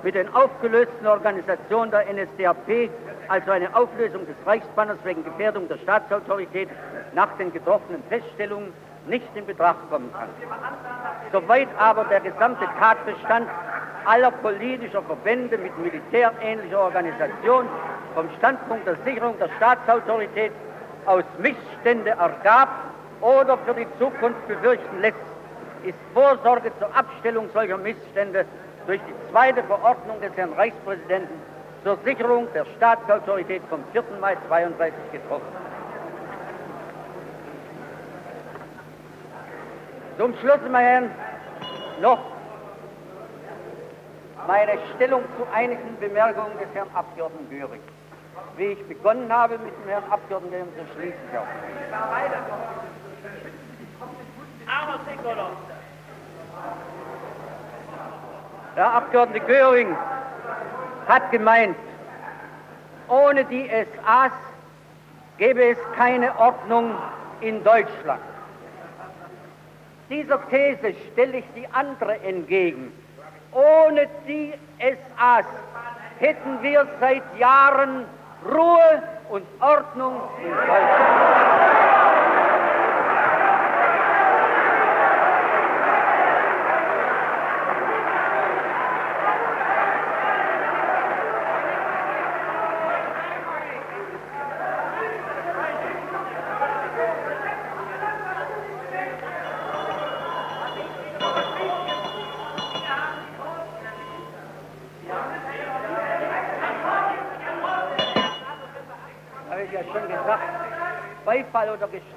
mit 0.02 0.14
den 0.14 0.32
aufgelösten 0.34 1.06
Organisationen 1.06 1.90
der 1.90 2.06
NSDAP, 2.12 2.90
also 3.28 3.50
eine 3.50 3.74
Auflösung 3.76 4.26
des 4.26 4.36
Reichsbanners 4.46 4.98
wegen 5.04 5.22
Gefährdung 5.24 5.68
der 5.68 5.76
Staatsautorität, 5.78 6.68
nach 7.12 7.28
den 7.36 7.52
getroffenen 7.52 8.02
Feststellungen 8.08 8.72
nicht 9.06 9.28
in 9.34 9.46
Betracht 9.46 9.88
kommen 9.90 10.10
kann. 10.12 10.28
Soweit 11.32 11.68
aber 11.78 12.04
der 12.04 12.20
gesamte 12.20 12.66
Tatbestand 12.78 13.46
aller 14.04 14.30
politischer 14.30 15.02
Verbände 15.02 15.58
mit 15.58 15.76
militärähnlicher 15.78 16.80
Organisation 16.80 17.66
vom 18.14 18.28
Standpunkt 18.38 18.86
der 18.86 18.96
Sicherung 19.04 19.38
der 19.38 19.48
Staatsautorität 19.56 20.52
aus 21.06 21.24
Missstände 21.38 22.10
ergab, 22.10 22.68
oder 23.20 23.58
für 23.58 23.74
die 23.74 23.86
Zukunft 23.98 24.46
befürchten 24.48 25.00
lässt, 25.00 25.16
ist 25.84 25.98
Vorsorge 26.14 26.70
zur 26.78 26.94
Abstellung 26.94 27.48
solcher 27.52 27.78
Missstände 27.78 28.44
durch 28.86 29.00
die 29.00 29.30
zweite 29.30 29.62
Verordnung 29.64 30.20
des 30.20 30.36
Herrn 30.36 30.52
Reichspräsidenten 30.52 31.40
zur 31.84 31.96
Sicherung 32.04 32.48
der 32.52 32.66
Staatsautorität 32.76 33.62
vom 33.70 33.80
4. 33.92 34.02
Mai 34.20 34.36
32 34.48 34.94
getroffen. 35.12 35.46
Zum 40.18 40.34
Schluss, 40.36 40.58
meine 40.70 40.86
Herren, 40.86 41.10
noch 42.02 42.18
meine 44.46 44.72
Stellung 44.94 45.22
zu 45.38 45.46
einigen 45.54 45.96
Bemerkungen 45.98 46.58
des 46.58 46.68
Herrn 46.74 46.88
Abgeordneten 46.92 47.48
Göring. 47.50 47.80
Wie 48.56 48.64
ich 48.64 48.86
begonnen 48.86 49.32
habe 49.32 49.58
mit 49.58 49.72
dem 49.82 49.88
Herrn 49.88 50.04
Abgeordneten 50.10 50.68
so 50.76 50.94
schließe 50.94 51.14
ich 51.30 51.38
auch. 51.38 51.46
Der 58.76 58.92
Abgeordnete 58.92 59.44
Göring 59.46 59.96
hat 61.06 61.30
gemeint, 61.30 61.76
ohne 63.08 63.44
die 63.44 63.68
SAs 63.68 64.32
gäbe 65.38 65.62
es 65.64 65.78
keine 65.96 66.38
Ordnung 66.38 66.94
in 67.40 67.62
Deutschland. 67.64 68.20
Dieser 70.08 70.40
These 70.48 70.94
stelle 71.12 71.38
ich 71.38 71.44
die 71.54 71.66
andere 71.72 72.20
entgegen. 72.20 72.92
Ohne 73.52 74.06
die 74.26 74.54
SAs 74.78 75.46
hätten 76.18 76.62
wir 76.62 76.86
seit 77.00 77.22
Jahren 77.38 78.04
Ruhe 78.44 79.02
und 79.30 79.44
Ordnung 79.60 80.20
in 80.42 80.50
Deutschland. 80.50 82.19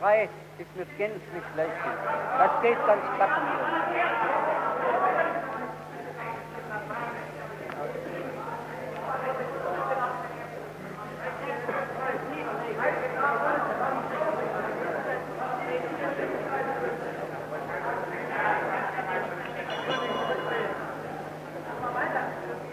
3 0.03 0.27
ist 0.57 0.75
mir 0.75 0.85
gänzlich 0.97 1.43
lächerlich. 1.55 1.77
Das 2.37 2.61
geht 2.61 2.85
ganz 2.85 3.01
klappen. 3.15 3.41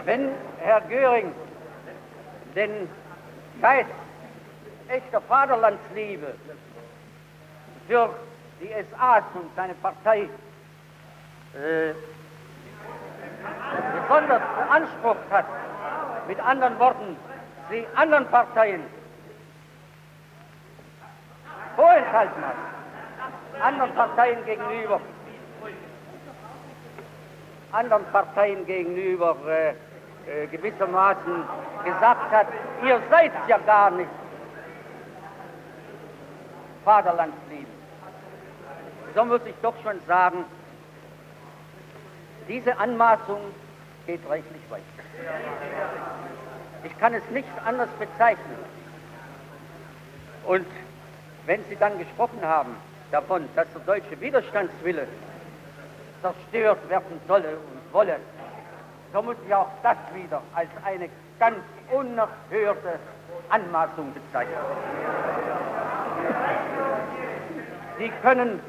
Wenn 0.03 0.31
Herr 0.59 0.81
Göring 0.81 1.33
den 2.55 2.89
Geist 3.61 3.87
echter 4.89 5.21
Vaterlandsliebe 5.21 6.35
für 7.91 8.09
die 8.61 8.69
SAs 8.69 9.23
und 9.33 9.53
seine 9.53 9.73
Partei 9.73 10.21
äh, 10.21 11.93
besonders 14.01 14.41
beansprucht 14.55 15.29
hat, 15.29 15.45
mit 16.25 16.39
anderen 16.39 16.79
Worten, 16.79 17.17
sie 17.69 17.85
anderen 17.95 18.25
Parteien 18.27 18.81
vorenthalten 21.75 22.41
hat, 22.45 23.61
anderen 23.61 23.93
Parteien 23.93 24.45
gegenüber, 24.45 25.01
anderen 27.73 28.05
Parteien 28.05 28.65
gegenüber 28.65 29.35
äh, 29.45 29.69
äh, 29.71 30.47
gewissermaßen 30.47 31.43
gesagt 31.83 32.31
hat, 32.31 32.47
ihr 32.85 33.01
seid 33.09 33.33
ja 33.49 33.57
gar 33.57 33.91
nicht 33.91 34.09
Vaterlandsliebe. 36.85 37.80
So 39.13 39.25
muss 39.25 39.41
ich 39.45 39.55
doch 39.61 39.73
schon 39.83 39.99
sagen, 40.07 40.45
diese 42.47 42.77
Anmaßung 42.77 43.39
geht 44.07 44.21
reichlich 44.29 44.61
weit. 44.69 44.81
Ich 46.83 46.97
kann 46.99 47.13
es 47.13 47.23
nicht 47.31 47.47
anders 47.65 47.89
bezeichnen. 47.99 48.57
Und 50.45 50.65
wenn 51.45 51.63
Sie 51.69 51.75
dann 51.75 51.97
gesprochen 51.99 52.39
haben 52.41 52.75
davon, 53.11 53.47
dass 53.55 53.67
der 53.73 53.81
deutsche 53.81 54.19
Widerstandswille 54.19 55.07
zerstört 56.21 56.89
werden 56.89 57.19
solle 57.27 57.49
und 57.57 57.93
wolle, 57.93 58.17
so 59.13 59.21
muss 59.21 59.35
ich 59.45 59.53
auch 59.53 59.69
das 59.83 59.97
wieder 60.13 60.41
als 60.53 60.69
eine 60.85 61.09
ganz 61.39 61.57
unerhörte 61.91 62.99
Anmaßung 63.49 64.13
bezeichnen. 64.13 64.55
Sie 67.97 68.09
können, 68.21 68.59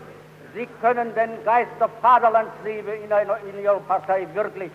Sie 0.55 0.69
können 0.81 1.15
den 1.15 1.45
Geist 1.45 1.71
der 1.81 1.89
Vaterlandsliebe 2.01 2.91
in, 2.91 3.13
einer, 3.13 3.39
in 3.49 3.63
Ihrer 3.63 3.81
Partei 3.81 4.27
wirklich 4.35 4.71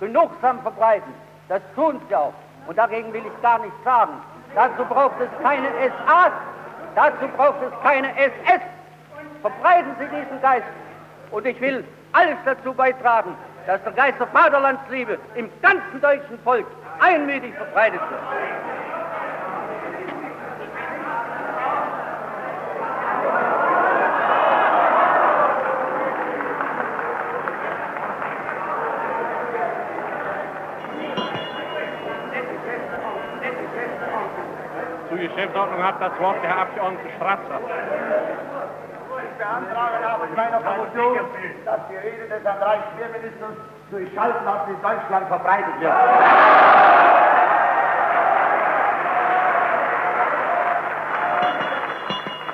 genugsam 0.00 0.60
verbreiten. 0.60 1.14
Das 1.48 1.62
tun 1.74 2.00
Sie 2.08 2.14
auch. 2.14 2.34
Und 2.66 2.76
dagegen 2.76 3.12
will 3.12 3.22
ich 3.26 3.42
gar 3.42 3.58
nichts 3.58 3.76
sagen. 3.84 4.12
Dazu 4.54 4.84
braucht 4.84 5.20
es 5.20 5.28
keine 5.42 5.68
SA, 5.68 6.30
dazu 6.94 7.28
braucht 7.36 7.62
es 7.62 7.82
keine 7.82 8.08
SS. 8.16 8.60
Verbreiten 9.40 9.96
Sie 9.98 10.06
diesen 10.06 10.40
Geist. 10.40 10.66
Und 11.30 11.46
ich 11.46 11.60
will 11.60 11.84
alles 12.12 12.36
dazu 12.44 12.72
beitragen, 12.72 13.34
dass 13.66 13.82
der 13.82 13.92
Geist 13.92 14.20
der 14.20 14.26
Vaterlandsliebe 14.28 15.18
im 15.34 15.50
ganzen 15.62 16.00
deutschen 16.00 16.38
Volk 16.40 16.66
einmütig 17.00 17.54
verbreitet 17.54 18.00
wird. 18.00 18.20
Zur 35.08 35.33
Geschäftsordnung 35.44 35.84
hat 35.84 36.00
das 36.00 36.18
Wort 36.20 36.42
der 36.42 36.56
Abgeordnete 36.56 37.08
Strasser. 37.16 37.60
Ich 39.24 39.38
beantrage 39.38 40.00
nach 40.00 40.18
meiner 40.36 40.60
Kommission, 40.62 41.18
dass 41.64 41.80
die 41.90 41.96
Rede 41.96 42.28
des 42.28 42.44
Herrn 42.44 42.62
Reichswehrministers 42.62 43.56
durch 43.90 44.08
Schallplatten 44.14 44.74
in 44.74 44.80
Deutschland 44.80 45.28
verbreitet 45.28 45.80
wird. 45.80 45.92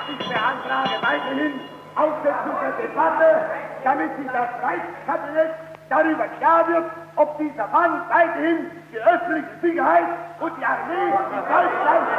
Ich 0.09 0.29
beantrage 0.29 0.95
weiterhin 1.01 1.61
Aufsetzung 1.95 2.55
der 2.61 2.73
Debatte, 2.89 3.45
damit 3.85 4.17
sich 4.17 4.27
das 4.27 4.49
Reichskabinett 4.63 5.55
darüber 5.91 6.27
klar 6.39 6.67
wird, 6.67 6.85
ob 7.21 7.37
dieser 7.37 7.67
Mann 7.69 8.01
weiterhin 8.09 8.71
die 8.91 8.97
öffentliche 8.97 9.49
Sicherheit 9.61 10.09
und 10.41 10.53
die 10.57 10.65
Armee 10.65 11.09
in 11.09 11.37
Deutschland 11.37 12.11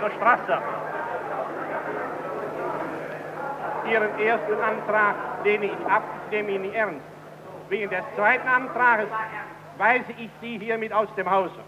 Abgeordneter 0.00 0.10
Strasser, 0.16 0.62
Ihren 3.90 4.18
ersten 4.18 4.60
Antrag 4.62 5.14
lehne 5.44 5.66
ich 5.66 5.86
ab, 5.90 6.02
nehme 6.30 6.50
ihn 6.52 6.72
ernst. 6.72 7.00
Wegen 7.68 7.90
des 7.90 8.04
zweiten 8.16 8.48
Antrages 8.48 9.08
weise 9.78 10.12
ich 10.18 10.30
Sie 10.40 10.58
hiermit 10.58 10.92
aus 10.92 11.08
dem 11.16 11.30
Hause. 11.30 11.58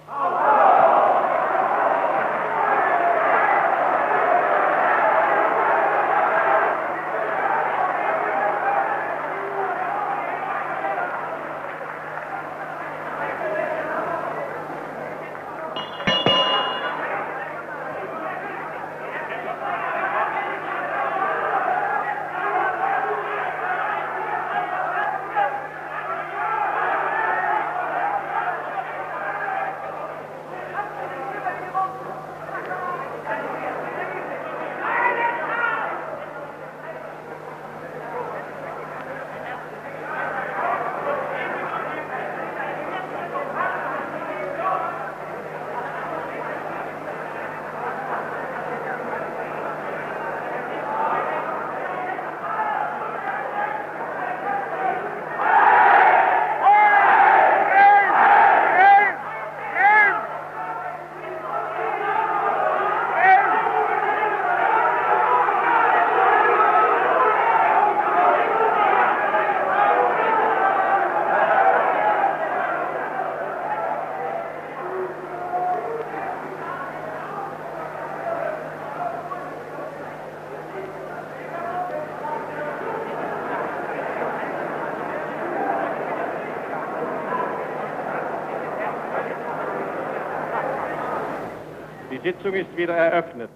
Sitzung 92.22 92.54
ist 92.54 92.76
wieder 92.76 92.94
eröffnet. 92.94 93.50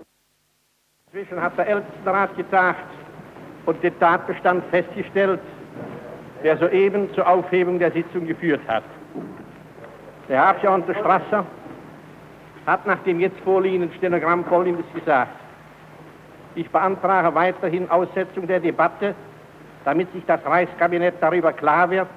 Inzwischen 1.07 1.41
hat 1.41 1.57
der 1.57 1.69
Ältestenrat 1.69 2.37
getagt 2.37 2.85
und 3.65 3.83
den 3.83 3.99
Tatbestand 3.99 4.65
festgestellt, 4.71 5.41
der 6.43 6.57
soeben 6.59 7.13
zur 7.15 7.29
Aufhebung 7.29 7.79
der 7.79 7.93
Sitzung 7.93 8.27
geführt 8.27 8.61
hat. 8.67 8.85
Der 10.29 10.39
Herr 10.39 10.49
Abgeordnete 10.49 10.99
Strasser 10.99 11.47
hat 12.67 12.87
nach 12.87 12.99
dem 13.05 13.21
jetzt 13.21 13.39
vorliegenden 13.41 13.93
Stenogramm 13.95 14.45
Folgendes 14.45 14.87
gesagt. 14.93 15.33
Ich 16.57 16.69
beantrage 16.71 17.35
weiterhin 17.35 17.89
Aussetzung 17.91 18.47
der 18.47 18.61
Debatte, 18.61 19.15
damit 19.85 20.13
sich 20.13 20.25
das 20.27 20.45
Reichskabinett 20.45 21.15
darüber 21.21 21.53
klar 21.53 21.91
wird, 21.91 22.09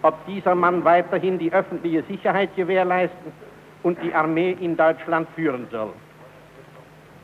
ob 0.00 0.14
dieser 0.26 0.54
Mann 0.54 0.84
weiterhin 0.84 1.38
die 1.38 1.52
öffentliche 1.52 2.02
Sicherheit 2.04 2.56
gewährleisten 2.56 3.32
und 3.84 4.02
die 4.02 4.12
Armee 4.12 4.56
in 4.60 4.76
Deutschland 4.76 5.28
führen 5.36 5.68
soll. 5.70 5.92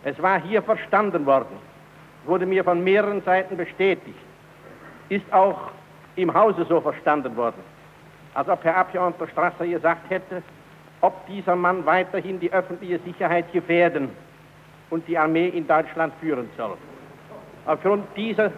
Es 0.05 0.21
war 0.23 0.41
hier 0.41 0.63
verstanden 0.63 1.27
worden, 1.27 1.57
wurde 2.25 2.47
mir 2.47 2.63
von 2.63 2.83
mehreren 2.85 3.23
Seiten 3.23 3.57
bestätigt, 3.57 4.19
ist 5.09 5.31
auch 5.33 5.71
im 6.17 6.33
Hause 6.33 6.65
so 6.69 6.81
verstanden 6.81 7.37
worden, 7.37 7.63
als 8.35 8.49
ob 8.49 8.63
Herr 8.63 8.77
Abgeordneter 8.77 9.31
Strasser 9.33 9.67
gesagt 9.67 10.09
hätte, 10.09 10.43
ob 11.01 11.27
dieser 11.27 11.57
Mann 11.57 11.85
weiterhin 11.85 12.39
die 12.39 12.53
öffentliche 12.53 13.01
Sicherheit 13.01 13.53
gefährden 13.53 14.11
und 14.91 15.07
die 15.09 15.19
Armee 15.19 15.49
in 15.49 15.67
Deutschland 15.67 16.13
führen 16.21 16.49
soll. 16.57 16.77
Aufgrund 17.67 18.05
dieser 18.17 18.53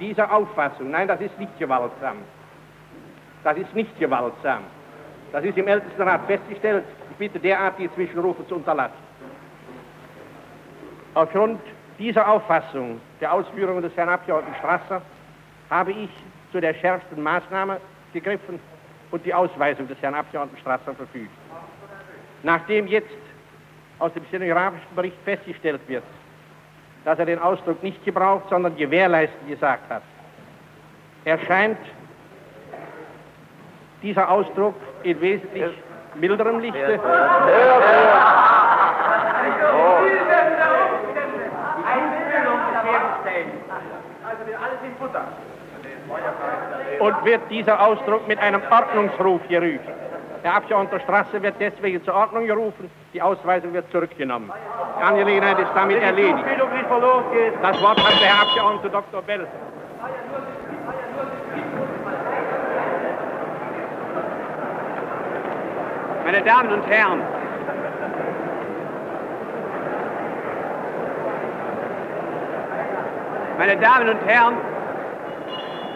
dieser 0.00 0.32
Auffassung, 0.32 0.90
nein, 0.90 1.06
das 1.06 1.20
ist 1.20 1.38
nicht 1.38 1.58
gewaltsam. 1.58 2.16
Das 3.44 3.56
ist 3.58 3.74
nicht 3.74 3.98
gewaltsam. 3.98 4.62
Das 5.32 5.44
ist 5.44 5.56
im 5.56 5.68
Ältestenrat 5.68 6.26
festgestellt. 6.26 6.84
Ich 7.10 7.16
bitte 7.16 7.38
derartige 7.38 7.92
Zwischenrufe 7.94 8.46
zu 8.46 8.56
unterlassen. 8.56 9.10
Aufgrund 11.14 11.60
dieser 11.98 12.26
Auffassung 12.28 13.00
der 13.20 13.32
Ausführungen 13.32 13.82
des 13.82 13.96
Herrn 13.96 14.08
Abgeordneten 14.08 14.56
Strasser 14.58 15.02
habe 15.68 15.92
ich 15.92 16.10
zu 16.50 16.60
der 16.60 16.74
schärfsten 16.74 17.22
Maßnahme 17.22 17.80
gegriffen 18.12 18.58
und 19.10 19.24
die 19.24 19.34
Ausweisung 19.34 19.86
des 19.88 20.00
Herrn 20.00 20.14
Abgeordneten 20.14 20.60
Strasser 20.60 20.94
verfügt. 20.94 21.30
Nachdem 22.42 22.86
jetzt 22.86 23.08
aus 23.98 24.12
dem 24.14 24.24
stenografischen 24.26 24.94
Bericht 24.96 25.16
festgestellt 25.24 25.82
wird, 25.88 26.04
dass 27.04 27.18
er 27.18 27.26
den 27.26 27.38
Ausdruck 27.38 27.82
nicht 27.82 28.04
gebraucht, 28.04 28.44
sondern 28.48 28.76
gewährleisten 28.76 29.48
gesagt 29.48 29.88
hat. 29.90 30.02
Erscheint 31.24 31.78
dieser 34.02 34.30
Ausdruck 34.30 34.74
in 35.02 35.20
wesentlich 35.20 35.72
milderem 36.14 36.60
Lichte. 36.60 37.00
Und 46.98 47.24
wird 47.24 47.40
dieser 47.50 47.80
Ausdruck 47.80 48.28
mit 48.28 48.38
einem 48.38 48.62
Ordnungsruf 48.70 49.40
gerügt. 49.48 49.88
Der 50.42 50.54
Abgeordnete 50.54 51.00
Straße 51.04 51.42
wird 51.42 51.54
deswegen 51.60 52.02
zur 52.04 52.14
Ordnung 52.14 52.46
gerufen, 52.46 52.90
die 53.12 53.20
Ausweisung 53.20 53.72
wird 53.74 53.90
zurückgenommen. 53.90 54.50
Die 54.98 55.02
Angelegenheit 55.02 55.58
ist 55.58 55.70
damit 55.74 56.02
erledigt. 56.02 56.44
Das 57.62 57.82
Wort 57.82 58.02
hat 58.02 58.20
der 58.20 58.28
Herr 58.28 58.42
Abgeordnete 58.42 58.90
Dr. 58.90 59.22
Bell. 59.22 59.46
Meine 66.32 66.44
Damen 66.44 66.72
und 66.72 66.86
Herren, 66.88 67.22
meine 73.58 73.76
Damen 73.78 74.08
und 74.10 74.26
Herren, 74.28 74.54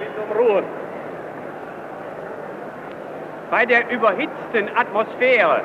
bitte 0.01 0.21
um 0.29 0.37
Ruhe. 0.37 0.65
Bei 3.49 3.65
der 3.65 3.89
überhitzten 3.93 4.77
Atmosphäre 4.77 5.63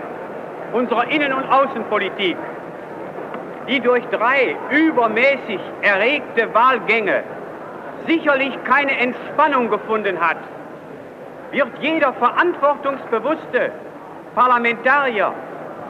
unserer 0.73 1.07
Innen- 1.09 1.33
und 1.33 1.51
Außenpolitik, 1.51 2.37
die 3.67 3.79
durch 3.79 4.05
drei 4.11 4.55
übermäßig 4.69 5.61
erregte 5.81 6.53
Wahlgänge 6.53 7.23
sicherlich 8.05 8.55
keine 8.65 8.95
Entspannung 8.99 9.71
gefunden 9.71 10.19
hat, 10.21 10.37
wird 11.53 11.71
jeder 11.81 12.13
verantwortungsbewusste 12.13 13.71
Parlamentarier 14.35 15.33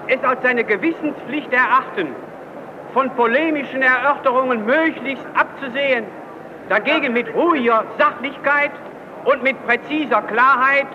es 0.08 0.24
als 0.24 0.42
seine 0.42 0.64
Gewissenspflicht 0.64 1.54
erachten, 1.54 2.16
von 2.94 3.10
polemischen 3.12 3.82
Erörterungen 3.82 4.66
möglichst 4.66 5.26
abzusehen, 5.36 6.06
dagegen 6.68 7.14
mit 7.14 7.34
ruhiger 7.34 7.86
Sachlichkeit 7.98 8.72
und 9.26 9.44
mit 9.44 9.64
präziser 9.68 10.22
Klarheit 10.24 10.88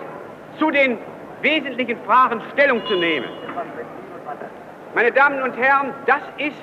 zu 0.59 0.71
den 0.71 0.97
wesentlichen 1.41 1.97
Fragen 2.05 2.41
Stellung 2.53 2.85
zu 2.87 2.95
nehmen. 2.95 3.27
Meine 4.93 5.11
Damen 5.11 5.41
und 5.41 5.55
Herren, 5.57 5.93
das 6.05 6.21
ist 6.37 6.61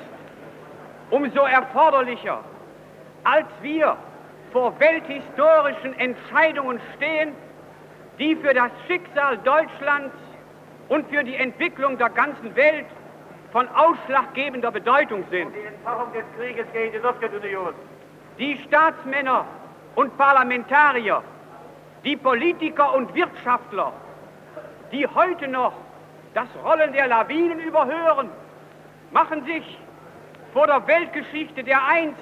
umso 1.09 1.41
erforderlicher, 1.41 2.39
als 3.23 3.47
wir 3.61 3.95
vor 4.51 4.73
welthistorischen 4.79 5.97
Entscheidungen 5.99 6.79
stehen, 6.95 7.33
die 8.19 8.35
für 8.35 8.53
das 8.53 8.71
Schicksal 8.87 9.37
Deutschlands 9.39 10.15
und 10.89 11.09
für 11.09 11.23
die 11.23 11.35
Entwicklung 11.35 11.97
der 11.97 12.09
ganzen 12.09 12.55
Welt 12.55 12.85
von 13.51 13.67
ausschlaggebender 13.69 14.71
Bedeutung 14.71 15.23
sind. 15.29 15.53
Die 15.55 15.65
Entfachung 15.65 16.11
des 16.13 16.23
Krieges 16.37 16.65
gegen 16.73 16.91
die 16.93 16.99
Sowjetunion. 16.99 17.73
Die 18.39 18.57
Staatsmänner 18.65 19.45
und 19.95 20.17
Parlamentarier 20.17 21.21
die 22.03 22.17
Politiker 22.17 22.93
und 22.95 23.13
Wirtschaftler, 23.15 23.93
die 24.91 25.07
heute 25.07 25.47
noch 25.47 25.73
das 26.33 26.47
Rollen 26.63 26.91
der 26.93 27.07
Lawinen 27.07 27.59
überhören, 27.59 28.29
machen 29.11 29.45
sich 29.45 29.77
vor 30.51 30.67
der 30.67 30.85
Weltgeschichte 30.87 31.63
der 31.63 31.85
einst 31.87 32.19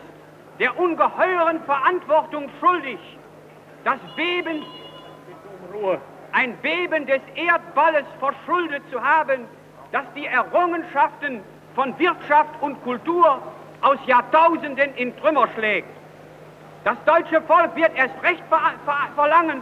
der 0.59 0.77
ungeheuren 0.79 1.63
Verantwortung 1.65 2.49
schuldig, 2.59 2.99
das 3.83 3.97
Beben, 4.15 4.63
ein 6.33 6.55
Beben 6.57 7.05
des 7.05 7.21
Erdballes 7.35 8.05
verschuldet 8.19 8.83
zu 8.91 9.03
haben, 9.03 9.45
das 9.91 10.03
die 10.15 10.25
Errungenschaften 10.25 11.41
von 11.75 11.97
Wirtschaft 11.99 12.49
und 12.61 12.81
Kultur 12.83 13.41
aus 13.81 13.97
Jahrtausenden 14.05 14.93
in 14.95 15.15
Trümmer 15.17 15.47
schlägt. 15.55 15.87
Das 16.83 16.97
deutsche 17.05 17.41
Volk 17.41 17.75
wird 17.75 17.95
erst 17.95 18.15
recht 18.23 18.43
verlangen, 19.15 19.61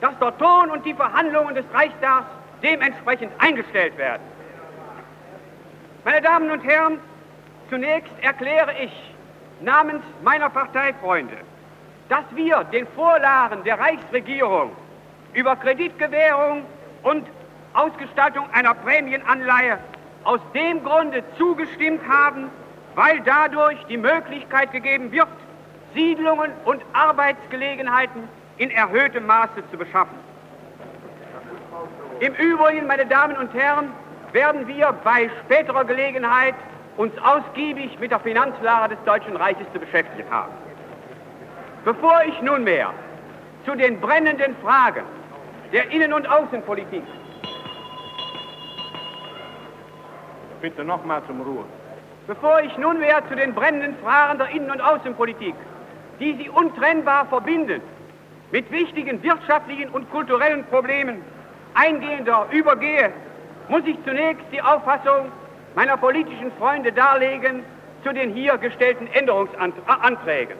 dass 0.00 0.18
der 0.18 0.36
Ton 0.38 0.70
und 0.70 0.84
die 0.84 0.94
Verhandlungen 0.94 1.54
des 1.54 1.64
Reichstags 1.72 2.26
dementsprechend 2.62 3.32
eingestellt 3.38 3.96
werden. 3.96 4.22
Meine 6.04 6.20
Damen 6.20 6.50
und 6.50 6.64
Herren, 6.64 6.98
zunächst 7.68 8.12
erkläre 8.22 8.72
ich 8.82 8.92
namens 9.60 10.02
meiner 10.22 10.50
Parteifreunde, 10.50 11.36
dass 12.08 12.24
wir 12.34 12.64
den 12.64 12.86
Vorlagen 12.88 13.62
der 13.64 13.78
Reichsregierung 13.78 14.72
über 15.34 15.56
Kreditgewährung 15.56 16.64
und 17.02 17.26
Ausgestaltung 17.72 18.46
einer 18.52 18.74
Prämienanleihe 18.74 19.78
aus 20.24 20.40
dem 20.54 20.82
Grunde 20.82 21.22
zugestimmt 21.38 22.00
haben, 22.08 22.50
weil 22.94 23.20
dadurch 23.20 23.78
die 23.88 23.96
Möglichkeit 23.96 24.72
gegeben 24.72 25.12
wird, 25.12 25.28
Siedlungen 25.94 26.52
und 26.64 26.82
Arbeitsgelegenheiten 26.92 28.28
in 28.58 28.70
erhöhtem 28.70 29.26
Maße 29.26 29.62
zu 29.70 29.78
beschaffen. 29.78 30.18
Im 32.20 32.34
Übrigen, 32.34 32.86
meine 32.86 33.06
Damen 33.06 33.36
und 33.36 33.54
Herren, 33.54 33.92
werden 34.32 34.66
wir 34.68 34.92
bei 35.04 35.30
späterer 35.44 35.84
Gelegenheit 35.84 36.54
uns 36.96 37.12
ausgiebig 37.22 37.98
mit 37.98 38.10
der 38.10 38.20
Finanzlage 38.20 38.94
des 38.94 39.04
Deutschen 39.04 39.36
Reiches 39.36 39.66
zu 39.72 39.78
beschäftigen 39.78 40.30
haben. 40.30 40.52
Bevor 41.84 42.20
ich 42.26 42.42
nunmehr 42.42 42.92
zu 43.64 43.74
den 43.74 43.98
brennenden 44.00 44.54
Fragen 44.62 45.04
der 45.72 45.90
Innen- 45.90 46.12
und 46.12 46.28
Außenpolitik 46.28 47.02
Bitte 50.60 50.84
nochmal 50.84 51.22
zum 51.26 51.40
Ruhe. 51.40 51.64
Bevor 52.26 52.60
ich 52.60 52.76
nunmehr 52.76 53.26
zu 53.28 53.34
den 53.34 53.54
brennenden 53.54 53.96
Fragen 54.02 54.38
der 54.38 54.50
Innen- 54.50 54.70
und 54.70 54.80
Außenpolitik, 54.80 55.54
die 56.20 56.34
sie 56.34 56.50
untrennbar 56.50 57.26
verbinden, 57.26 57.80
mit 58.52 58.70
wichtigen 58.70 59.22
wirtschaftlichen 59.22 59.88
und 59.88 60.10
kulturellen 60.10 60.64
Problemen 60.66 61.24
eingehender 61.74 62.46
übergehe, 62.50 63.10
muss 63.68 63.82
ich 63.86 63.96
zunächst 64.04 64.44
die 64.52 64.60
Auffassung 64.60 65.32
meiner 65.74 65.96
politischen 65.96 66.52
Freunde 66.58 66.92
darlegen 66.92 67.62
zu 68.04 68.12
den 68.12 68.34
hier 68.34 68.58
gestellten 68.58 69.06
Änderungsanträgen. 69.12 70.56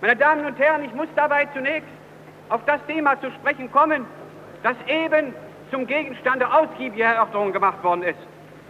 Meine 0.00 0.16
Damen 0.16 0.46
und 0.46 0.58
Herren, 0.58 0.84
ich 0.84 0.94
muss 0.94 1.08
dabei 1.16 1.46
zunächst 1.52 1.88
auf 2.48 2.60
das 2.66 2.80
Thema 2.86 3.20
zu 3.20 3.30
sprechen 3.32 3.70
kommen, 3.72 4.06
das 4.62 4.76
eben 4.86 5.34
zum 5.70 5.86
Gegenstand 5.86 6.40
der 6.40 6.54
ausgiebigen 6.54 7.06
Erörterung 7.06 7.52
gemacht 7.52 7.82
worden 7.82 8.02
ist, 8.02 8.18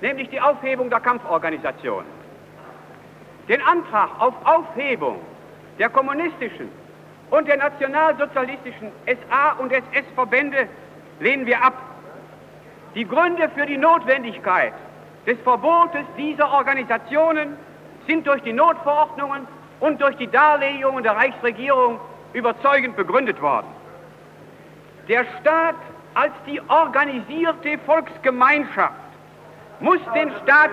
nämlich 0.00 0.28
die 0.30 0.40
Aufhebung 0.40 0.90
der 0.90 1.00
Kampforganisation. 1.00 2.04
Den 3.48 3.60
Antrag 3.62 4.08
auf 4.18 4.34
Aufhebung 4.44 5.20
der 5.78 5.88
kommunistischen 5.88 6.68
und 7.30 7.48
der 7.48 7.56
nationalsozialistischen 7.56 8.90
SA 9.06 9.52
und 9.58 9.72
SS-Verbände 9.72 10.68
lehnen 11.20 11.46
wir 11.46 11.62
ab. 11.62 11.74
Die 12.94 13.06
Gründe 13.06 13.50
für 13.54 13.66
die 13.66 13.76
Notwendigkeit 13.76 14.72
des 15.26 15.38
Verbotes 15.40 16.04
dieser 16.16 16.50
Organisationen 16.52 17.56
sind 18.06 18.26
durch 18.26 18.42
die 18.42 18.52
Notverordnungen 18.52 19.46
und 19.80 20.00
durch 20.00 20.16
die 20.16 20.28
Darlegungen 20.28 21.02
der 21.02 21.16
Reichsregierung 21.16 21.98
überzeugend 22.34 22.96
begründet 22.96 23.40
worden. 23.40 23.66
Der 25.08 25.24
Staat 25.40 25.76
als 26.14 26.32
die 26.46 26.60
organisierte 26.68 27.78
Volksgemeinschaft 27.86 28.94
muss 29.80 30.00
den 30.14 30.30
Staat. 30.42 30.70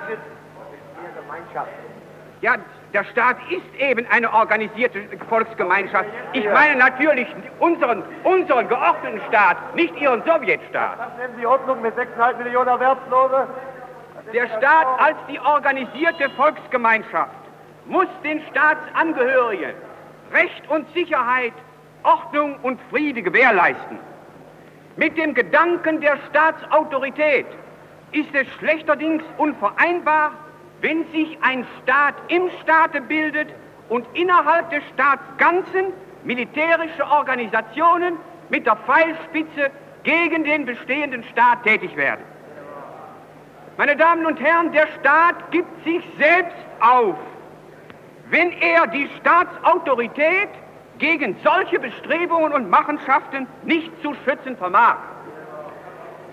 Ja, 2.41 2.55
der 2.93 3.03
Staat 3.05 3.37
ist 3.49 3.79
eben 3.79 4.05
eine 4.09 4.31
organisierte 4.33 5.01
Volksgemeinschaft. 5.29 6.09
Ich 6.33 6.45
meine 6.45 6.75
natürlich 6.75 7.27
unseren, 7.59 8.03
unseren 8.23 8.67
geordneten 8.67 9.21
Staat, 9.29 9.75
nicht 9.75 9.99
Ihren 9.99 10.23
Sowjetstaat. 10.23 10.99
Was 10.99 11.17
nennen 11.17 11.33
Sie 11.37 11.45
Ordnung 11.45 11.81
mit 11.81 11.95
6,5 11.95 12.43
Millionen 12.43 12.67
Erwerbslose? 12.67 13.47
Der 14.33 14.47
Staat 14.57 14.87
als 14.99 15.17
die 15.29 15.39
organisierte 15.39 16.29
Volksgemeinschaft 16.31 17.31
muss 17.85 18.07
den 18.23 18.41
Staatsangehörigen 18.49 19.73
Recht 20.33 20.69
und 20.69 20.91
Sicherheit, 20.93 21.53
Ordnung 22.03 22.57
und 22.63 22.79
Friede 22.89 23.21
gewährleisten. 23.21 23.99
Mit 24.97 25.17
dem 25.17 25.33
Gedanken 25.33 26.01
der 26.01 26.17
Staatsautorität 26.29 27.45
ist 28.11 28.33
es 28.33 28.47
schlechterdings 28.59 29.23
unvereinbar, 29.37 30.31
wenn 30.81 31.05
sich 31.11 31.37
ein 31.41 31.65
Staat 31.81 32.15
im 32.27 32.49
Staate 32.61 33.01
bildet 33.01 33.49
und 33.89 34.05
innerhalb 34.13 34.69
des 34.71 34.83
Staatsganzen 34.93 35.93
militärische 36.23 37.05
Organisationen 37.05 38.17
mit 38.49 38.65
der 38.65 38.75
Pfeilspitze 38.75 39.71
gegen 40.03 40.43
den 40.43 40.65
bestehenden 40.65 41.23
Staat 41.25 41.63
tätig 41.63 41.95
werden. 41.95 42.23
Meine 43.77 43.95
Damen 43.95 44.25
und 44.25 44.39
Herren, 44.39 44.71
der 44.71 44.87
Staat 44.99 45.51
gibt 45.51 45.83
sich 45.83 46.03
selbst 46.17 46.57
auf, 46.79 47.15
wenn 48.31 48.53
er 48.61 48.87
die 48.87 49.09
Staatsautorität 49.19 50.49
gegen 50.97 51.35
solche 51.43 51.79
Bestrebungen 51.79 52.53
und 52.53 52.69
Machenschaften 52.69 53.45
nicht 53.63 53.91
zu 54.01 54.15
schützen 54.25 54.55
vermag. 54.57 54.97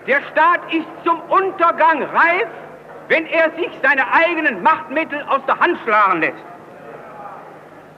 Der 0.07 0.21
Staat 0.31 0.73
ist 0.73 0.87
zum 1.03 1.19
Untergang 1.29 2.01
reif, 2.03 2.47
wenn 3.09 3.25
er 3.25 3.51
sich 3.51 3.69
seine 3.83 4.11
eigenen 4.13 4.63
Machtmittel 4.63 5.21
aus 5.27 5.41
der 5.45 5.59
Hand 5.59 5.77
schlagen 5.83 6.21
lässt. 6.21 6.45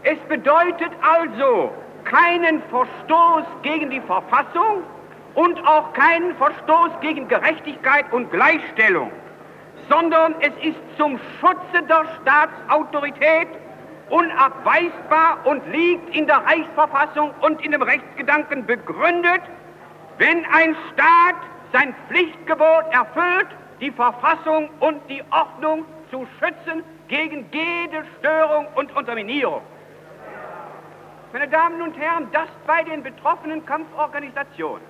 Es 0.04 0.18
bedeutet 0.28 0.92
also 1.02 1.72
keinen 2.04 2.62
Verstoß 2.64 3.46
gegen 3.62 3.92
die 3.92 4.02
Verfassung 4.02 4.84
und 5.36 5.60
auch 5.68 5.94
keinen 5.94 6.36
Verstoß 6.38 6.90
gegen 7.02 7.28
Gerechtigkeit 7.28 8.12
und 8.12 8.32
Gleichstellung, 8.32 9.12
sondern 9.90 10.34
es 10.40 10.54
ist 10.66 10.80
zum 10.98 11.20
Schutze 11.40 11.84
der 11.88 12.06
Staatsautorität 12.22 13.48
unabweisbar 14.12 15.40
und 15.46 15.66
liegt 15.72 16.16
in 16.16 16.28
der 16.28 16.38
Reichsverfassung 16.38 17.32
und 17.42 17.64
in 17.64 17.72
dem 17.72 17.82
Rechtsgedanken 17.82 18.66
begründet, 18.66 19.42
wenn 20.18 20.46
ein 20.46 20.76
Staat 20.94 21.36
sein 21.74 21.96
Pflichtgebot 22.08 22.86
erfüllt, 22.92 23.48
die 23.80 23.92
Verfassung 23.92 24.70
und 24.80 25.02
die 25.10 25.24
Ordnung 25.32 25.86
zu 26.12 26.28
schützen 26.40 26.84
gegen 27.08 27.46
jede 27.52 28.06
Störung 28.20 28.68
und 28.76 28.96
Unterminierung. 28.96 29.62
Meine 31.34 31.48
Damen 31.48 31.82
und 31.82 31.98
Herren, 31.98 32.30
dass 32.34 32.50
bei 32.68 32.84
den 32.84 33.04
betroffenen 33.04 33.66
Kampforganisationen 33.66 34.86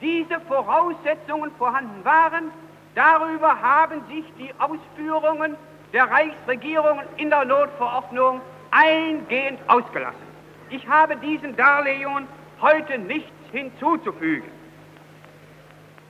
diese 0.00 0.40
Voraussetzungen 0.40 1.52
vorhanden 1.56 2.04
waren, 2.04 2.50
darüber 2.96 3.62
haben 3.62 4.02
sich 4.08 4.24
die 4.36 4.52
Ausführungen 4.58 5.56
der 5.92 6.10
Reichsregierung 6.10 7.00
in 7.16 7.30
der 7.30 7.44
Notverordnung 7.44 8.40
eingehend 8.70 9.58
ausgelassen. 9.68 10.26
Ich 10.70 10.86
habe 10.88 11.16
diesen 11.16 11.56
Darlegungen 11.56 12.26
heute 12.60 12.98
nichts 12.98 13.30
hinzuzufügen. 13.52 14.50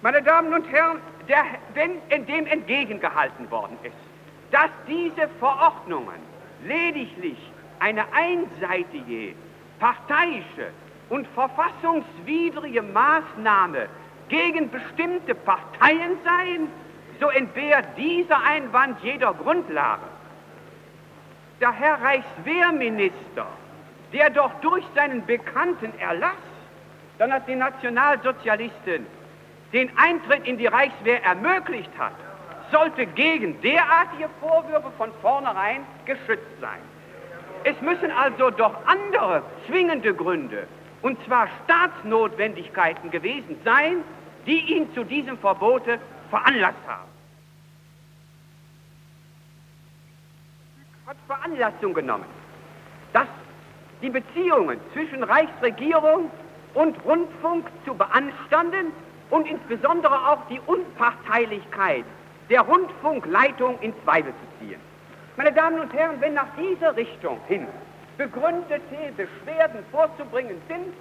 Meine 0.03 0.23
Damen 0.23 0.53
und 0.53 0.71
Herren, 0.71 1.01
der, 1.29 1.45
wenn 1.75 1.93
in 2.09 2.27
dem 2.27 2.47
entgegengehalten 2.47 3.51
worden 3.51 3.77
ist, 3.83 3.97
dass 4.51 4.71
diese 4.87 5.29
Verordnungen 5.41 6.21
lediglich 6.65 7.39
eine 7.81 8.05
einseitige, 8.13 9.35
parteiische 9.79 10.71
und 11.09 11.27
verfassungswidrige 11.29 12.83
Maßnahme 12.83 13.89
gegen 14.29 14.71
bestimmte 14.71 15.35
Parteien 15.35 16.17
seien, 16.25 16.69
so 17.21 17.29
entbehrt 17.31 17.87
dieser 17.97 18.43
Einwand 18.45 18.99
jeder 19.03 19.33
Grundlage 19.35 20.03
der 21.61 21.73
Herr 21.73 22.01
Reichswehrminister, 22.03 23.47
der 24.13 24.31
doch 24.31 24.53
durch 24.61 24.85
seinen 24.95 25.25
bekannten 25.27 25.93
Erlass 25.99 26.35
dann 27.19 27.33
hat 27.33 27.49
den 27.49 27.59
Nationalsozialisten 27.59 29.07
den 29.73 29.91
Eintritt 29.97 30.47
in 30.47 30.59
die 30.59 30.67
Reichswehr 30.67 31.25
ermöglicht 31.25 31.91
hat, 31.99 32.13
sollte 32.71 33.07
gegen 33.07 33.61
derartige 33.63 34.29
Vorwürfe 34.41 34.91
von 34.97 35.11
vornherein 35.23 35.81
geschützt 36.05 36.61
sein. 36.61 36.81
Es 37.65 37.81
müssen 37.81 38.11
also 38.11 38.51
doch 38.51 38.75
andere 38.87 39.43
zwingende 39.67 40.15
Gründe, 40.15 40.67
und 41.03 41.19
zwar 41.25 41.49
Staatsnotwendigkeiten 41.65 43.11
gewesen 43.11 43.61
sein, 43.65 44.05
die 44.47 44.61
ihn 44.75 44.93
zu 44.95 45.05
diesem 45.05 45.37
Verbote 45.39 45.99
veranlasst 46.31 46.79
haben. 46.87 47.16
Hat 51.07 51.17
Veranlassung 51.29 51.95
genommen, 51.95 52.25
dass 53.13 53.29
die 54.03 54.11
Beziehungen 54.11 54.81
zwischen 54.93 55.23
Reichsregierung 55.23 56.31
und 56.75 57.05
Rundfunk 57.05 57.67
zu 57.85 57.95
beanstanden 57.95 58.93
und 59.31 59.47
insbesondere 59.47 60.15
auch 60.29 60.41
die 60.51 60.61
Unparteilichkeit 60.67 62.05
der 62.51 62.63
Rundfunkleitung 62.63 63.79
in 63.83 63.95
Zweifel 64.03 64.33
zu 64.33 64.59
ziehen. 64.67 64.81
Meine 65.37 65.53
Damen 65.53 65.79
und 65.79 65.93
Herren, 65.93 66.21
wenn 66.21 66.35
nach 66.35 66.49
dieser 66.59 66.97
Richtung 66.97 67.39
hin 67.47 67.69
begründete 68.19 69.13
Beschwerden 69.17 69.85
vorzubringen 69.93 70.61
sind 70.67 70.93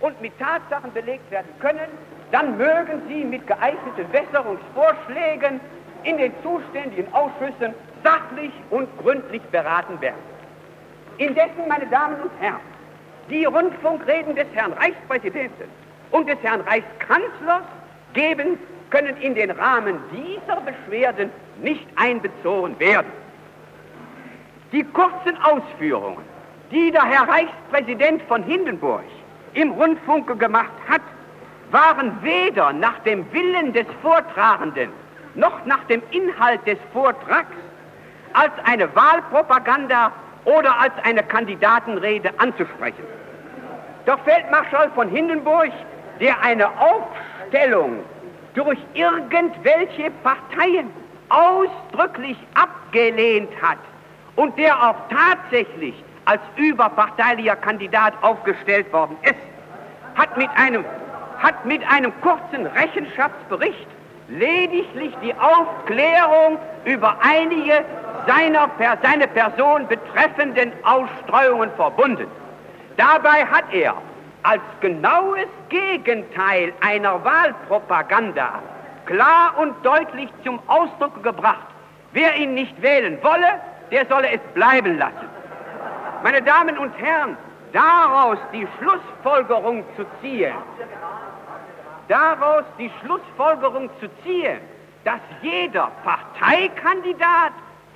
und 0.00 0.20
mit 0.20 0.38
Tatsachen 0.38 0.92
belegt 0.92 1.30
werden 1.30 1.48
können, 1.60 1.88
dann 2.32 2.58
mögen 2.58 3.00
sie 3.08 3.24
mit 3.24 3.46
geeigneten 3.46 4.10
Besserungsvorschlägen 4.12 5.60
in 6.04 6.18
den 6.18 6.32
zuständigen 6.42 7.12
Ausschüssen 7.12 7.74
sachlich 8.02 8.52
und 8.70 8.88
gründlich 8.98 9.42
beraten 9.50 10.00
werden. 10.00 10.22
Indessen, 11.18 11.68
meine 11.68 11.86
Damen 11.86 12.20
und 12.20 12.30
Herren, 12.40 12.60
die 13.30 13.44
Rundfunkreden 13.44 14.34
des 14.34 14.46
Herrn 14.54 14.72
Reichspräsidenten 14.74 15.68
und 16.10 16.28
des 16.28 16.38
Herrn 16.42 16.60
Reichskanzlers 16.62 17.62
geben, 18.12 18.58
können 18.90 19.16
in 19.18 19.34
den 19.34 19.50
Rahmen 19.50 19.98
dieser 20.12 20.60
Beschwerden 20.60 21.30
nicht 21.62 21.86
einbezogen 21.96 22.78
werden. 22.78 23.10
Die 24.72 24.84
kurzen 24.84 25.36
Ausführungen, 25.42 26.22
die 26.70 26.90
der 26.90 27.04
Herr 27.04 27.28
Reichspräsident 27.28 28.22
von 28.22 28.42
Hindenburg 28.42 29.04
im 29.54 29.70
Rundfunk 29.72 30.38
gemacht 30.38 30.72
hat, 30.88 31.02
waren 31.70 32.22
weder 32.22 32.72
nach 32.72 32.98
dem 33.00 33.24
Willen 33.32 33.72
des 33.72 33.86
Vortragenden 34.02 34.90
noch 35.34 35.64
nach 35.64 35.84
dem 35.84 36.02
Inhalt 36.10 36.66
des 36.66 36.78
Vortrags 36.92 37.56
als 38.32 38.52
eine 38.64 38.94
Wahlpropaganda 38.94 40.12
oder 40.44 40.78
als 40.78 40.92
eine 41.04 41.22
Kandidatenrede 41.22 42.30
anzusprechen. 42.38 43.04
Doch 44.06 44.18
Feldmarschall 44.20 44.90
von 44.94 45.08
Hindenburg, 45.08 45.72
der 46.20 46.40
eine 46.42 46.68
Aufstellung 46.68 48.04
durch 48.54 48.78
irgendwelche 48.94 50.10
Parteien 50.22 50.90
ausdrücklich 51.28 52.36
abgelehnt 52.54 53.50
hat 53.62 53.78
und 54.36 54.56
der 54.58 54.76
auch 54.76 54.96
tatsächlich 55.08 55.94
als 56.26 56.40
überparteilicher 56.56 57.56
Kandidat 57.56 58.14
aufgestellt 58.22 58.92
worden 58.92 59.16
ist, 59.22 59.34
hat 60.14 60.36
mit 60.36 60.48
einem, 60.56 60.84
hat 61.38 61.64
mit 61.64 61.82
einem 61.90 62.12
kurzen 62.20 62.66
Rechenschaftsbericht 62.66 63.86
lediglich 64.28 65.14
die 65.22 65.34
Aufklärung 65.34 66.58
über 66.84 67.16
einige 67.22 67.84
seiner, 68.26 68.70
seine 69.02 69.28
Person 69.28 69.86
betreffenden 69.88 70.72
Ausstreuungen 70.82 71.70
verbunden. 71.76 72.26
Dabei 72.96 73.44
hat 73.46 73.64
er 73.72 73.94
als 74.42 74.62
genaues 74.80 75.46
Gegenteil 75.68 76.72
einer 76.80 77.24
Wahlpropaganda 77.24 78.60
klar 79.06 79.54
und 79.58 79.74
deutlich 79.84 80.28
zum 80.44 80.60
Ausdruck 80.66 81.22
gebracht, 81.22 81.66
wer 82.12 82.36
ihn 82.36 82.54
nicht 82.54 82.80
wählen 82.80 83.18
wolle, 83.22 83.60
der 83.90 84.06
solle 84.06 84.30
es 84.30 84.40
bleiben 84.54 84.98
lassen. 84.98 85.28
Meine 86.22 86.42
Damen 86.42 86.78
und 86.78 86.96
Herren, 86.98 87.36
daraus 87.72 88.38
die 88.52 88.66
Schlussfolgerung 88.78 89.84
zu 89.96 90.04
ziehen, 90.20 90.54
daraus 92.08 92.64
die 92.78 92.90
Schlussfolgerung 93.00 93.90
zu 94.00 94.08
ziehen, 94.22 94.60
dass 95.04 95.20
jeder 95.42 95.90
Parteikandidat 96.02 97.52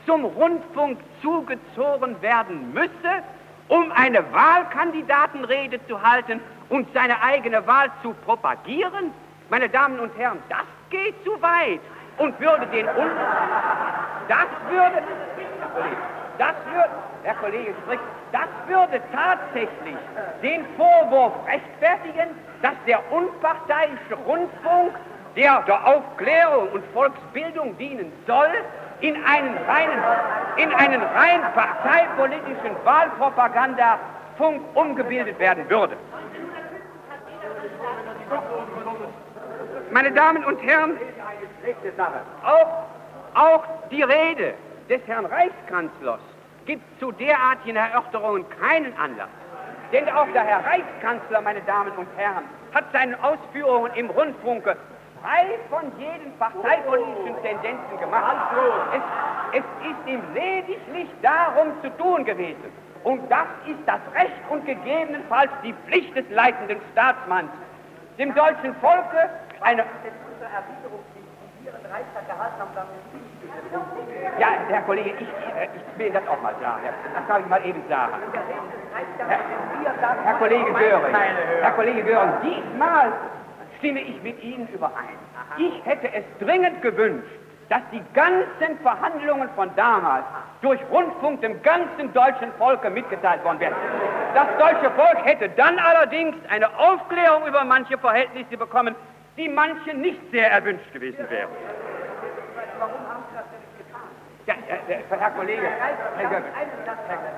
zum 0.06 0.24
Rundfunk 0.24 0.98
zugezogen 1.22 2.20
werden 2.22 2.72
müsse, 2.72 3.22
um 3.68 3.93
eine 3.93 4.24
Wahlkandidatenrede 4.32 5.85
zu 5.86 6.02
halten 6.02 6.40
und 6.68 6.86
seine 6.94 7.22
eigene 7.22 7.66
Wahl 7.66 7.90
zu 8.02 8.14
propagieren? 8.24 9.12
Meine 9.51 9.68
Damen 9.68 9.98
und 10.01 10.16
Herren, 10.16 10.39
das 10.48 10.64
geht 10.90 11.14
zu 11.24 11.40
weit 11.43 11.80
und 12.18 12.39
würde 12.40 12.66
den 12.66 12.86
Un 12.89 13.10
das 14.28 14.47
würde 14.70 15.02
das 16.39 16.55
würde 16.72 16.90
Herr 17.24 17.35
Kollege 17.35 17.74
Strick, 17.85 18.01
das 18.32 18.48
würde 18.68 19.02
tatsächlich 19.12 19.97
den 20.43 20.64
Vorwurf 20.76 21.32
rechtfertigen, 21.47 22.30
dass 22.62 22.74
der 22.86 23.01
unparteiische 23.12 24.14
Rundfunk, 24.26 24.93
der 25.36 25.62
der 25.62 25.86
Aufklärung 25.86 26.68
und 26.70 26.85
Volksbildung 26.93 27.76
dienen 27.78 28.12
soll, 28.26 28.51
in 29.01 29.14
einen 29.24 29.56
reinen, 29.56 30.02
in 30.56 30.72
einen 30.72 31.02
rein 31.02 31.40
parteipolitischen 31.55 32.76
Wahlpropagandafunk 32.85 34.62
umgebildet 34.74 35.39
werden 35.39 35.68
würde. 35.70 35.97
Meine 39.90 40.12
Damen 40.12 40.44
und 40.44 40.60
Herren, 40.62 40.98
auch, 42.44 42.85
auch 43.35 43.64
die 43.90 44.02
Rede 44.02 44.55
des 44.89 45.01
Herrn 45.06 45.26
Reichskanzlers 45.26 46.20
gibt 46.66 46.82
zu 47.01 47.12
derartigen 47.12 47.76
Erörterungen 47.76 48.44
keinen 48.60 48.97
Anlass. 48.98 49.28
Denn 49.93 50.09
auch 50.10 50.27
der 50.35 50.44
Herr 50.44 50.65
Reichskanzler, 50.66 51.40
meine 51.40 51.62
Damen 51.62 51.93
und 51.93 52.09
Herren, 52.16 52.44
hat 52.74 52.85
seine 52.93 53.16
Ausführungen 53.23 53.93
im 53.94 54.10
Rundfunke 54.10 54.77
frei 55.23 55.59
von 55.70 55.90
jeden 55.98 56.36
parteipolitischen 56.39 57.43
Tendenzen 57.43 57.98
gemacht. 57.98 58.36
Es, 58.93 59.60
es 59.60 59.90
ist 59.90 60.09
ihm 60.09 60.23
lediglich 60.35 61.09
darum 61.23 61.73
zu 61.82 61.90
tun 61.97 62.24
gewesen. 62.24 62.70
Und 63.05 63.31
das 63.31 63.47
ist 63.66 63.81
das 63.86 64.01
Recht 64.15 64.43
und 64.51 64.66
gegebenenfalls 64.66 65.51
die 65.62 65.73
Pflicht 65.86 66.16
des 66.16 66.28
leitenden 66.31 66.81
Staatsmanns, 66.93 67.51
dem 68.19 68.35
deutschen 68.35 68.74
Volke 68.77 69.31
eine. 69.60 69.85
Ja, 74.38 74.48
Herr 74.68 74.82
Kollege, 74.82 75.10
ich, 75.10 75.28
ich 75.28 75.98
will 75.98 76.10
das 76.10 76.26
auch 76.28 76.40
mal 76.42 76.54
sagen. 76.60 76.82
Das 77.14 77.26
darf 77.26 77.40
ich 77.40 77.46
mal 77.46 77.64
eben 77.64 77.82
sagen. 77.88 78.12
Herr, 79.28 80.24
Herr 80.24 80.34
Kollege 80.34 80.72
Göring, 80.72 81.16
Herr 81.60 81.72
Kollege 81.72 82.02
Göring, 82.04 82.32
diesmal 82.42 83.12
stimme 83.78 84.00
ich 84.00 84.22
mit 84.22 84.42
Ihnen 84.42 84.68
überein. 84.68 85.18
Ich 85.56 85.84
hätte 85.84 86.12
es 86.12 86.24
dringend 86.40 86.82
gewünscht, 86.82 87.28
dass 87.68 87.82
die 87.92 88.02
ganzen 88.14 88.78
Verhandlungen 88.82 89.48
von 89.54 89.70
damals 89.76 90.24
durch 90.62 90.80
Rundfunk 90.90 91.40
dem 91.42 91.62
ganzen 91.62 92.12
deutschen 92.14 92.52
Volke 92.54 92.90
mitgeteilt 92.90 93.44
worden 93.44 93.60
wären. 93.60 93.74
Das 94.34 94.46
deutsche 94.58 94.90
Volk 94.92 95.24
hätte 95.24 95.48
dann 95.50 95.78
allerdings 95.78 96.36
eine 96.48 96.68
Aufklärung 96.78 97.46
über 97.46 97.64
manche 97.64 97.98
Verhältnisse 97.98 98.56
bekommen, 98.56 98.94
die 99.36 99.48
manchen 99.48 100.00
nicht 100.00 100.20
sehr 100.32 100.50
erwünscht 100.50 100.92
gewesen 100.92 101.28
wären. 101.28 101.50
Warum 102.78 102.94
haben 103.08 103.24
Sie 103.30 103.36
das 103.36 103.44
denn 103.50 103.60
nicht 103.60 103.86
getan? 103.86 104.08
Ja, 104.48 104.54
äh, 104.54 104.96
Herr 105.10 105.30
Kollege, 105.32 105.68
Herr 106.16 106.30
Göbbels. 106.30 106.54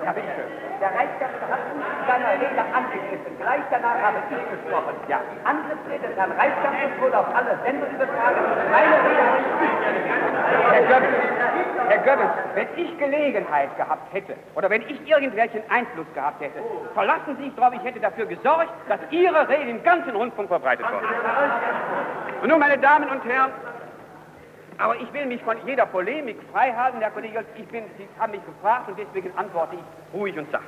Ja, 0.05 0.13
bitte 0.13 0.29
schön. 0.31 0.47
Der 0.81 0.95
Reichskanzler 0.95 1.49
hat 1.51 1.59
uns 1.75 1.83
in 1.83 2.07
seiner 2.07 2.33
Rede 2.39 2.63
angegriffen. 2.71 3.35
Gleich 3.41 3.63
danach 3.69 3.99
habe 3.99 4.19
ich 4.31 4.51
gesprochen. 4.55 4.95
Ja. 5.09 5.19
Angriffsrede 5.43 6.07
des 6.07 6.17
Herrn 6.17 6.31
Reichskanzlers 6.31 7.01
wurde 7.01 7.19
auf 7.19 7.27
alle 7.35 7.59
Sender 7.67 7.91
übertragen. 7.91 8.39
Meine 8.71 8.95
Rede 9.03 9.23
habe 9.27 9.39
ich 9.43 9.51
Herr 10.71 10.83
Goebbels, 10.87 11.15
Herr 11.89 11.99
Goebbels, 11.99 12.31
wenn 12.55 12.69
ich 12.77 12.99
Gelegenheit 12.99 13.77
gehabt 13.77 14.13
hätte 14.13 14.37
oder 14.55 14.71
wenn 14.71 14.83
ich 14.83 15.11
irgendwelchen 15.11 15.63
Einfluss 15.69 16.07
gehabt 16.15 16.41
hätte, 16.41 16.63
verlassen 16.95 17.37
Sie 17.39 17.45
sich 17.47 17.55
darauf, 17.57 17.75
ich 17.75 17.83
hätte 17.83 17.99
dafür 17.99 18.27
gesorgt, 18.27 18.71
dass 18.89 19.01
Ihre 19.11 19.49
Rede 19.49 19.69
im 19.69 19.83
ganzen 19.83 20.15
Rundfunk 20.15 20.47
verbreitet 20.47 20.87
wird. 20.89 21.03
Und 22.43 22.49
nun, 22.49 22.61
meine 22.61 22.79
Damen 22.79 23.09
und 23.11 23.25
Herren, 23.25 23.51
aber 24.81 24.97
ich 24.97 25.13
will 25.13 25.27
mich 25.27 25.43
von 25.43 25.57
jeder 25.67 25.87
Polemik 25.87 26.39
freihalten, 26.53 27.01
Herr 27.01 27.11
Kollege, 27.11 27.45
ich 27.57 27.67
bin, 27.69 27.85
Sie 27.99 28.09
haben 28.19 28.33
mich 28.33 28.45
gefragt 28.45 28.89
und 28.89 28.99
deswegen 28.99 29.31
antworte 29.37 29.77
ich 29.77 30.19
ruhig 30.19 30.37
und 30.39 30.51
sacht. 30.51 30.65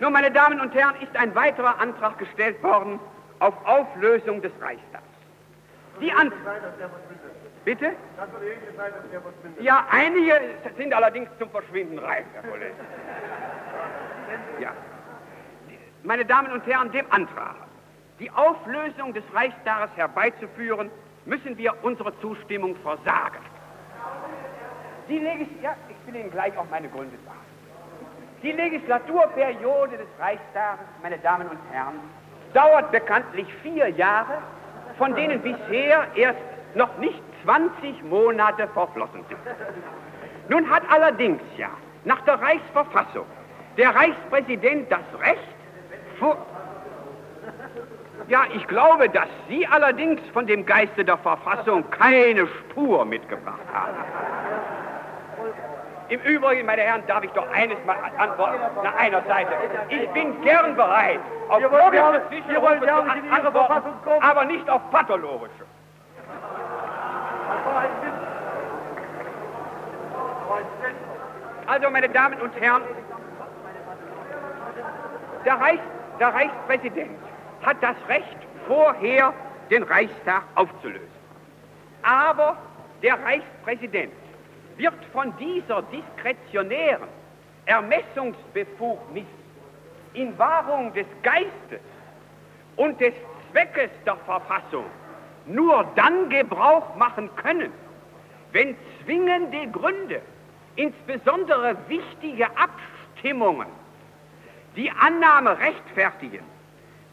Nun, 0.00 0.12
meine 0.12 0.30
Damen 0.30 0.60
und 0.60 0.74
Herren, 0.74 0.96
ist 1.00 1.16
ein 1.16 1.34
weiterer 1.34 1.80
Antrag 1.80 2.18
gestellt 2.18 2.62
worden 2.62 3.00
auf 3.38 3.54
Auflösung 3.64 4.42
des 4.42 4.52
Reichstags. 4.60 5.04
Die 6.00 6.12
Antrag. 6.12 6.60
Bitte? 7.64 7.92
Ja, 9.60 9.86
einige 9.90 10.40
sind 10.76 10.92
allerdings 10.92 11.28
zum 11.38 11.50
Verschwinden 11.50 11.98
reif, 11.98 12.24
Herr 12.34 12.42
Kollege. 12.42 12.74
Ja. 14.60 14.72
Meine 16.02 16.24
Damen 16.24 16.52
und 16.52 16.66
Herren, 16.66 16.92
dem 16.92 17.06
Antrag, 17.10 17.56
die 18.20 18.30
Auflösung 18.30 19.14
des 19.14 19.24
Reichstages 19.34 19.90
herbeizuführen, 19.96 20.90
müssen 21.26 21.58
wir 21.58 21.74
unsere 21.82 22.18
Zustimmung 22.20 22.76
versagen. 22.76 23.38
Die 25.08 25.18
Legis 25.18 25.48
ja, 25.62 25.76
ich 25.88 26.06
will 26.06 26.20
Ihnen 26.20 26.30
gleich 26.30 26.56
auch 26.56 26.66
meine 26.70 26.88
Gründe 26.88 27.16
sagen. 27.24 27.38
Die 28.42 28.52
Legislaturperiode 28.52 29.96
des 29.96 30.08
Reichstages, 30.18 30.86
meine 31.02 31.18
Damen 31.18 31.48
und 31.48 31.58
Herren, 31.70 32.00
dauert 32.54 32.90
bekanntlich 32.92 33.46
vier 33.62 33.88
Jahre, 33.88 34.38
von 34.98 35.14
denen 35.14 35.40
bisher 35.42 36.06
erst 36.14 36.38
noch 36.74 36.96
nicht 36.98 37.20
20 37.44 38.02
Monate 38.04 38.68
verflossen 38.68 39.24
sind. 39.28 39.40
Nun 40.48 40.68
hat 40.70 40.82
allerdings 40.90 41.42
ja 41.56 41.68
nach 42.04 42.20
der 42.22 42.40
Reichsverfassung 42.40 43.26
der 43.76 43.94
Reichspräsident 43.94 44.90
das 44.90 45.20
Recht, 45.20 45.56
ja, 48.28 48.44
ich 48.54 48.66
glaube, 48.66 49.08
dass 49.08 49.28
Sie 49.48 49.66
allerdings 49.66 50.20
von 50.32 50.46
dem 50.46 50.66
Geiste 50.66 51.04
der 51.04 51.18
Verfassung 51.18 51.88
keine 51.90 52.46
Spur 52.46 53.04
mitgebracht 53.04 53.60
haben. 53.72 53.96
Im 56.08 56.20
Übrigen, 56.20 56.66
meine 56.66 56.82
Herren, 56.82 57.02
darf 57.06 57.24
ich 57.24 57.30
doch 57.32 57.48
eines 57.52 57.76
mal 57.84 57.96
antworten 58.16 58.60
nach 58.82 58.94
einer 58.96 59.22
Seite. 59.22 59.50
Ich 59.88 60.08
bin 60.10 60.40
gern 60.42 60.76
bereit, 60.76 61.20
auf 61.48 61.62
logische 61.62 62.22
Zwischenrufe 62.28 62.80
zu 62.80 63.32
antworten, 63.32 63.92
aber 64.20 64.44
nicht 64.44 64.68
auf 64.70 64.80
pathologische. 64.90 65.64
Also, 71.66 71.90
meine 71.90 72.08
Damen 72.08 72.40
und 72.40 72.54
Herren, 72.60 72.82
der, 75.44 75.60
Reichs, 75.60 75.82
der 76.20 76.28
Reichspräsident 76.28 77.25
hat 77.62 77.82
das 77.82 77.96
Recht, 78.08 78.36
vorher 78.66 79.32
den 79.70 79.82
Reichstag 79.82 80.42
aufzulösen. 80.54 81.06
Aber 82.02 82.56
der 83.02 83.22
Reichspräsident 83.22 84.12
wird 84.76 84.94
von 85.12 85.36
dieser 85.38 85.82
diskretionären 85.82 87.08
Ermessungsbefugnis 87.66 89.26
in 90.14 90.38
Wahrung 90.38 90.92
des 90.94 91.06
Geistes 91.22 91.80
und 92.76 93.00
des 93.00 93.14
Zweckes 93.50 93.90
der 94.04 94.16
Verfassung 94.18 94.84
nur 95.46 95.86
dann 95.94 96.28
Gebrauch 96.28 96.94
machen 96.96 97.30
können, 97.36 97.72
wenn 98.52 98.76
zwingende 99.04 99.68
Gründe, 99.68 100.20
insbesondere 100.76 101.76
wichtige 101.88 102.46
Abstimmungen, 102.56 103.68
die 104.74 104.90
Annahme 104.90 105.58
rechtfertigen, 105.58 106.44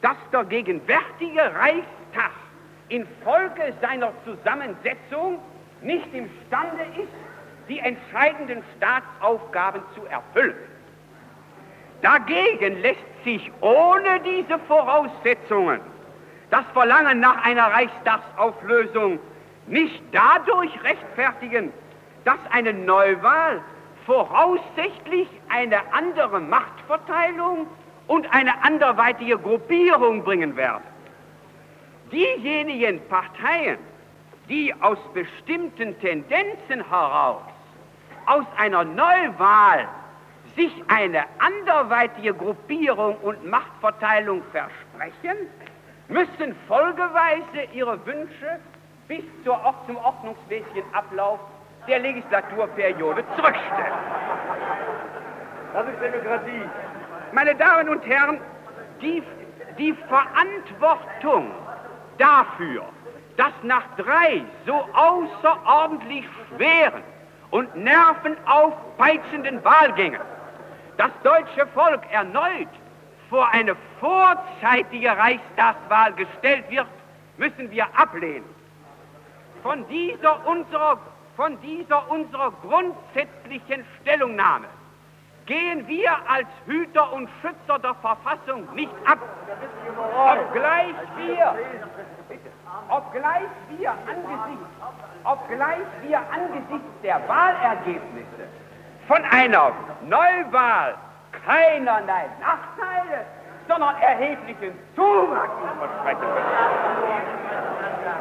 dass 0.04 0.18
der 0.32 0.44
gegenwärtige 0.44 1.42
Reichstag 1.56 2.32
infolge 2.90 3.74
seiner 3.82 4.12
Zusammensetzung 4.26 5.40
nicht 5.82 6.14
imstande 6.14 6.84
ist, 7.02 7.14
die 7.70 7.80
entscheidenden 7.80 8.62
Staatsaufgaben 8.78 9.82
zu 9.96 10.06
erfüllen. 10.06 10.56
Dagegen 12.02 12.82
lässt 12.82 13.24
sich 13.24 13.50
ohne 13.62 14.20
diese 14.20 14.60
Voraussetzungen 14.68 15.80
das 16.50 16.66
Verlangen 16.74 17.22
nach 17.22 17.44
einer 17.46 17.72
Reichstagsauflösung 17.72 19.20
nicht 19.68 20.04
dadurch 20.12 20.72
rechtfertigen, 20.84 21.72
dass 22.26 22.38
eine 22.52 22.74
Neuwahl 22.74 23.62
voraussichtlich 24.06 25.30
eine 25.50 25.78
andere 25.94 26.42
Machtverteilung 26.42 27.68
und 28.08 28.32
eine 28.34 28.64
anderweitige 28.64 29.38
Gruppierung 29.38 30.24
bringen 30.24 30.56
werden. 30.56 30.84
Diejenigen 32.12 33.02
Parteien, 33.08 33.78
die 34.50 34.74
aus 34.82 34.98
bestimmten 35.14 36.00
Tendenzen 36.00 36.88
heraus 36.90 37.42
aus 38.26 38.46
einer 38.58 38.84
Neuwahl 38.84 39.88
sich 40.56 40.72
eine 40.88 41.24
anderweitige 41.40 42.34
Gruppierung 42.34 43.18
und 43.18 43.46
Machtverteilung 43.46 44.44
versprechen, 44.52 45.48
müssen 46.10 46.56
folgeweise 46.68 47.68
ihre 47.74 48.06
Wünsche 48.06 48.60
bis 49.08 49.24
zum 49.44 49.98
ordnungsmäßigen 49.98 50.84
Ablauf 50.94 51.40
der 51.88 52.00
Legislaturperiode 52.00 53.24
zurückstellen. 53.36 53.94
Das 55.74 55.88
ist 55.88 56.02
Demokratie. 56.02 56.62
Meine 57.34 57.56
Damen 57.56 57.90
und 57.90 58.06
Herren, 58.06 58.40
die, 59.02 59.24
die 59.80 59.94
Verantwortung 60.08 61.50
dafür, 62.20 62.84
dass 63.38 63.54
nach 63.64 63.84
drei 63.98 64.44
so 64.68 64.88
außerordentlich 64.94 66.26
schweren 66.50 67.02
und 67.50 67.76
nervenaufpeitschenden 67.76 69.64
Wahlgängen 69.64 70.22
das 70.98 71.10
deutsche 71.24 71.66
Volk 71.74 72.02
erneut 72.12 72.68
vor 73.32 73.50
eine 73.50 73.76
vorzeitige 74.00 75.10
Reichstagswahl 75.10 76.14
gestellt 76.14 76.70
wird, 76.70 76.86
müssen 77.38 77.72
wir 77.72 77.88
ablehnen. 77.98 78.46
Von 79.64 79.88
dieser 79.88 80.46
unserer, 80.46 81.00
von 81.36 81.60
dieser 81.62 82.12
unserer 82.12 82.52
grundsätzlichen 82.62 83.84
Stellungnahme 84.02 84.68
gehen 85.46 85.88
wir 85.88 86.12
als 86.28 86.48
Hüter 86.66 87.12
und 87.14 87.30
Schützer 87.42 87.80
der 87.80 87.96
Verfassung 87.96 88.74
nicht 88.74 88.94
ab, 89.06 89.20
obgleich 90.16 90.96
wir, 91.18 91.56
obgleich 92.90 93.50
wir 93.70 93.92
angesichts, 93.92 94.68
obgleich 95.24 95.88
wir 96.02 96.20
angesichts 96.32 97.02
der 97.04 97.22
Wahlergebnisse 97.28 98.48
von 99.08 99.24
einer 99.26 99.72
Neuwahl 100.04 100.96
keinerlei 101.46 102.26
Nachteile, 102.40 103.26
sondern 103.68 103.96
erheblichen 104.02 104.74
Zuwachs 104.96 105.52
versprechen 105.80 106.28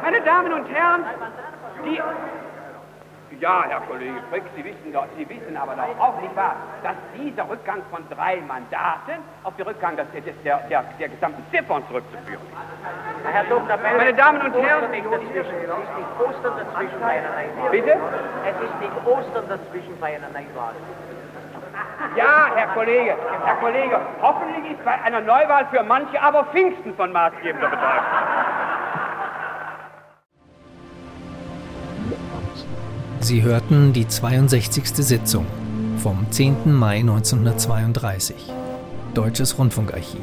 Meine 0.01 0.21
Damen 0.21 0.53
und 0.53 0.65
Herren, 0.69 1.05
die 1.85 2.01
ja, 3.43 3.65
Herr 3.67 3.81
Kollege 3.81 4.21
Frick, 4.29 4.43
Sie 4.55 4.63
wissen, 4.63 4.93
doch, 4.93 5.05
Sie 5.17 5.27
wissen 5.27 5.57
aber 5.57 5.75
doch 5.75 5.99
auch 5.99 6.21
nicht 6.21 6.33
wahr, 6.33 6.55
dass 6.81 6.95
dieser 7.13 7.43
Rückgang 7.49 7.81
von 7.91 8.01
drei 8.09 8.37
Mandaten 8.47 9.19
auf 9.43 9.53
den 9.57 9.67
Rückgang 9.67 9.97
des, 9.97 10.07
des, 10.11 10.33
der, 10.45 10.59
der, 10.69 10.85
der 10.97 11.09
gesamten 11.09 11.43
Ziffern 11.51 11.83
zurückzuführen 11.89 12.39
ist. 12.39 13.33
Herr 13.33 13.43
Dr. 13.43 13.75
Bell, 13.77 13.97
Meine 13.97 14.13
Damen 14.13 14.41
und 14.41 14.53
Herren, 14.55 14.85
es 14.85 14.95
ist 14.95 14.95
nicht 14.95 15.07
Ostern 16.23 16.53
dazwischen 16.55 16.99
bei 17.01 17.19
einer 17.19 17.31
Neuwahl. 17.35 17.71
Bitte? 17.71 17.97
Es 18.47 18.55
ist 18.63 18.79
nicht 18.79 18.95
Ostern 19.05 19.45
dazwischen 19.49 19.99
bei 19.99 20.15
einer 20.15 20.29
Neuwahl. 20.29 20.75
Ja, 22.15 22.51
Herr 22.55 22.67
Kollege, 22.67 23.17
Herr 23.43 23.55
Kollege, 23.55 23.99
hoffentlich 24.21 24.71
ist 24.71 24.85
bei 24.85 25.01
einer 25.01 25.19
Neuwahl 25.19 25.65
für 25.69 25.83
manche 25.83 26.21
aber 26.21 26.45
Pfingsten 26.45 26.95
von 26.95 27.11
maßgebender 27.11 27.67
Bedeutung. 27.67 28.03
Sie 33.23 33.41
hörten 33.41 33.93
die 33.93 34.05
62. 34.05 34.83
Sitzung 34.95 35.45
vom 35.99 36.29
10. 36.29 36.73
Mai 36.73 36.97
1932. 36.99 38.35
Deutsches 39.13 39.57
Rundfunkarchiv. 39.57 40.19